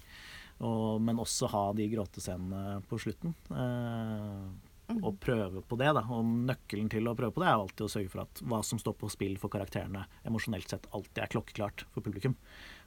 Og, 0.64 1.02
men 1.04 1.20
også 1.22 1.48
ha 1.52 1.64
de 1.76 1.88
gråtescenene 1.92 2.82
på 2.90 3.00
slutten. 3.02 3.34
Eh, 3.54 4.73
og 5.02 5.20
prøve 5.24 5.64
på 5.66 5.80
det. 5.80 5.92
da, 5.98 6.06
og 6.14 6.32
Nøkkelen 6.50 6.90
til 6.92 7.10
å 7.10 7.16
prøve 7.18 7.36
på 7.36 7.44
det 7.44 7.50
er 7.50 7.58
alltid 7.58 7.86
å 7.86 7.92
sørge 7.96 8.14
for 8.14 8.24
at 8.26 8.44
hva 8.46 8.62
som 8.66 8.82
står 8.82 8.98
på 9.00 9.12
spill 9.14 9.38
for 9.42 9.54
karakterene, 9.54 10.06
emosjonelt 10.28 10.70
sett 10.70 10.90
alltid 10.92 11.24
er 11.24 11.34
klokkeklart 11.34 11.86
for 11.94 12.06
publikum. 12.06 12.36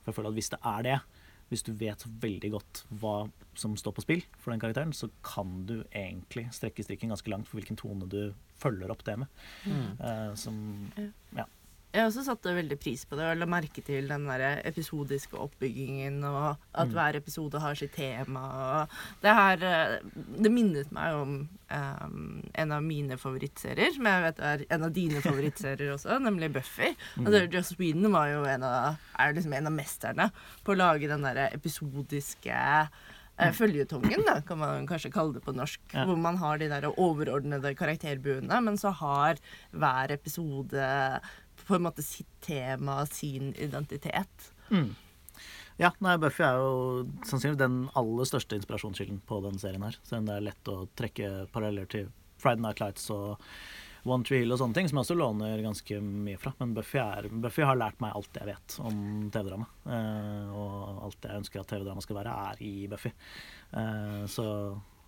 For 0.02 0.12
jeg 0.12 0.18
føler 0.18 0.34
at 0.34 0.38
Hvis 0.40 0.52
det 0.54 0.60
er 0.62 0.86
det, 0.86 0.98
hvis 1.48 1.62
du 1.62 1.72
vet 1.78 2.02
veldig 2.22 2.50
godt 2.56 2.80
hva 3.00 3.16
som 3.58 3.76
står 3.78 3.94
på 3.96 4.02
spill 4.02 4.24
for 4.34 4.52
den 4.52 4.62
karakteren, 4.62 4.94
så 4.96 5.08
kan 5.26 5.62
du 5.68 5.76
egentlig 5.92 6.48
strekke 6.54 6.82
strikken 6.82 7.14
ganske 7.14 7.30
langt 7.30 7.46
for 7.46 7.60
hvilken 7.60 7.78
tone 7.78 8.08
du 8.10 8.34
følger 8.58 8.90
opp 8.90 9.04
det 9.06 9.14
med. 9.22 9.44
Mm. 9.66 9.86
Uh, 10.00 10.32
som 10.38 10.58
ja. 11.36 11.46
Jeg 11.96 12.04
også 12.10 12.22
satte 12.26 12.52
veldig 12.52 12.76
pris 12.82 13.06
på 13.08 13.16
det 13.16 13.24
og 13.24 13.38
la 13.40 13.46
merke 13.48 13.80
til 13.84 14.04
den 14.10 14.26
der 14.28 14.60
episodiske 14.68 15.32
oppbyggingen, 15.40 16.18
og 16.28 16.58
at 16.76 16.90
Mm. 16.90 16.92
hver 16.92 17.16
episode 17.16 17.60
har 17.62 17.74
sitt 17.74 17.94
tema. 17.96 18.42
Og 18.84 18.96
det 19.22 19.32
her 19.38 19.64
eh, 19.64 19.94
Det 20.42 20.52
minnet 20.52 20.92
meg 20.92 21.14
om 21.16 21.32
um, 21.72 22.42
en 22.54 22.72
av 22.76 22.82
mine 22.84 23.16
favorittserier, 23.16 23.94
som 23.96 24.04
jeg 24.04 24.22
vet 24.26 24.38
er 24.44 24.66
en 24.76 24.84
av 24.84 24.92
dine 24.92 25.22
favorittserier 25.28 25.94
også, 25.96 26.20
nemlig 26.20 26.52
Buffy. 26.52 26.92
Mm. 27.16 27.26
Altså, 27.26 27.42
Joss 27.56 27.72
Whedon 27.80 28.12
var 28.12 28.28
jo 28.34 28.44
en 28.44 28.62
av, 28.68 29.00
er 29.18 29.32
liksom 29.32 29.56
en 29.56 29.66
av 29.72 29.72
mesterne 29.80 30.30
på 30.66 30.76
å 30.76 30.80
lage 30.82 31.08
den 31.08 31.24
der 31.24 31.46
episodiske 31.48 32.52
eh, 33.38 33.52
føljetongen, 33.56 34.22
da, 34.28 34.38
kan 34.46 34.60
man 34.60 34.86
kanskje 34.88 35.10
kalle 35.12 35.34
det 35.36 35.42
på 35.44 35.52
norsk. 35.56 35.80
Ja. 35.92 36.04
Hvor 36.08 36.16
man 36.20 36.36
har 36.40 36.60
de 36.60 36.68
der 36.72 36.86
overordnede 36.92 37.72
karakterbuene, 37.76 38.60
men 38.64 38.76
så 38.80 38.92
har 39.00 39.40
hver 39.72 40.12
episode 40.14 40.86
på 41.66 41.76
en 41.76 41.84
måte 41.86 42.04
sitt 42.04 42.30
tema, 42.44 43.00
sin 43.06 43.52
identitet. 43.54 44.52
Mm. 44.70 44.94
Ja, 45.76 45.90
nei, 46.00 46.14
Buffy 46.16 46.44
er 46.46 46.56
jo 46.56 46.76
sannsynligvis 47.28 47.60
den 47.60 47.80
aller 48.00 48.28
største 48.28 48.56
inspirasjonskilden 48.56 49.18
på 49.28 49.42
den 49.44 49.58
serien 49.60 49.84
her. 49.84 49.98
Selv 50.08 50.22
om 50.22 50.30
det 50.30 50.38
er 50.38 50.46
lett 50.46 50.70
å 50.72 50.76
trekke 50.96 51.32
paralleller 51.52 51.90
til 51.92 52.08
Friday 52.40 52.64
Night 52.64 52.80
Lights 52.80 53.10
og 53.12 53.42
One 54.06 54.24
Tree 54.24 54.44
Hill 54.44 54.54
og 54.54 54.60
sånne 54.60 54.76
ting, 54.78 54.88
som 54.88 55.00
jeg 55.00 55.04
også 55.04 55.18
låner 55.18 55.60
ganske 55.64 55.98
mye 56.00 56.40
fra. 56.40 56.54
Men 56.60 56.72
Buffy, 56.76 57.00
er, 57.02 57.28
Buffy 57.42 57.66
har 57.66 57.78
lært 57.78 58.00
meg 58.00 58.14
alt 58.16 58.38
jeg 58.38 58.48
vet 58.48 58.76
om 58.86 58.98
TV-drama. 59.34 59.66
Eh, 59.90 60.52
og 60.54 61.00
alt 61.08 61.26
jeg 61.26 61.42
ønsker 61.42 61.60
at 61.62 61.72
TV-drama 61.72 62.04
skal 62.04 62.20
være, 62.20 62.36
er 62.52 62.62
i 62.64 62.74
Buffy. 62.90 63.12
Eh, 63.76 64.22
så 64.30 64.46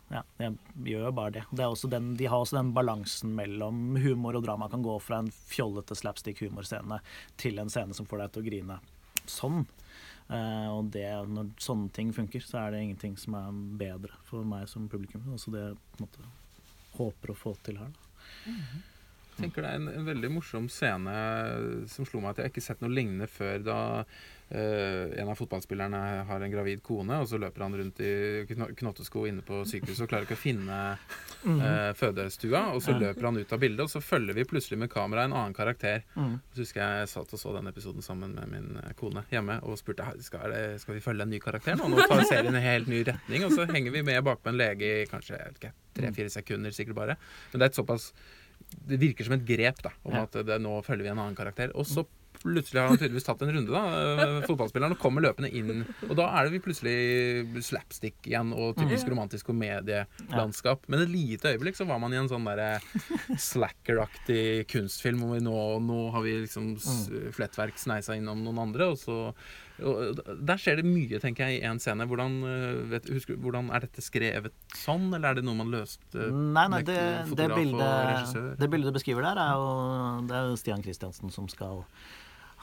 ja, 0.09 0.23
jeg 0.41 0.55
gjør 0.89 1.09
jo 1.09 1.13
bare 1.13 1.35
det. 1.37 1.43
det 1.53 1.67
den, 1.93 2.13
de 2.17 2.29
har 2.33 2.41
også 2.41 2.57
den 2.57 2.73
balansen 2.77 3.35
mellom 3.37 3.99
humor 4.01 4.39
og 4.39 4.47
drama. 4.47 4.71
Kan 4.73 4.85
gå 4.87 4.95
fra 5.05 5.21
en 5.23 5.31
fjollete 5.31 5.97
slapstick-humorscene 5.99 7.01
til 7.37 7.61
en 7.61 7.73
scene 7.73 7.97
som 7.97 8.09
får 8.09 8.25
deg 8.25 8.33
til 8.33 8.45
å 8.45 8.49
grine 8.49 8.79
sånn. 9.29 9.67
Uh, 10.29 10.69
og 10.77 10.91
det, 10.93 11.07
når 11.29 11.53
sånne 11.61 11.93
ting 11.97 12.13
funker, 12.17 12.45
så 12.45 12.63
er 12.63 12.75
det 12.75 12.83
ingenting 12.85 13.17
som 13.21 13.37
er 13.37 13.63
bedre 13.81 14.17
for 14.29 14.49
meg 14.49 14.69
som 14.69 14.89
publikum. 14.89 15.25
Også 15.37 15.53
det 15.53 15.65
jeg 15.65 16.09
håper 16.99 17.33
å 17.33 17.39
få 17.39 17.55
til 17.65 17.81
her. 17.81 17.93
Da. 17.93 18.05
Jeg 18.45 18.88
tenker 19.39 19.65
det 19.65 19.71
er 19.71 19.81
en, 19.81 19.93
en 20.01 20.09
veldig 20.09 20.33
morsom 20.35 20.67
scene 20.73 21.15
som 21.91 22.09
slo 22.09 22.23
meg 22.23 22.35
at 22.35 22.45
jeg 22.45 22.53
ikke 22.53 22.63
har 22.63 22.69
sett 22.73 22.85
noe 22.85 22.93
lignende 22.93 23.29
før. 23.31 23.63
Da 23.65 23.79
eh, 24.51 25.15
en 25.21 25.31
av 25.31 25.39
fotballspillerne 25.39 26.01
har 26.29 26.45
en 26.45 26.53
gravid 26.53 26.83
kone, 26.87 27.21
og 27.23 27.29
så 27.31 27.41
løper 27.41 27.65
han 27.67 27.77
rundt 27.81 28.03
i 28.05 28.13
knottesko 28.49 29.27
inne 29.31 29.45
på 29.47 29.63
sykehuset 29.69 30.07
og 30.07 30.13
klarer 30.13 30.29
ikke 30.29 30.39
å 30.39 30.43
finne 30.43 30.79
eh, 30.95 31.91
fødestua. 31.99 32.65
Og 32.75 32.83
så 32.85 32.97
løper 32.99 33.31
han 33.31 33.41
ut 33.41 33.55
av 33.55 33.63
bildet, 33.63 33.85
og 33.87 33.93
så 33.93 34.03
følger 34.05 34.39
vi 34.39 34.47
plutselig 34.49 34.81
med 34.83 34.93
kamera 34.93 35.27
en 35.29 35.37
annen 35.37 35.57
karakter. 35.57 36.05
Mm. 36.19 36.39
Så 36.55 36.65
husker 36.65 36.85
jeg 36.85 37.05
jeg 37.05 37.13
satt 37.15 37.35
og 37.37 37.43
så 37.43 37.55
den 37.57 37.71
episoden 37.71 38.05
sammen 38.05 38.35
med 38.39 38.53
min 38.53 38.81
eh, 38.83 38.95
kone 38.99 39.25
hjemme 39.33 39.61
og 39.65 39.79
spurte 39.81 40.07
skal, 40.25 40.53
det, 40.55 40.81
skal 40.83 40.99
vi 40.99 41.05
følge 41.05 41.27
en 41.27 41.33
ny 41.35 41.43
karakter 41.43 41.79
nå. 41.79 41.91
Nå 41.93 42.09
tar 42.09 42.25
serien 42.29 42.55
en 42.55 42.65
helt 42.65 42.91
ny 42.91 43.05
retning, 43.07 43.47
og 43.47 43.55
så 43.55 43.69
henger 43.71 43.95
vi 43.95 44.05
med 44.07 44.25
bakpå 44.27 44.53
en 44.53 44.59
lege 44.61 44.95
i 45.03 45.07
kanskje 45.11 45.39
tre-fire 45.99 46.33
sekunder 46.33 46.75
sikkert 46.75 46.99
bare. 46.99 47.17
Men 47.53 47.61
det 47.61 47.69
er 47.69 47.73
et 47.73 47.79
såpass 47.79 48.13
Det 48.89 48.99
virker 49.01 49.25
som 49.29 49.35
et 49.39 49.45
grep 49.49 49.83
da, 49.85 49.91
om 50.05 50.15
at 50.23 50.33
det, 50.45 50.61
nå 50.61 50.79
følger 50.85 51.05
vi 51.09 51.13
en 51.13 51.19
annen 51.23 51.37
karakter. 51.39 51.71
Og 51.75 51.87
så 51.89 52.05
plutselig 52.39 52.79
har 52.79 52.87
han 52.93 52.99
tydeligvis 53.01 53.25
tatt 53.27 53.41
en 53.43 53.51
runde, 53.51 53.73
da, 53.75 54.43
fotballspilleren, 54.49 54.95
og 54.95 55.01
kommer 55.03 55.25
løpende 55.25 55.49
inn. 55.59 55.81
Og 56.07 56.13
da 56.21 56.29
er 56.39 56.47
det 56.47 56.53
vi 56.55 56.61
plutselig 56.63 57.65
slapstick 57.67 58.29
igjen, 58.31 58.53
og 58.55 58.77
typisk 58.79 59.09
Ja. 59.09 59.13
romantisk 59.15 59.49
komedielandskap. 59.51 60.85
Men 60.87 61.03
et 61.03 61.11
lite 61.11 61.51
øyeblikk 61.57 61.75
så 61.81 61.87
var 61.89 61.99
man 61.99 62.15
i 62.15 62.21
en 62.21 62.31
sånn 62.31 62.47
derre 62.47 62.79
slacker-aktig 63.59 64.67
kunstfilm 64.71 65.23
hvor 65.25 65.35
vi 65.37 65.43
nå, 65.45 65.57
nå 65.85 65.99
har 66.15 66.23
vi 66.25 66.37
liksom 66.45 66.75
s- 66.79 67.09
flettverk 67.37 67.79
sneisa 67.81 68.17
innom 68.19 68.45
noen 68.45 68.63
andre, 68.69 68.93
og 68.93 68.99
så 69.01 69.19
Der 69.79 70.61
skjer 70.61 70.81
det 70.81 70.87
mye, 70.87 71.21
tenker 71.23 71.49
jeg, 71.49 71.61
i 71.61 71.67
én 71.69 71.79
scene. 71.83 72.07
Hvordan, 72.11 72.39
eh, 72.49 72.83
vet, 72.93 73.09
husker, 73.15 73.39
hvordan 73.39 73.71
Er 73.75 73.87
dette 73.87 74.03
skrevet 74.05 74.55
sånn, 74.75 75.09
eller 75.15 75.31
er 75.31 75.41
det 75.41 75.45
noe 75.47 75.59
man 75.59 75.71
løste 75.73 76.29
Nei, 76.33 76.67
nei, 76.73 76.83
det, 76.87 76.99
det, 77.39 77.51
bildet, 77.55 78.33
det 78.59 78.71
bildet 78.71 78.91
du 78.91 78.97
beskriver 78.97 79.23
der, 79.29 79.39
er 79.43 79.59
jo, 79.59 79.69
det 80.29 80.35
er 80.39 80.49
jo 80.51 80.57
Stian 80.61 80.83
Kristiansen 80.85 81.31
som 81.35 81.49
skal 81.53 81.85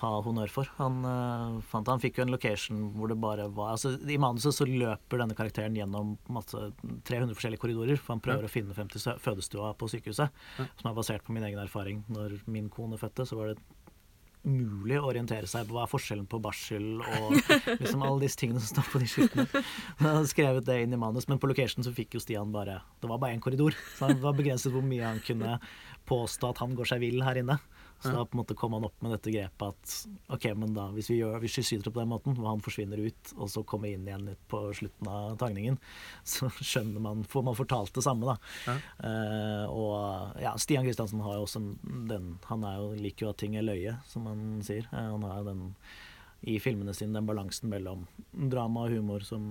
ha 0.02 0.10
honnør 0.26 0.52
for. 0.52 0.68
Han, 0.76 0.98
uh, 1.08 1.62
fant, 1.72 1.88
han 1.88 2.02
fikk 2.04 2.20
jo 2.20 2.26
en 2.26 2.34
location 2.34 2.82
hvor 2.98 3.08
det 3.12 3.16
bare 3.22 3.46
var 3.56 3.76
altså, 3.78 3.94
I 4.12 4.18
manuset 4.20 4.58
så 4.58 4.68
løper 4.68 5.22
denne 5.22 5.38
karakteren 5.38 5.78
gjennom 5.78 6.18
masse, 6.36 6.60
300 7.08 7.32
forskjellige 7.38 7.64
korridorer, 7.64 8.02
for 8.02 8.18
han 8.18 8.24
prøver 8.26 8.48
å 8.48 8.52
finne 8.52 8.76
frem 8.76 8.92
til 8.92 9.06
fødestua 9.24 9.72
på 9.80 9.88
sykehuset, 9.94 10.44
Ja. 10.60 10.68
som 10.82 10.92
er 10.92 10.98
basert 11.00 11.24
på 11.24 11.36
min 11.36 11.48
egen 11.48 11.62
erfaring. 11.64 12.04
Når 12.12 12.42
min 12.52 12.68
kone 12.70 13.00
fødte, 13.00 13.24
så 13.28 13.40
var 13.40 13.54
det 13.54 13.64
umulig 14.46 15.00
å 15.00 15.08
orientere 15.10 15.50
seg 15.50 15.66
på 15.68 15.76
hva 15.76 15.86
er 15.86 15.92
forskjellen 15.92 16.28
på 16.30 16.40
barsel 16.44 17.02
og 17.02 17.36
liksom 17.82 18.04
alle 18.06 18.24
disse 18.24 18.40
tingene 18.40 18.62
som 18.62 18.76
står 18.76 18.92
på 18.92 19.02
de 19.02 19.10
skiltene. 19.10 19.64
Han 20.02 20.20
hadde 20.20 20.32
skrevet 20.32 20.68
det 20.68 20.80
inn 20.84 20.94
i 20.96 21.02
manus, 21.02 21.28
men 21.32 21.42
på 21.42 21.50
location 21.50 21.86
så 21.86 21.94
fikk 21.96 22.18
jo 22.18 22.24
Stian 22.24 22.54
bare 22.54 22.80
Det 23.02 23.10
var 23.10 23.22
bare 23.22 23.36
én 23.38 23.44
korridor, 23.44 23.76
så 23.98 24.12
det 24.14 24.22
var 24.24 24.38
begrenset 24.38 24.74
hvor 24.74 24.86
mye 24.86 25.06
han 25.06 25.24
kunne 25.26 25.58
påstå 26.06 26.54
at 26.54 26.62
han 26.62 26.78
går 26.78 26.94
seg 26.94 27.02
vill 27.02 27.24
her 27.26 27.42
inne. 27.42 27.58
Så 28.06 28.14
da 28.16 28.26
på 28.26 28.38
en 28.38 28.42
måte 28.42 28.58
kom 28.58 28.76
han 28.78 28.86
opp 28.88 29.04
med 29.04 29.16
dette 29.16 29.34
grepet 29.34 29.66
at 29.68 29.96
OK, 30.36 30.48
men 30.58 30.76
da 30.78 30.88
hvis 30.96 31.10
vi, 31.12 31.20
gjør, 31.22 31.38
hvis 31.44 31.58
vi 31.60 31.66
skyter 31.66 31.90
det 31.90 31.94
på 31.96 32.02
den 32.02 32.12
måten, 32.12 32.38
og 32.40 32.50
han 32.50 32.64
forsvinner 32.66 33.02
ut, 33.02 33.34
og 33.36 33.52
så 33.52 33.64
kommer 33.68 33.92
inn 33.92 34.08
igjen 34.08 34.32
på 34.52 34.62
slutten 34.78 35.12
av 35.12 35.38
tagningen, 35.42 35.80
så 36.36 36.50
skjønner 36.60 37.04
man 37.04 37.24
Får 37.26 37.46
man 37.48 37.58
fortalt 37.58 37.94
det 37.96 38.04
samme, 38.06 38.28
da. 38.28 38.36
Ja. 38.68 38.76
Uh, 39.02 39.66
og 39.74 40.42
ja, 40.44 40.54
Stian 40.62 40.86
Kristiansen 40.86 41.24
har 41.26 41.38
jo 41.38 41.46
også 41.46 41.62
den 42.10 42.36
Han 42.50 42.66
er 42.68 42.82
jo, 42.82 42.90
liker 43.00 43.28
jo 43.28 43.32
at 43.34 43.40
ting 43.42 43.56
er 43.58 43.66
løye, 43.66 43.96
som 44.10 44.28
han 44.30 44.60
sier. 44.66 44.88
Uh, 44.92 45.16
han 45.16 45.26
har 45.26 45.42
jo 45.42 45.48
den 45.50 45.64
i 46.46 46.60
filmene 46.62 46.94
sine 46.94 47.18
den 47.18 47.26
balansen 47.26 47.72
mellom 47.72 48.06
drama 48.52 48.86
og 48.86 48.94
humor 48.94 49.24
som 49.26 49.48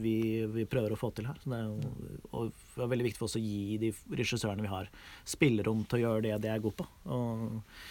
vi, 0.00 0.18
vi 0.52 0.66
prøver 0.70 0.94
å 0.94 1.00
få 1.00 1.10
til 1.16 1.28
her. 1.28 1.38
Så 1.42 1.52
det 1.52 1.62
er 1.62 1.70
jo 1.70 2.26
og 2.36 2.52
det 2.76 2.84
er 2.84 2.92
veldig 2.92 3.08
viktig 3.08 3.22
for 3.22 3.30
oss 3.30 3.38
å 3.38 3.42
gi 3.42 3.80
de 3.80 3.94
regissørene 4.18 4.64
vi 4.64 4.72
har, 4.72 4.92
spillerom 5.26 5.86
til 5.88 6.00
å 6.00 6.04
gjøre 6.04 6.28
det 6.28 6.38
de 6.44 6.52
er 6.52 6.62
gode 6.62 6.82
på. 6.82 6.86
Og, 7.14 7.82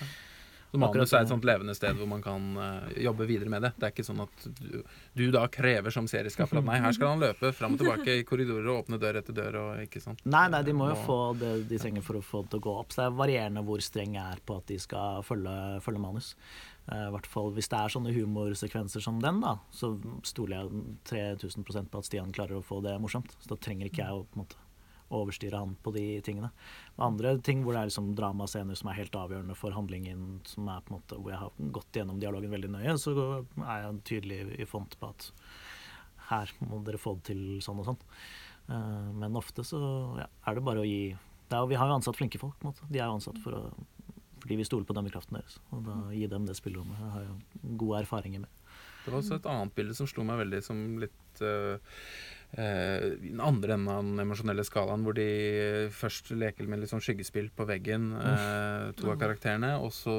Så 0.76 0.80
manus 0.82 1.14
er 1.16 1.24
et 1.24 1.30
sånt 1.32 1.46
levende 1.48 1.72
sted 1.78 1.96
hvor 1.96 2.10
man 2.10 2.24
kan 2.24 2.46
uh, 2.60 2.90
jobbe 3.00 3.28
videre 3.30 3.50
med 3.50 3.64
det. 3.64 3.72
Det 3.80 3.88
er 3.88 3.94
ikke 3.94 4.04
sånn 4.04 4.20
at 4.26 4.48
du, 4.60 4.82
du 5.16 5.24
da 5.32 5.46
krever 5.48 5.94
som 5.94 6.10
serieskaper 6.12 6.60
at 6.60 6.68
nei, 6.68 6.82
her 6.84 6.96
skal 6.98 7.14
han 7.14 7.24
løpe 7.24 7.54
fram 7.56 7.78
og 7.78 7.82
tilbake 7.82 8.18
i 8.20 8.26
korridorer 8.28 8.68
og 8.74 8.82
åpne 8.84 9.00
dør 9.00 9.22
etter 9.22 9.38
dør 9.38 9.60
og 9.62 9.86
ikke 9.86 10.04
sant. 10.04 10.26
nei, 10.28 10.46
nei, 10.52 10.62
de 10.68 10.76
må 10.76 10.90
jo 10.92 10.98
og, 10.98 11.06
få 11.08 11.20
det 11.40 11.54
de 11.72 11.80
trenger 11.80 12.04
for 12.06 12.20
å 12.20 12.26
få 12.26 12.44
det 12.44 12.54
til 12.54 12.64
å 12.64 12.68
gå 12.68 12.78
opp. 12.84 12.92
Så 12.92 13.02
det 13.02 13.08
er 13.08 13.20
varierende 13.24 13.66
hvor 13.66 13.86
streng 13.86 14.20
jeg 14.20 14.38
er 14.38 14.44
på 14.46 14.60
at 14.60 14.68
de 14.74 14.82
skal 14.84 15.24
følge, 15.26 15.56
følge 15.86 16.04
manus. 16.10 16.34
Eh, 16.92 17.08
I 17.08 17.12
hvert 17.16 17.26
fall 17.30 17.52
Hvis 17.56 17.70
det 17.72 17.80
er 17.80 17.94
sånne 17.96 18.14
humorsekvenser 18.14 19.02
som 19.02 19.20
den, 19.24 19.40
da, 19.42 19.56
så 19.74 19.94
stoler 20.24 20.62
jeg 20.64 20.84
3000% 21.10 21.90
på 21.90 21.98
at 22.02 22.06
Stian 22.10 22.32
klarer 22.36 22.60
å 22.60 22.66
få 22.66 22.82
det 22.86 22.98
morsomt. 23.02 23.34
Så 23.42 23.54
da 23.54 23.58
trenger 23.58 23.90
ikke 23.90 24.04
jeg 24.06 24.14
å 24.14 24.26
på 24.26 24.38
en 24.40 24.44
måte 24.46 24.62
overstyre 25.16 25.60
han 25.62 25.76
på 25.86 25.92
de 25.94 26.04
tingene. 26.26 26.50
Andre 26.98 27.36
ting 27.46 27.62
hvor 27.64 27.76
det 27.76 27.82
er 27.84 27.90
liksom 27.92 28.08
dramascener 28.18 28.76
som 28.78 28.90
er 28.90 28.98
helt 28.98 29.14
avgjørende 29.16 29.56
for 29.58 29.72
handlingen, 29.76 30.40
som 30.50 30.68
er 30.74 30.82
på 30.82 30.92
en 30.94 30.98
måte 30.98 31.20
hvor 31.22 31.32
jeg 31.32 31.42
har 31.44 31.52
gått 31.78 32.00
gjennom 32.00 32.20
dialogen 32.20 32.50
veldig 32.56 32.72
nøye, 32.74 32.96
så 32.98 33.14
er 33.62 33.84
jeg 33.84 34.00
tydelig 34.10 34.40
i 34.60 34.66
font 34.66 34.98
på 35.00 35.12
at 35.14 35.30
her 36.32 36.50
må 36.66 36.82
dere 36.84 36.98
få 36.98 37.14
det 37.20 37.28
til 37.30 37.44
sånn 37.62 37.84
og 37.84 37.86
sånn. 37.92 38.02
Eh, 38.70 39.12
Men 39.22 39.38
ofte 39.38 39.62
så 39.64 39.80
ja, 40.18 40.26
er 40.50 40.58
det 40.58 40.66
bare 40.66 40.82
å 40.82 40.90
gi 40.90 41.14
er, 41.14 41.68
Vi 41.70 41.78
har 41.78 41.88
jo 41.88 42.00
ansatt 42.00 42.18
flinke 42.18 42.40
folk. 42.42 42.58
på 42.60 42.66
en 42.66 42.74
måte. 42.74 42.90
De 42.90 42.98
er 43.00 43.06
jo 43.06 43.20
ansatt 43.20 43.38
for 43.44 43.54
å, 43.54 43.62
fordi 44.46 44.60
vi 44.60 44.68
stoler 44.68 44.86
på 44.86 44.94
dømmekraften 44.94 45.40
deres. 45.40 45.58
Og 45.74 45.82
da 45.88 45.96
gi 46.14 46.28
dem 46.30 46.46
det 46.46 46.54
spillerommet. 46.54 47.02
Jeg 47.02 47.14
har 47.16 47.24
jo 47.26 47.74
gode 47.82 48.04
erfaringer 48.04 48.44
med. 48.44 48.52
Det 49.02 49.10
var 49.10 49.18
også 49.18 49.40
et 49.40 49.48
annet 49.50 49.74
bilde 49.74 49.96
som 49.98 50.10
slo 50.10 50.26
meg 50.26 50.38
veldig 50.44 50.60
som 50.66 50.84
litt 51.02 51.42
uh, 51.42 51.78
den 52.56 53.42
andre 53.42 53.74
enden 53.74 53.90
av 53.90 54.04
den 54.06 54.22
emosjonelle 54.22 54.66
skalaen, 54.66 55.02
hvor 55.06 55.18
de 55.18 55.26
først 55.94 56.30
leker 56.38 56.70
med 56.70 56.84
litt 56.84 56.94
sånn 56.94 57.02
skyggespill 57.02 57.50
på 57.58 57.66
veggen, 57.70 58.12
uh, 58.14 58.94
to 58.98 59.10
av 59.14 59.18
karakterene, 59.22 59.76
og 59.82 59.90
så 59.98 60.16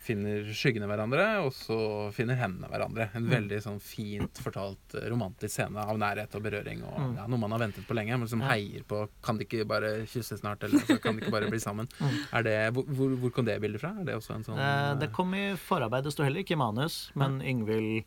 finner 0.00 0.46
skyggene 0.54 0.86
hverandre, 0.88 1.24
og 1.44 1.50
så 1.52 1.76
finner 2.14 2.38
hendene 2.40 2.68
hverandre. 2.70 3.08
En 3.18 3.26
veldig 3.28 3.58
sånn 3.64 3.80
fint 3.82 4.38
fortalt 4.44 4.94
eh, 4.98 5.08
romantisk 5.10 5.52
scene 5.56 5.82
av 5.82 5.98
nærhet 6.00 6.34
og 6.38 6.44
berøring. 6.44 6.82
Og 6.86 6.98
Mm. 6.98 7.16
ja, 7.16 7.26
Noe 7.30 7.38
man 7.38 7.52
har 7.54 7.60
ventet 7.64 7.86
på 7.88 7.94
lenge, 7.98 8.16
men 8.18 8.28
som 8.28 8.40
heier 8.42 8.82
på 8.88 9.08
Kan 9.22 9.38
de 9.38 9.44
ikke 9.44 9.66
bare 9.68 10.06
kysse 10.06 10.38
snart? 10.40 10.62
Eller 10.64 10.80
altså, 10.80 10.98
kan 11.02 11.16
de 11.16 11.22
ikke 11.22 11.34
bare 11.34 11.50
bli 11.50 11.58
sammen? 11.62 11.88
Mm. 12.00 12.14
Er 12.32 12.42
det, 12.42 12.56
hvor, 12.74 13.16
hvor, 13.18 13.30
kom 13.34 13.44
det 13.44 13.60
bildet 13.60 13.80
fra? 13.82 13.90
Er 14.00 14.04
det 14.04 14.14
også 14.16 14.34
en 14.36 14.44
sånn 14.46 14.58
Eh, 14.58 14.94
Det 15.00 15.10
kom 15.12 15.34
i 15.34 15.54
forarbeid, 15.56 16.04
det 16.04 16.12
sto 16.12 16.22
heller 16.24 16.40
ikke 16.44 16.54
i 16.56 16.62
manus, 16.62 17.10
men 17.14 17.40
Yngvild 17.42 18.04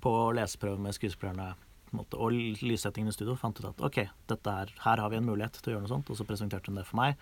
på 0.00 0.12
leseprøve 0.36 0.78
med 0.78 0.94
skuespillerne 0.96 1.54
måte, 1.96 2.18
og 2.18 2.32
lyssettingen 2.32 3.08
i 3.08 3.14
studio 3.14 3.36
fant 3.38 3.58
ut 3.60 3.68
at 3.70 3.80
OK, 3.86 4.00
dette 4.28 4.46
er, 4.50 4.72
her 4.84 4.96
har 5.00 5.10
vi 5.10 5.16
en 5.16 5.24
mulighet 5.28 5.52
til 5.62 5.70
å 5.72 5.76
gjøre 5.76 5.86
noe 5.86 5.92
sånt, 5.94 6.10
og 6.10 6.16
så 6.18 6.26
presenterte 6.28 6.68
hun 6.68 6.76
det 6.80 6.84
for 6.88 6.96
meg. 7.00 7.16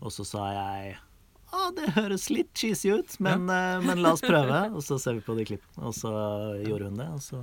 Og 0.00 0.10
så 0.14 0.24
sa 0.26 0.46
jeg 0.54 0.96
å, 1.52 1.70
det 1.76 1.92
høres 1.96 2.28
litt 2.30 2.52
cheesy 2.56 2.92
ut, 2.94 3.16
men, 3.20 3.48
eh, 3.50 3.80
men 3.84 4.02
la 4.04 4.12
oss 4.16 4.22
prøve. 4.24 4.62
Og 4.74 4.82
så 4.86 4.98
ser 5.02 5.18
vi 5.18 5.24
på 5.26 5.34
de 5.38 5.44
klippene, 5.48 5.82
og 5.90 5.94
så 5.96 6.12
gjorde 6.66 6.90
hun 6.92 7.00
det, 7.02 7.08
og 7.16 7.20
så 7.24 7.40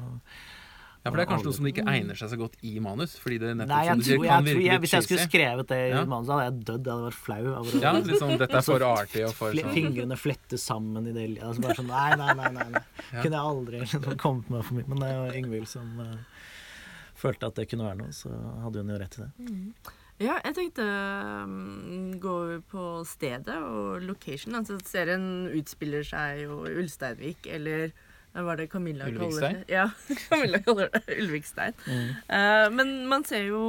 Ja, 1.06 1.12
for 1.12 1.20
det 1.22 1.24
er 1.28 1.30
kanskje 1.30 1.48
noe 1.48 1.56
som 1.56 1.68
ikke 1.70 1.84
egner 1.88 2.18
seg 2.20 2.32
så 2.34 2.38
godt 2.42 2.56
i 2.68 2.74
manus. 2.84 3.14
Fordi 3.22 3.38
det 3.40 3.52
nettopp 3.56 3.70
Nei, 3.72 3.84
som 3.86 3.92
jeg 3.94 3.98
du 3.98 4.04
sier, 4.08 4.18
tror, 4.18 4.26
kan 4.28 4.34
jeg, 4.34 4.44
virke 4.48 4.58
tror 4.58 4.66
jeg, 4.68 4.82
hvis 4.84 4.94
jeg 4.98 5.06
skulle 5.06 5.28
skrevet 5.30 5.68
det 5.70 5.78
i 5.78 5.90
Ja. 5.94 6.02
manus, 6.06 6.28
hadde 6.34 6.48
jeg 6.48 6.56
dødd. 6.68 6.90
Jeg 6.90 6.94
hadde 6.98 7.06
vært 7.08 7.22
flau. 7.28 7.44
Over 7.54 7.78
Ja, 7.86 7.92
litt 7.96 8.20
sånn 8.24 8.34
dette 8.42 8.58
er 8.60 8.66
for 8.68 8.84
artig 8.90 9.24
og 9.28 9.34
for 9.38 9.56
sånn 9.56 9.74
Fingrene 9.78 10.18
flettes 10.20 10.66
sammen 10.68 11.08
i 11.08 11.14
det 11.16 11.28
altså 11.40 11.64
bare 11.64 11.78
sånn, 11.80 11.88
Nei, 11.88 12.10
nei, 12.20 12.34
nei. 12.42 12.50
nei, 12.58 12.66
nei. 12.74 12.82
Ja. 13.14 13.22
Kunne 13.22 13.38
jeg 13.38 13.46
aldri 13.54 13.80
liksom, 13.86 14.10
kommet 14.26 14.50
med 14.52 14.66
for 14.68 14.74
mye. 14.82 14.88
Men 14.92 15.00
det 15.06 15.14
var 15.22 15.38
Yngvild 15.40 15.68
som 15.72 15.94
uh, 16.02 16.18
følte 17.16 17.48
at 17.54 17.56
det 17.62 17.70
kunne 17.72 17.88
være 17.88 18.02
noe, 18.02 18.12
så 18.12 18.34
hadde 18.66 18.84
hun 18.84 18.92
jo 18.92 19.00
rett 19.00 19.16
i 19.18 19.24
det. 19.24 19.32
Ja, 20.18 20.40
jeg 20.42 20.56
tenkte 20.58 20.84
um, 21.46 22.14
gå 22.22 22.36
på 22.72 22.84
stedet 23.06 23.54
og 23.62 24.02
location. 24.02 24.56
Altså 24.58 24.80
serien 24.88 25.48
utspiller 25.54 26.02
seg 26.08 26.44
jo 26.48 26.64
i 26.66 26.74
Ulsteinvik, 26.82 27.46
eller 27.54 27.92
hva 28.38 28.54
er 28.54 28.64
det 28.64 28.68
Camilla 28.70 29.06
Ulvikstein? 29.10 29.30
kaller 29.30 29.62
det? 29.62 29.70
Ja, 29.74 29.86
Camilla 30.28 30.60
kaller 30.66 30.90
det 30.94 31.04
Ulvikstein. 31.22 31.78
Eh, 32.38 32.66
men 32.74 32.92
man 33.10 33.24
ser 33.30 33.46
jo 33.48 33.62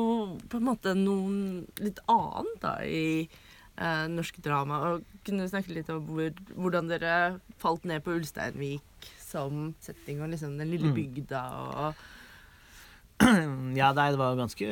på 0.51 0.59
en 0.61 0.67
måte 0.71 0.93
noen 0.97 1.39
litt 1.85 2.01
annet 2.11 2.59
da 2.65 2.75
i 2.85 3.29
uh, 3.29 4.07
norsk 4.13 4.41
drama. 4.45 4.81
Og 4.89 5.07
kunne 5.25 5.45
du 5.47 5.53
snakke 5.53 5.73
litt 5.77 5.89
om 5.93 6.03
hvor, 6.09 6.33
hvordan 6.57 6.89
dere 6.91 7.15
falt 7.63 7.85
ned 7.89 8.05
på 8.05 8.17
Ulsteinvik 8.19 9.09
som 9.21 9.75
setting, 9.85 10.21
og 10.25 10.33
liksom 10.33 10.57
den 10.61 10.73
lille 10.73 10.89
Mm. 10.93 10.97
bygda 10.97 11.41
og 11.61 12.07
Ja, 13.79 13.91
nei, 13.95 14.09
det 14.15 14.19
var 14.19 14.39
ganske 14.39 14.67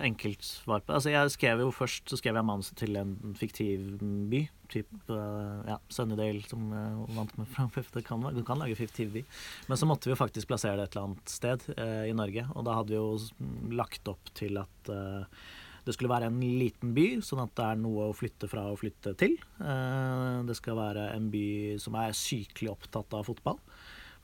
enkelt 0.00 0.44
svar 0.46 0.82
på 0.82 0.90
det. 0.90 0.96
Altså, 0.96 1.10
jeg 1.12 1.32
skrev 1.34 1.62
jo 1.64 1.70
først 1.74 2.10
så 2.10 2.18
skrev 2.18 2.38
jeg 2.38 2.46
manuset 2.46 2.78
til 2.78 2.98
en 2.98 3.14
fiktiv 3.38 3.96
by. 4.30 4.42
Typ 4.70 5.10
eh, 5.10 5.70
ja, 5.70 5.78
Sunnydale, 5.92 6.42
som 6.48 6.68
jeg 6.70 6.90
er 6.90 7.16
vant 7.16 7.34
med 7.38 7.50
fra 7.50 7.66
kan, 8.06 8.28
du 8.34 8.42
kan 8.46 8.62
lage 8.62 8.78
fiktiv 8.78 9.10
by. 9.16 9.24
Men 9.68 9.80
så 9.80 9.88
måtte 9.90 10.08
vi 10.08 10.14
jo 10.14 10.20
faktisk 10.20 10.50
plassere 10.50 10.78
det 10.78 10.88
et 10.88 10.96
eller 10.96 11.10
annet 11.10 11.34
sted 11.34 11.66
eh, 11.76 12.04
i 12.10 12.14
Norge. 12.16 12.46
Og 12.54 12.66
da 12.66 12.78
hadde 12.78 12.94
vi 12.94 13.00
jo 13.00 13.74
lagt 13.74 14.10
opp 14.10 14.32
til 14.38 14.60
at 14.62 14.92
eh, 14.94 15.42
det 15.86 15.96
skulle 15.96 16.12
være 16.12 16.28
en 16.30 16.40
liten 16.60 16.92
by, 16.96 17.06
sånn 17.24 17.42
at 17.42 17.54
det 17.56 17.66
er 17.66 17.78
noe 17.80 18.10
å 18.10 18.16
flytte 18.16 18.48
fra 18.50 18.66
og 18.70 18.80
flytte 18.82 19.14
til. 19.18 19.38
Eh, 19.58 20.40
det 20.46 20.56
skal 20.58 20.78
være 20.78 21.10
en 21.16 21.30
by 21.32 21.46
som 21.82 21.96
er 21.98 22.16
sykelig 22.16 22.74
opptatt 22.74 23.16
av 23.16 23.26
fotball. 23.26 23.58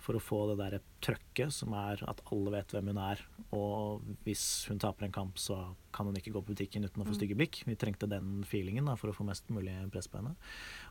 For 0.07 0.19
å 0.19 0.23
få 0.23 0.43
det 0.53 0.59
der 0.61 0.79
trøkket 1.03 1.55
som 1.55 1.75
er 1.77 2.01
at 2.07 2.23
alle 2.31 2.53
vet 2.55 2.73
hvem 2.75 2.93
hun 2.93 3.03
er. 3.03 3.23
Og 3.57 4.07
hvis 4.27 4.67
hun 4.71 4.79
taper 4.83 5.07
en 5.09 5.15
kamp, 5.15 5.41
så 5.41 5.59
kan 5.97 6.09
hun 6.09 6.17
ikke 6.19 6.33
gå 6.35 6.43
på 6.45 6.53
butikken 6.53 6.85
uten 6.85 7.03
å 7.03 7.07
få 7.09 7.15
stygge 7.17 7.37
blikk. 7.39 7.63
Vi 7.67 7.77
trengte 7.81 8.09
den 8.11 8.45
feelingen 8.47 8.89
da, 8.89 8.97
for 9.01 9.11
å 9.11 9.17
få 9.17 9.25
mest 9.27 9.49
mulig 9.55 9.75
press 9.93 10.09
på 10.13 10.21
henne. 10.21 10.35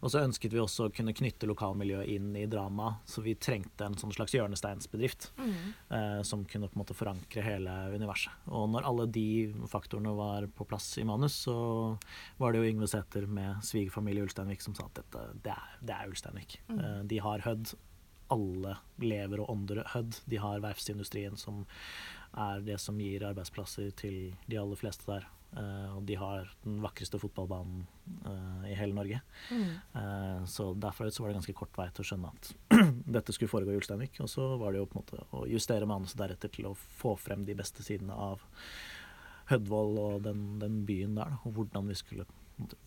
Og 0.02 0.12
så 0.12 0.24
ønsket 0.26 0.56
vi 0.56 0.62
også 0.62 0.88
å 0.88 0.94
kunne 0.96 1.14
knytte 1.16 1.50
lokalmiljøet 1.50 2.10
inn 2.16 2.32
i 2.40 2.48
drama, 2.50 2.96
så 3.08 3.24
vi 3.26 3.36
trengte 3.38 3.86
en 3.86 3.98
sånn 4.02 4.14
slags 4.16 4.34
hjørnesteinsbedrift 4.36 5.30
eh, 5.38 6.22
som 6.26 6.46
kunne 6.50 6.72
på 6.72 6.80
en 6.80 6.84
måte 6.84 6.98
forankre 6.98 7.46
hele 7.46 7.76
universet. 7.94 8.34
Og 8.50 8.68
når 8.74 8.90
alle 8.90 9.08
de 9.14 9.28
faktorene 9.72 10.16
var 10.18 10.50
på 10.58 10.68
plass 10.70 10.90
i 11.02 11.06
manus, 11.08 11.38
så 11.46 11.58
var 12.42 12.54
det 12.54 12.64
jo 12.64 12.72
Yngve 12.74 12.90
Sæther 12.90 13.30
med 13.30 13.62
svigerfamilie 13.66 14.26
Ulsteinvik 14.26 14.66
som 14.66 14.78
sa 14.78 14.90
at 14.90 15.04
dette, 15.04 15.28
det 15.46 15.54
er, 15.54 15.76
det 15.86 16.00
er 16.00 16.10
Ulsteinvik. 16.10 16.60
Eh, 16.74 17.04
de 17.06 17.22
har 17.22 17.46
Hødd. 17.46 17.76
Alle 18.34 18.78
lever 19.02 19.42
og 19.44 19.52
ånder 19.54 19.84
Hødd. 19.94 20.22
De 20.30 20.42
har 20.42 20.64
verftsindustrien 20.64 21.38
som 21.40 21.64
er 22.36 22.64
det 22.66 22.78
som 22.84 23.00
gir 23.00 23.24
arbeidsplasser 23.28 23.92
til 24.00 24.36
de 24.50 24.60
aller 24.60 24.80
fleste 24.80 25.08
der. 25.08 25.28
Uh, 25.56 25.96
og 25.96 26.02
de 26.04 26.18
har 26.20 26.50
den 26.66 26.82
vakreste 26.84 27.20
fotballbanen 27.22 27.86
uh, 28.26 28.66
i 28.68 28.74
hele 28.76 28.96
Norge. 28.98 29.22
Eh, 29.56 30.42
så 30.52 30.74
derfra 30.76 31.08
ut 31.08 31.16
så 31.16 31.24
var 31.24 31.32
det 31.32 31.38
ganske 31.38 31.56
kort 31.56 31.78
vei 31.80 31.86
til 31.96 32.04
å 32.04 32.08
skjønne 32.10 32.32
at 32.34 32.50
dette 33.16 33.36
skulle 33.36 33.54
foregå 33.54 33.72
i 33.72 33.80
Ulsteinvik. 33.80 34.20
Og 34.26 34.32
så 34.32 34.50
var 34.60 34.74
det 34.74 34.82
jo 34.82 34.90
på 34.92 35.00
en 35.00 35.06
måte 35.06 35.22
å 35.32 35.46
justere 35.48 35.88
manuset 35.88 36.20
deretter 36.20 36.52
til 36.52 36.68
å 36.68 36.76
få 36.76 37.16
frem 37.20 37.46
de 37.48 37.56
beste 37.56 37.86
sidene 37.88 38.18
av 38.20 38.44
Hødvold 39.48 40.02
og 40.02 40.24
den, 40.26 40.44
den 40.60 40.82
byen 40.90 41.16
der, 41.16 41.38
da, 41.38 41.40
og 41.46 41.60
hvordan 41.60 41.88
vi 41.92 41.98
skulle 42.02 42.28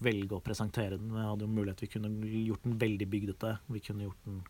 velge 0.03 0.37
å 0.37 0.43
presentere 0.45 0.97
den. 0.97 1.11
Vi 1.13 1.25
hadde 1.25 1.45
jo 1.45 1.53
mulighet, 1.53 1.83
vi 1.85 1.91
kunne 1.93 2.11
gjort 2.47 2.65
den 2.65 2.79
veldig 2.81 3.09
bygdete. 3.13 3.55
Vi 3.69 3.83
kunne 3.85 4.07
gjort 4.09 4.25
den 4.25 4.41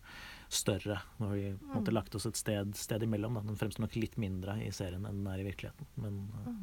større. 0.49 1.01
Når 1.19 1.35
vi 1.35 1.43
på 1.59 1.69
en 1.73 1.81
måte 1.81 1.95
lagt 1.95 2.15
oss 2.19 2.29
et 2.29 2.39
sted, 2.39 2.73
sted 2.79 3.05
imellom. 3.05 3.39
Da. 3.39 3.45
Den 3.49 3.59
fremstår 3.61 3.87
nok 3.87 3.99
litt 3.99 4.17
mindre 4.21 4.59
i 4.65 4.71
serien 4.75 5.05
enn 5.09 5.23
den 5.23 5.31
er 5.33 5.43
i 5.43 5.49
virkeligheten. 5.49 5.91
Men 6.01 6.21
uh, 6.47 6.55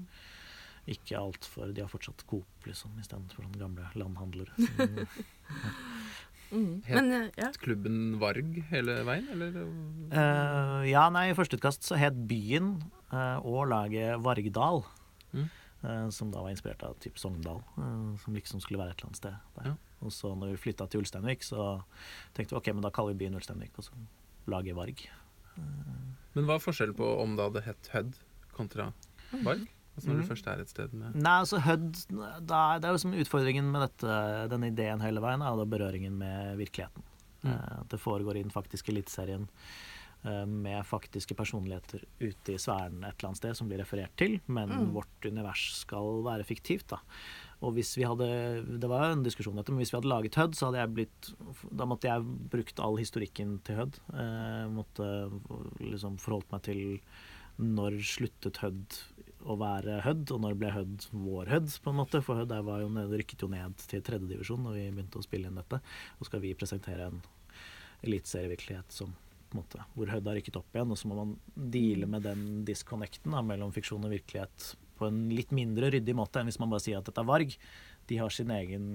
ikke 0.95 1.17
altfor 1.17 1.73
De 1.73 1.81
har 1.83 1.89
fortsatt 1.89 2.25
Coop 2.29 2.67
liksom, 2.69 2.93
istedenfor 3.01 3.45
sånne 3.45 3.61
gamle 3.61 3.89
landhandlere. 3.97 4.53
Som, 6.45 6.61
mm. 6.61 6.73
Helt- 6.85 6.95
Men 6.95 7.11
eh, 7.17 7.29
ja. 7.41 7.51
klubben 7.59 7.99
Varg 8.21 8.59
hele 8.71 8.99
veien, 9.07 9.27
eller? 9.33 9.59
Uh, 10.13 10.81
ja, 10.87 11.07
nei, 11.13 11.27
i 11.31 11.37
første 11.37 11.59
utkast 11.59 11.87
så 11.89 11.97
het 11.99 12.17
byen 12.29 12.77
uh, 13.11 13.41
og 13.41 13.65
laget 13.73 14.21
Vargdal. 14.23 14.85
Mm. 15.35 15.49
Eh, 15.85 16.09
som 16.09 16.31
da 16.33 16.41
var 16.41 16.49
inspirert 16.53 16.83
av 16.87 16.97
typ 17.03 17.17
Sogndal, 17.21 17.61
eh, 17.77 18.15
som 18.23 18.33
liksom 18.37 18.61
skulle 18.63 18.81
være 18.81 18.95
et 18.95 18.99
eller 18.99 19.11
annet 19.11 19.21
sted 19.21 19.35
der. 19.59 19.69
Ja. 19.71 19.75
Og 20.05 20.11
så 20.11 20.33
når 20.37 20.51
vi 20.55 20.61
flytta 20.65 20.87
til 20.91 21.01
Ulsteinvik, 21.01 21.43
så 21.45 21.83
tenkte 22.35 22.53
vi 22.55 22.59
ok, 22.59 22.67
men 22.75 22.81
da 22.85 22.91
kaller 22.93 23.13
vi 23.15 23.21
byen 23.25 23.37
Ulsteinvik, 23.39 23.77
og 23.79 23.87
så 23.87 23.93
lager 24.51 24.75
Varg. 24.77 25.05
Men 26.35 26.45
hva 26.49 26.57
er 26.57 26.63
forskjellen 26.65 26.97
på 26.97 27.07
om 27.23 27.37
det 27.37 27.45
hadde 27.47 27.61
hett 27.65 27.89
Hødd 27.93 28.17
kontra 28.57 28.89
Varg? 29.45 29.65
Altså 29.95 30.09
når 30.09 30.15
Mm. 30.15 30.21
det 30.21 30.27
først 30.29 30.47
er 30.51 30.59
et 30.59 30.69
sted 30.69 30.93
med 30.93 31.15
Nei, 31.15 31.39
altså 31.39 31.57
Hødd 31.63 31.93
Det 32.43 32.83
er 32.83 32.91
jo 32.91 32.97
som 32.99 33.13
utfordringen 33.15 33.69
med 33.71 33.85
dette, 33.85 34.49
denne 34.51 34.67
ideen 34.67 34.99
hele 34.99 35.21
veien, 35.23 35.41
er 35.41 35.65
berøringen 35.65 36.17
med 36.19 36.57
virkeligheten. 36.59 37.01
Mm. 37.45 37.51
Eh, 37.53 37.79
At 37.79 37.87
det 37.89 37.99
foregår 38.01 38.35
i 38.35 38.43
den 38.43 38.51
faktiske 38.51 38.91
eliteserien 38.91 39.47
eh, 39.47 39.94
med 40.49 40.85
faktiske 40.85 41.35
personligheter 41.37 42.01
ute 42.19 42.53
i 42.55 42.57
sfæren 42.57 43.03
et 43.05 43.13
eller 43.19 43.29
annet 43.29 43.37
sted 43.37 43.55
som 43.59 43.67
blir 43.69 43.77
referert 43.83 44.15
til, 44.17 44.39
men 44.47 44.69
Mm. 44.69 44.93
vårt 44.95 45.25
univers 45.29 45.65
skal 45.83 46.23
være 46.25 46.43
fiktivt. 46.43 46.87
da. 46.89 46.97
Og 47.61 47.73
hvis 47.75 47.95
vi 47.95 48.03
hadde 48.03 48.79
Det 48.79 48.89
var 48.89 49.11
en 49.11 49.23
diskusjon 49.23 49.55
dette, 49.55 49.69
men 49.71 49.79
hvis 49.83 49.91
vi 49.93 49.97
hadde 50.01 50.09
laget 50.09 50.35
Hødd, 50.35 50.55
så 50.55 50.67
hadde 50.71 50.81
jeg 50.81 50.93
blitt 50.95 51.35
Da 51.75 51.85
måtte 51.85 52.09
jeg 52.09 52.49
brukt 52.49 52.79
all 52.79 52.97
historikken 52.97 53.59
til 53.63 53.75
Hødd. 53.75 53.99
Eh, 54.13 54.67
måtte 54.69 55.31
liksom 55.79 56.17
forholdt 56.19 56.51
meg 56.51 56.61
til 56.63 56.99
når 57.59 58.01
sluttet 58.03 58.57
Hødd 58.57 58.97
å 59.45 59.57
være 59.57 60.01
Hødd, 60.01 60.31
og 60.31 60.41
når 60.41 60.57
ble 60.59 60.71
Hødd 60.71 61.07
vår 61.13 61.45
Hødd, 61.47 61.69
på 61.81 61.89
en 61.89 61.95
måte. 62.01 62.21
For 62.23 62.35
ned, 62.35 63.09
rykket 63.13 63.41
jo 63.41 63.47
ned 63.47 63.77
til 63.77 64.01
tredjedivisjon 64.01 64.63
når 64.65 64.73
vi 64.73 64.91
begynte 64.91 65.19
å 65.21 65.23
spille 65.23 65.47
inn 65.47 65.55
dette. 65.55 65.79
Og 66.19 66.25
skal 66.25 66.41
vi 66.41 66.53
presentere 66.53 67.07
en 67.07 67.21
eliteserievirkelighet 68.03 68.91
som 68.91 69.13
måte, 69.53 69.83
hvor 69.93 70.09
Hødd 70.09 70.29
har 70.29 70.39
rykket 70.39 70.57
opp 70.59 70.75
igjen, 70.75 70.91
og 70.91 70.99
så 70.99 71.11
må 71.11 71.19
man 71.19 71.35
deale 71.53 72.09
med 72.09 72.25
den 72.25 72.63
disconnecten 72.67 73.35
da, 73.35 73.43
mellom 73.45 73.73
fiksjon 73.75 74.07
og 74.07 74.15
virkelighet 74.15 74.71
på 74.95 75.09
en 75.09 75.25
litt 75.35 75.51
mindre 75.55 75.91
ryddig 75.93 76.15
måte 76.17 76.39
enn 76.39 76.49
hvis 76.49 76.59
man 76.61 76.71
bare 76.71 76.85
sier 76.85 77.01
at 77.01 77.07
dette 77.09 77.21
er 77.21 77.29
Varg. 77.29 77.55
De 78.09 78.19
har 78.21 78.33
sin 78.33 78.51
egen 78.53 78.85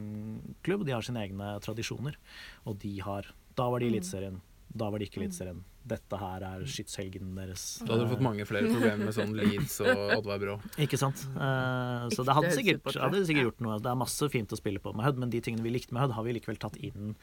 klubb, 0.66 0.86
de 0.86 0.94
har 0.94 1.04
sine 1.04 1.22
egne 1.24 1.56
tradisjoner, 1.64 2.16
og 2.64 2.80
de 2.82 2.96
har 3.04 3.34
Da 3.58 3.66
var 3.68 3.82
de 3.82 3.88
i 3.88 3.90
Eliteserien, 3.90 4.38
da 4.70 4.86
var 4.88 5.02
de 5.02 5.08
ikke 5.08 5.20
Eliteserien. 5.20 5.64
Dette 5.90 6.18
her 6.20 6.44
er 6.44 6.62
skytshelgen 6.68 7.32
deres. 7.34 7.64
Da 7.82 7.94
hadde 7.94 8.04
du 8.04 8.12
fått 8.12 8.22
mange 8.22 8.44
flere 8.46 8.68
problemer 8.68 9.00
med 9.08 9.14
sånn 9.16 9.32
Leeds 9.36 9.78
og 9.82 10.02
Oddvar 10.18 10.42
Brå. 10.42 10.56
Ikke 10.84 10.98
sant? 11.00 11.24
Uh, 11.34 12.06
så 12.14 12.24
det 12.26 12.36
hadde 12.36 12.52
sikkert, 12.54 12.90
hadde 13.00 13.22
sikkert 13.26 13.48
gjort 13.48 13.64
noe. 13.64 13.78
Det 13.82 13.90
er 13.90 13.98
masse 13.98 14.28
fint 14.32 14.52
å 14.52 14.58
spille 14.60 14.82
på 14.82 14.92
med 14.94 15.08
Hødd, 15.08 15.18
men 15.24 15.32
de 15.32 15.40
tingene 15.42 15.64
vi 15.66 15.72
likte 15.74 15.96
med 15.96 16.04
Hødd, 16.04 16.14
har 16.18 16.26
vi 16.28 16.36
likevel 16.36 16.60
tatt 16.62 16.78
inn 16.78 17.14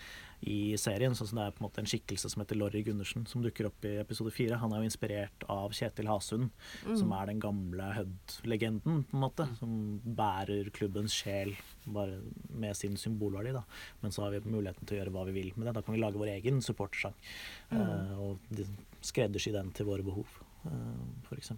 i 0.46 0.76
serien. 0.78 1.16
Sånn 1.18 1.28
som 1.32 1.40
det 1.40 1.46
er 1.48 1.52
på 1.56 1.64
en 1.64 1.68
måte 1.70 1.80
en 1.82 1.90
skikkelse 1.90 2.30
som 2.30 2.42
heter 2.44 2.56
Lorry 2.60 2.84
Gundersen, 2.86 3.26
som 3.28 3.42
dukker 3.42 3.66
opp 3.72 3.86
i 3.90 3.96
episode 4.02 4.32
fire. 4.32 4.60
Han 4.62 4.72
er 4.74 4.84
jo 4.84 4.90
inspirert 4.92 5.46
av 5.50 5.72
Kjetil 5.74 6.08
Hasund, 6.12 6.52
som 7.00 7.12
er 7.18 7.26
den 7.32 7.40
gamle 7.42 7.88
Hødd-legenden, 7.98 9.04
på 9.10 9.18
en 9.18 9.24
måte. 9.24 9.48
Som 9.58 10.00
bærer 10.06 10.70
klubbens 10.76 11.16
sjel 11.18 11.56
bare 11.88 12.20
med 12.54 12.76
sin 12.78 12.96
symbolverdi, 13.02 13.54
da. 13.56 13.64
Men 14.04 14.12
så 14.14 14.24
har 14.28 14.36
vi 14.38 14.44
muligheten 14.52 14.86
til 14.86 14.98
å 14.98 15.02
gjøre 15.02 15.16
hva 15.16 15.26
vi 15.32 15.38
vil 15.40 15.52
med 15.56 15.68
det. 15.68 15.74
Da 15.80 15.82
kan 15.82 15.96
vi 15.96 16.02
lage 16.04 16.20
vår 16.22 16.34
egen 16.38 16.62
supportersang. 16.62 17.16
eh, 17.72 18.14
og 18.20 18.38
de- 18.52 18.68
skreddersy 19.02 19.52
den 19.54 19.72
til 19.72 19.86
våre 19.86 20.04
behov, 20.04 20.26
uh, 20.66 20.72
f.eks. 21.30 21.52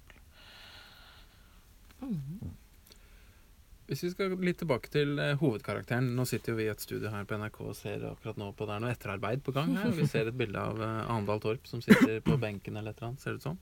Hvis 3.89 4.03
vi 4.05 4.11
skal 4.13 4.35
litt 4.45 4.59
tilbake 4.61 4.91
til 4.93 5.17
eh, 5.17 5.33
hovedkarakteren. 5.39 6.11
Nå 6.13 6.25
sitter 6.29 6.53
jo 6.53 6.59
vi 6.59 6.67
i 6.67 6.71
et 6.71 6.83
studio 6.83 7.09
her 7.09 7.25
på 7.25 7.39
NRK 7.41 7.57
og 7.65 7.73
ser 7.77 8.05
akkurat 8.11 8.37
nå 8.37 8.51
på 8.53 8.67
det 8.69 8.75
er 8.75 8.83
noe 8.83 8.93
etterarbeid 8.93 9.41
på 9.45 9.53
gang 9.55 9.73
her. 9.79 9.89
Vi 9.97 10.05
ser 10.09 10.29
et 10.29 10.37
bilde 10.37 10.61
av 10.61 10.77
eh, 10.85 11.09
Andal 11.09 11.41
Torp 11.41 11.65
som 11.69 11.81
sitter 11.81 12.21
på 12.25 12.37
benken 12.43 12.77
eller 12.77 12.93
et 12.93 13.01
eller 13.01 13.09
annet, 13.09 13.23
ser 13.23 13.33
det 13.33 13.41
ut 13.41 13.47
som. 13.47 13.57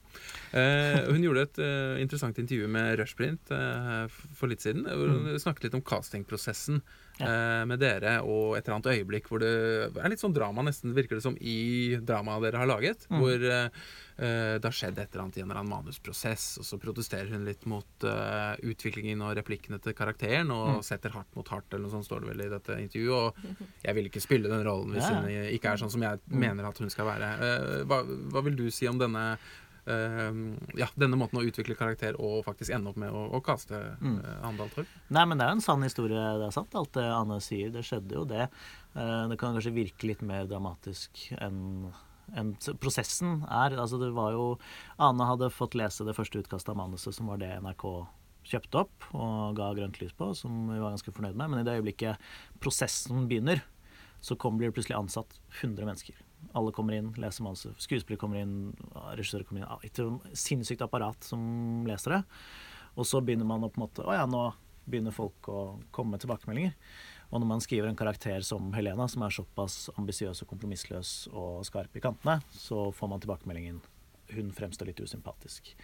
Eh, 0.52 1.00
hun 1.08 1.24
gjorde 1.24 1.46
et 1.48 1.62
eh, 1.64 2.02
interessant 2.04 2.42
intervju 2.44 2.68
med 2.76 2.98
Rushprint 3.00 3.54
eh, 3.56 4.18
for 4.36 4.52
litt 4.52 4.64
siden. 4.64 4.84
Hvor 4.84 5.14
hun 5.14 5.40
snakket 5.40 5.68
litt 5.68 5.78
om 5.80 5.86
castingprosessen 5.94 6.82
eh, 7.20 7.64
med 7.68 7.78
dere 7.80 8.18
og 8.22 8.56
et 8.56 8.66
eller 8.68 8.78
annet 8.78 8.92
øyeblikk 8.98 9.28
hvor 9.28 9.40
det 9.42 9.50
er 9.96 10.08
litt 10.12 10.20
sånn 10.22 10.34
drama, 10.36 10.62
nesten 10.66 10.94
virker 10.96 11.16
det 11.18 11.22
som, 11.24 11.36
i 11.40 11.96
dramaet 12.00 12.42
dere 12.48 12.58
har 12.62 12.66
laget. 12.70 13.06
Mm. 13.10 13.18
Hvor 13.20 13.46
eh, 13.50 13.68
eh, 14.18 14.54
det 14.58 14.64
har 14.68 14.76
skjedd 14.78 14.98
et 14.98 15.12
eller 15.12 15.24
annet 15.24 15.38
i 15.38 15.42
en 15.42 15.50
eller 15.50 15.60
annen 15.62 15.72
manusprosess, 15.72 16.58
og 16.58 16.64
så 16.68 16.78
protesterer 16.82 17.30
hun 17.34 17.44
litt 17.48 17.64
mot 17.70 18.06
eh, 18.08 18.54
utviklingen 18.70 19.22
og 19.26 19.36
replikkene 19.38 19.80
til 19.82 19.94
karakteren, 19.98 20.50
og 20.54 20.66
Mm. 20.78 20.82
setter 20.84 21.10
hardt 21.14 21.34
mot 21.34 21.48
hardt, 21.48 21.72
eller 21.72 21.86
noe 21.86 21.90
sånt 21.96 22.06
står 22.06 22.20
det 22.22 22.28
vel 22.32 22.42
i 22.46 22.50
dette 22.52 22.74
intervjuet. 22.82 23.32
Og 23.32 23.62
jeg 23.84 23.94
vil 23.96 24.08
ikke 24.10 24.20
spille 24.22 24.48
den 24.50 24.64
rollen 24.66 24.92
hvis 24.94 25.08
Ja. 25.08 25.20
hun 25.20 25.30
ikke 25.30 25.72
er 25.72 25.76
sånn 25.80 25.90
som 25.90 26.02
jeg 26.02 26.20
mener 26.28 26.66
at 26.68 26.78
hun 26.78 26.90
skal 26.90 27.06
være. 27.06 27.30
Eh, 27.42 27.84
hva, 27.88 28.02
hva 28.04 28.42
vil 28.44 28.56
du 28.56 28.70
si 28.70 28.86
om 28.86 28.98
denne 28.98 29.38
ja, 30.78 30.88
denne 31.00 31.16
måten 31.16 31.38
å 31.40 31.44
utvikle 31.46 31.76
karakter 31.78 32.16
og 32.20 32.42
faktisk 32.46 32.72
ende 32.76 32.90
opp 32.92 32.98
med 33.00 33.10
å, 33.14 33.22
å 33.38 33.40
kaste 33.44 33.78
Mm. 34.02 34.18
uh, 34.24 34.46
Andal 34.48 34.68
Torp? 34.74 34.90
Nei, 35.14 35.24
men 35.26 35.38
det 35.38 35.46
er 35.46 35.52
jo 35.54 35.58
en 35.58 35.64
sann 35.64 35.82
historie, 35.86 36.24
det 36.38 36.46
er 36.48 36.54
sant, 36.54 36.74
alt 36.76 36.92
det 36.96 37.06
Anne 37.08 37.38
sier. 37.44 37.70
Det 37.72 37.84
skjedde 37.86 38.14
jo 38.18 38.24
det. 38.28 38.48
Eh, 38.94 39.24
Det 39.30 39.38
kan 39.40 39.54
kanskje 39.56 39.72
virke 39.74 40.06
litt 40.10 40.22
mer 40.22 40.46
dramatisk 40.50 41.32
enn 41.40 41.90
en, 42.36 42.52
prosessen 42.82 43.42
er. 43.48 43.72
Altså, 43.80 43.96
det 44.00 44.10
var 44.12 44.32
jo 44.36 44.58
Ane 45.00 45.24
hadde 45.24 45.48
fått 45.54 45.74
lese 45.78 46.04
det 46.04 46.12
første 46.16 46.42
utkastet 46.42 46.74
av 46.74 46.76
manuset, 46.76 47.14
som 47.16 47.30
var 47.30 47.38
det 47.40 47.48
NRK 47.62 47.86
kjøpte 48.48 48.80
opp 48.82 49.08
og 49.16 49.56
ga 49.56 49.70
grønt 49.76 49.98
lys 50.00 50.12
på, 50.16 50.30
som 50.36 50.68
vi 50.68 50.78
var 50.80 50.92
ganske 50.92 51.12
fornøyd 51.12 51.36
med. 51.36 51.50
Men 51.50 51.60
i 51.60 51.66
det 51.66 51.78
øyeblikket 51.80 52.20
prosessen 52.60 53.26
begynner, 53.28 53.62
så 54.20 54.36
kom, 54.36 54.58
blir 54.58 54.68
det 54.68 54.76
plutselig 54.76 54.98
ansatt 54.98 55.38
100 55.62 55.84
mennesker. 55.88 56.16
Alle 56.56 56.72
kommer 56.72 56.96
inn, 56.96 57.10
leser 57.20 57.44
manuset. 57.44 57.76
Skuespillere 57.82 58.20
kommer 58.20 58.40
inn, 58.40 58.54
regissører 59.16 59.44
kommer 59.48 59.62
inn. 59.62 59.68
Ah, 59.68 59.82
Et 59.84 60.00
sinnssykt 60.38 60.82
apparat 60.84 61.24
som 61.26 61.84
leser 61.88 62.16
det. 62.16 62.22
Og 62.98 63.06
så 63.06 63.20
begynner 63.24 63.46
man 63.46 63.66
å 63.66 63.70
på 63.70 63.78
en 63.78 63.84
måte 63.86 64.06
Å 64.06 64.16
ja, 64.16 64.24
nå 64.26 64.48
begynner 64.88 65.12
folk 65.12 65.50
å 65.52 65.60
komme 65.92 66.16
med 66.16 66.22
tilbakemeldinger. 66.24 66.72
Og 67.28 67.42
når 67.42 67.50
man 67.50 67.60
skriver 67.60 67.90
en 67.90 67.98
karakter 67.98 68.40
som 68.46 68.70
Helena, 68.72 69.04
som 69.12 69.22
er 69.26 69.34
såpass 69.36 69.90
ambisiøs 70.00 70.40
og 70.42 70.48
kompromissløs 70.54 71.10
og 71.36 71.60
skarp 71.68 71.96
i 71.98 72.00
kantene, 72.00 72.38
så 72.56 72.88
får 72.96 73.10
man 73.12 73.20
tilbakemeldingen 73.20 73.82
hun 74.32 74.48
fremstår 74.52 74.90
litt 74.90 75.00
usympatisk. 75.00 75.74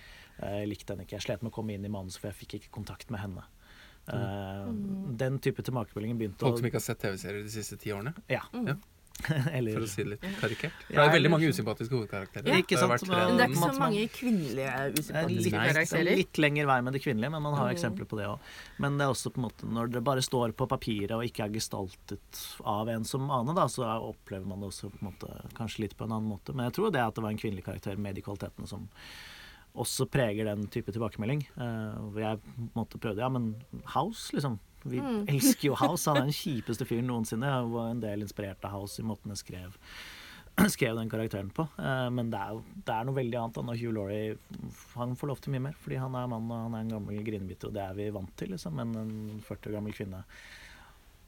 Jeg 0.40 0.68
likte 0.68 0.92
henne 0.92 1.04
ikke. 1.06 1.18
Jeg 1.18 1.26
slet 1.26 1.44
med 1.44 1.52
å 1.52 1.56
komme 1.56 1.76
inn 1.76 1.84
i 1.84 1.92
manuset, 1.92 2.20
for 2.20 2.30
jeg 2.30 2.40
fikk 2.42 2.56
ikke 2.58 2.72
kontakt 2.80 3.12
med 3.12 3.20
henne. 3.22 3.44
Mm. 4.08 5.14
Den 5.20 5.38
type 5.40 5.62
tilbakemeldinger 5.64 6.18
begynte 6.20 6.44
Folk 6.44 6.58
å 6.58 6.60
som 6.60 6.68
ikke 6.68 6.76
har 6.80 6.84
sett 6.84 7.00
TV-serier 7.00 7.44
de 7.46 7.52
siste 7.52 7.78
ti 7.80 7.92
årene, 7.94 8.12
Ja. 8.28 8.42
Ja. 8.52 8.76
Eller 9.56 9.76
for 9.78 9.84
å 9.86 9.88
si 9.88 10.02
det 10.02 10.10
litt 10.10 10.24
karikert. 10.40 10.72
For 10.88 10.96
det 10.98 11.02
er 11.04 11.12
veldig 11.14 11.30
mange 11.32 11.48
usympatiske 11.48 11.94
hovedkarakterer. 11.94 12.48
Ja, 12.50 12.56
ikke 12.60 12.74
Det 12.74 12.80
sant, 12.82 12.92
det, 13.00 13.08
men- 13.08 13.14
tre- 13.14 13.26
Men 13.28 13.36
det 13.38 13.44
er 13.44 13.48
ikke 13.48 13.60
så 13.60 13.68
Man- 13.70 13.80
mange 13.84 14.08
kvinnelige 14.12 14.72
usympatiske 14.98 15.44
Litt, 15.44 15.54
karakterer. 15.54 16.16
litt 16.18 16.40
lenger 16.44 16.66
vei 16.66 16.80
med 16.82 16.92
det 16.92 17.02
kvinnelige, 17.04 17.30
men 17.30 17.42
man 17.42 17.54
har 17.54 17.68
Mm. 17.70 17.74
eksempler 17.76 18.06
på 18.10 18.16
det 18.18 18.26
òg. 18.26 18.38
Men 18.78 18.98
det 18.98 19.04
er 19.06 19.12
også 19.14 19.30
på 19.32 19.38
en 19.38 19.46
måte 19.48 19.64
når 19.70 19.92
det 19.92 20.04
bare 20.04 20.20
står 20.20 20.52
på 20.52 20.68
papiret 20.68 21.10
og 21.12 21.22
ikke 21.24 21.44
er 21.46 21.54
gestaltet 21.54 22.38
av 22.64 22.88
en 22.88 23.04
som 23.04 23.30
Ane, 23.30 23.54
da, 23.54 23.64
så 23.66 23.84
er- 23.86 24.02
opplever 24.12 24.44
man 24.46 24.60
det 24.60 24.68
også 24.68 24.90
på 24.90 24.98
en 25.00 25.12
måte, 25.12 25.54
kanskje 25.54 25.78
litt 25.86 25.96
på 25.96 26.04
en 26.04 26.12
annen 26.12 26.28
måte. 26.28 26.52
Men 26.54 26.66
jeg 26.70 26.74
tror 26.74 26.92
det 26.92 27.00
at 27.00 27.14
det 27.14 27.22
var 27.22 27.30
en 27.30 27.38
kvinnelig 27.38 27.64
karakter 27.64 27.96
med 27.96 28.14
de 28.16 28.22
kvalitetene 28.22 28.66
som 28.68 28.88
også 29.74 30.06
preger 30.10 30.44
den 30.44 30.66
type 30.68 30.92
tilbakemelding. 30.92 31.46
Uh, 31.58 32.12
jeg 32.18 32.38
på 32.42 32.58
en 32.58 32.70
måte 32.76 32.98
prøvde 33.00 33.18
Ja, 33.18 33.28
men 33.28 33.56
House, 33.86 34.30
liksom. 34.32 34.58
Vi 34.84 35.00
Mm. 35.00 35.24
elsker 35.32 35.70
jo 35.70 35.74
House. 35.80 36.08
Han 36.10 36.20
er 36.22 36.28
den 36.28 36.36
kjipeste 36.36 36.84
fyren 36.88 37.08
noensinne. 37.08 37.48
Jeg 37.48 37.70
var 37.72 37.88
en 37.90 38.02
del 38.04 38.22
inspirert 38.26 38.64
av 38.68 38.74
House 38.76 39.00
i 39.00 39.06
måten 39.06 39.32
jeg 39.34 39.40
skrev 39.42 39.78
skrev 40.70 40.94
den 41.00 41.08
karakteren 41.10 41.48
på. 41.50 41.64
Eh, 41.82 42.10
men 42.14 42.28
det 42.30 42.38
er, 42.38 42.60
det 42.86 42.94
er 42.94 43.08
noe 43.08 43.16
veldig 43.16 43.38
annet 43.40 43.56
når 43.66 43.80
Hugh 43.80 43.94
Laurie 43.96 44.36
han 44.94 45.16
får 45.18 45.32
lov 45.32 45.40
til 45.42 45.54
mye 45.56 45.64
mer. 45.66 45.78
Fordi 45.82 45.98
han 45.98 46.14
er 46.20 46.28
mann 46.30 46.46
og 46.52 46.60
han 46.68 46.76
er 46.78 46.84
en 46.84 46.92
gammel 46.94 47.24
grinebiter, 47.26 47.72
og 47.72 47.74
det 47.74 47.82
er 47.82 47.96
vi 47.98 48.10
vant 48.14 48.30
til. 48.38 48.52
Liksom. 48.54 48.76
Men 48.78 48.94
en 49.00 49.42
40 49.48 49.72
år 49.72 49.78
gammel 49.80 49.96
kvinne 49.96 50.22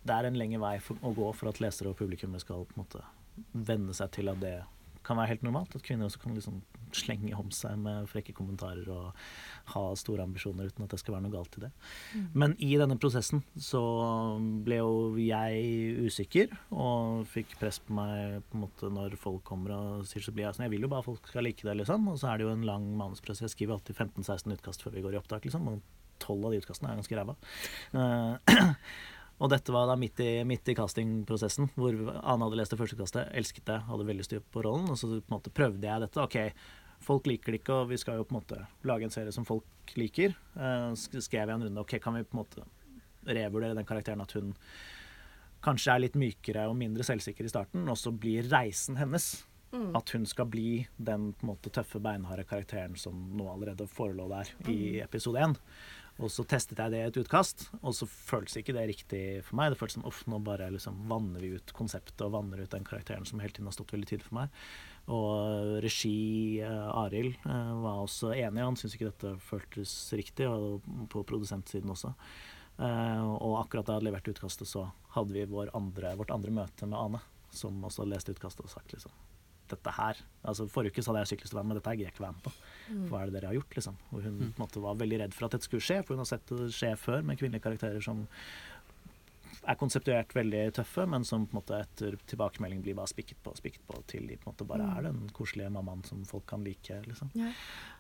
Det 0.06 0.14
er 0.14 0.28
en 0.28 0.38
lengre 0.38 0.60
vei 0.62 0.76
for, 0.78 1.00
å 1.02 1.10
gå 1.16 1.32
for 1.34 1.50
at 1.50 1.58
lesere 1.64 1.90
og 1.90 1.98
publikummere 1.98 2.44
skal 2.44 2.62
på 2.68 2.76
en 2.76 2.84
måte 2.84 3.02
venne 3.66 3.92
seg 3.98 4.12
til 4.14 4.30
at 4.30 4.38
det 4.40 4.54
kan 5.06 5.18
være 5.18 5.34
helt 5.34 5.46
normalt. 5.46 5.76
At 5.76 5.84
kvinner 5.86 6.08
også 6.08 6.20
kan 6.22 6.34
liksom 6.36 6.60
slenge 6.96 7.34
om 7.36 7.50
seg 7.54 7.78
med 7.82 8.06
frekke 8.10 8.34
kommentarer 8.36 8.86
og 8.92 9.16
ha 9.74 9.82
store 9.98 10.24
ambisjoner 10.26 10.70
uten 10.70 10.86
at 10.86 10.94
det 10.94 11.00
skal 11.02 11.16
være 11.16 11.26
noe 11.26 11.34
galt 11.34 11.58
i 11.58 11.64
det. 11.66 11.70
Men 12.34 12.54
i 12.62 12.72
denne 12.80 12.98
prosessen 13.00 13.42
så 13.60 13.82
ble 14.66 14.80
jo 14.80 14.94
jeg 15.20 16.06
usikker 16.06 16.54
og 16.70 17.26
fikk 17.30 17.56
press 17.60 17.80
på 17.82 17.96
meg 17.96 18.40
på 18.46 18.58
en 18.58 18.64
måte 18.66 18.92
når 18.92 19.18
folk 19.20 19.44
kommer 19.46 19.74
og 19.76 20.08
sier 20.08 20.24
så 20.24 20.34
blir 20.34 20.46
jeg 20.46 20.58
sånn 20.58 20.68
Jeg 20.68 20.76
vil 20.76 20.86
jo 20.86 20.92
bare 20.92 21.04
at 21.04 21.10
folk 21.10 21.30
skal 21.30 21.46
like 21.46 21.66
det, 21.66 21.76
liksom. 21.82 22.08
Og 22.12 22.20
så 22.20 22.30
er 22.30 22.38
det 22.38 22.48
jo 22.48 22.54
en 22.54 22.66
lang 22.66 22.88
manusprosess. 22.98 23.46
Jeg 23.46 23.56
skriver 23.56 23.76
alltid 23.76 23.98
15-16 23.98 24.56
utkast 24.56 24.86
før 24.86 24.96
vi 24.96 25.04
går 25.04 25.16
i 25.16 25.20
opptak, 25.20 25.46
liksom. 25.46 25.68
Og 25.72 25.82
12 26.22 26.48
av 26.48 26.54
de 26.54 26.62
utkastene 26.62 26.92
er 26.92 27.02
ganske 27.02 27.18
ræva. 27.18 27.36
Eh, 27.92 28.56
og 29.36 29.50
dette 29.52 29.72
var 29.74 29.88
da 29.90 29.98
midt 30.00 30.20
i, 30.24 30.30
midt 30.48 30.68
i 30.72 30.74
castingprosessen, 30.78 31.68
hvor 31.76 31.92
Ane 32.22 32.46
hadde 32.46 32.56
lest 32.56 32.72
det 32.72 32.80
første 32.80 32.96
kastet, 32.96 33.28
elsket 33.36 33.66
det, 33.68 33.78
hadde 33.84 34.08
veldig 34.08 34.24
styr 34.24 34.44
på 34.52 34.62
rollen. 34.64 34.88
Og 34.92 34.96
så 34.96 35.10
på 35.10 35.20
en 35.20 35.36
måte 35.36 35.52
prøvde 35.52 35.84
jeg 35.84 36.04
dette. 36.06 36.22
OK, 36.24 36.38
folk 37.04 37.28
liker 37.28 37.52
det 37.52 37.60
ikke, 37.60 37.80
og 37.82 37.90
vi 37.92 37.98
skal 38.00 38.16
jo 38.16 38.24
på 38.24 38.32
en 38.32 38.38
måte 38.38 38.62
lage 38.88 39.04
en 39.04 39.12
serie 39.12 39.34
som 39.36 39.44
folk 39.48 39.92
liker. 40.00 40.32
Så 40.96 41.20
skrev 41.20 41.42
jeg 41.42 41.52
en 41.52 41.66
runde. 41.68 41.84
OK, 41.84 41.98
kan 42.00 42.16
vi 42.16 42.24
på 42.24 42.38
en 42.38 42.40
måte 42.40 42.64
revurdere 43.26 43.76
den 43.76 43.88
karakteren 43.88 44.24
at 44.24 44.32
hun 44.38 44.54
kanskje 45.66 45.92
er 45.92 46.02
litt 46.06 46.16
mykere 46.16 46.64
og 46.70 46.78
mindre 46.78 47.04
selvsikker 47.04 47.44
i 47.44 47.52
starten, 47.52 47.84
og 47.90 47.98
så 48.00 48.14
blir 48.14 48.48
reisen 48.48 48.96
hennes 49.00 49.34
at 49.76 50.10
hun 50.14 50.24
skal 50.24 50.46
bli 50.48 50.86
den 50.96 51.32
på 51.36 51.44
en 51.44 51.50
måte 51.50 51.72
tøffe, 51.74 52.00
beinharde 52.00 52.46
karakteren 52.48 52.94
som 52.96 53.18
nå 53.36 53.48
allerede 53.52 53.88
forelå 53.90 54.28
der 54.30 54.52
i 54.72 55.00
episode 55.04 55.42
én. 55.42 55.56
Og 56.16 56.30
så 56.32 56.46
testet 56.48 56.78
jeg 56.80 56.92
det 56.94 57.00
i 57.02 57.06
et 57.10 57.18
utkast, 57.20 57.66
og 57.82 57.92
så 57.92 58.06
føltes 58.08 58.56
ikke 58.56 58.72
det 58.72 58.86
riktig 58.88 59.22
for 59.44 59.58
meg. 59.58 59.72
Det 59.72 59.80
føltes 59.80 59.98
som 59.98 60.06
uff, 60.08 60.22
nå 60.32 60.38
bare 60.44 60.70
liksom 60.72 61.02
vanner 61.10 61.44
vi 61.44 61.50
ut 61.58 61.74
konseptet 61.76 62.24
og 62.24 62.32
vanner 62.38 62.62
ut 62.62 62.72
den 62.72 62.86
karakteren 62.88 63.28
som 63.28 63.42
hele 63.42 63.52
tiden 63.52 63.68
har 63.68 63.76
stått 63.76 63.92
veldig 63.92 64.08
tydelig 64.08 64.28
for 64.30 64.38
meg. 64.38 64.54
Og 65.12 65.76
regi 65.84 66.16
eh, 66.64 66.88
Arild 67.02 67.36
eh, 67.44 67.74
var 67.84 68.00
også 68.06 68.32
enig, 68.32 68.64
han 68.64 68.80
syntes 68.80 68.96
ikke 68.96 69.10
dette 69.10 69.34
føltes 69.44 69.92
riktig, 70.16 70.48
og 70.48 70.88
på 71.12 71.20
produsentsiden 71.28 71.92
også. 71.92 72.14
Eh, 72.80 73.22
og 73.36 73.60
akkurat 73.60 73.84
da 73.84 73.98
jeg 73.98 74.00
hadde 74.00 74.08
levert 74.08 74.32
utkastet, 74.32 74.72
så 74.72 74.88
hadde 75.18 75.36
vi 75.36 75.44
andre, 75.76 76.16
vårt 76.16 76.32
andre 76.32 76.58
møte 76.62 76.88
med 76.88 76.96
Ane, 76.96 77.24
som 77.52 77.76
også 77.84 78.06
hadde 78.06 78.16
lest 78.16 78.32
utkastet 78.32 78.64
og 78.64 78.72
sagt 78.72 78.96
liksom 78.96 79.25
dette 79.72 79.92
her 79.96 80.20
altså 80.46 80.68
Forrige 80.70 80.94
uke 80.94 81.02
så 81.02 81.12
hadde 81.12 81.24
jeg 81.24 81.32
sykkelstudent, 81.34 81.68
men 81.68 81.78
dette 81.78 81.90
her 81.90 81.98
gidder 81.98 82.10
jeg 82.10 82.16
ikke 82.16 82.26
være 82.26 82.36
med 82.36 82.46
på. 82.46 82.52
Hva 83.10 83.20
er 83.20 83.26
det 83.26 83.36
dere 83.36 83.50
har 83.50 83.58
gjort? 83.58 83.76
liksom? 83.80 83.98
Og 84.12 84.22
hun 84.22 84.40
en 84.46 84.54
måte 84.60 84.82
var 84.84 85.00
veldig 85.02 85.20
redd 85.24 85.36
for 85.36 85.48
at 85.48 85.56
dette 85.56 85.68
skulle 85.68 85.84
skje, 85.84 86.00
for 86.06 86.14
hun 86.14 86.22
har 86.22 86.30
sett 86.30 86.52
det 86.52 86.70
skje 86.76 86.94
før 87.00 87.26
med 87.26 87.40
kvinnelige 87.40 87.66
karakterer 87.66 88.04
som 88.04 88.24
er 89.66 89.78
konseptuert 89.80 90.30
veldig 90.36 90.62
tøffe, 90.76 91.06
men 91.10 91.24
som 91.26 91.46
på 91.46 91.54
en 91.54 91.58
måte 91.58 91.80
etter 91.82 92.16
tilbakemelding 92.30 92.84
blir 92.84 92.96
bare 92.98 93.10
spikket 93.10 93.40
på 93.42 93.50
og 93.50 93.58
spikket 93.58 93.82
på 93.88 93.98
til 94.10 94.28
de 94.30 94.38
på 94.38 94.46
en 94.46 94.54
måte 94.54 94.68
bare 94.68 94.86
er 94.94 95.08
den 95.08 95.24
koselige 95.34 95.72
mammaen 95.74 96.04
som 96.06 96.22
folk 96.28 96.46
kan 96.50 96.64
like. 96.66 97.00
liksom. 97.08 97.32
Ja. 97.34 97.50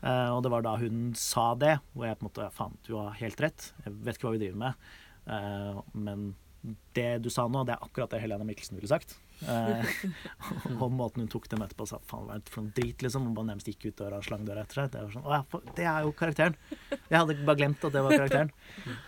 Eh, 0.02 0.30
og 0.30 0.44
det 0.46 0.52
var 0.54 0.66
da 0.66 0.76
hun 0.78 1.10
sa 1.18 1.48
det, 1.58 1.76
hvor 1.92 2.06
jeg 2.06 2.20
på 2.20 2.26
en 2.26 2.30
måte 2.30 2.50
Faen, 2.54 2.78
du 2.86 2.94
har 2.94 3.18
helt 3.18 3.42
rett. 3.42 3.70
Jeg 3.84 3.96
vet 4.06 4.18
ikke 4.18 4.28
hva 4.28 4.36
vi 4.36 4.42
driver 4.44 4.62
med. 4.62 4.90
Eh, 5.26 5.80
men 5.98 6.28
det 6.96 7.08
du 7.22 7.28
sa 7.30 7.44
nå, 7.48 7.62
det 7.68 7.74
er 7.76 7.84
akkurat 7.86 8.10
det 8.10 8.18
Helena 8.22 8.44
Mikkelsen 8.48 8.76
ville 8.78 8.88
sagt. 8.90 9.14
Eh, 9.46 9.90
og 10.80 10.86
måten 10.96 11.22
hun 11.22 11.28
tok 11.32 11.48
dem 11.52 11.60
etterpå 11.64 11.84
sa 11.90 11.98
faen, 12.08 12.24
hva 12.28 12.36
er 12.38 12.44
det 12.44 12.52
for 12.54 12.64
noe 12.64 12.74
drit, 12.76 13.04
liksom. 13.04 13.26
Hun 13.28 13.34
bare 13.36 13.50
nærmest 13.50 13.68
gikk 13.70 13.88
ut 13.90 13.98
døra 14.00 14.20
og 14.22 14.24
slang 14.26 14.46
døra 14.48 14.64
etter 14.64 14.80
seg. 14.82 14.90
Det, 14.94 15.02
var 15.04 15.16
sånn, 15.16 15.48
for- 15.52 15.72
det 15.76 15.86
er 15.90 16.06
jo 16.06 16.14
karakteren. 16.16 16.56
Jeg 16.92 17.16
hadde 17.18 17.36
bare 17.46 17.60
glemt 17.60 17.84
at 17.84 17.92
det 17.98 18.04
var 18.06 18.16
karakteren. 18.16 18.50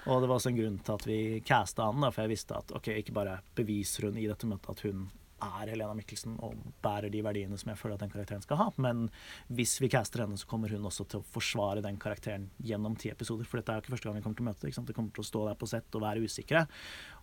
Og 0.07 0.21
det 0.23 0.29
var 0.31 0.37
også 0.37 0.53
en 0.53 0.61
grunn 0.61 0.79
til 0.85 0.99
at 0.99 1.07
vi 1.09 1.19
casta 1.49 1.89
han, 1.89 2.05
da, 2.05 2.11
for 2.15 2.27
jeg 2.27 2.35
visste 2.37 2.59
at 2.61 2.75
ok, 2.77 2.91
ikke 3.03 3.17
bare 3.17 3.39
beviser 3.59 4.09
hun 4.11 4.21
i 4.21 4.29
dette 4.29 4.47
møtet 4.51 4.71
at 4.77 4.85
hun 4.89 5.07
er 5.43 5.71
Helena 5.73 5.95
Mikkelsen 5.95 6.37
og 6.45 6.55
bærer 6.83 7.11
de 7.13 7.21
verdiene 7.23 7.59
som 7.59 7.71
jeg 7.73 7.79
føler 7.81 7.95
at 7.99 8.01
den 8.05 8.11
karakteren 8.13 8.43
skal 8.45 8.57
ha. 8.61 8.67
Men 8.77 9.09
hvis 9.53 9.77
vi 9.81 9.89
caster 9.93 10.25
henne, 10.25 10.39
så 10.41 10.47
kommer 10.51 10.69
hun 10.75 10.85
også 10.89 11.07
til 11.09 11.21
å 11.21 11.27
forsvare 11.35 11.83
den 11.85 11.99
karakteren 12.03 12.49
gjennom 12.63 12.97
ti 12.99 13.11
episoder. 13.13 13.45
For 13.49 13.59
dette 13.61 13.73
er 13.73 13.79
jo 13.81 13.87
ikke 13.87 13.95
første 13.97 14.09
gang 14.11 14.19
vi 14.19 14.25
kommer 14.27 14.37
til 14.41 14.47
å 14.47 14.51
møte. 14.51 14.67
Ikke 14.71 14.81
sant? 14.81 14.89
Det 14.91 14.97
kommer 14.99 15.15
til 15.15 15.25
å 15.27 15.31
stå 15.31 15.45
der 15.49 15.61
på 15.61 15.69
sett 15.71 15.95
og 15.99 16.03
være 16.05 16.25
usikre. 16.27 16.67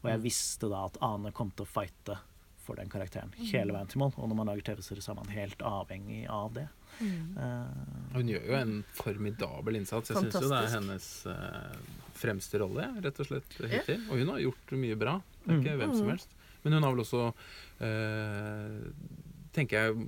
Og 0.03 0.09
jeg 0.13 0.24
visste 0.26 0.70
da 0.72 0.86
at 0.89 0.97
Ane 1.05 1.32
kom 1.36 1.51
til 1.51 1.68
å 1.68 1.72
fighte 1.76 2.18
for 2.66 2.80
den 2.80 2.89
karakteren 2.89 3.30
hele 3.51 3.76
veien 3.76 3.86
til 3.91 3.99
mål. 4.01 4.16
Og 4.18 4.26
når 4.32 4.38
man 4.39 4.47
lager 4.49 4.63
TV-serier, 4.72 5.03
så 5.05 5.11
er 5.13 5.20
man 5.20 5.28
helt 5.36 5.59
avhengig 5.61 6.24
av 6.34 6.55
det. 6.55 6.63
Eh, 6.97 8.16
Hun 8.16 8.32
gjør 8.32 8.47
jo 8.49 8.55
en 8.57 8.74
formidabel 8.97 9.78
innsats. 9.82 10.09
Jeg 10.09 10.18
syns 10.24 10.39
jo 10.41 10.49
det 10.49 10.61
er 10.63 10.72
hennes 10.74 11.09
uh, 11.30 11.76
fremste 12.18 12.57
rolle, 12.63 12.88
rett 13.05 13.20
og 13.22 13.28
slett, 13.30 13.57
hittil. 13.70 14.01
Og 14.09 14.18
hun 14.22 14.32
har 14.34 14.41
gjort 14.47 14.74
mye 14.82 14.97
bra. 14.97 15.18
Det 15.43 15.51
er 15.53 15.61
ikke 15.61 15.78
hvem 15.84 15.93
som 15.99 16.07
Mm. 16.07 16.13
helst. 16.16 16.34
Men 16.66 16.74
hun 16.74 16.84
har 16.88 16.95
vel 16.95 17.03
også, 17.03 17.22
tenker 19.55 19.76
jeg 19.76 20.07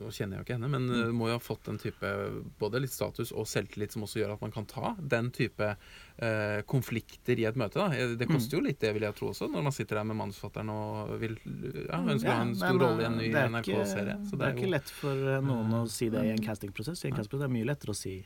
Nå 0.00 0.08
kjenner 0.16 0.38
jeg 0.38 0.40
jo 0.40 0.44
ikke 0.46 0.54
henne, 0.56 0.68
men 0.72 0.86
mm. 0.88 1.10
må 1.12 1.26
jo 1.28 1.34
ha 1.36 1.40
fått 1.44 1.68
en 1.68 1.76
type 1.76 2.08
både 2.56 2.80
litt 2.80 2.92
status 2.94 3.34
og 3.36 3.44
selvtillit 3.44 3.92
som 3.92 4.06
også 4.06 4.22
gjør 4.22 4.30
at 4.32 4.40
man 4.40 4.54
kan 4.54 4.64
ta 4.64 4.94
den 4.96 5.28
type 5.36 5.66
uh, 5.76 6.60
konflikter 6.72 7.36
i 7.36 7.44
et 7.44 7.58
møte. 7.60 7.76
Da. 7.76 8.06
Det 8.16 8.28
koster 8.30 8.56
jo 8.56 8.62
litt, 8.64 8.78
det 8.80 8.94
vil 8.96 9.04
jeg 9.04 9.18
tro 9.18 9.28
også, 9.34 9.50
når 9.52 9.66
man 9.66 9.76
sitter 9.76 10.00
der 10.00 10.08
med 10.08 10.16
manusforfatteren 10.22 10.72
og 10.72 11.12
vil 11.20 11.36
ja, 11.36 12.00
ønsker 12.00 12.32
å 12.32 12.38
ha 12.38 12.46
en 12.46 12.54
stor 12.56 12.80
rolle 12.80 13.04
i 13.04 13.08
en 13.10 13.20
ny 13.20 13.28
er 13.28 13.52
NRK-serie. 13.52 14.16
Det, 14.24 14.40
Det 14.40 14.48
er 14.48 14.56
ikke 14.56 14.72
lett 14.72 14.94
for 15.02 15.30
eh, 15.34 15.44
noen 15.50 15.76
å 15.82 15.84
si 15.92 16.08
det 16.16 16.24
i 16.24 16.32
en 16.32 16.42
castingprosess. 16.48 17.04
I 17.04 17.12
en 17.12 17.20
castingprosess 17.20 17.44
er 17.44 17.52
det 17.52 17.58
mye 17.60 17.70
lettere 17.74 17.92
å 17.92 18.00
si 18.00 18.16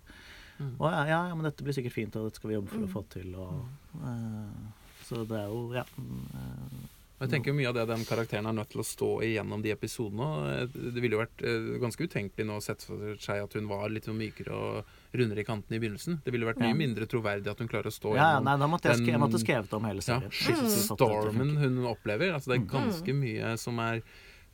Mm. 0.55 0.77
å 0.79 0.87
ja, 0.87 0.99
ja, 1.09 1.17
ja, 1.27 1.35
men 1.35 1.49
dette 1.49 1.65
blir 1.67 1.75
sikkert 1.75 1.97
fint, 1.97 2.15
og 2.15 2.29
dette 2.29 2.39
skal 2.39 2.53
vi 2.53 2.55
jobbe 2.55 2.71
for 2.71 2.87
å 2.87 2.91
få 2.93 3.01
til. 3.11 3.33
Og, 3.43 3.65
uh, 3.99 4.93
så 5.03 5.25
det 5.27 5.41
er 5.41 5.49
jo 5.51 5.73
Ja. 5.75 5.83
mm, 5.99 6.21
eh, 6.39 6.77
Og 7.15 7.29
Jeg 7.29 7.31
tenker 7.31 7.55
Mye 7.55 7.69
av 7.71 7.77
det 7.77 7.85
den 7.87 8.03
karakteren 8.05 8.47
er 8.51 8.57
nødt 8.57 8.73
til 8.73 8.81
å 8.83 8.85
stå 8.85 9.09
i 9.23 9.29
gjennom 9.37 9.63
de 9.63 9.71
episodene. 9.71 10.67
Det 10.75 10.99
ville 11.01 11.15
jo 11.15 11.21
vært 11.23 11.45
eh, 11.47 11.69
ganske 11.81 12.09
utenkelig 12.11 12.47
nå 12.49 12.57
å 12.59 12.65
sette 12.65 12.89
for 12.89 13.15
seg 13.23 13.45
at 13.45 13.55
hun 13.55 13.69
var 13.71 13.87
litt 13.95 14.09
mykere 14.11 14.51
og 14.51 14.91
rundere 15.15 15.45
i 15.45 15.47
kanten 15.47 15.77
i 15.77 15.79
begynnelsen. 15.79 16.19
Det 16.27 16.35
ville 16.35 16.49
vært 16.49 16.59
mye 16.59 16.73
Ja. 16.75 16.81
mindre 16.83 17.07
troverdig 17.07 17.47
at 17.55 17.63
hun 17.63 17.71
klarer 17.71 17.87
å 17.87 17.95
stå 17.95 18.17
ja, 18.17 18.19
ja, 18.19 18.27
gjennom 18.35 18.45
nei, 18.51 18.57
da 18.59 18.67
måtte 18.67 18.91
jeg, 18.91 18.99
den, 18.99 19.13
jeg 19.15 19.23
måtte 19.23 19.39
skrevet 19.45 19.73
om 19.79 19.85
hele 19.87 20.03
ja, 20.03 20.19
serien. 20.19 20.35
hun 21.63 21.79
opplever. 21.87 22.35
Altså 22.35 22.51
Det 22.51 22.57
er 22.59 22.65
Mm. 22.65 22.71
ganske 22.75 23.15
mye 23.23 23.57
som 23.63 23.79
er 23.79 24.03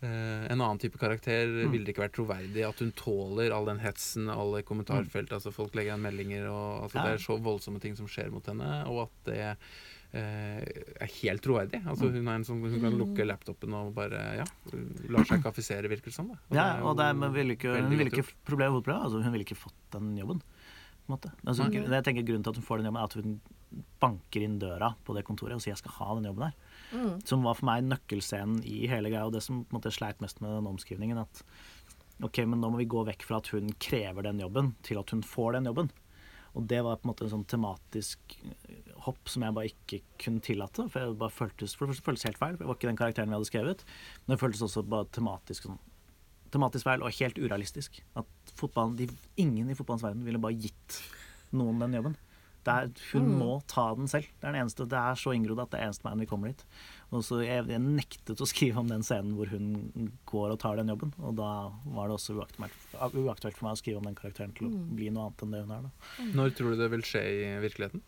eh, 0.02 0.44
en 0.52 0.60
annen 0.60 0.78
type 0.80 0.96
karakter 1.00 1.46
Mm. 1.48 1.72
ville 1.72 1.84
det 1.84 1.94
ikke 1.96 2.04
vært 2.08 2.16
troverdig. 2.20 2.68
At 2.68 2.78
hun 2.80 2.92
tåler 2.92 3.52
all 3.52 3.64
den 3.66 3.78
hetsen, 3.80 4.28
alle 4.28 4.62
kommentarfelt. 4.62 5.32
Altså 5.32 5.52
Folk 5.52 5.72
legger 5.74 5.94
igjen 5.96 6.04
meldinger, 6.04 6.46
og 6.52 6.84
altså, 6.84 6.94
Ja. 6.96 7.04
det 7.04 7.12
er 7.20 7.24
så 7.24 7.40
voldsomme 7.40 7.80
ting 7.80 7.96
som 7.96 8.06
skjer 8.06 8.30
mot 8.30 8.44
henne. 8.44 8.86
Og 8.86 9.02
at 9.08 9.24
det 9.24 9.56
er 10.18 11.12
helt 11.22 11.42
troverdig. 11.44 11.82
Altså 11.86 12.08
Mm. 12.10 12.14
Hun 12.16 12.28
er 12.28 12.34
en 12.34 12.44
som 12.44 12.60
hun 12.60 12.80
kan 12.80 12.96
lukke 12.98 13.26
laptopen 13.26 13.74
og 13.74 13.94
bare 13.94 14.20
ja, 14.40 14.46
lar 15.08 15.24
seg 15.28 15.42
kaffisere, 15.44 15.88
virker 15.88 16.10
det 16.10 16.14
som. 16.14 16.28
Da. 16.28 16.38
Ja, 16.56 16.82
og 16.82 16.96
det 16.98 17.06
er, 17.06 17.14
men 17.14 17.32
vil 17.32 17.54
ikke, 17.54 17.76
hun 17.76 17.90
ville 17.90 18.10
ikke 18.10 18.26
problem, 18.44 18.72
hovedproblem, 18.72 19.04
altså, 19.04 19.22
hun 19.22 19.32
ville 19.32 19.46
ikke 19.46 19.58
fått 19.60 19.78
den 19.94 20.16
jobben. 20.18 20.40
På 20.40 21.12
en 21.12 21.14
måte. 21.14 21.32
Altså, 21.46 21.68
Nei. 21.68 21.86
jeg 21.86 22.04
tenker 22.04 22.26
Grunnen 22.26 22.44
til 22.44 22.50
at 22.50 22.60
hun 22.60 22.66
får 22.66 22.80
den 22.80 22.90
jobben, 22.90 23.00
er 23.00 23.10
at 23.10 23.18
hun 23.18 23.40
banker 24.02 24.42
inn 24.42 24.58
døra 24.58 24.94
på 25.06 25.14
det 25.14 25.24
kontoret 25.24 25.54
og 25.54 25.62
sier 25.62 25.74
'jeg 25.74 25.82
skal 25.84 25.92
ha 25.98 26.14
den 26.14 26.24
jobben 26.24 26.42
her'. 26.42 26.58
Mm. 26.92 27.26
Som 27.26 27.42
var 27.42 27.54
for 27.54 27.66
meg 27.66 27.84
nøkkelscenen 27.84 28.64
i 28.64 28.86
hele 28.88 29.10
greia, 29.10 29.26
og 29.26 29.32
det 29.32 29.42
som 29.42 29.64
på 29.64 29.74
en 29.74 29.80
måte 29.80 29.92
sleit 29.94 30.20
mest 30.20 30.40
med 30.40 30.50
den 30.50 30.66
omskrivningen. 30.66 31.18
At 31.18 31.42
ok, 32.22 32.38
men 32.46 32.60
nå 32.60 32.70
må 32.70 32.78
vi 32.78 32.84
gå 32.84 33.04
vekk 33.06 33.22
fra 33.22 33.36
at 33.36 33.48
hun 33.48 33.70
krever 33.78 34.22
den 34.22 34.40
jobben, 34.40 34.74
til 34.82 34.98
at 34.98 35.10
hun 35.10 35.22
får 35.22 35.52
den 35.52 35.66
jobben. 35.66 35.90
Og 36.58 36.66
det 36.66 36.80
var 36.82 36.96
på 36.98 37.06
en 37.06 37.12
måte 37.12 37.26
en 37.28 37.32
sånn 37.36 37.44
tematisk 37.50 38.34
eh, 38.42 38.94
hopp 39.06 39.28
som 39.30 39.44
jeg 39.46 39.54
bare 39.56 39.70
ikke 39.70 40.00
kunne 40.18 40.42
tillate. 40.44 40.88
For 40.90 41.00
jeg 41.04 41.18
bare 41.20 41.34
føltes, 41.36 41.76
for 41.76 41.86
det 41.86 41.94
første 41.94 42.08
føltes 42.08 42.26
helt 42.26 42.40
feil. 42.40 42.56
for 42.56 42.64
jeg 42.64 42.70
var 42.72 42.78
ikke 42.80 42.90
den 42.90 42.98
karakteren 43.00 43.30
vi 43.30 43.38
hadde 43.38 43.50
skrevet. 43.52 43.84
Men 44.26 44.34
det 44.34 44.40
føltes 44.42 44.64
også 44.66 44.82
bare 44.88 45.06
tematisk 45.14 45.68
sånn 45.68 45.78
tematisk 46.50 46.82
feil 46.88 47.04
og 47.06 47.14
helt 47.14 47.36
urealistisk. 47.38 48.00
At 48.18 48.26
fotballen, 48.58 48.96
de, 48.98 49.06
ingen 49.38 49.68
i 49.70 49.76
fotballens 49.78 50.02
verden 50.02 50.24
ville 50.26 50.40
bare 50.42 50.58
gitt 50.58 50.96
noen 51.54 51.78
den 51.78 51.94
jobben. 51.94 52.16
Det 52.66 52.72
er, 52.74 52.90
hun 53.14 53.22
Mm. 53.30 53.38
må 53.38 53.52
ta 53.70 53.94
den 53.94 54.08
selv. 54.10 54.26
Det 54.40 54.44
er, 54.48 54.52
den 54.52 54.60
eneste, 54.64 54.84
det 54.90 54.98
er 54.98 55.14
så 55.16 55.30
inngrodd 55.32 55.62
at 55.62 55.70
det 55.70 55.78
er 55.78 55.86
eneste 55.86 56.04
veien 56.04 56.18
vi 56.20 56.26
kommer 56.26 56.50
dit. 56.50 56.64
Og 57.14 57.22
så 57.24 57.38
jeg, 57.46 57.68
jeg 57.70 57.80
nektet 57.80 58.42
å 58.42 58.48
skrive 58.52 58.82
om 58.82 58.90
den 58.90 59.06
scenen 59.06 59.32
hvor 59.38 59.46
hun 59.54 60.10
går 60.26 60.50
og 60.50 60.58
tar 60.60 60.76
den 60.76 60.90
jobben. 60.92 61.14
Og 61.22 61.38
da 61.38 61.70
var 61.86 62.10
det 62.10 62.18
også 62.18 62.34
uaktuelt, 62.36 62.74
uaktuelt 63.00 63.56
for 63.56 63.66
meg 63.68 63.76
å 63.76 63.80
skrive 63.80 63.96
om 63.98 64.04
den 64.04 64.14
karakteren 64.14 64.52
til 64.56 64.66
å 64.68 64.70
Mm. 64.70 64.96
bli 64.96 65.08
noe 65.10 65.26
annet 65.30 65.42
enn 65.42 65.50
det 65.50 65.60
hun 65.64 65.70
er. 65.76 65.82
da. 65.82 65.90
Når 66.36 66.50
tror 66.56 66.70
du 66.70 66.76
det 66.82 66.90
vil 66.90 67.00
skje 67.02 67.22
i 67.24 67.60
virkeligheten? 67.64 68.02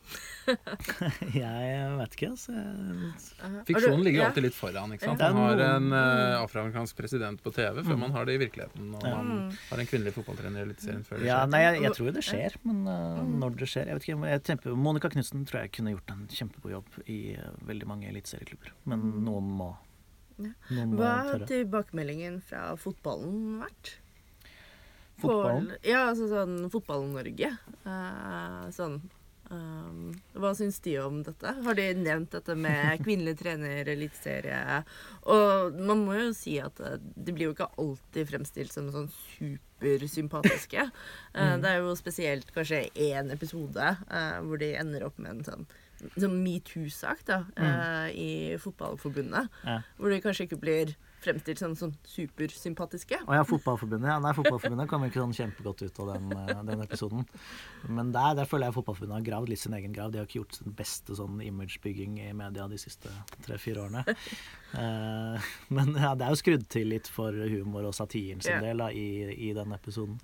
Jeg 1.34 1.96
vet 1.98 2.16
ikke, 2.16 2.30
Så 2.36 2.52
Jeg- 2.52 3.64
Fiksjonen 3.66 4.02
ligger 4.04 4.26
alltid 4.26 4.42
litt 4.44 4.54
foran. 4.54 4.92
ikke 4.92 5.04
sant? 5.04 5.18
Man 5.20 5.36
har 5.36 5.58
en 5.76 5.92
eh, 5.92 6.42
afroamerikansk 6.42 6.96
president 6.96 7.42
på 7.42 7.52
TV 7.52 7.82
før 7.82 7.94
Mm. 7.96 7.98
man 8.00 8.10
har 8.12 8.24
det 8.26 8.34
i 8.34 8.38
virkeligheten. 8.46 8.94
Og 8.94 9.02
man 9.02 9.56
har 9.70 9.78
en 9.78 9.86
kvinnelig 9.86 10.12
fotballtrener 10.14 10.58
i 10.60 10.66
Eliteserien 10.68 11.04
før 11.04 11.18
det 11.18 11.26
Ja, 11.26 11.46
nei, 11.46 11.60
jeg, 11.60 11.82
jeg 11.82 11.92
tror 11.92 12.06
jo 12.06 12.12
det 12.12 12.24
skjer, 12.24 12.56
men 12.64 12.86
uh, 12.86 13.22
når 13.22 13.56
det 13.56 13.68
skjer 13.68 13.86
Jeg 13.86 13.94
vet 13.94 14.02
ikke, 14.08 14.28
jeg 14.28 14.42
tenker, 14.44 14.76
Monica 14.76 15.08
Knutsen 15.08 15.46
tror 15.46 15.60
jeg 15.62 15.72
kunne 15.72 15.90
gjort 15.96 16.10
en 16.10 16.26
kjempegod 16.28 16.70
jobb 16.72 16.86
i 17.08 17.36
uh, 17.36 17.50
veldig 17.66 17.86
mange 17.86 18.08
eliteserieklubber. 18.08 18.72
Men 18.86 19.24
noen 19.24 19.48
må, 19.58 19.76
Ja. 20.38 20.48
Hva 20.70 21.10
har 21.28 21.38
tilbakemeldingen 21.46 22.40
fra 22.42 22.74
fotballen 22.76 23.60
vært? 23.60 23.96
Fotballen? 25.22 25.72
Ja, 25.86 26.06
altså 26.10 26.28
sånn 26.30 26.70
Fotball-Norge. 26.72 27.50
Uh, 27.86 28.70
sånn 28.74 29.00
um, 29.52 30.12
Hva 30.36 30.52
syns 30.56 30.80
de 30.84 30.96
om 31.02 31.20
dette? 31.26 31.54
Har 31.64 31.78
de 31.78 31.86
nevnt 31.98 32.32
dette 32.34 32.56
med 32.58 33.00
kvinnelig 33.04 33.36
trener, 33.42 33.88
eliteserie? 33.94 34.80
Og 35.32 35.78
man 35.78 36.04
må 36.06 36.16
jo 36.18 36.32
si 36.36 36.58
at 36.62 36.80
eh, 36.82 36.98
de 36.98 37.34
blir 37.34 37.50
jo 37.50 37.56
ikke 37.56 37.70
alltid 37.80 38.30
fremstilt 38.32 38.74
som 38.74 38.90
sånn 38.94 39.10
supersympatiske. 39.36 40.88
Eh, 41.34 41.54
Det 41.62 41.70
er 41.70 41.80
jo 41.82 41.94
spesielt 41.98 42.52
kanskje 42.54 42.86
én 42.94 43.32
episode 43.34 43.94
uh, 44.08 44.38
hvor 44.46 44.60
de 44.62 44.74
ender 44.80 45.08
opp 45.08 45.20
med 45.22 45.38
en 45.38 45.48
sånn 45.48 45.72
sånn 46.16 46.40
metoo-sak 46.42 47.20
da, 47.28 47.36
mm. 47.54 48.08
i 48.18 48.30
Fotballforbundet. 48.58 49.52
Ja. 49.62 49.76
Hvor 50.00 50.10
de 50.10 50.16
kanskje 50.24 50.48
ikke 50.48 50.58
blir 50.58 50.96
fremstilt 51.24 51.60
som 51.62 51.74
sånn 51.78 51.94
supersympatiske. 52.08 53.20
Å 53.26 53.36
ja, 53.38 53.44
Fotballforbundet. 53.48 54.10
Ja, 54.10 54.18
nei, 54.22 54.34
Fotballforbundet 54.36 54.90
kom 54.90 55.06
ikke 55.06 55.22
sånn 55.22 55.36
kjempegodt 55.36 55.84
ut 55.86 56.00
av 56.04 56.12
den, 56.14 56.32
uh, 56.34 56.62
den 56.68 56.84
episoden. 56.84 57.26
Men 57.88 58.12
der, 58.14 58.36
der 58.38 58.50
føler 58.50 58.68
jeg 58.68 58.76
Fotballforbundet 58.78 59.18
har 59.20 59.28
gravd 59.30 59.52
litt 59.52 59.62
sin 59.62 59.76
egen 59.78 59.94
grav. 59.96 60.12
De 60.12 60.20
har 60.20 60.28
ikke 60.28 60.40
gjort 60.42 60.58
sin 60.58 60.74
beste 60.78 61.18
sånn 61.18 61.42
imagebygging 61.44 62.18
i 62.24 62.32
media 62.36 62.66
de 62.70 62.80
siste 62.80 63.12
tre-fire 63.46 63.86
årene. 63.86 64.04
Eh, 64.72 65.52
men 65.76 65.94
ja, 66.00 66.14
det 66.16 66.26
er 66.26 66.34
jo 66.34 66.40
skrudd 66.40 66.66
til 66.72 66.92
litt 66.94 67.10
for 67.12 67.36
humor 67.36 67.90
og 67.90 67.96
satiren 67.96 68.40
sin 68.40 68.56
yeah. 68.56 68.66
del 68.70 68.80
da, 68.80 68.88
i, 68.88 69.28
i 69.50 69.54
den 69.56 69.74
episoden. 69.76 70.18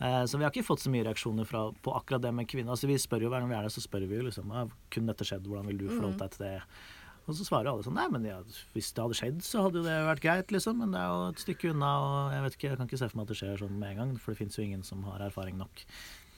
Eh, 0.00 0.24
Så 0.24 0.38
vi 0.38 0.44
har 0.44 0.52
ikke 0.52 0.66
fått 0.66 0.84
så 0.84 0.92
mye 0.92 1.04
reaksjoner 1.06 1.46
fra, 1.48 1.68
på 1.84 1.94
akkurat 1.94 2.22
det 2.24 2.32
med 2.34 2.48
kvinner. 2.50 2.74
Altså, 2.74 2.88
vi 2.90 2.98
spør 2.98 3.26
jo 3.26 3.32
Hver 3.32 3.44
gang 3.44 3.52
vi 3.52 3.58
er 3.58 3.68
der, 3.68 3.74
så 3.74 3.84
spør 3.84 4.08
vi 4.10 4.18
jo 4.18 4.26
liksom 4.28 4.52
«Ah, 4.52 4.66
Kunne 4.90 5.12
dette 5.12 5.26
skjedd? 5.28 5.46
Hvordan 5.48 5.70
vil 5.70 5.82
du 5.84 5.88
forholde 5.92 6.18
deg 6.24 6.34
til 6.34 6.46
det? 6.46 6.54
Og 7.26 7.34
så 7.38 7.44
svarer 7.46 7.70
alle 7.70 7.84
sånn 7.86 7.94
Nei, 7.96 8.08
men 8.12 8.24
ja, 8.28 8.38
hvis 8.74 8.90
det 8.92 9.00
hadde 9.04 9.16
skjedd, 9.16 9.38
så 9.46 9.62
hadde 9.64 9.80
jo 9.80 9.84
det 9.86 9.94
vært 10.10 10.20
greit, 10.24 10.50
liksom. 10.52 10.76
Men 10.82 10.92
det 10.92 11.00
er 11.00 11.08
jo 11.08 11.30
et 11.32 11.40
stykke 11.44 11.70
unna, 11.72 11.92
og 12.04 12.34
jeg 12.34 12.42
vet 12.44 12.58
ikke, 12.58 12.68
jeg 12.68 12.76
kan 12.80 12.90
ikke 12.90 13.00
se 13.00 13.08
for 13.08 13.16
meg 13.20 13.24
at 13.24 13.32
det 13.32 13.38
skjer 13.40 13.62
sånn 13.64 13.78
med 13.80 13.90
en 13.94 14.02
gang. 14.02 14.12
For 14.20 14.34
det 14.34 14.40
fins 14.42 14.58
jo 14.58 14.64
ingen 14.66 14.82
som 14.84 15.02
har 15.08 15.24
erfaring 15.24 15.56
nok, 15.60 15.84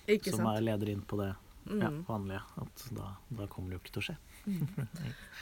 Ikke 0.06 0.30
som 0.36 0.46
er 0.46 0.62
leder 0.62 0.92
inn 0.94 1.02
på 1.02 1.18
det 1.22 1.32
ja, 1.32 1.88
Mm. 1.90 2.04
vanlige. 2.06 2.42
At 2.62 2.82
da, 2.94 3.06
da 3.40 3.46
kommer 3.50 3.72
det 3.72 3.74
jo 3.74 3.80
ikke 3.82 3.94
til 3.96 4.02
å 4.04 4.06
skje. 4.06 4.16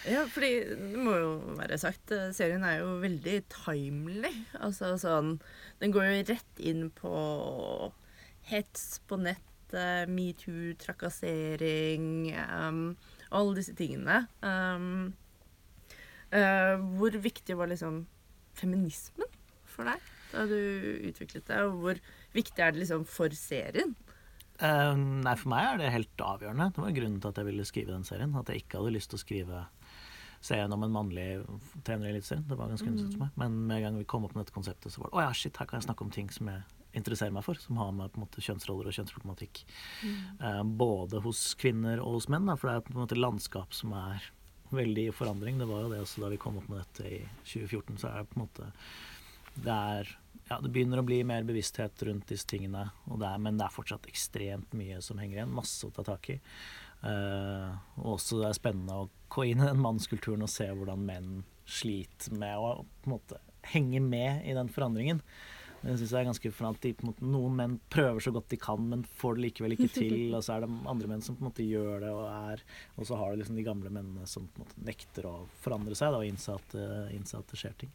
Ja, 0.09 0.23
fordi 0.33 0.53
det 0.71 0.97
må 1.05 1.13
jo 1.21 1.33
være 1.59 1.77
sagt, 1.77 2.09
eh, 2.17 2.31
serien 2.33 2.65
er 2.65 2.79
jo 2.79 2.95
veldig 3.03 3.35
timely. 3.53 4.31
Altså 4.57 4.95
sånn 4.97 5.35
Den 5.83 5.93
går 5.93 6.07
jo 6.09 6.23
rett 6.31 6.63
inn 6.65 6.89
på 6.97 7.93
hets 8.49 9.01
på 9.09 9.19
nett, 9.21 9.45
metoo, 10.09 10.73
trakassering 10.79 12.33
um, 12.49 12.97
Alle 13.35 13.55
disse 13.59 13.75
tingene. 13.77 14.23
Um, 14.41 15.13
eh, 16.35 16.75
hvor 16.99 17.17
viktig 17.25 17.57
var 17.59 17.71
liksom 17.71 18.05
feminismen 18.55 19.31
for 19.69 19.89
deg 19.89 20.11
da 20.35 20.45
du 20.51 20.59
utviklet 21.11 21.47
det? 21.47 21.61
Og 21.67 21.79
hvor 21.83 22.01
viktig 22.35 22.65
er 22.65 22.75
det 22.75 22.83
liksom 22.83 23.07
for 23.07 23.35
serien? 23.39 23.95
Uh, 24.63 24.95
nei, 24.95 25.35
for 25.35 25.51
meg 25.51 25.67
er 25.67 25.81
det 25.81 25.95
helt 25.95 26.23
avgjørende. 26.23 26.71
Det 26.75 26.83
var 26.83 26.95
grunnen 26.95 27.23
til 27.23 27.33
at 27.33 27.41
jeg 27.41 27.49
ville 27.49 27.67
skrive 27.67 27.95
den 27.95 28.07
serien. 28.07 28.35
At 28.39 28.51
jeg 28.51 28.63
ikke 28.63 28.81
hadde 28.81 28.95
lyst 28.95 29.11
til 29.11 29.19
å 29.19 29.25
skrive 29.25 29.65
serien 30.45 30.73
om 30.77 30.85
en 30.85 30.95
mannlig 30.95 31.27
trener 31.87 32.11
i 32.11 32.15
Eliteserien. 32.15 32.45
Det 32.49 32.59
var 32.59 32.71
ganske 32.71 32.93
mm. 32.93 33.03
for 33.17 33.25
meg. 33.25 33.35
Men 33.41 33.59
med 33.67 33.79
en 33.79 33.87
gang 33.89 33.99
vi 33.99 34.07
kom 34.11 34.27
opp 34.27 34.37
med 34.37 34.45
dette 34.45 34.55
konseptet, 34.55 34.93
så 34.93 35.03
var 35.03 35.11
det 35.11 35.19
å 35.19 35.25
ja, 35.25 35.35
shit, 35.35 35.57
her 35.59 35.71
kan 35.71 35.81
jeg 35.81 35.89
snakke 35.89 36.07
om 36.07 36.13
ting 36.15 36.31
som 36.35 36.51
jeg 36.53 36.63
interesserer 36.95 37.35
meg 37.35 37.47
for. 37.47 37.59
Som 37.59 37.81
har 37.81 37.91
med 37.97 38.13
på 38.13 38.21
en 38.21 38.27
måte 38.27 38.45
kjønnsroller 38.45 38.91
og 38.91 38.97
kjønnsproblematikk. 38.99 39.65
Eh, 40.05 40.63
både 40.85 41.23
hos 41.25 41.47
kvinner 41.59 42.03
og 42.05 42.21
hos 42.21 42.31
menn. 42.31 42.47
Da, 42.51 42.59
for 42.61 42.71
det 42.71 42.77
er 42.77 42.87
på 42.87 42.95
en 42.95 43.03
måte 43.03 43.19
landskap 43.19 43.75
som 43.75 43.95
er 43.99 44.31
veldig 44.71 45.09
i 45.09 45.15
forandring. 45.15 45.59
Det 45.61 45.69
var 45.69 45.85
jo 45.85 45.91
det 45.93 46.03
også 46.05 46.25
da 46.25 46.31
vi 46.33 46.41
kom 46.41 46.61
opp 46.61 46.71
med 46.71 46.81
dette 46.83 47.09
i 47.11 47.19
2014. 47.45 47.99
Så 48.01 48.11
er 48.11 48.21
det 48.21 48.31
på 48.31 48.39
en 48.39 48.47
måte 48.47 48.71
det 49.55 49.71
er 49.71 50.09
ja, 50.49 50.59
det 50.61 50.69
begynner 50.75 51.01
å 51.01 51.07
bli 51.07 51.21
mer 51.25 51.45
bevissthet 51.47 52.03
rundt 52.05 52.29
disse 52.29 52.47
tingene, 52.51 52.89
det 53.07 53.29
er, 53.29 53.39
men 53.41 53.57
det 53.57 53.65
er 53.65 53.73
fortsatt 53.73 54.09
ekstremt 54.11 54.75
mye 54.77 54.99
som 55.05 55.21
henger 55.21 55.39
igjen. 55.39 55.55
Masse 55.57 55.89
å 55.89 55.95
ta 55.95 56.05
tak 56.05 56.29
i. 56.35 56.37
Og 57.05 58.11
også 58.17 58.43
det 58.43 58.51
er 58.51 58.59
spennende 58.59 58.99
å 58.99 59.09
gå 59.33 59.47
inn 59.49 59.63
i 59.63 59.69
den 59.71 59.81
mannskulturen 59.81 60.45
og 60.45 60.53
se 60.53 60.69
hvordan 60.69 61.07
menn 61.07 61.33
sliter 61.65 62.37
med 62.37 62.61
å 62.61 62.75
på 62.85 63.09
en 63.09 63.15
måte 63.15 63.41
henge 63.73 64.03
med 64.05 64.45
i 64.45 64.57
den 64.57 64.69
forandringen. 64.73 65.23
Det 65.85 65.99
synes 65.99 66.13
jeg 66.15 66.23
er 66.23 66.29
ganske 66.31 66.51
måte, 67.05 67.27
Noen 67.29 67.57
menn 67.59 67.75
prøver 67.93 68.23
så 68.25 68.33
godt 68.33 68.49
de 68.53 68.59
kan, 68.61 68.81
men 68.89 69.03
får 69.21 69.37
det 69.37 69.45
likevel 69.45 69.75
ikke 69.77 69.91
til. 69.99 70.17
Og 70.33 70.45
så 70.45 70.57
er 70.57 70.65
det 70.65 70.71
andre 70.91 71.11
menn 71.11 71.25
som 71.25 71.37
på 71.37 71.45
en 71.45 71.51
måte 71.51 71.67
gjør 71.67 72.07
det, 72.07 72.13
og 72.15 72.25
er 72.31 72.63
Og 72.97 73.09
så 73.09 73.19
har 73.21 73.33
du 73.33 73.43
liksom 73.43 73.59
de 73.59 73.67
gamle 73.67 73.93
mennene 73.93 74.29
som 74.31 74.47
på 74.49 74.61
en 74.63 74.65
måte 74.65 74.87
nekter 74.87 75.29
å 75.29 75.35
forandre 75.65 75.99
seg 75.99 76.15
da, 76.15 76.23
og 76.23 76.29
innse 76.29 76.57
at, 76.57 76.79
eh, 76.79 77.13
innse 77.17 77.41
at 77.41 77.53
det 77.53 77.61
skjer 77.61 77.77
ting. 77.85 77.93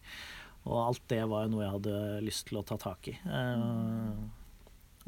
Og 0.68 0.78
alt 0.84 1.06
det 1.10 1.24
var 1.32 1.46
jo 1.46 1.54
noe 1.56 1.66
jeg 1.66 1.76
hadde 1.78 1.98
lyst 2.28 2.48
til 2.50 2.60
å 2.60 2.66
ta 2.68 2.78
tak 2.78 3.10
i. 3.10 3.16
Uh, 3.26 4.28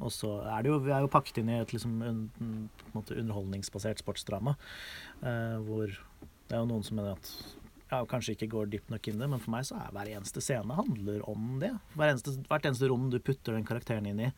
og 0.01 0.09
så 0.15 0.37
er 0.47 0.63
det 0.63 0.71
jo, 0.71 0.79
vi 0.81 0.93
er 0.95 1.03
jo 1.03 1.11
pakket 1.11 1.41
inn 1.41 1.51
i 1.51 1.59
et 1.59 1.73
liksom, 1.75 1.99
un, 2.01 2.69
underholdningsbasert 2.95 4.01
sportsdrama. 4.01 4.55
Uh, 5.21 5.59
hvor 5.67 5.91
det 5.91 6.55
er 6.55 6.63
jo 6.63 6.71
noen 6.71 6.87
som 6.87 6.97
mener 6.97 7.19
at 7.19 7.33
ja, 7.91 7.99
kanskje 8.07 8.37
ikke 8.37 8.49
går 8.53 8.71
dypt 8.71 8.91
nok 8.93 9.07
inn 9.09 9.19
i 9.19 9.23
det, 9.25 9.29
men 9.33 9.41
for 9.43 9.51
meg 9.53 9.67
så 9.67 9.77
er 9.81 9.91
hver 9.95 10.09
eneste 10.13 10.43
scene 10.43 10.77
handler 10.77 11.21
om 11.29 11.59
det. 11.61 11.73
Hver 11.97 12.13
eneste, 12.13 12.37
hvert 12.47 12.67
eneste 12.69 12.89
rom 12.91 13.09
du 13.11 13.19
putter 13.19 13.57
den 13.57 13.67
karakteren 13.67 14.07
inn 14.07 14.21
i, 14.29 14.31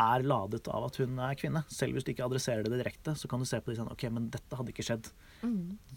er 0.00 0.24
ladet 0.24 0.68
av 0.72 0.86
at 0.86 0.96
hun 1.02 1.18
er 1.20 1.36
kvinne. 1.36 1.60
Selv 1.68 1.98
hvis 1.98 2.06
du 2.06 2.12
ikke 2.14 2.24
adresserer 2.24 2.64
det 2.64 2.78
direkte, 2.80 3.12
så 3.18 3.28
kan 3.28 3.42
du 3.42 3.48
se 3.48 3.60
på 3.60 3.72
det 3.72 3.80
sånn 3.80 3.90
OK, 3.92 4.06
men 4.14 4.30
dette 4.32 4.56
hadde 4.56 4.72
ikke 4.72 4.86
skjedd 4.86 5.10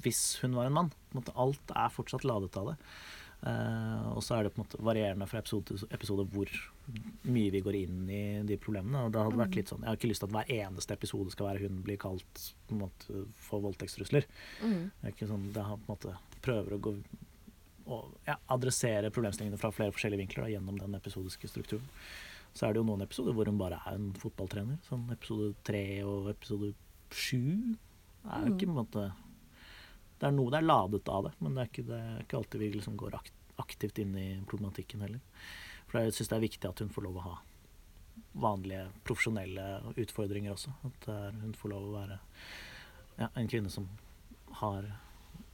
hvis 0.04 0.24
hun 0.44 0.58
var 0.58 0.68
en 0.68 0.76
mann. 0.76 0.92
Alt 1.40 1.72
er 1.72 1.94
fortsatt 1.94 2.28
ladet 2.28 2.58
av 2.60 2.74
det. 2.74 2.78
Eh, 3.44 4.04
og 4.14 4.22
så 4.24 4.38
er 4.38 4.46
det 4.46 4.54
på 4.54 4.62
en 4.62 4.64
måte 4.64 4.80
varierende 4.88 5.28
fra 5.28 5.42
episode 5.44 5.68
til 5.68 5.90
episode 5.92 6.24
hvor 6.32 6.52
mye 7.28 7.52
vi 7.52 7.62
går 7.66 7.78
inn 7.82 8.00
i 8.08 8.24
de 8.48 8.58
problemene. 8.62 9.04
Og 9.04 9.12
det 9.12 9.24
hadde 9.24 9.42
vært 9.42 9.58
litt 9.60 9.74
sånn, 9.74 9.84
Jeg 9.84 9.92
har 9.92 10.00
ikke 10.00 10.12
lyst 10.12 10.24
til 10.24 10.30
at 10.30 10.36
hver 10.38 10.54
eneste 10.62 10.96
episode 10.96 11.36
skal 11.36 11.50
være 11.50 11.68
hun 11.68 11.82
blir 11.84 12.00
kalt 12.00 12.46
på 12.70 12.78
en 12.78 12.84
måte, 12.86 13.26
for 13.36 13.66
voldtektstrusler. 13.66 14.28
Mm. 14.64 14.80
Det 14.96 15.10
er 15.10 15.16
ikke 15.16 15.32
sånn, 15.32 15.50
det 15.56 15.68
har 15.68 15.82
på 15.82 15.90
en 15.90 15.96
måte 15.96 16.16
prøver 16.44 16.76
å 16.76 16.84
gå 16.84 16.98
og 17.84 18.14
ja, 18.24 18.38
adressere 18.54 19.12
problemstillingene 19.12 19.60
fra 19.60 19.74
flere 19.76 19.92
forskjellige 19.92 20.22
vinkler 20.22 20.46
da, 20.46 20.54
gjennom 20.54 20.78
den 20.80 20.96
episodiske 20.96 21.50
strukturen. 21.52 21.84
Så 22.56 22.68
er 22.68 22.72
det 22.72 22.80
jo 22.80 22.88
noen 22.88 23.04
episoder 23.04 23.36
hvor 23.36 23.50
hun 23.50 23.60
bare 23.60 23.82
er 23.82 23.98
en 23.98 24.14
fotballtrener. 24.22 24.78
Sånn 24.88 25.04
episode 25.12 25.52
tre 25.68 25.84
og 26.08 26.30
episode 26.32 26.72
sju 27.12 27.74
er 28.24 28.46
jo 28.46 28.54
ikke 28.54 28.70
på 28.70 28.72
en 28.72 28.80
måte 28.80 29.08
Det 30.20 30.30
er 30.30 30.36
noe 30.36 30.52
det 30.54 30.60
er 30.62 30.68
ladet 30.68 31.10
av 31.12 31.28
det, 31.28 31.34
men 31.40 31.56
det 31.56 31.64
er 31.64 31.72
ikke, 31.72 31.88
det 31.88 32.02
ikke 32.24 32.40
alltid 32.40 32.64
vi 32.64 32.70
liksom 32.78 33.00
går 33.00 33.18
aktivt 33.62 34.00
inn 34.04 34.14
i 34.18 34.28
problematikken 34.50 35.04
heller. 35.04 35.22
For 35.90 36.02
jeg 36.02 36.16
syns 36.18 36.32
det 36.32 36.38
er 36.38 36.46
viktig 36.48 36.70
at 36.70 36.84
hun 36.84 36.94
får 36.94 37.08
lov 37.08 37.20
å 37.20 37.26
ha 37.28 37.36
vanlige 38.44 38.88
profesjonelle 39.06 39.66
utfordringer 40.00 40.54
også. 40.54 40.74
At 40.90 41.10
er, 41.12 41.36
hun 41.42 41.54
får 41.58 41.74
lov 41.74 41.90
å 41.90 41.96
være 41.98 42.20
ja, 43.20 43.30
en 43.30 43.50
kvinne 43.50 43.72
som 43.74 43.90
har 44.62 44.88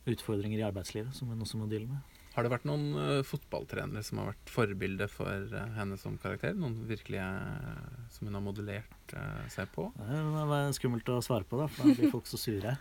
utfordringer 0.10 0.60
i 0.60 0.66
arbeidslivet 0.68 1.16
som 1.16 1.32
hun 1.32 1.44
også 1.44 1.60
må 1.60 1.68
deale 1.72 1.90
med. 1.92 2.09
Har 2.36 2.46
det 2.46 2.52
vært 2.54 2.66
noen 2.70 2.86
uh, 2.94 3.26
fotballtrenere 3.26 4.04
som 4.06 4.22
har 4.22 4.30
vært 4.30 4.52
forbilde 4.54 5.08
for 5.12 5.50
uh, 5.54 5.64
henne 5.76 5.98
som 6.00 6.18
karakter? 6.22 6.54
Noen 6.58 6.78
virkelige 6.90 7.26
uh, 7.26 8.04
som 8.14 8.30
hun 8.30 8.38
har 8.38 8.44
modellert 8.46 9.16
seg 9.50 9.72
på? 9.74 9.88
Det 9.98 10.44
var 10.52 10.70
skummelt 10.78 11.10
å 11.10 11.18
svare 11.26 11.48
på, 11.50 11.58
da, 11.58 11.66
for 11.72 11.90
da 11.90 11.96
blir 11.98 12.14
folk 12.14 12.28
så 12.30 12.38
sure. 12.38 12.76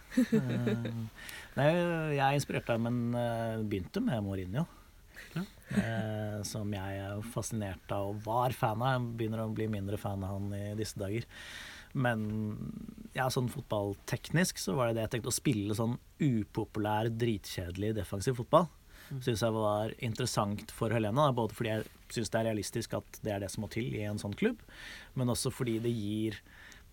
Nei, 1.56 1.68
jeg 1.72 2.20
er 2.20 2.36
inspirert 2.36 2.68
av, 2.74 2.82
men 2.84 3.16
begynte 3.70 4.02
med 4.04 4.20
Mourinho. 4.26 4.66
Ja. 5.32 5.42
Som 6.44 6.74
jeg 6.76 7.00
er 7.00 7.24
fascinert 7.32 7.94
av 7.96 8.10
og 8.10 8.20
var 8.26 8.52
fan 8.56 8.84
av. 8.84 8.98
Jeg 8.98 9.16
begynner 9.22 9.46
å 9.46 9.54
bli 9.56 9.70
mindre 9.72 9.96
fan 10.00 10.20
av 10.26 10.36
han 10.36 10.52
i 10.52 10.76
disse 10.76 11.00
dager. 11.00 11.24
Men 11.96 12.28
ja, 13.16 13.30
sånn 13.32 13.48
fotballteknisk 13.52 14.60
så 14.60 14.76
var 14.76 14.90
det 14.90 14.98
det 14.98 15.06
jeg 15.06 15.14
tenkte 15.16 15.32
å 15.32 15.38
spille 15.38 15.76
sånn 15.80 15.96
upopulær, 16.20 17.08
dritkjedelig 17.08 17.94
defensiv 18.02 18.36
fotball. 18.42 18.68
Syns 19.24 19.42
jeg 19.44 19.54
var 19.54 19.94
interessant 20.04 20.72
for 20.76 20.92
Helena. 20.94 21.30
Både 21.36 21.56
fordi 21.56 21.72
jeg 21.72 21.88
syns 22.14 22.32
det 22.32 22.40
er 22.40 22.48
realistisk 22.50 22.96
at 22.98 23.20
det 23.24 23.34
er 23.34 23.42
det 23.44 23.50
som 23.52 23.64
må 23.64 23.72
til 23.72 23.90
i 23.96 24.04
en 24.08 24.20
sånn 24.20 24.36
klubb, 24.38 24.60
men 25.18 25.32
også 25.32 25.52
fordi 25.54 25.78
det 25.84 25.92
gir 25.92 26.38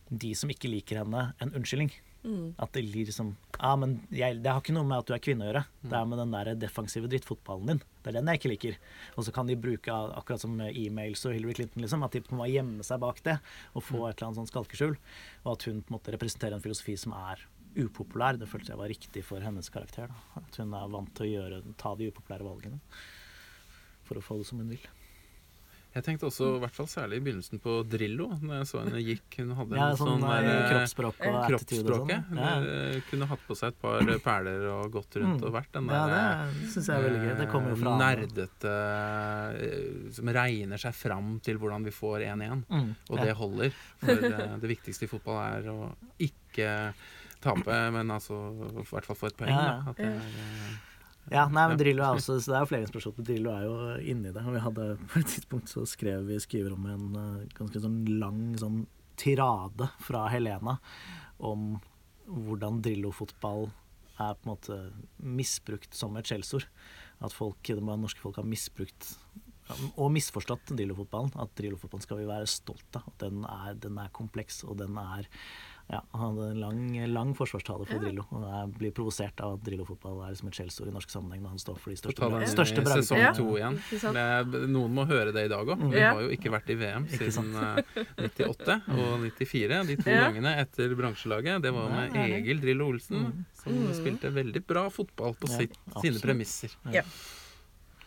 de 0.09 0.35
som 0.37 0.51
ikke 0.53 0.69
liker 0.69 1.01
henne, 1.01 1.31
en 1.41 1.55
unnskyldning. 1.57 1.93
Mm. 2.25 2.55
At 2.57 2.73
det 2.73 2.81
blir 2.89 3.05
liksom 3.05 3.35
Ja, 3.59 3.75
men 3.77 3.99
jeg, 4.09 4.39
det 4.41 4.49
har 4.49 4.61
ikke 4.61 4.73
noe 4.73 4.87
med 4.87 4.97
at 4.97 5.09
du 5.09 5.13
er 5.13 5.21
kvinne 5.21 5.45
å 5.45 5.49
gjøre. 5.49 5.61
Det 5.85 5.97
er 5.97 6.07
med 6.09 6.19
den 6.19 6.33
der 6.33 6.49
defensive 6.57 7.09
drittfotballen 7.11 7.69
din. 7.69 7.81
Det 8.01 8.11
er 8.11 8.17
den 8.17 8.31
jeg 8.31 8.41
ikke 8.41 8.51
liker. 8.51 8.79
Og 9.15 9.27
så 9.27 9.33
kan 9.35 9.49
de 9.49 9.57
bruke, 9.59 9.93
akkurat 9.93 10.41
som 10.41 10.57
e-mails 10.65 11.23
og 11.29 11.35
Hillary 11.37 11.55
Clinton, 11.59 11.85
liksom, 11.85 12.05
at 12.05 12.17
de 12.17 12.23
må 12.35 12.49
gjemme 12.49 12.85
seg 12.85 13.01
bak 13.03 13.21
det 13.25 13.37
og 13.73 13.85
få 13.85 14.07
et 14.07 14.17
eller 14.17 14.31
annet 14.31 14.41
sånn 14.41 14.51
skalkeskjul. 14.51 14.97
Og 15.45 15.51
at 15.53 15.67
hun 15.69 15.83
på 15.83 15.93
en 15.93 15.97
måte 15.99 16.15
representerer 16.17 16.57
en 16.57 16.65
filosofi 16.65 16.97
som 16.99 17.15
er 17.17 17.45
upopulær. 17.77 18.37
Det 18.39 18.47
føltes 18.51 18.69
jeg 18.73 18.77
var 18.81 18.91
riktig 18.91 19.23
for 19.27 19.39
hennes 19.43 19.69
karakter. 19.73 20.07
Da. 20.11 20.41
At 20.43 20.59
hun 20.61 20.73
er 20.73 20.91
vant 20.93 21.13
til 21.17 21.27
å 21.27 21.33
gjøre, 21.35 21.63
ta 21.81 21.95
de 21.99 22.11
upopulære 22.11 22.47
valgene 22.47 22.79
for 24.05 24.19
å 24.19 24.21
få 24.23 24.37
det 24.37 24.45
som 24.47 24.59
hun 24.61 24.69
vil. 24.69 24.85
Jeg 25.95 26.03
tenkte 26.03 26.25
også, 26.27 26.57
i 26.57 26.59
hvert 26.59 26.75
fall 26.75 26.87
særlig 26.91 27.21
i 27.21 27.23
begynnelsen, 27.23 27.59
på 27.63 27.77
Drillo. 27.87 28.25
Når 28.43 28.57
jeg 28.57 28.65
så 28.67 28.81
henne 28.81 28.99
gikk 28.99 29.37
Hun 29.39 29.53
hadde 29.55 29.77
Ja, 29.79 29.85
sånn, 29.95 30.09
sånn 30.19 30.25
eh, 30.27 30.41
der, 30.43 30.47
eh, 30.51 30.65
kroppsspråk 30.73 31.21
og 31.21 31.23
sånn. 31.23 31.45
kroppsspråket. 31.53 32.33
Ja. 32.35 32.49
Hun 32.59 32.67
eh, 32.67 32.97
kunne 33.07 33.27
hatt 33.31 33.45
på 33.47 33.55
seg 33.55 33.71
et 33.71 33.79
par 33.79 34.03
perler 34.25 34.65
og 34.73 34.91
gått 34.91 35.15
rundt 35.21 35.39
Mm. 35.39 35.45
og 35.47 35.53
vært 35.55 35.71
den 35.71 35.87
Ja, 35.87 36.01
der 36.11 36.51
det 36.51 36.67
synes 36.73 36.89
jeg 36.91 36.97
er 36.99 37.05
veldig 37.07 37.21
gøy. 37.23 37.37
Det 37.39 37.47
kommer 37.53 37.69
jo 37.71 37.79
fra 37.79 37.95
nerdete 38.03 38.75
eh, 39.63 40.11
Som 40.19 40.27
regner 40.35 40.77
seg 40.83 40.93
fram 40.99 41.39
til 41.39 41.57
hvordan 41.63 41.87
vi 41.87 41.91
får 41.95 42.27
1-1. 42.27 42.65
Mm, 42.69 42.91
Og 43.09 43.17
ja. 43.17 43.23
det 43.23 43.35
holder. 43.39 43.71
For 44.03 44.59
det 44.65 44.69
viktigste 44.75 45.07
i 45.07 45.11
fotball 45.15 45.39
er 45.47 45.71
å 45.71 45.79
ikke 46.19 46.69
tape, 47.45 47.77
men 47.95 48.11
altså 48.13 48.39
i 48.73 48.83
hvert 48.89 49.07
fall 49.07 49.19
få 49.19 49.29
et 49.31 49.39
poeng. 49.39 49.53
Ja, 49.53 49.63
Da. 49.69 49.93
At 49.93 50.01
det 50.01 50.09
er, 50.11 50.41
eh, 50.43 50.75
Ja, 51.33 51.47
nei, 51.49 51.63
men 51.71 51.79
Drillo 51.79 52.03
er 52.05 52.19
også 52.19 52.35
Så 52.37 52.51
det 52.51 52.57
er 52.57 52.65
jo 52.65 52.69
flere 52.69 52.85
inspirasjoner. 52.85 53.25
Drillo 53.25 53.53
er 53.53 53.63
jo 53.65 53.77
inni 54.13 54.33
det. 54.33 54.43
Og 54.45 54.53
vi 54.53 54.61
hadde 54.61 54.89
på 55.09 55.21
et 55.21 55.31
tidspunkt 55.31 55.71
så 55.71 55.85
skrev 55.89 56.27
vi 56.27 56.37
skriver 56.43 56.75
om 56.75 56.85
en 56.91 57.07
eh, 57.21 57.47
ganske 57.57 57.81
sånn 57.81 58.03
lang 58.19 58.43
sånn 58.61 58.83
tirade 59.17 59.87
fra 60.03 60.27
Helena 60.27 60.77
om 61.39 61.79
hvordan 62.27 62.81
Drillo-fotball 62.83 63.69
er 64.19 64.35
på 64.35 64.45
en 64.45 64.51
måte 64.53 64.77
misbrukt 65.19 65.95
som 65.95 66.15
et 66.19 66.27
skjellsord. 66.29 66.67
At 67.23 67.33
folk, 67.35 67.61
det 67.63 67.81
norske 67.81 68.21
folk 68.21 68.39
har 68.39 68.47
misbrukt 68.47 69.15
og 69.97 70.11
misforstått 70.13 70.73
Drillo-fotballen. 70.77 71.33
At 71.41 71.53
Drillo-fotballen 71.57 72.05
skal 72.05 72.21
vi 72.21 72.27
være 72.29 72.49
stolt 72.49 72.99
av. 72.99 73.07
At 73.09 73.23
den 73.23 73.45
er, 73.49 73.73
den 73.81 73.97
er 74.01 74.13
kompleks, 74.15 74.61
og 74.67 74.77
den 74.81 74.97
er 75.01 75.29
ja, 75.89 76.01
Han 76.13 76.21
hadde 76.37 76.45
en 76.51 76.59
lang, 76.59 76.79
lang 77.13 77.33
forsvarstale 77.37 77.85
for 77.85 77.93
Ja. 77.95 77.99
Drillo. 78.01 78.23
Og 78.31 78.41
jeg 78.41 78.71
blir 78.79 78.91
provosert 78.91 79.39
av 79.45 79.53
at 79.53 79.63
Drillo-fotball 79.63 80.23
er 80.25 80.31
liksom 80.33 80.47
et 80.49 80.53
skjellsord 80.57 80.87
i 80.87 80.91
norsk 80.95 81.09
sammenheng 81.13 81.41
når 81.43 81.49
han 81.49 81.59
står 81.61 81.77
for 81.79 81.89
de 81.91 81.97
største, 81.99 82.29
bra- 82.29 82.47
største 82.49 82.85
sesong 82.89 83.19
Ja. 83.21 83.31
to 83.33 83.45
igjen. 83.55 83.77
Det, 83.91 84.69
noen 84.69 84.91
må 84.97 85.05
høre 85.07 85.31
det 85.31 85.45
i 85.45 85.47
dag 85.53 85.65
òg. 85.67 85.91
Vi 85.91 85.99
har 86.01 86.19
jo 86.21 86.29
ikke 86.33 86.49
vært 86.51 86.69
i 86.73 86.75
VM 86.75 87.05
siden 87.07 87.53
eh, 87.53 88.03
98 88.17 88.81
og 88.89 89.19
94. 89.21 89.85
De 89.87 89.95
to 90.01 90.09
Ja. 90.09 90.25
gangene 90.31 90.55
etter 90.57 90.95
bransjelaget. 90.95 91.61
Det 91.61 91.71
var 91.73 91.89
med. 91.89 92.15
Egil 92.15 92.59
Drillo 92.61 92.87
Olsen, 92.89 93.17
Mm. 93.29 93.45
som 93.53 93.73
Mm. 93.73 93.93
spilte 93.93 94.33
veldig 94.33 94.65
bra 94.65 94.89
fotball 94.89 95.35
på 95.35 95.47
Ja, 95.49 95.57
sitt, 95.57 95.77
sine 96.01 96.19
premisser. 96.19 96.71
Ja. 96.91 97.03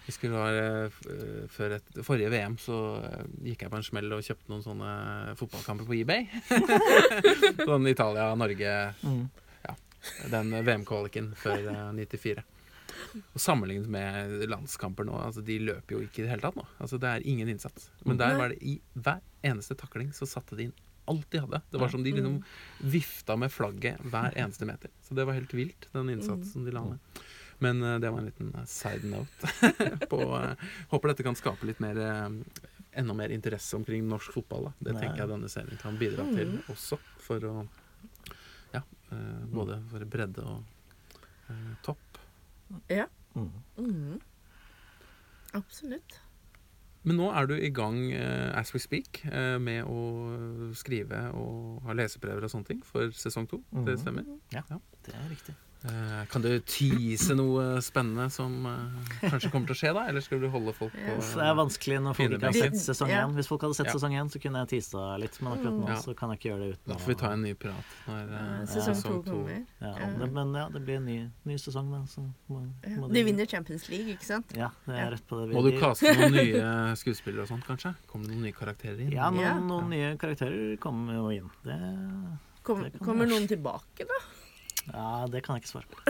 Vi 0.08 0.12
skulle 0.16 0.40
ha, 0.40 0.48
eh, 0.56 0.84
eh, 1.12 1.48
Før 1.52 1.74
et, 1.76 1.88
forrige 2.06 2.30
VM 2.32 2.54
så 2.56 2.76
eh, 3.04 3.24
gikk 3.50 3.66
jeg 3.66 3.72
på 3.74 3.76
en 3.76 3.84
smell 3.84 4.14
og 4.16 4.22
kjøpte 4.24 4.48
noen 4.48 4.62
sånne 4.64 4.92
fotballkamper 5.36 5.84
på 5.90 5.98
eBay. 5.98 6.24
sånn 7.68 7.90
Italia-Norge 7.90 8.72
Mm. 9.04 9.26
den 10.32 10.54
VM-kvaliken 10.64 11.34
før 11.36 11.68
eh, 11.74 11.90
94. 11.98 12.44
Og 13.34 13.40
sammenlignet 13.42 13.90
med 13.92 14.46
landskamper 14.48 15.04
nå, 15.04 15.18
altså 15.26 15.42
de 15.44 15.58
løper 15.60 15.98
jo 15.98 16.00
ikke 16.06 16.22
i 16.22 16.24
det 16.24 16.32
hele 16.32 16.44
tatt 16.46 16.56
nå. 16.56 16.64
Altså 16.80 16.96
Det 17.02 17.10
er 17.12 17.26
ingen 17.28 17.50
innsats. 17.52 17.90
Men 18.08 18.16
der 18.20 18.38
var 18.40 18.54
det 18.54 18.62
i 18.64 18.78
hver 18.96 19.20
eneste 19.44 19.76
takling 19.78 20.14
så 20.16 20.26
satte 20.30 20.56
de 20.56 20.70
inn 20.70 20.76
alt 21.08 21.28
de 21.32 21.40
hadde. 21.44 21.60
Det 21.72 21.80
var 21.80 21.92
som 21.92 22.02
de 22.04 22.12
liksom 22.16 22.40
vifta 22.96 23.36
med 23.40 23.52
flagget 23.52 24.00
hver 24.08 24.32
eneste 24.40 24.64
meter. 24.68 24.90
Så 25.04 25.16
det 25.16 25.24
var 25.28 25.36
helt 25.36 25.52
vilt, 25.56 25.88
den 25.92 26.10
innsatsen 26.16 26.64
de 26.64 26.72
la 26.72 26.82
ned. 26.84 27.20
Men 27.58 27.82
eh, 27.82 27.98
det 27.98 28.10
var 28.10 28.18
en 28.18 28.28
liten 28.30 28.54
eh, 28.54 28.64
side 28.64 29.04
note. 29.10 29.52
på, 30.10 30.20
eh, 30.38 30.68
håper 30.92 31.12
dette 31.12 31.26
kan 31.26 31.38
skape 31.38 31.66
litt 31.66 31.82
mer 31.82 31.98
enda 32.98 33.14
mer 33.14 33.28
interesse 33.34 33.76
omkring 33.76 34.06
norsk 34.08 34.32
fotball. 34.32 34.68
Da. 34.68 34.72
Det 34.78 34.94
Nei. 34.96 35.02
tenker 35.02 35.22
jeg 35.24 35.32
denne 35.32 35.50
serien 35.52 35.82
kan 35.82 35.98
bidra 36.00 36.26
til 36.32 36.56
også, 36.72 36.98
for 37.22 37.44
å 37.46 37.54
ja, 38.74 38.82
både 39.52 39.78
for 39.90 40.06
bredde 40.10 40.46
og 40.46 41.04
eh, 41.48 41.74
topp. 41.86 42.22
Mm. 42.88 43.52
Mm. 43.78 44.16
Absolutt. 45.58 46.18
Men 47.06 47.20
nå 47.20 47.28
er 47.32 47.46
du 47.48 47.54
i 47.56 47.70
gang, 47.72 48.00
eh, 48.12 48.50
as 48.58 48.74
we 48.74 48.80
speak, 48.82 49.22
eh, 49.30 49.56
med 49.62 49.86
å 49.86 50.72
skrive 50.76 51.28
og 51.38 51.86
ha 51.86 51.94
leseprøver 51.96 52.44
og 52.44 52.52
sånne 52.52 52.72
ting 52.72 52.82
for 52.84 53.14
sesong 53.16 53.46
to. 53.48 53.62
Det 53.86 53.96
stemmer? 54.02 54.26
Ja, 54.52 54.64
ja, 54.68 54.80
Det 55.06 55.14
er 55.14 55.28
riktig. 55.30 55.54
Eh, 55.86 56.24
kan 56.26 56.42
du 56.42 56.48
tease 56.66 57.36
noe 57.38 57.78
spennende 57.86 58.24
som 58.34 58.66
eh, 58.66 59.28
kanskje 59.30 59.50
kommer 59.52 59.68
til 59.70 59.76
å 59.76 59.78
skje, 59.78 59.92
da? 59.94 60.02
Eller 60.10 60.24
skal 60.24 60.40
du 60.42 60.48
holde 60.50 60.72
folk 60.74 60.90
på 60.90 60.98
Ja. 61.06 61.14
Det 61.22 61.44
er 61.46 61.54
vanskelig 61.54 62.00
når 62.02 62.16
folk 62.18 62.32
ikke 62.34 62.48
har 62.48 62.56
sett 62.58 62.78
sesong 62.82 63.08
Ja. 63.12 63.20
én. 63.28 63.34
Hvis 63.36 63.46
folk 63.46 63.62
hadde 63.62 63.76
sett 63.78 63.86
Ja. 63.86 63.92
sesong 63.94 64.16
én, 64.18 64.26
så 64.32 64.40
kunne 64.42 64.58
jeg 64.66 64.68
teasa 64.82 65.04
litt, 65.22 65.38
men 65.40 65.52
akkurat 65.52 65.76
nå 65.78 65.86
Ja. 65.88 65.94
så 66.02 66.16
kan 66.18 66.30
jeg 66.30 66.40
ikke 66.40 66.50
gjøre 66.50 66.58
det 66.66 66.70
uten 66.74 66.88
Da 66.88 66.94
får 66.98 67.06
vi 67.06 67.14
ta 67.14 67.30
en 67.32 67.42
ny 67.42 67.54
prat 67.54 67.84
når 68.08 68.32
eh, 68.34 68.58
Eh, 68.58 68.66
Sesong 68.66 69.02
to 69.04 69.30
kommer. 69.30 69.66
ja, 69.80 69.94
Ja. 69.98 70.06
det, 70.18 70.32
Men 70.32 70.52
ja, 70.54 70.68
det 70.68 70.84
blir 70.84 70.96
en 70.96 71.04
ny, 71.06 71.30
ny 71.44 71.54
sesong, 71.54 71.92
da. 71.92 72.02
Så 72.10 72.26
må, 72.50 72.66
Ja. 72.82 72.96
må 72.96 73.12
De 73.12 73.22
vinner 73.22 73.46
Champions 73.46 73.88
League, 73.88 74.08
ikke 74.18 74.24
sant? 74.24 74.46
Ja, 74.56 74.70
det 74.84 74.96
er 74.98 75.10
rett 75.12 75.26
på 75.28 75.46
det. 75.46 75.54
Må 75.54 75.62
du 75.62 75.78
kaste 75.78 76.10
noen 76.12 76.32
nye 76.32 76.96
skuespillere 76.96 77.42
og 77.42 77.48
sånt, 77.48 77.64
kanskje? 77.64 77.94
Kommer 78.10 78.26
det 78.26 78.34
noen 78.34 78.42
nye 78.42 78.52
karakterer 78.52 78.98
inn? 79.00 79.12
Ja, 79.12 79.30
noen, 79.30 79.40
Ja. 79.46 79.54
noen 79.60 79.88
nye 79.90 80.16
karakterer 80.18 80.76
kommer 80.80 81.14
jo 81.14 81.28
inn. 81.30 81.50
Det, 81.62 82.38
Kom, 82.64 82.82
Det 82.82 82.98
kommer 82.98 83.24
være. 83.24 83.30
noen 83.30 83.46
tilbake, 83.48 83.98
da? 84.04 84.18
Ja, 84.92 85.26
det 85.32 85.40
kan 85.44 85.54
jeg 85.56 85.60
ikke 85.64 85.74
svare 85.74 85.88
på. 85.92 85.98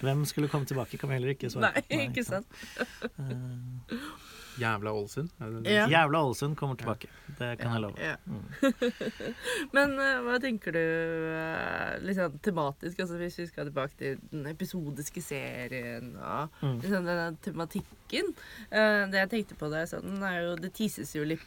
Hvem 0.00 0.24
skulle 0.30 0.48
komme 0.48 0.66
tilbake, 0.66 0.98
kan 0.98 1.08
vi 1.10 1.14
heller 1.18 1.28
ikke 1.34 1.50
svare 1.50 1.72
på. 1.74 1.80
Nei, 1.90 1.98
ikke 2.08 2.24
sant? 2.24 2.46
Uh, 3.18 3.32
Jævla 4.58 4.90
Ålesund? 4.90 5.28
Ja. 5.66 5.86
Jævla 5.90 6.18
Ålesund 6.26 6.56
kommer 6.58 6.74
tilbake. 6.78 7.06
Det 7.38 7.52
kan 7.60 7.72
jeg 7.76 7.80
love. 7.84 7.96
Ja. 8.02 8.16
Mm. 8.26 8.46
Men 9.76 9.88
uh, 9.98 10.22
hva 10.26 10.38
tenker 10.42 10.70
du 10.74 10.80
uh, 10.82 11.92
liksom 12.02 12.38
tematisk, 12.42 12.98
altså 13.04 13.16
hvis 13.20 13.38
vi 13.38 13.46
skal 13.50 13.64
tilbake 13.70 13.94
til 14.00 14.12
den 14.32 14.46
episodiske 14.50 15.20
serien 15.22 16.06
og 16.16 16.48
Mm. 16.62 16.78
liksom 16.82 17.02
denne 17.06 17.28
tematikken? 17.44 18.26
Uh, 18.72 19.06
det 19.12 19.18
jeg 19.22 19.30
tenkte 19.36 19.54
på 19.60 19.66
da 19.70 19.76
jeg 19.84 19.88
så 19.92 19.98
den, 20.02 20.18
er 20.26 20.36
jo 20.42 20.50
Det 20.58 20.72
tises 20.74 21.14
jo 21.14 21.22
litt 21.26 21.46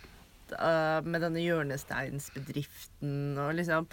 med 0.52 1.22
denne 1.24 1.40
hjørnesteinsbedriften 1.40 3.38
og 3.40 3.54
liksom 3.56 3.86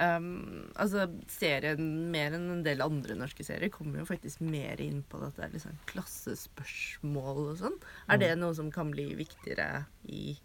ehm, 0.00 0.70
altså 0.80 1.04
Serien, 1.30 1.84
mer 2.12 2.32
enn 2.36 2.48
en 2.56 2.62
del 2.66 2.80
andre 2.84 3.14
norske 3.18 3.44
serier, 3.46 3.70
kommer 3.74 4.00
jo 4.02 4.08
faktisk 4.08 4.40
mer 4.44 4.80
inn 4.82 5.02
på 5.08 5.20
at 5.26 5.36
det 5.38 5.44
er 5.46 5.52
liksom 5.54 5.78
klassespørsmål 5.90 7.40
og 7.52 7.58
sånn. 7.60 7.76
Er 8.10 8.20
det 8.22 8.30
noe 8.40 8.54
som 8.56 8.70
kan 8.74 8.90
bli 8.94 9.08
viktigere 9.18 9.84
i 10.08 10.36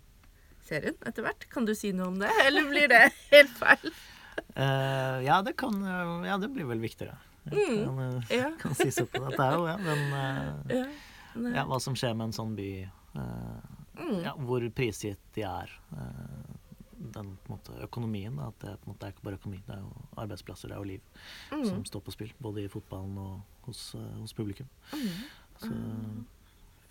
serien 0.65 0.97
etter 1.05 1.25
hvert? 1.25 1.47
Kan 1.53 1.65
du 1.69 1.73
si 1.77 1.91
noe 1.95 2.11
om 2.13 2.19
det, 2.21 2.29
eller 2.45 2.67
blir 2.69 2.91
det 2.91 3.03
helt 3.33 3.55
feil? 3.59 3.93
Uh, 4.55 5.19
ja, 5.23 5.39
det 5.45 5.55
kan 5.59 5.77
Ja, 6.25 6.35
det 6.41 6.49
blir 6.51 6.67
vel 6.69 6.81
viktigere. 6.83 7.15
Jeg 7.45 7.85
kan, 7.85 7.99
eh, 8.01 8.35
Ja. 8.39 8.49
kan 8.61 8.73
si 8.75 8.89
så 8.91 9.05
på 9.05 9.21
det. 9.23 9.35
Det 9.37 9.45
er 9.45 9.53
jo 9.59 9.67
ja, 9.69 9.77
den 9.77 10.05
uh, 10.11 10.75
Ja. 10.81 10.85
Ja, 11.59 11.63
hva 11.67 11.77
som 11.83 11.95
skjer 11.99 12.13
med 12.15 12.29
en 12.29 12.35
sånn 12.37 12.55
by. 12.57 12.69
uh, 13.17 13.71
Mm. 13.95 14.17
ja, 14.25 14.33
hvor 14.35 14.59
prisgitt 14.75 15.21
de 15.37 15.43
er. 15.47 15.69
eh, 15.95 16.55
den 17.13 17.37
måte, 17.49 17.73
økonomien. 17.85 18.35
Da, 18.37 18.47
at 18.47 18.59
det 18.59 18.73
på 18.81 18.87
en 18.89 18.93
måte 18.93 19.05
er 19.07 19.11
ikke 19.13 19.23
bare 19.27 19.39
økonomi, 19.39 19.61
det 19.67 19.75
er 19.75 19.81
jo 19.83 20.05
arbeidsplasser, 20.17 20.67
det 20.69 20.75
er 20.77 20.81
jo 20.83 20.91
liv 20.93 21.01
Mm. 21.51 21.65
som 21.65 21.85
står 21.85 22.01
på 22.01 22.11
spill. 22.11 22.33
Både 22.41 22.63
i 22.63 22.67
fotballen 22.71 23.17
og 23.17 23.41
hos, 23.67 23.93
eh, 23.95 24.15
hos 24.21 24.33
publikum. 24.33 24.67
Mm. 24.93 25.09
Så 25.59 25.71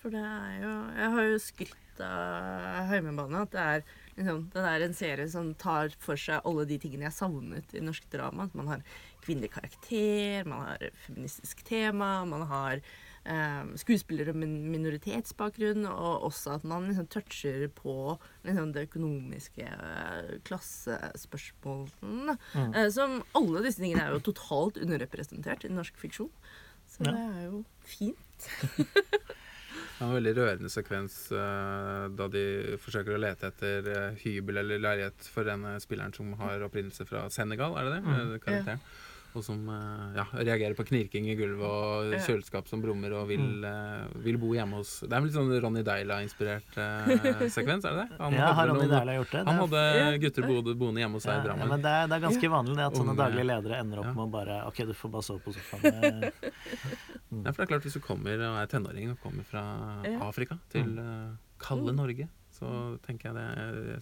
For 0.04 0.10
det 0.10 0.20
er 0.20 0.60
jo 0.60 0.72
Jeg 0.96 1.10
har 1.10 1.22
jo 1.22 1.38
skrytt 1.38 2.00
av 2.00 2.88
Heimebane 2.90 3.40
at 3.42 3.50
det 3.54 3.60
er 3.60 3.82
liksom, 4.16 4.50
det 4.52 4.64
er 4.64 4.82
en 4.84 4.92
serie 4.94 5.28
som 5.30 5.54
tar 5.54 5.94
for 5.98 6.16
seg 6.16 6.42
alle 6.44 6.66
de 6.66 6.76
tingene 6.78 7.06
jeg 7.06 7.12
savnet 7.16 7.74
i 7.74 7.80
norsk 7.80 8.08
drama. 8.10 8.44
At 8.44 8.54
man 8.54 8.66
har 8.68 8.82
kvinnelig 9.24 9.50
karakter, 9.54 10.44
man 10.46 10.66
har 10.66 10.78
feministisk 11.06 11.62
tema, 11.64 12.24
man 12.26 12.42
har 12.50 12.80
skuespillere 13.80 14.34
med 14.36 14.48
minoritetsbakgrunn, 14.74 15.86
og 15.88 16.26
også 16.28 16.58
at 16.58 16.64
man 16.68 16.88
liksom 16.90 17.06
toucher 17.08 17.68
på 17.72 18.18
liksom, 18.44 18.72
det 18.76 18.86
økonomiske 18.90 19.64
eh, 19.64 20.34
klassespørsmålene. 20.44 22.36
Mm. 22.54 22.74
Eh, 22.74 22.88
som 22.92 23.22
alle 23.38 23.62
disse 23.64 23.80
tingene 23.80 24.04
er 24.04 24.12
jo 24.16 24.20
totalt 24.30 24.76
underrepresentert 24.82 25.64
i 25.64 25.72
norsk 25.72 25.96
fiksjon. 26.00 26.30
Så 26.90 27.04
Ja. 27.06 27.12
det 27.12 27.24
er 27.24 27.44
jo 27.50 27.64
fint. 27.80 28.48
Det 28.76 30.02
er 30.02 30.08
en 30.10 30.14
veldig 30.16 30.34
rørende 30.36 30.68
sekvens 30.70 31.16
eh, 31.32 32.08
da 32.18 32.26
de 32.28 32.76
forsøker 32.82 33.14
å 33.14 33.20
lete 33.22 33.46
etter 33.46 34.16
hybel 34.24 34.58
eller 34.58 34.78
leilighet 34.82 35.22
for 35.30 35.46
denne 35.46 35.76
spilleren 35.80 36.12
som 36.14 36.32
har 36.40 36.60
opprinnelse 36.66 37.06
fra 37.06 37.28
Senegal, 37.30 37.76
er 37.78 37.84
det 37.88 37.92
det? 37.94 38.02
Mm. 38.04 38.38
Karakteren. 38.42 38.80
Og 39.34 39.42
som 39.42 39.58
eh, 39.66 40.14
ja, 40.14 40.24
reagerer 40.32 40.76
på 40.78 40.84
knirking 40.86 41.24
i 41.26 41.34
gulvet 41.34 41.64
og 41.66 42.12
kjøleskap 42.22 42.68
som 42.70 42.82
brummer 42.84 43.12
og 43.18 43.24
vil, 43.32 43.40
Mm. 43.42 43.64
eh, 43.66 44.20
vil 44.22 44.36
bo 44.38 44.52
hjemme 44.54 44.78
hos 44.78 45.00
Det 45.02 45.10
er 45.10 45.20
vel 45.20 45.26
litt 45.26 45.34
sånn 45.34 45.50
Ronny 45.64 45.82
Deila-inspirert 45.82 46.76
eh, 46.78 47.48
sekvens, 47.50 47.82
er 47.84 47.96
det 47.98 48.04
det? 48.04 48.18
Han 48.20 48.36
ja, 48.38 48.52
har 48.54 48.68
Ronny 48.70 48.86
Deila 48.92 49.16
gjort 49.18 49.32
det? 49.34 49.42
Han 49.48 49.58
hadde 49.64 49.82
gutter 50.22 50.46
boende, 50.46 50.74
boende 50.78 51.02
hjemme 51.02 51.18
hos 51.18 51.26
seg 51.26 51.34
ja, 51.34 51.42
i 51.42 51.58
ja, 51.58 51.66
men 51.74 51.82
det 51.82 51.90
er, 51.98 52.06
det 52.12 52.18
er 52.20 52.24
ganske 52.28 52.50
vanlig 52.54 52.76
det 52.78 52.86
at 52.86 53.00
sånne 53.00 53.16
daglige 53.18 53.48
ledere 53.50 53.80
ender 53.82 54.04
opp 54.04 54.10
Ja. 54.12 54.14
med 54.20 54.24
å 54.24 54.30
bare 54.38 54.60
OK, 54.70 54.84
du 54.86 54.94
får 54.94 55.10
bare 55.18 55.26
sove 55.26 55.42
på 55.42 55.56
sofaen. 55.58 56.30
Mm. 57.34 57.40
Ja, 57.46 57.50
for 57.50 57.56
det 57.56 57.64
er 57.64 57.70
klart 57.72 57.82
Hvis 57.88 57.94
du 57.96 58.02
kommer 58.04 58.36
og 58.46 58.56
er 58.60 58.68
tenåring 58.70 59.10
og 59.10 59.16
kommer 59.24 59.42
fra 59.48 59.62
Afrika 60.22 60.54
til 60.70 60.98
eh, 61.02 61.32
kalde 61.58 61.90
Mm. 61.90 61.96
Norge, 61.98 62.26
så 62.64 62.98
tenker 63.06 63.28
jeg 63.28 63.34
det 63.34 63.44
er 63.44 64.00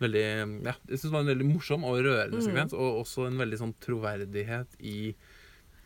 veldig 0.00 0.24
Ja, 0.66 0.74
jeg 0.88 0.98
syns 0.98 1.02
det 1.08 1.12
var 1.16 1.20
en 1.24 1.32
veldig 1.32 1.48
morsom 1.54 1.84
og 1.84 1.98
rørende 2.04 2.36
Mm. 2.40 2.44
sekvens, 2.46 2.72
og 2.76 3.00
også 3.04 3.26
en 3.28 3.38
veldig 3.40 3.58
sånn 3.62 3.74
troverdighet 3.80 4.76
i 4.80 5.14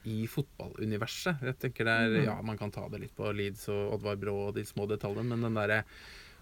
i 0.09 0.27
fotballuniverset. 0.31 1.41
Jeg 1.43 1.59
tenker 1.59 1.85
det 1.85 1.95
er, 1.95 2.09
Mm. 2.09 2.25
ja, 2.25 2.43
Man 2.43 2.57
kan 2.57 2.71
ta 2.71 2.89
det 2.89 3.01
litt 3.01 3.15
på 3.17 3.31
Leeds 3.35 3.69
og 3.69 3.95
Oddvar 3.99 4.17
Brå 4.17 4.49
og 4.49 4.55
de 4.55 4.63
små 4.65 4.87
detaljene, 4.89 5.27
men 5.29 5.43
den 5.43 5.55
derre 5.55 5.85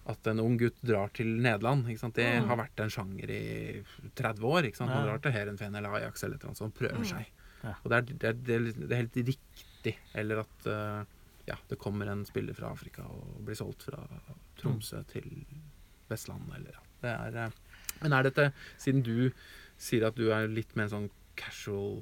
at 0.07 0.27
en 0.27 0.39
ung 0.39 0.57
gutt 0.57 0.77
drar 0.85 1.09
til 1.11 1.25
Nederland, 1.41 1.85
ikke 1.87 1.99
sant? 1.99 2.13
det 2.15 2.41
Mm. 2.41 2.47
har 2.47 2.55
vært 2.57 2.79
en 2.79 2.89
sjanger 2.89 3.29
i 3.29 3.83
30 4.15 4.39
år. 4.45 4.63
ikke? 4.63 4.79
Man 4.85 4.89
Ja. 4.89 5.05
drar 5.05 5.21
til 5.21 5.31
Heerenveen 5.33 5.75
eller 5.75 5.89
Ajax 5.89 6.23
eller 6.23 6.37
noe 6.43 6.53
sånt, 6.55 6.73
prøver 6.75 6.99
Mm. 6.99 7.05
seg. 7.05 7.25
Ja. 7.63 7.73
Og 7.83 7.89
det 7.91 7.97
er, 7.97 8.01
det, 8.01 8.23
er, 8.23 8.33
det, 8.33 8.55
er, 8.55 8.87
det 8.87 8.91
er 8.91 9.01
helt 9.03 9.27
riktig. 9.27 9.95
Eller 10.15 10.39
at 10.39 10.65
uh, 10.67 11.05
ja, 11.47 11.55
det 11.67 11.77
kommer 11.77 12.07
en 12.07 12.23
spiller 12.25 12.53
fra 12.55 12.71
Afrika 12.71 13.01
og 13.03 13.43
blir 13.43 13.55
solgt 13.55 13.83
fra 13.83 14.07
Tromsø 14.57 15.03
til 15.07 15.45
Vestlandet, 16.11 16.59
eller. 16.59 16.83
Det 17.03 17.13
er, 17.13 17.39
eh, 17.45 17.95
men 18.01 18.13
er 18.13 18.27
dette, 18.27 18.51
siden 18.81 19.03
du 19.05 19.31
sier 19.77 20.07
at 20.07 20.17
du 20.17 20.29
er 20.33 20.49
litt 20.49 20.75
mer 20.77 20.89
sånn 20.91 21.09
casual 21.37 22.01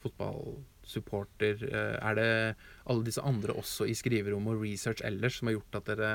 fotballsupporter, 0.00 1.62
eh, 1.68 1.96
er 2.00 2.14
det 2.16 2.56
alle 2.88 3.04
disse 3.04 3.22
andre 3.26 3.52
også 3.60 3.86
i 3.90 3.94
skriverom 3.96 4.46
og 4.48 4.62
research 4.62 5.02
ellers 5.04 5.38
som 5.38 5.50
har 5.50 5.58
gjort 5.58 5.78
at 5.80 5.90
dere 5.90 6.12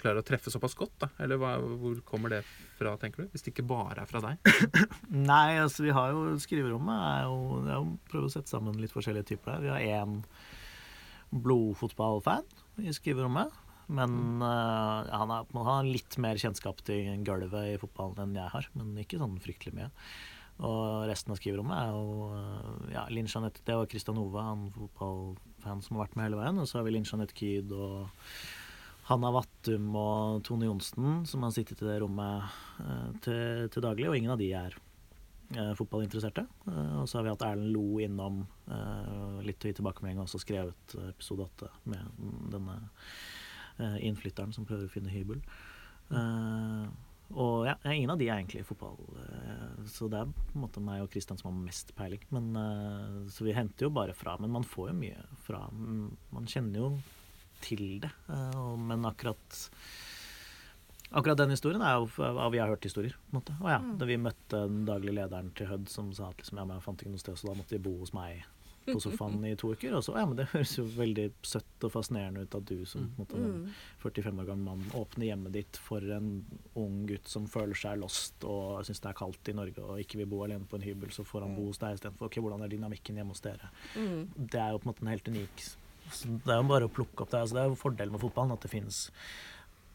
klarer 0.00 0.22
å 0.22 0.26
treffe 0.26 0.52
såpass 0.52 0.76
godt? 0.78 0.96
da? 1.04 1.10
Eller 1.20 1.40
hva, 1.40 1.56
hvor 1.60 2.00
kommer 2.08 2.32
det 2.32 2.42
fra, 2.78 2.96
tenker 3.00 3.24
du? 3.24 3.34
Hvis 3.34 3.44
det 3.44 3.52
ikke 3.52 3.68
bare 3.68 4.04
er 4.04 4.10
fra 4.10 4.22
deg? 4.24 4.52
Nei, 5.30 5.58
altså 5.60 5.84
vi 5.84 5.94
har 5.96 6.14
jo 6.14 6.38
skriverommet 6.40 7.04
er 7.10 7.28
jo, 7.28 7.60
er 7.66 7.76
jo 7.76 7.98
prøve 8.10 8.30
å 8.30 8.32
sette 8.32 8.52
sammen 8.52 8.80
litt 8.80 8.94
forskjellige 8.94 9.34
typer 9.34 9.56
her. 9.56 9.66
Vi 9.66 9.74
har 9.74 10.00
én 10.00 10.22
blodfotballfan 11.30 12.48
i 12.80 12.94
skriverommet. 12.96 13.52
Men 13.90 14.42
uh, 14.42 15.06
han, 15.10 15.32
er, 15.34 15.48
man 15.56 15.66
har 15.66 15.88
litt 15.88 16.18
mer 16.22 16.38
kjennskap 16.38 16.84
til 16.86 17.24
gulvet 17.26 17.74
i 17.74 17.80
fotballen 17.80 18.22
enn 18.22 18.38
jeg 18.38 18.54
har. 18.54 18.68
Men 18.78 18.92
ikke 19.02 19.18
sånn 19.20 19.40
fryktelig 19.42 19.74
mye. 19.78 19.90
Og 20.66 21.06
resten 21.08 21.32
av 21.32 21.38
skriverommet 21.40 21.76
er 21.78 21.92
jo 21.94 22.26
eh, 22.36 22.88
ja, 22.92 23.06
Linn 23.12 23.28
Jeanette 23.30 23.62
Det 23.64 23.76
var 23.78 23.88
Christian 23.88 24.18
Ove, 24.20 24.42
han 24.44 24.66
fotballfan 24.74 25.80
som 25.84 25.96
har 25.96 26.04
vært 26.04 26.18
med 26.18 26.28
hele 26.28 26.40
veien. 26.40 26.60
Og 26.60 26.68
så 26.68 26.78
har 26.78 26.86
vi 26.86 26.92
Linn 26.94 27.08
Jeanette 27.08 27.36
Kyd 27.36 27.72
og 27.72 28.10
Hanna 29.08 29.32
Vattum 29.34 29.88
og 29.98 30.44
Tone 30.46 30.68
Johnsen, 30.68 31.24
som 31.26 31.46
har 31.46 31.54
sittet 31.56 31.80
i 31.82 31.88
det 31.88 31.96
rommet 32.02 32.44
uh, 32.84 33.08
til, 33.24 33.66
til 33.72 33.86
daglig. 33.86 34.10
Og 34.10 34.18
ingen 34.18 34.34
av 34.34 34.40
de 34.42 34.50
er 34.54 34.76
uh, 35.56 35.72
fotballinteresserte. 35.78 36.44
Uh, 36.68 37.00
og 37.00 37.08
så 37.08 37.18
har 37.18 37.26
vi 37.26 37.32
hatt 37.32 37.46
Erlend 37.48 37.72
Lo 37.74 37.98
innom 38.02 38.44
litt 39.42 39.64
å 39.64 39.70
gi 39.70 39.74
tilbakemelding, 39.74 40.20
og 40.20 40.28
også 40.28 40.38
skrevet 40.44 40.92
episode 41.08 41.42
åtte 41.48 41.66
med 41.90 42.20
denne 42.52 42.76
innflytteren 44.00 44.52
som 44.52 44.66
prøver 44.68 44.86
å 44.88 44.92
finne 44.92 45.12
hybel. 45.12 45.40
Eh, 46.10 46.88
og 47.30 47.66
ja, 47.68 47.76
ingen 47.86 48.10
av 48.10 48.18
de 48.18 48.26
er 48.26 48.40
egentlig 48.40 48.64
i 48.64 48.66
fotball, 48.66 48.96
eh, 49.22 49.84
så 49.86 50.08
det 50.10 50.18
er 50.18 50.32
på 50.34 50.56
en 50.56 50.64
måte 50.64 50.82
meg 50.82 51.04
og 51.04 51.10
Kristian 51.12 51.38
som 51.38 51.52
har 51.52 51.60
mest 51.62 51.92
peiling. 51.94 52.22
Men, 52.34 52.48
eh, 52.58 53.18
så 53.30 53.46
vi 53.46 53.54
henter 53.54 53.86
jo 53.86 53.90
bare 53.94 54.16
fra, 54.18 54.36
men 54.42 54.50
man 54.50 54.66
får 54.66 54.90
jo 54.90 54.96
mye 54.98 55.26
fra. 55.46 55.60
Man 55.70 56.46
kjenner 56.50 56.82
jo 56.82 56.88
til 57.62 58.00
det, 58.02 58.10
eh, 58.28 58.76
men 58.76 59.06
akkurat 59.06 59.60
Akkurat 61.12 61.38
den 61.40 61.50
historien 61.50 61.82
er 61.82 61.96
jo 61.98 62.22
av 62.22 62.52
vi 62.52 62.58
har 62.58 62.68
hørt 62.70 62.84
historier. 62.86 63.10
på 63.10 63.34
en 63.34 63.40
måte. 63.40 63.54
Og 63.60 63.66
ja, 63.68 63.78
Mm. 63.80 63.98
Da 63.98 64.06
vi 64.06 64.16
møtte 64.16 64.68
den 64.68 64.84
daglige 64.86 65.14
lederen 65.16 65.52
til 65.56 65.66
Hødd 65.66 65.88
som 65.88 66.12
sa 66.12 66.28
at 66.28 66.36
liksom, 66.38 66.56
ja, 66.58 66.64
jeg 66.74 66.82
fant 66.84 67.02
ikke 67.02 67.10
noe 67.10 67.18
sted, 67.18 67.34
så 67.34 67.48
da 67.48 67.54
måtte 67.54 67.70
de 67.70 67.78
bo 67.78 67.98
hos 67.98 68.12
meg 68.14 68.44
på 68.94 69.02
sofaen 69.04 69.44
i 69.48 69.54
to 69.60 69.70
uker. 69.74 69.94
Og 69.98 70.04
så 70.06 70.14
ja, 70.18 70.24
men 70.26 70.36
det 70.38 70.46
høres 70.52 70.72
jo 70.78 70.84
veldig 70.96 71.26
søtt 71.46 71.86
og 71.86 71.92
fascinerende 71.94 72.44
ut 72.46 72.54
at 72.58 72.66
du 72.68 72.84
som 72.88 73.08
på 73.16 73.22
en 73.22 73.24
måte, 73.24 73.36
en 73.40 73.50
Mm. 73.50 73.74
45 74.02 74.40
år 74.40 74.46
gammel 74.50 74.64
mann 74.64 74.84
åpner 74.98 75.26
hjemmet 75.30 75.52
ditt 75.52 75.76
for 75.76 76.00
en 76.16 76.30
ung 76.76 77.06
gutt 77.06 77.28
som 77.28 77.46
føler 77.50 77.74
seg 77.76 77.98
lost 78.00 78.44
og 78.44 78.84
syns 78.86 79.00
det 79.00 79.10
er 79.10 79.18
kaldt 79.20 79.48
i 79.52 79.56
Norge 79.56 79.78
og 79.84 80.00
ikke 80.00 80.18
vil 80.22 80.26
bo 80.30 80.42
alene 80.44 80.66
på 80.70 80.76
en 80.78 80.86
hybel, 80.86 81.10
så 81.10 81.24
får 81.24 81.42
han 81.46 81.54
bo 81.56 81.66
hos 81.68 81.78
deg 81.82 81.98
istedenfor. 81.98 82.26
Ok, 82.30 82.40
hvordan 82.40 82.62
er 82.64 82.68
dynamikken 82.72 83.16
hjemme 83.20 83.34
hos 83.36 83.40
dere? 83.44 83.70
Mm. 83.96 84.28
Det 84.36 84.60
er 84.60 84.70
jo 84.72 84.78
på 84.78 84.88
en 84.88 84.92
måte 84.92 85.02
en 85.06 85.12
helt 85.14 85.28
unik 85.28 85.64
så 86.10 86.26
Det 86.42 86.50
er 86.50 86.56
jo 86.58 86.66
bare 86.66 86.86
å 86.88 86.90
plukke 86.90 87.22
opp 87.22 87.30
det. 87.30 87.38
Altså, 87.38 87.54
det 87.54 87.62
er 87.62 87.68
jo 87.70 87.76
fordelen 87.78 88.10
med 88.12 88.20
fotballen 88.20 88.52
at 88.56 88.64
det 88.64 88.70
finnes 88.72 89.10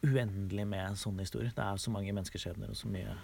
uendelig 0.06 0.66
med 0.68 0.96
sånne 1.00 1.24
historier. 1.26 1.52
Det 1.56 1.64
er 1.64 1.80
så 1.80 1.92
mange 1.92 2.12
menneskeskjebner 2.14 2.70
og 2.72 2.78
så 2.78 2.88
mye, 2.88 3.14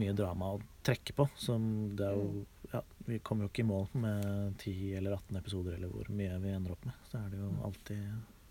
mye 0.00 0.14
drama 0.16 0.54
å 0.56 0.60
trekke 0.86 1.14
på. 1.18 1.28
Som 1.38 1.94
det 1.98 2.06
er 2.08 2.16
jo 2.18 2.44
ja, 2.72 2.82
Vi 3.06 3.18
kommer 3.18 3.44
jo 3.44 3.48
ikke 3.50 3.64
i 3.64 3.68
mål 3.68 3.88
med 3.94 4.58
10 4.58 4.94
eller 4.96 5.12
18 5.16 5.36
episoder 5.40 5.74
eller 5.74 5.88
hvor 5.88 6.10
mye 6.14 6.38
vi 6.42 6.48
ender 6.54 6.72
opp 6.76 6.84
med. 6.86 6.94
Så 7.10 7.18
er 7.18 7.28
det 7.32 7.38
jo 7.40 7.50
alltid 7.66 8.04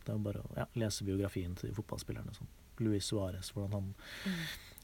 Det 0.06 0.10
er 0.14 0.18
jo 0.18 0.24
bare 0.26 0.42
å 0.42 0.56
ja, 0.58 0.66
lese 0.76 1.04
biografien 1.06 1.56
til 1.56 1.74
fotballspillerne. 1.76 2.34
Sånn. 2.34 2.48
Luis 2.80 3.06
Suárez, 3.12 3.52
hvordan 3.54 3.72
han 3.74 3.94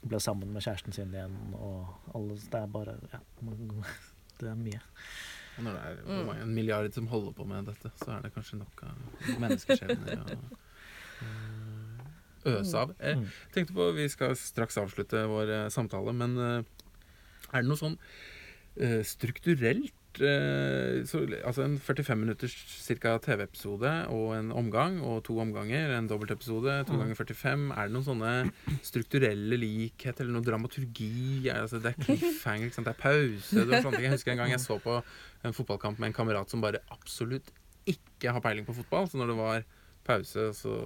ble 0.05 0.19
sammen 0.19 0.51
med 0.53 0.61
kjæresten 0.61 0.93
sin 0.93 1.13
igjen, 1.15 1.35
og 1.55 1.87
alle 2.13 2.35
Det 2.35 2.59
er 2.61 2.67
bare 2.67 2.97
Ja. 3.13 3.19
Det 4.39 4.49
er 4.51 4.55
mye. 4.59 4.81
Og 5.57 5.63
Når 5.63 5.71
det 5.73 5.81
er 5.81 6.01
Mm. 6.05 6.29
en 6.41 6.53
milliard 6.53 6.93
som 6.93 7.07
holder 7.07 7.31
på 7.31 7.45
med 7.47 7.65
dette, 7.65 7.89
så 8.03 8.17
er 8.17 8.21
det 8.21 8.33
kanskje 8.35 8.57
nok 8.59 8.83
av 8.83 9.39
menneskeskjebner 9.39 10.19
å 10.25 10.39
å 12.45 12.51
øse 12.59 12.75
av. 12.77 12.91
Jeg 12.99 13.17
Mm. 13.17 13.27
tenkte 13.53 13.73
på, 13.73 13.93
Vi 13.95 14.07
skal 14.09 14.35
straks 14.35 14.77
avslutte 14.77 15.25
vår 15.27 15.49
eh, 15.49 15.69
samtale, 15.69 16.13
men 16.13 16.37
eh, 16.37 16.63
er 17.53 17.61
det 17.61 17.67
noe 17.69 17.77
sånn 17.77 17.97
eh, 17.97 18.34
strukturelt 19.07 20.19
eh, 20.19 21.01
så, 21.07 21.21
altså 21.43 21.63
en 21.65 21.77
45 21.79 22.15
minutters 22.19 22.53
cirka 22.85 23.17
TV-episode 23.23 23.89
og 24.13 24.33
en 24.37 24.51
omgang 24.55 25.01
og 25.03 25.23
to 25.27 25.35
omganger. 25.43 25.91
En 25.97 26.07
dobbeltepisode, 26.07 26.85
to 26.87 26.93
Mm. 26.93 26.99
ganger 27.03 27.15
45. 27.19 27.71
Er 27.75 27.87
det 27.89 27.93
noen 27.95 28.07
sånne 28.07 28.31
strukturelle 28.83 29.57
likheter 29.59 30.23
eller 30.23 30.37
noe 30.39 30.47
dramaturgi? 30.47 31.49
Altså, 31.51 31.81
det 31.83 31.93
er 31.93 32.03
cliffhanger, 32.05 32.69
det 32.75 32.87
er 32.93 32.99
pause. 32.99 33.65
Det. 33.65 33.83
Jeg 34.01 34.11
husker 34.15 34.31
en 34.31 34.37
gang 34.43 34.51
jeg 34.55 34.59
så 34.63 34.79
på 34.79 35.01
en 35.45 35.53
fotballkamp 35.53 35.99
med 35.99 36.07
en 36.13 36.13
kamerat 36.21 36.49
som 36.49 36.61
bare 36.63 36.79
absolutt 36.91 37.51
ikke 37.85 38.31
har 38.31 38.41
peiling 38.41 38.65
på 38.65 38.73
fotball. 38.73 39.07
Så 39.11 39.17
når 39.19 39.27
det 39.33 39.37
var 39.37 39.65
pause, 40.05 40.51
så, 40.53 40.79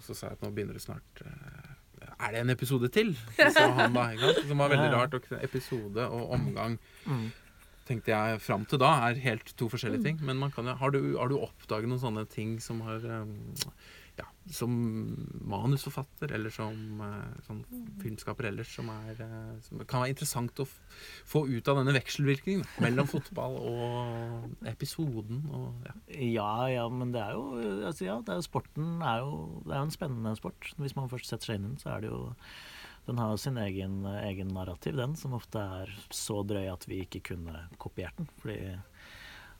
så 0.00 0.14
sa 0.14 0.26
jeg 0.32 0.38
at 0.38 0.42
nå 0.42 0.50
begynner 0.54 0.74
det 0.74 0.82
snart. 0.82 1.22
Er 2.22 2.32
det 2.36 2.40
en 2.44 2.50
episode 2.54 2.88
til? 2.94 3.14
Så 3.36 3.64
han 3.74 3.94
da. 3.96 4.08
ikke 4.14 4.28
sant? 4.32 4.48
Som 4.48 4.60
var 4.62 4.70
veldig 4.72 4.90
rart. 4.96 5.16
Episode 5.42 6.08
og 6.08 6.30
omgang 6.38 6.78
Mm. 7.06 7.30
tenkte 7.88 8.12
jeg 8.14 8.38
fram 8.40 8.62
til 8.70 8.78
da 8.78 8.92
er 9.08 9.16
helt 9.24 9.48
to 9.58 9.66
forskjellige 9.68 10.04
ting. 10.04 10.20
Men 10.22 10.38
man 10.38 10.52
kan, 10.54 10.66
har, 10.78 10.90
du, 10.94 11.16
har 11.18 11.28
du 11.32 11.40
oppdaget 11.42 11.90
noen 11.90 11.98
sånne 12.00 12.22
ting 12.30 12.60
som 12.62 12.78
har 12.86 13.02
um, 13.22 13.32
Som 14.50 14.72
manusforfatter 15.46 16.32
eller 16.34 16.50
som 16.50 17.00
eh, 17.06 17.34
sånn 17.46 17.60
filmskaper 18.02 18.48
ellers, 18.48 18.72
som, 18.74 18.88
er, 18.90 19.20
eh, 19.22 19.52
som 19.62 19.82
kan 19.86 20.02
være 20.02 20.16
interessant 20.16 20.62
å 20.62 20.66
få 20.66 21.44
ut 21.46 21.70
av 21.70 21.78
denne 21.78 21.94
vekselvirkningen 21.94 22.64
mellom 22.82 23.06
fotball 23.10 23.54
og 23.60 24.66
episoden 24.66 25.44
og 25.54 25.86
ja. 25.86 25.96
Ja, 26.32 26.52
ja, 26.72 26.86
men 26.90 27.14
det 27.14 27.22
er 27.22 27.36
jo 27.38 27.46
altså, 27.86 28.06
ja, 28.08 28.18
det 28.26 28.34
er 28.34 28.46
sporten 28.46 28.98
er 29.06 29.22
jo, 29.22 29.62
det 29.66 29.76
er 29.76 29.82
en 29.86 29.94
spennende 29.94 30.34
sport. 30.38 30.72
Hvis 30.80 30.96
man 30.98 31.10
først 31.12 31.30
setter 31.30 31.52
seg 31.52 31.60
inn 31.60 31.68
i 31.68 31.72
den, 31.72 31.82
så 31.82 31.94
er 31.94 32.02
det 32.04 32.12
jo 32.12 32.22
Den 33.02 33.18
har 33.18 33.34
sin 33.36 33.56
egen, 33.58 34.04
egen 34.06 34.52
narrativ, 34.54 34.94
den, 34.94 35.16
som 35.18 35.32
ofte 35.34 35.58
er 35.58 35.90
så 36.14 36.44
drøy 36.46 36.68
at 36.70 36.84
vi 36.86 37.00
ikke 37.02 37.18
kunne 37.32 37.64
kopiert 37.82 38.14
den. 38.14 38.28
Fordi 38.38 38.58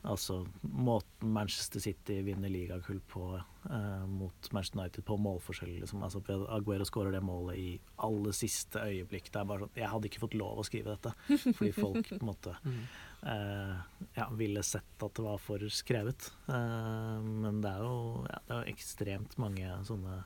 altså 0.03 0.41
måten 0.61 1.31
Manchester 1.31 1.79
City 1.79 2.17
vinner 2.25 2.51
ligagull 2.51 2.99
på 3.07 3.23
eh, 3.69 4.05
mot 4.07 4.51
Manchester 4.51 4.79
United 4.79 5.05
på 5.07 5.17
målforskjell 5.17 5.77
liksom, 5.79 6.03
altså 6.03 6.21
Aguero 6.51 6.85
skårer 6.87 7.15
det 7.15 7.21
målet 7.23 7.59
i 7.59 7.67
aller 8.03 8.35
siste 8.35 8.83
øyeblikk. 8.83 9.31
Det 9.31 9.39
er 9.39 9.49
bare 9.49 9.65
sånn 9.65 9.79
Jeg 9.79 9.91
hadde 9.93 10.09
ikke 10.09 10.23
fått 10.25 10.37
lov 10.39 10.59
å 10.59 10.67
skrive 10.67 10.95
dette, 10.95 11.13
fordi 11.45 11.71
folk 11.83 12.09
på 12.11 12.19
en 12.19 12.29
måte 12.29 12.55
eh, 12.59 13.75
ja, 14.19 14.29
ville 14.35 14.63
sett 14.67 15.07
at 15.07 15.15
det 15.19 15.27
var 15.27 15.41
for 15.41 15.63
skrevet. 15.71 16.31
Eh, 16.51 17.19
men 17.23 17.61
det 17.63 17.71
er 17.71 17.85
jo 17.87 18.25
ja, 18.27 18.41
det 18.47 18.57
er 18.57 18.63
jo 18.63 18.75
ekstremt 18.75 19.37
mange 19.41 19.77
sånne 19.87 20.23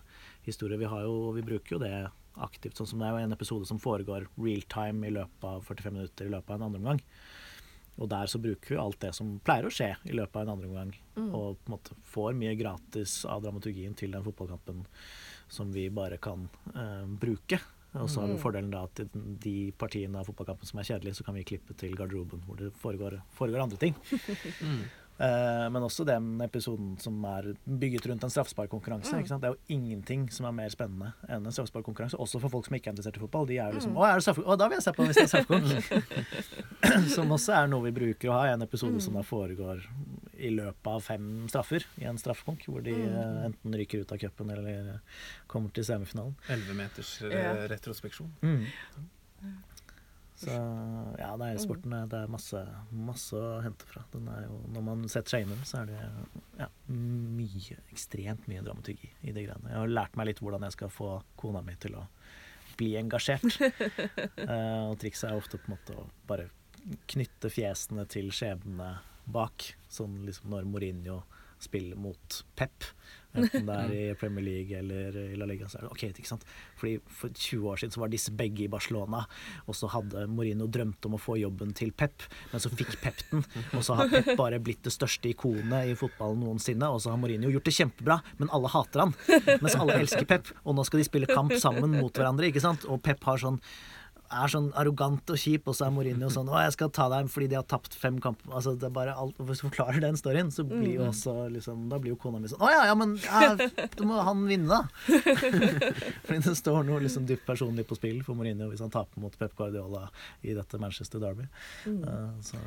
historier. 0.48 0.82
Vi, 0.82 0.90
har 0.90 1.06
jo, 1.06 1.34
vi 1.38 1.46
bruker 1.46 1.78
jo 1.78 1.84
det 1.84 1.96
aktivt. 2.42 2.78
Sånn 2.78 2.90
som 2.90 3.02
det 3.02 3.10
er 3.10 3.16
jo 3.16 3.26
en 3.28 3.36
episode 3.36 3.70
som 3.70 3.82
foregår 3.82 4.30
real 4.40 4.64
time 4.72 5.08
i 5.08 5.14
løpet 5.14 5.50
av 5.50 5.66
45 5.66 5.94
minutter 5.94 6.30
i 6.30 6.34
løpet 6.34 6.54
av 6.54 6.60
en 6.60 6.68
andre 6.70 6.82
omgang. 6.82 7.04
Og 7.98 8.10
der 8.12 8.30
så 8.30 8.40
bruker 8.42 8.76
vi 8.76 8.82
alt 8.82 9.00
det 9.02 9.14
som 9.18 9.38
pleier 9.46 9.68
å 9.68 9.74
skje 9.74 9.94
i 10.06 10.14
løpet 10.16 10.38
av 10.38 10.46
en 10.46 10.54
andre 10.54 10.70
omgang. 10.70 10.92
Og 11.28 11.58
på 11.58 11.72
en 11.72 11.74
måte 11.74 11.98
får 12.12 12.36
mye 12.38 12.54
gratis 12.60 13.24
av 13.26 13.42
dramaturgien 13.46 13.96
til 13.98 14.14
den 14.14 14.26
fotballkampen 14.26 14.84
som 15.50 15.72
vi 15.74 15.88
bare 15.90 16.20
kan 16.22 16.46
eh, 16.76 17.08
bruke. 17.08 17.60
Og 17.98 18.10
så 18.12 18.22
har 18.22 18.30
vi 18.30 18.38
fordelen 18.38 18.70
da 18.70 18.84
at 18.86 19.00
i 19.02 19.08
de 19.42 19.56
partiene 19.80 20.20
av 20.20 20.28
fotballkampen 20.28 20.70
som 20.70 20.78
er 20.82 20.90
kjedelige, 20.90 21.18
så 21.18 21.26
kan 21.26 21.38
vi 21.38 21.46
klippe 21.48 21.74
til 21.80 21.96
garderoben 21.98 22.44
hvor 22.46 22.60
det 22.60 22.70
foregår, 22.78 23.18
foregår 23.38 23.64
andre 23.64 23.80
ting. 23.82 23.98
Eh, 24.14 24.88
men 25.18 25.82
også 25.82 26.06
den 26.06 26.42
episoden 26.46 26.96
som 27.02 27.24
er 27.26 27.48
bygget 27.66 28.06
rundt 28.12 28.24
en 28.28 28.34
straffesparkkonkurranse. 28.34 29.18
Mm. 29.18 29.28
Det 29.42 29.50
er 29.50 29.56
jo 29.56 29.76
ingenting 29.78 30.28
som 30.34 30.46
er 30.46 30.56
mer 30.60 30.70
spennende 30.74 31.14
enn 31.28 31.42
en 31.48 31.56
straffesparkkonkurranse. 31.56 32.20
Også 32.22 32.42
for 32.44 32.54
folk 32.54 32.68
som 32.70 32.78
ikke 32.78 32.92
er 32.92 32.96
interessert 32.96 33.18
i 33.18 33.24
fotball. 33.24 33.48
De 33.50 33.58
er 33.58 33.72
jo 33.72 33.80
liksom 33.80 33.98
Å, 33.98 34.06
er 34.06 34.20
det 34.20 34.28
straffe... 34.28 34.46
Å, 34.46 34.58
da 34.60 34.68
vil 34.70 34.78
jeg 34.78 34.86
se 34.86 34.94
på 34.98 35.08
hvis 35.08 35.18
det 35.18 35.26
er 35.26 35.32
straffekonk! 35.34 36.22
som 37.16 37.34
også 37.34 37.56
er 37.58 37.72
noe 37.72 37.88
vi 37.88 37.96
bruker 37.98 38.30
å 38.32 38.38
ha 38.38 38.46
i 38.50 38.54
en 38.54 38.66
episode 38.68 39.02
som 39.04 39.18
da 39.18 39.26
foregår 39.26 39.82
i 40.38 40.52
løpet 40.54 40.88
av 40.92 41.02
fem 41.02 41.28
straffer 41.50 41.86
i 41.98 42.06
en 42.06 42.20
straffekonk, 42.22 42.68
hvor 42.70 42.84
de 42.86 42.94
eh, 42.94 43.46
enten 43.48 43.74
ryker 43.82 44.04
ut 44.06 44.12
av 44.14 44.22
cupen 44.22 44.52
eller 44.54 44.92
eh, 44.94 45.22
kommer 45.50 45.74
til 45.74 45.88
semifinalen. 45.88 46.36
11 46.54 46.78
meters 46.78 47.16
eh, 47.26 47.34
Ja. 47.34 47.54
retrospeksjon. 47.74 48.30
Så 50.38 50.54
ja, 51.18 51.32
det 51.40 51.48
er 51.48 51.60
sporten 51.62 51.96
det 52.12 52.18
er 52.20 52.30
masse, 52.30 52.60
masse 52.94 53.38
å 53.38 53.62
hente 53.66 53.88
fra. 53.90 54.04
Den 54.14 54.28
jo, 54.44 54.60
når 54.76 54.84
man 54.86 55.06
setter 55.10 55.34
seg 55.34 55.46
inn 55.46 55.54
i 55.54 55.56
den, 55.56 55.66
så 55.66 55.80
er 55.82 55.90
det 55.90 56.02
ja, 56.60 56.68
mye, 56.94 57.80
ekstremt 57.94 58.46
mye 58.52 58.62
dramaturgi 58.66 59.10
i 59.24 59.34
de 59.34 59.48
greiene. 59.48 59.72
Jeg 59.72 59.82
har 59.82 59.96
lært 59.96 60.20
meg 60.20 60.30
litt 60.30 60.44
hvordan 60.44 60.68
jeg 60.68 60.78
skal 60.78 60.94
få 60.94 61.16
kona 61.42 61.64
mi 61.66 61.74
til 61.82 61.98
å 61.98 62.06
bli 62.78 62.94
engasjert. 63.00 63.50
Eh, 64.48 64.84
og 64.88 64.96
trikset 65.02 65.28
er 65.28 65.36
ofte 65.36 65.58
på 65.60 65.68
en 65.68 65.74
måte 65.74 65.96
å 65.98 66.04
bare 66.30 66.46
knytte 67.10 67.50
fjesene 67.52 68.06
til 68.08 68.30
skjebnene 68.32 68.94
bak. 69.34 69.66
Sånn 69.92 70.22
liksom 70.28 70.54
når 70.54 70.70
Mourinho 70.70 71.18
spiller 71.60 71.98
mot 72.00 72.38
Pep, 72.56 72.86
enten 73.38 73.68
det 73.68 73.78
er 73.78 73.94
i 73.98 74.16
Premier 74.20 74.46
League 74.46 74.80
eller 74.80 75.18
i 75.24 75.38
La 75.40 75.48
Liga, 75.50 75.70
så 75.70 75.80
er 75.80 75.86
det 75.86 75.92
OK, 75.94 76.04
ikke 76.10 76.30
sant. 76.30 76.46
Fordi 76.80 76.98
for 77.20 77.34
20 77.34 77.70
år 77.72 77.82
siden 77.82 77.96
så 77.96 78.04
var 78.04 78.12
disse 78.14 78.34
begge 78.38 78.66
i 78.66 78.70
Barcelona, 78.72 79.24
og 79.66 79.78
så 79.78 79.90
hadde 79.94 80.28
Mourinho 80.32 80.70
drømt 80.72 81.08
om 81.10 81.18
å 81.18 81.22
få 81.22 81.38
jobben 81.42 81.74
til 81.78 81.94
Pep, 81.98 82.26
men 82.52 82.64
så 82.64 82.72
fikk 82.74 82.96
Pep 83.04 83.22
den, 83.32 83.46
og 83.74 83.86
så 83.86 83.98
har 84.00 84.12
Pep 84.12 84.34
bare 84.40 84.62
blitt 84.64 84.84
det 84.88 84.96
største 84.96 85.32
ikonet 85.32 85.94
i 85.94 85.98
fotballen 86.00 86.44
noensinne, 86.44 86.90
og 86.90 87.02
så 87.04 87.14
har 87.14 87.22
Mourinho 87.22 87.52
gjort 87.54 87.68
det 87.70 87.76
kjempebra, 87.78 88.22
men 88.42 88.52
alle 88.56 88.72
hater 88.74 89.06
han, 89.06 89.16
mens 89.62 89.78
alle 89.78 90.00
elsker 90.02 90.28
Pep, 90.30 90.52
og 90.64 90.78
nå 90.78 90.88
skal 90.88 91.04
de 91.04 91.08
spille 91.10 91.30
kamp 91.32 91.54
sammen 91.62 91.98
mot 91.98 92.14
hverandre, 92.14 92.50
ikke 92.52 92.64
sant, 92.64 92.88
og 92.90 93.02
Pep 93.06 93.24
har 93.28 93.42
sånn 93.42 93.62
er 94.32 94.52
sånn 94.52 94.70
arrogant 94.78 95.30
og 95.34 95.40
kjip, 95.40 95.68
og 95.68 95.76
så 95.78 95.88
er 95.88 95.94
Mourinho 95.96 96.30
sånn 96.34 96.50
'Å, 96.50 96.62
jeg 96.66 96.74
skal 96.76 96.90
ta 96.90 97.08
deg 97.10 97.30
fordi 97.32 97.48
de 97.50 97.56
har 97.56 97.64
tapt 97.64 97.94
fem 97.96 98.20
kamper.' 98.20 98.52
Altså, 98.52 98.76
det 98.80 98.88
er 98.90 98.94
bare 98.96 99.16
alt, 99.16 99.38
Hvis 99.38 99.62
du 99.62 99.70
forklarer 99.70 100.02
den 100.02 100.18
storyen, 100.20 100.52
så 100.52 100.64
blir 100.68 100.96
jo 100.98 101.08
også 101.08 101.50
liksom 101.52 101.90
Da 101.90 102.00
blir 102.00 102.12
jo 102.16 102.20
kona 102.20 102.40
mi 102.40 102.48
sånn 102.48 102.60
'Å 102.60 102.72
ja, 102.72 102.86
ja, 102.86 102.96
men 102.96 103.16
ja, 103.18 103.56
da 103.56 104.04
må 104.04 104.22
han 104.24 104.46
vinne, 104.48 104.68
da'. 104.68 104.88
fordi 106.28 106.40
det 106.44 106.56
står 106.58 106.84
noe 106.86 107.00
liksom 107.00 107.26
dypt 107.28 107.46
personlig 107.46 107.88
på 107.88 107.96
spill 107.96 108.24
for 108.24 108.36
Mourinho 108.36 108.70
hvis 108.70 108.84
han 108.84 108.92
taper 108.92 109.22
mot 109.22 109.38
Pep 109.38 109.56
Guardiola 109.56 110.10
i 110.44 110.54
dette 110.54 110.80
Manchester 110.80 111.20
Derby. 111.20 111.48
Eh, 111.88 112.42
så 112.42 112.58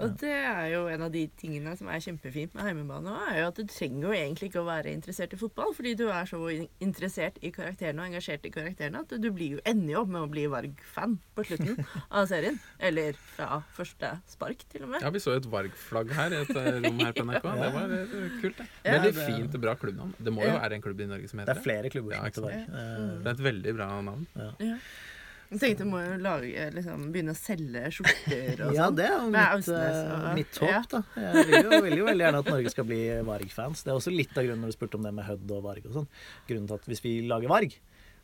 Og 0.00 0.16
det 0.20 0.32
er 0.32 0.72
jo 0.74 0.86
en 0.88 1.02
av 1.02 1.12
de 1.12 1.26
tingene 1.36 1.76
som 1.76 1.88
er 1.88 2.00
kjempefint 2.00 2.54
med 2.54 2.64
heimebane, 2.64 3.10
òg, 3.10 3.28
er 3.34 3.40
jo 3.42 3.48
at 3.48 3.60
du 3.60 3.64
trenger 3.64 4.08
jo 4.08 4.16
egentlig 4.16 4.50
ikke 4.50 4.62
å 4.62 4.68
være 4.68 4.92
interessert 4.94 5.34
i 5.34 5.40
fotball, 5.40 5.74
fordi 5.76 5.94
du 5.98 6.08
er 6.08 6.24
så 6.24 6.40
interessert 6.80 7.38
i 7.42 7.52
karakterene 7.54 8.00
og 8.00 8.10
engasjert 8.10 8.46
i 8.46 8.54
karakterene 8.54 9.04
at 9.04 9.14
du 9.20 9.30
blir 9.30 9.58
jo 9.58 9.64
ender 9.68 9.94
jo 9.94 10.02
opp 10.04 10.12
med 10.14 10.22
å 10.24 10.30
bli 10.30 10.46
Varg-fan 10.50 11.09
på 11.36 11.44
slutten 11.48 11.80
av 12.10 12.26
serien. 12.30 12.58
Eller 12.78 13.18
fra 13.34 13.60
første 13.76 14.12
spark, 14.30 14.64
til 14.72 14.84
og 14.86 14.92
med. 14.94 15.02
Ja, 15.04 15.10
vi 15.14 15.22
så 15.22 15.34
et 15.36 15.48
Varg-flagg 15.50 16.12
her 16.16 16.36
i 16.36 16.40
et 16.44 16.50
eh, 16.56 16.70
rom 16.86 16.98
her 17.04 17.12
på 17.16 17.26
NRK. 17.28 17.46
Det 17.60 17.70
var 17.76 17.94
eh, 17.98 18.16
kult, 18.42 18.58
det. 18.62 18.68
Ja, 18.86 18.96
Veldig 18.98 19.14
fint 19.26 19.54
og 19.60 19.64
bra 19.68 19.76
klubbnavn. 19.80 20.16
Det 20.18 20.34
må 20.34 20.44
jo 20.46 20.56
være 20.58 20.78
en 20.80 20.84
klubb 20.88 21.00
i 21.04 21.10
Norge 21.14 21.30
som 21.32 21.42
heter 21.42 21.52
det 21.54 21.60
Det 21.60 21.64
er 21.64 21.68
flere 21.70 21.94
klubber 21.96 22.18
som 22.18 22.26
heter. 22.30 22.48
Varg. 22.48 22.66
Eh, 22.66 23.06
Det 23.20 23.32
er 23.32 23.38
et 23.38 23.46
veldig 23.50 23.76
bra 23.80 23.88
navn. 24.10 24.26
Ja. 24.38 24.50
Jeg 25.50 25.58
tenkte 25.58 25.82
jeg 25.82 25.90
må 25.90 25.98
jo 25.98 26.10
lage, 26.22 26.66
liksom, 26.76 27.06
begynne 27.10 27.32
å 27.34 27.38
selge 27.40 27.80
skjorter 27.96 28.60
og 28.68 28.74
Ja, 28.78 28.84
sånn. 28.86 28.98
det 29.00 29.06
er 29.08 29.16
jo 29.16 29.30
mitt, 29.34 29.70
eh, 29.74 30.28
mitt 30.36 30.60
håp, 30.62 30.84
da. 30.92 31.00
Jeg 31.18 31.48
vil 31.48 31.56
jo, 31.66 31.80
vil 31.88 31.96
jo 31.98 32.04
veldig 32.06 32.22
gjerne 32.22 32.42
at 32.44 32.50
Norge 32.54 32.70
skal 32.70 32.86
bli 32.86 33.00
Varg-fans. 33.26 33.82
Det 33.82 33.90
er 33.90 33.98
også 33.98 34.12
litt 34.14 34.38
av 34.38 34.46
grunnen 34.46 34.62
når 34.62 34.70
du 34.70 34.76
spurte 34.78 35.00
om 35.00 35.08
det 35.08 35.10
med 35.16 35.26
Hødd 35.26 35.50
og 35.56 35.64
Varg 35.66 35.88
og 35.90 35.96
sånn. 35.96 36.06
Grunnen 36.46 36.70
til 36.70 36.78
at 36.78 36.86
hvis 36.92 37.02
vi 37.02 37.16
lager 37.26 37.50
Varg, 37.50 37.74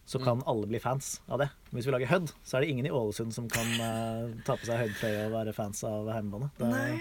så 0.07 0.21
kan 0.23 0.43
alle 0.47 0.69
bli 0.71 0.79
fans 0.83 1.17
av 1.27 1.41
det. 1.43 1.49
Men 1.71 1.81
hvis 1.81 1.89
vi 1.89 1.95
lager 1.97 2.11
Hødd, 2.13 2.33
så 2.47 2.57
er 2.57 2.65
det 2.65 2.71
ingen 2.71 2.87
i 2.87 2.93
Ålesund 2.95 3.35
som 3.35 3.49
kan 3.51 3.73
uh, 3.83 4.37
ta 4.47 4.55
på 4.55 4.69
seg 4.69 4.79
Hødd-trøye 4.85 5.25
og 5.27 5.35
være 5.35 5.55
fans 5.57 5.83
av 5.87 6.07
hjemmebane. 6.13 6.53
Det, 6.61 6.69
Nei. 6.71 7.01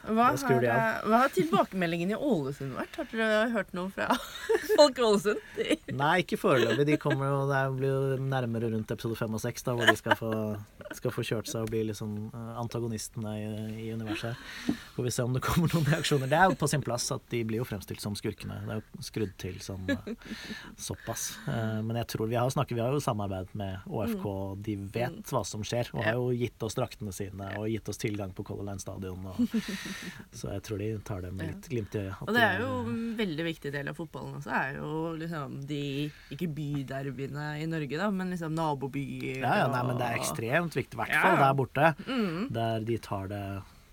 Hva 0.00 0.30
har, 0.32 1.02
hva 1.04 1.18
har 1.24 1.32
tilbakemeldingen 1.34 2.12
i 2.14 2.16
Ålesund 2.16 2.72
vært? 2.78 2.94
Har 2.96 3.08
dere 3.12 3.40
hørt 3.52 3.72
noe 3.76 3.90
fra 3.92 4.06
folk 4.78 4.98
i 4.98 5.04
Ålesund? 5.04 5.42
Nei, 6.00 6.12
ikke 6.24 6.38
foreløpig. 6.40 6.86
De 6.88 6.96
kommer 7.02 7.28
jo, 7.28 7.40
det 7.50 7.60
blir 7.76 7.90
jo 7.92 8.16
nærmere 8.24 8.70
rundt 8.72 8.90
episode 8.94 9.18
fem 9.20 9.36
og 9.36 9.42
seks, 9.42 9.66
hvor 9.68 9.84
de 9.84 9.96
skal 9.98 10.16
få, 10.18 10.30
skal 10.96 11.12
få 11.14 11.24
kjørt 11.28 11.50
seg 11.52 11.66
og 11.66 11.72
bli 11.74 11.82
liksom 11.90 12.14
eh, 12.32 12.52
antagonistene 12.62 13.34
i, 13.36 13.50
i 13.84 13.90
universet. 13.92 14.32
her. 14.40 14.80
Får 14.96 15.06
vi 15.08 15.12
se 15.18 15.26
om 15.28 15.36
det 15.36 15.42
kommer 15.44 15.68
noen 15.74 15.86
reaksjoner. 15.92 16.30
Det 16.32 16.38
er 16.40 16.48
jo 16.50 16.56
på 16.64 16.70
sin 16.72 16.82
plass 16.86 17.10
at 17.14 17.26
de 17.34 17.42
blir 17.46 17.60
jo 17.60 17.68
fremstilt 17.68 18.00
som 18.02 18.16
skurkene. 18.18 18.56
Det 18.66 18.78
er 18.78 18.80
jo 18.80 19.04
skrudd 19.10 19.36
til 19.44 19.60
som 19.64 19.84
eh, 19.92 20.10
såpass. 20.80 21.28
Eh, 21.48 21.78
Men 21.84 22.00
jeg 22.00 22.10
tror 22.14 22.30
vi 22.32 22.40
har, 22.40 22.48
snakket, 22.50 22.76
vi 22.80 22.84
har 22.86 22.96
jo 22.96 23.04
samarbeidet 23.04 23.52
med 23.58 23.84
ÅFK, 23.90 24.26
de 24.64 24.78
vet 24.96 25.20
hva 25.34 25.44
som 25.46 25.62
skjer, 25.66 25.92
og 25.92 26.02
har 26.08 26.16
jo 26.18 26.30
gitt 26.40 26.66
oss 26.66 26.76
draktene 26.78 27.12
sine 27.14 27.52
og 27.60 27.68
gitt 27.70 27.88
oss 27.92 28.00
tilgang 28.00 28.32
på 28.36 28.44
Color 28.48 28.70
Line 28.72 28.80
Stadion. 28.82 29.28
Og, 29.30 29.40
så 30.32 30.52
jeg 30.54 30.62
tror 30.66 30.78
de 30.82 30.88
tar 31.06 31.22
det 31.24 31.32
med 31.34 31.50
litt 31.52 31.68
glimt 31.72 31.94
i 31.96 32.02
øyet. 32.04 32.20
Og 32.26 32.32
det 32.36 32.42
er 32.44 32.60
jo 32.62 32.68
en 32.84 33.16
veldig 33.18 33.44
viktig 33.48 33.72
del 33.74 33.88
av 33.92 33.98
fotballen 33.98 34.38
også, 34.40 34.50
er 34.60 34.78
jo 34.78 34.92
liksom 35.20 35.58
de 35.70 35.82
Ikke 36.34 36.48
byderbyene 36.56 37.48
i 37.62 37.66
Norge, 37.70 37.98
da, 38.00 38.10
men 38.10 38.30
liksom 38.34 38.54
nabobyer. 38.56 39.40
Ja, 39.42 39.56
ja, 39.64 39.66
nei, 39.72 39.82
men 39.90 39.98
det 40.00 40.06
er 40.10 40.20
ekstremt 40.22 40.76
viktig, 40.78 40.94
i 40.98 41.02
hvert 41.02 41.14
Ja. 41.14 41.20
fall 41.26 41.42
der 41.44 41.54
borte. 41.58 41.90
Mm. 42.06 42.48
Der 42.54 42.80
de 42.80 42.98
tar 42.98 43.28
det 43.28 43.44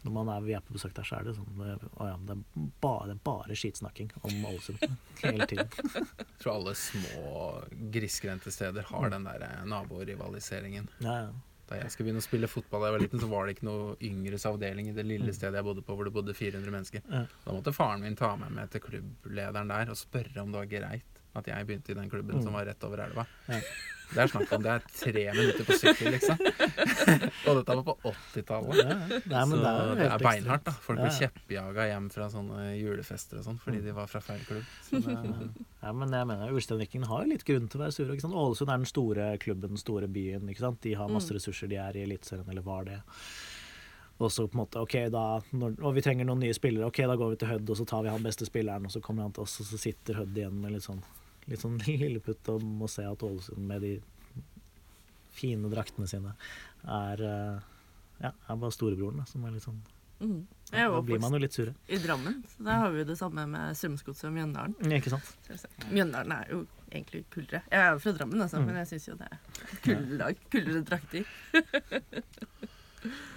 Når 0.08 0.14
man 0.14 0.30
er, 0.32 0.42
vi 0.46 0.54
er 0.56 0.62
på 0.64 0.72
besøk 0.72 0.94
der, 0.96 1.04
så 1.04 1.18
er 1.18 1.24
det 1.26 1.34
sånn 1.36 1.58
det, 1.58 1.74
å 2.00 2.06
ja, 2.08 2.14
det, 2.30 2.36
er 2.38 2.68
bare, 2.80 3.08
det 3.10 3.16
er 3.18 3.24
bare 3.26 3.56
skitsnakking 3.60 4.12
om 4.22 4.46
Ålesund 4.48 4.80
hele 5.24 5.48
tiden. 5.50 5.68
Jeg 5.68 6.38
tror 6.40 6.54
alle 6.54 6.74
små 6.80 7.34
grisgrendte 7.92 8.54
steder 8.54 8.88
har 8.88 9.10
den 9.12 9.26
der 9.28 9.44
eh, 9.50 9.66
naborivaliseringen. 9.68 10.88
Ja, 11.04 11.18
ja. 11.26 11.30
Da 11.68 11.76
jeg 11.82 11.92
skulle 11.92 12.08
begynne 12.08 12.22
å 12.24 12.28
spille 12.28 12.48
fotball 12.48 12.84
da 12.86 12.88
jeg 12.90 12.96
var 12.98 13.04
liten, 13.04 13.20
så 13.20 13.28
var 13.32 13.46
det 13.50 13.58
ikke 13.58 13.68
noe 13.68 13.98
yngres 14.08 14.46
avdeling 14.48 14.88
i 14.92 14.96
det 14.96 15.04
lille 15.08 15.34
stedet 15.36 15.60
jeg 15.60 15.68
bodde 15.68 15.84
på, 15.84 15.98
hvor 16.00 16.08
det 16.08 16.14
bodde 16.16 16.36
400 16.38 16.72
mennesker. 16.72 17.04
Da 17.12 17.52
måtte 17.56 17.74
faren 17.76 18.06
min 18.06 18.16
ta 18.16 18.34
meg 18.40 18.54
med 18.56 18.72
til 18.72 18.84
klubblederen 18.88 19.68
der 19.74 19.92
og 19.92 20.00
spørre 20.00 20.44
om 20.46 20.54
det 20.56 20.62
var 20.64 20.72
greit 20.78 21.14
at 21.38 21.46
jeg 21.52 21.68
begynte 21.68 21.92
i 21.94 21.98
den 22.00 22.10
klubben 22.10 22.42
som 22.42 22.56
var 22.58 22.66
rett 22.66 22.82
over 22.88 23.04
elva. 23.04 23.26
Det 24.08 24.22
er 24.24 24.30
snakk 24.32 24.52
om 24.56 24.62
det 24.64 24.72
er 24.72 24.86
tre 24.88 25.24
minutter 25.36 25.66
på 25.68 25.76
sykkel, 25.78 26.14
liksom. 26.16 26.40
og 27.52 27.58
dette 27.60 27.76
var 27.76 27.84
på 27.84 27.96
80-tallet. 28.08 28.80
Ja, 28.80 28.96
ja. 28.96 29.42
Så 29.44 29.60
det 29.60 29.72
er, 29.74 29.92
det 30.00 30.08
er 30.08 30.24
beinhardt, 30.24 30.64
da. 30.70 30.74
Folk 30.86 31.02
Ja, 31.04 31.10
ja. 31.12 31.18
kjeppjaga 31.26 31.88
hjem 31.92 32.08
fra 32.16 32.30
sånne 32.32 32.70
julefester 32.80 33.42
og 33.42 33.46
sånn 33.50 33.60
fordi 33.62 33.84
de 33.84 33.94
var 33.98 34.08
fra 34.10 34.22
feil 34.24 34.40
klubb. 34.48 34.72
Så 34.88 35.02
det, 35.04 35.18
Ja, 35.88 35.94
men 35.96 36.12
jeg 36.12 36.28
mener, 36.28 36.52
Ulsteinviken 36.52 37.06
har 37.08 37.24
jo 37.24 37.32
litt 37.32 37.46
grunn 37.48 37.70
til 37.72 37.80
å 37.80 37.86
være 37.86 37.96
sure. 37.96 38.12
ikke 38.12 38.26
sant? 38.26 38.36
Ålesund 38.36 38.72
er 38.74 38.82
den 38.82 38.90
store 38.90 39.28
klubben, 39.40 39.72
den 39.72 39.80
store 39.80 40.10
byen. 40.12 40.50
ikke 40.52 40.66
sant? 40.66 40.82
De 40.84 40.96
har 41.00 41.14
masse 41.14 41.32
ressurser, 41.32 41.70
de 41.72 41.80
er 41.80 41.96
i 41.96 42.04
Eliteserien, 42.04 42.50
eller 42.52 42.66
var 42.66 42.90
det. 42.90 42.98
Og 44.18 44.34
så 44.34 44.48
på 44.50 44.58
en 44.58 44.64
måte, 44.64 44.82
ok, 44.84 44.96
da, 45.14 45.24
når, 45.56 45.78
og 45.80 45.96
vi 45.96 46.04
trenger 46.04 46.28
noen 46.28 46.42
nye 46.44 46.58
spillere, 46.58 46.90
ok, 46.90 47.00
da 47.08 47.16
går 47.22 47.32
vi 47.32 47.40
til 47.40 47.52
Hødd, 47.54 47.72
og 47.72 47.80
så 47.80 47.86
tar 47.88 48.04
vi 48.04 48.12
han 48.12 48.26
beste 48.26 48.50
spilleren, 48.50 48.90
og 48.90 48.92
så 48.92 49.02
kommer 49.06 49.28
han 49.28 49.36
til 49.38 49.46
oss, 49.46 49.60
og 49.62 49.70
så 49.70 49.80
sitter 49.80 50.20
Hødd 50.20 50.42
igjen 50.42 50.60
med 50.60 50.74
litt 50.76 50.88
sånn, 50.88 51.00
litt 51.48 51.64
sånn 51.64 51.78
lilleputt 52.04 52.52
og 52.52 52.66
må 52.66 52.90
se 52.92 53.06
at 53.08 53.24
Ålesund 53.30 53.64
med 53.70 53.86
de 53.86 53.94
fine 55.38 55.70
draktene 55.70 56.10
sine 56.10 56.34
er 56.90 57.22
eh, 57.22 57.66
ja, 58.24 58.32
er 58.34 58.58
bare 58.58 58.74
storebroren 58.74 59.22
da, 59.22 59.28
som 59.30 59.46
er 59.46 59.54
litt 59.56 59.68
sånn 59.68 59.84
Mm. 60.18 60.48
Jeg 60.72 60.90
Da 60.92 61.02
blir 61.02 61.20
man 61.24 61.32
jo 61.32 61.40
litt 61.40 61.54
sure. 61.56 61.74
i 61.88 61.98
Drammen, 62.04 62.42
så 62.52 62.64
der 62.68 62.82
har 62.82 62.90
vi 62.92 63.00
jo 63.00 63.06
det 63.08 63.18
samme 63.18 63.46
med 63.48 63.76
Strømsgodset 63.80 64.28
og 64.28 64.34
Mjøndalen. 64.36 64.76
Ja, 64.84 64.98
Ikke 65.00 65.14
sant? 65.14 65.30
selvsagt. 65.48 65.86
Mjøndalen 65.94 66.32
er 66.36 66.50
jo 66.52 66.60
egentlig 66.92 67.24
kulere. 67.32 67.62
Jeg 67.72 67.80
er 67.86 67.92
jo 67.96 68.00
fra 68.04 68.12
Drammen, 68.18 68.42
altså, 68.42 68.60
men 68.66 68.76
jeg 68.82 68.88
syns 68.92 69.08
jo 69.08 69.16
det 69.22 69.30
er 69.32 69.38
kulere. 69.86 70.34
Kulere 70.52 70.84
drakter. 70.84 71.24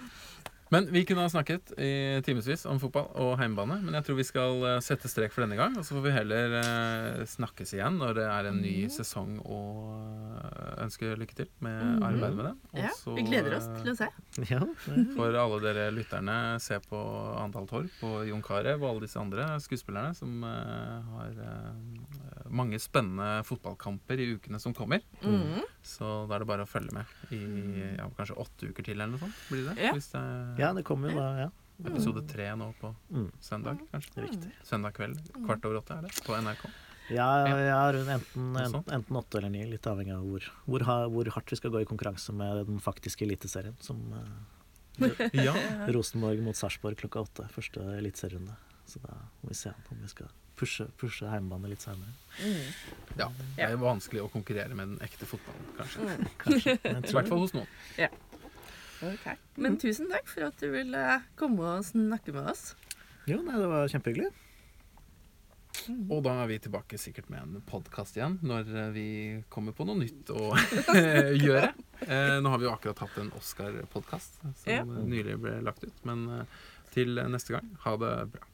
Men 0.70 0.86
vi 0.94 1.02
kunne 1.04 1.24
ha 1.24 1.30
snakket 1.32 1.72
i 1.82 2.20
timevis 2.22 2.62
om 2.70 2.78
fotball 2.78 3.08
og 3.18 3.32
heimebane. 3.40 3.80
Men 3.82 3.96
jeg 3.98 4.04
tror 4.06 4.18
vi 4.20 4.26
skal 4.28 4.60
eh, 4.68 4.76
sette 4.86 5.10
strek 5.10 5.32
for 5.34 5.42
denne 5.42 5.56
gang. 5.58 5.74
Og 5.80 5.82
så 5.86 5.96
får 5.96 6.04
vi 6.04 6.12
heller 6.14 6.54
eh, 6.60 7.24
snakkes 7.26 7.72
igjen 7.74 7.98
når 7.98 8.14
det 8.20 8.26
er 8.30 8.48
en 8.52 8.60
ny 8.62 8.74
sesong 8.94 9.40
og 9.42 10.38
eh, 10.44 10.84
ønske 10.86 11.10
lykke 11.18 11.36
til 11.42 11.50
med 11.58 11.80
Mhm. 11.80 12.02
arbeidet 12.06 12.36
med 12.36 12.44
den. 12.46 12.58
Ja, 12.84 12.90
vi 13.16 13.22
gleder 13.26 13.56
oss 13.58 13.66
til 13.80 13.90
å 13.92 13.96
se. 13.98 14.08
Ja, 14.50 14.60
For 15.16 15.34
alle 15.42 15.58
dere 15.64 15.88
lytterne, 15.92 16.36
se 16.62 16.78
på 16.86 17.00
Andal 17.40 17.66
Torp 17.70 18.04
og 18.06 18.22
Jon 18.28 18.42
Carew 18.46 18.78
og 18.84 18.88
alle 18.92 19.04
disse 19.08 19.18
andre 19.20 19.48
skuespillerne 19.62 20.14
som 20.16 20.42
har 20.44 21.34
mange 22.50 22.78
spennende 22.82 23.42
fotballkamper 23.46 24.18
i 24.22 24.28
ukene 24.36 24.58
som 24.62 24.74
kommer. 24.74 25.02
Mm. 25.22 25.60
Så 25.86 26.06
da 26.28 26.34
er 26.36 26.42
det 26.44 26.48
bare 26.50 26.64
å 26.66 26.68
følge 26.70 26.94
med 26.96 27.34
i 27.34 27.40
ja, 27.98 28.08
kanskje 28.18 28.38
åtte 28.42 28.70
uker 28.72 28.86
til 28.86 28.96
eller 28.98 29.12
noe 29.14 29.22
sånt. 29.22 29.38
Blir 29.50 29.68
det? 29.70 29.76
Ja. 29.86 29.92
Hvis 29.96 30.10
det 30.14 30.24
ja, 30.60 30.70
det 30.76 30.84
kommer 30.86 31.10
jo 31.12 31.18
da, 31.20 31.26
ja. 31.46 31.48
episode 31.90 32.22
tre 32.28 32.50
nå 32.60 32.70
på 32.80 32.92
Mm. 33.10 33.30
søndag, 33.40 33.80
kanskje. 33.92 34.22
Riktig. 34.26 34.52
Søndag 34.68 34.94
kveld 34.98 35.18
kvart 35.46 35.64
over 35.64 35.80
åtte 35.80 35.96
er 35.98 36.02
det 36.08 36.14
på 36.26 36.36
NRK. 36.36 36.64
Ja, 37.10 37.26
ja 37.58 37.78
enten, 37.90 38.54
enten 38.86 39.16
åtte 39.18 39.38
eller 39.40 39.50
ni, 39.50 39.64
litt 39.66 39.86
avhengig 39.90 40.14
av 40.14 40.22
hvor, 40.22 40.44
hvor, 40.66 40.84
hvor 41.10 41.30
hardt 41.34 41.50
vi 41.50 41.56
skal 41.58 41.72
gå 41.74 41.80
i 41.82 41.88
konkurranse 41.88 42.32
med 42.36 42.66
den 42.68 42.78
faktiske 42.78 43.24
eliteserien, 43.26 43.74
som 43.82 43.98
eh, 44.14 45.08
Ja, 45.46 45.54
Rosenborg 45.88 46.42
mot 46.44 46.54
Sarpsborg 46.58 47.00
klokka 47.00 47.24
åtte, 47.24 47.48
første 47.54 47.80
eliteserierunde. 47.96 48.54
Så 48.86 49.00
da 49.02 49.16
må 49.40 49.50
vi 49.50 49.54
se 49.58 49.72
om 49.90 49.98
vi 50.02 50.08
skal 50.12 50.28
pushe, 50.60 50.86
pushe 51.00 51.26
heimebane 51.30 51.70
litt 51.72 51.82
senere. 51.82 52.12
Mhm. 52.44 52.72
ja. 53.18 53.28
Det 53.56 53.64
er 53.64 53.74
jo 53.74 53.82
vanskelig 53.82 54.22
å 54.26 54.30
konkurrere 54.32 54.74
med 54.76 54.92
den 54.94 54.98
ekte 55.06 55.26
fotballen, 55.26 55.70
kanskje. 55.78 56.04
Mm. 56.06 56.26
Kanskje. 56.44 56.74
I 56.84 57.14
hvert 57.16 57.30
fall 57.32 57.42
hos 57.46 57.54
noen. 57.56 57.70
Ok. 59.00 59.26
Men 59.60 59.78
tusen 59.80 60.10
takk 60.12 60.28
for 60.28 60.44
at 60.50 60.60
du 60.60 60.68
ville 60.74 61.04
komme 61.40 61.64
og 61.78 61.84
snakke 61.88 62.34
med 62.36 62.50
oss. 62.52 62.74
Jo, 63.30 63.38
nei, 63.46 63.56
det 63.60 63.68
var 63.70 63.88
kjempehyggelig. 63.92 64.30
Og 66.10 66.18
da 66.26 66.34
er 66.42 66.48
vi 66.50 66.58
tilbake 66.60 66.98
sikkert 67.00 67.30
med 67.32 67.40
en 67.40 67.62
podkast 67.66 68.18
igjen 68.18 68.34
når 68.44 68.68
eh, 68.76 68.90
vi 68.92 69.04
kommer 69.52 69.72
på 69.76 69.86
noe 69.88 69.96
nytt 70.02 70.28
å 70.34 70.50
gjøre. 71.46 71.70
Eh, 72.04 72.36
nå 72.44 72.52
har 72.52 72.60
vi 72.60 72.68
jo 72.68 72.74
akkurat 72.74 73.00
hatt 73.06 73.16
en 73.22 73.32
Oscar-podkast 73.38 74.42
som 74.42 74.68
Ja. 74.68 74.82
nylig 74.84 75.38
ble 75.40 75.56
lagt 75.64 75.86
ut. 75.86 76.04
Men 76.08 76.26
eh, 76.42 76.60
til 76.92 77.16
neste 77.32 77.56
gang, 77.56 77.70
ha 77.86 77.96
det 78.02 78.12
bra. 78.34 78.49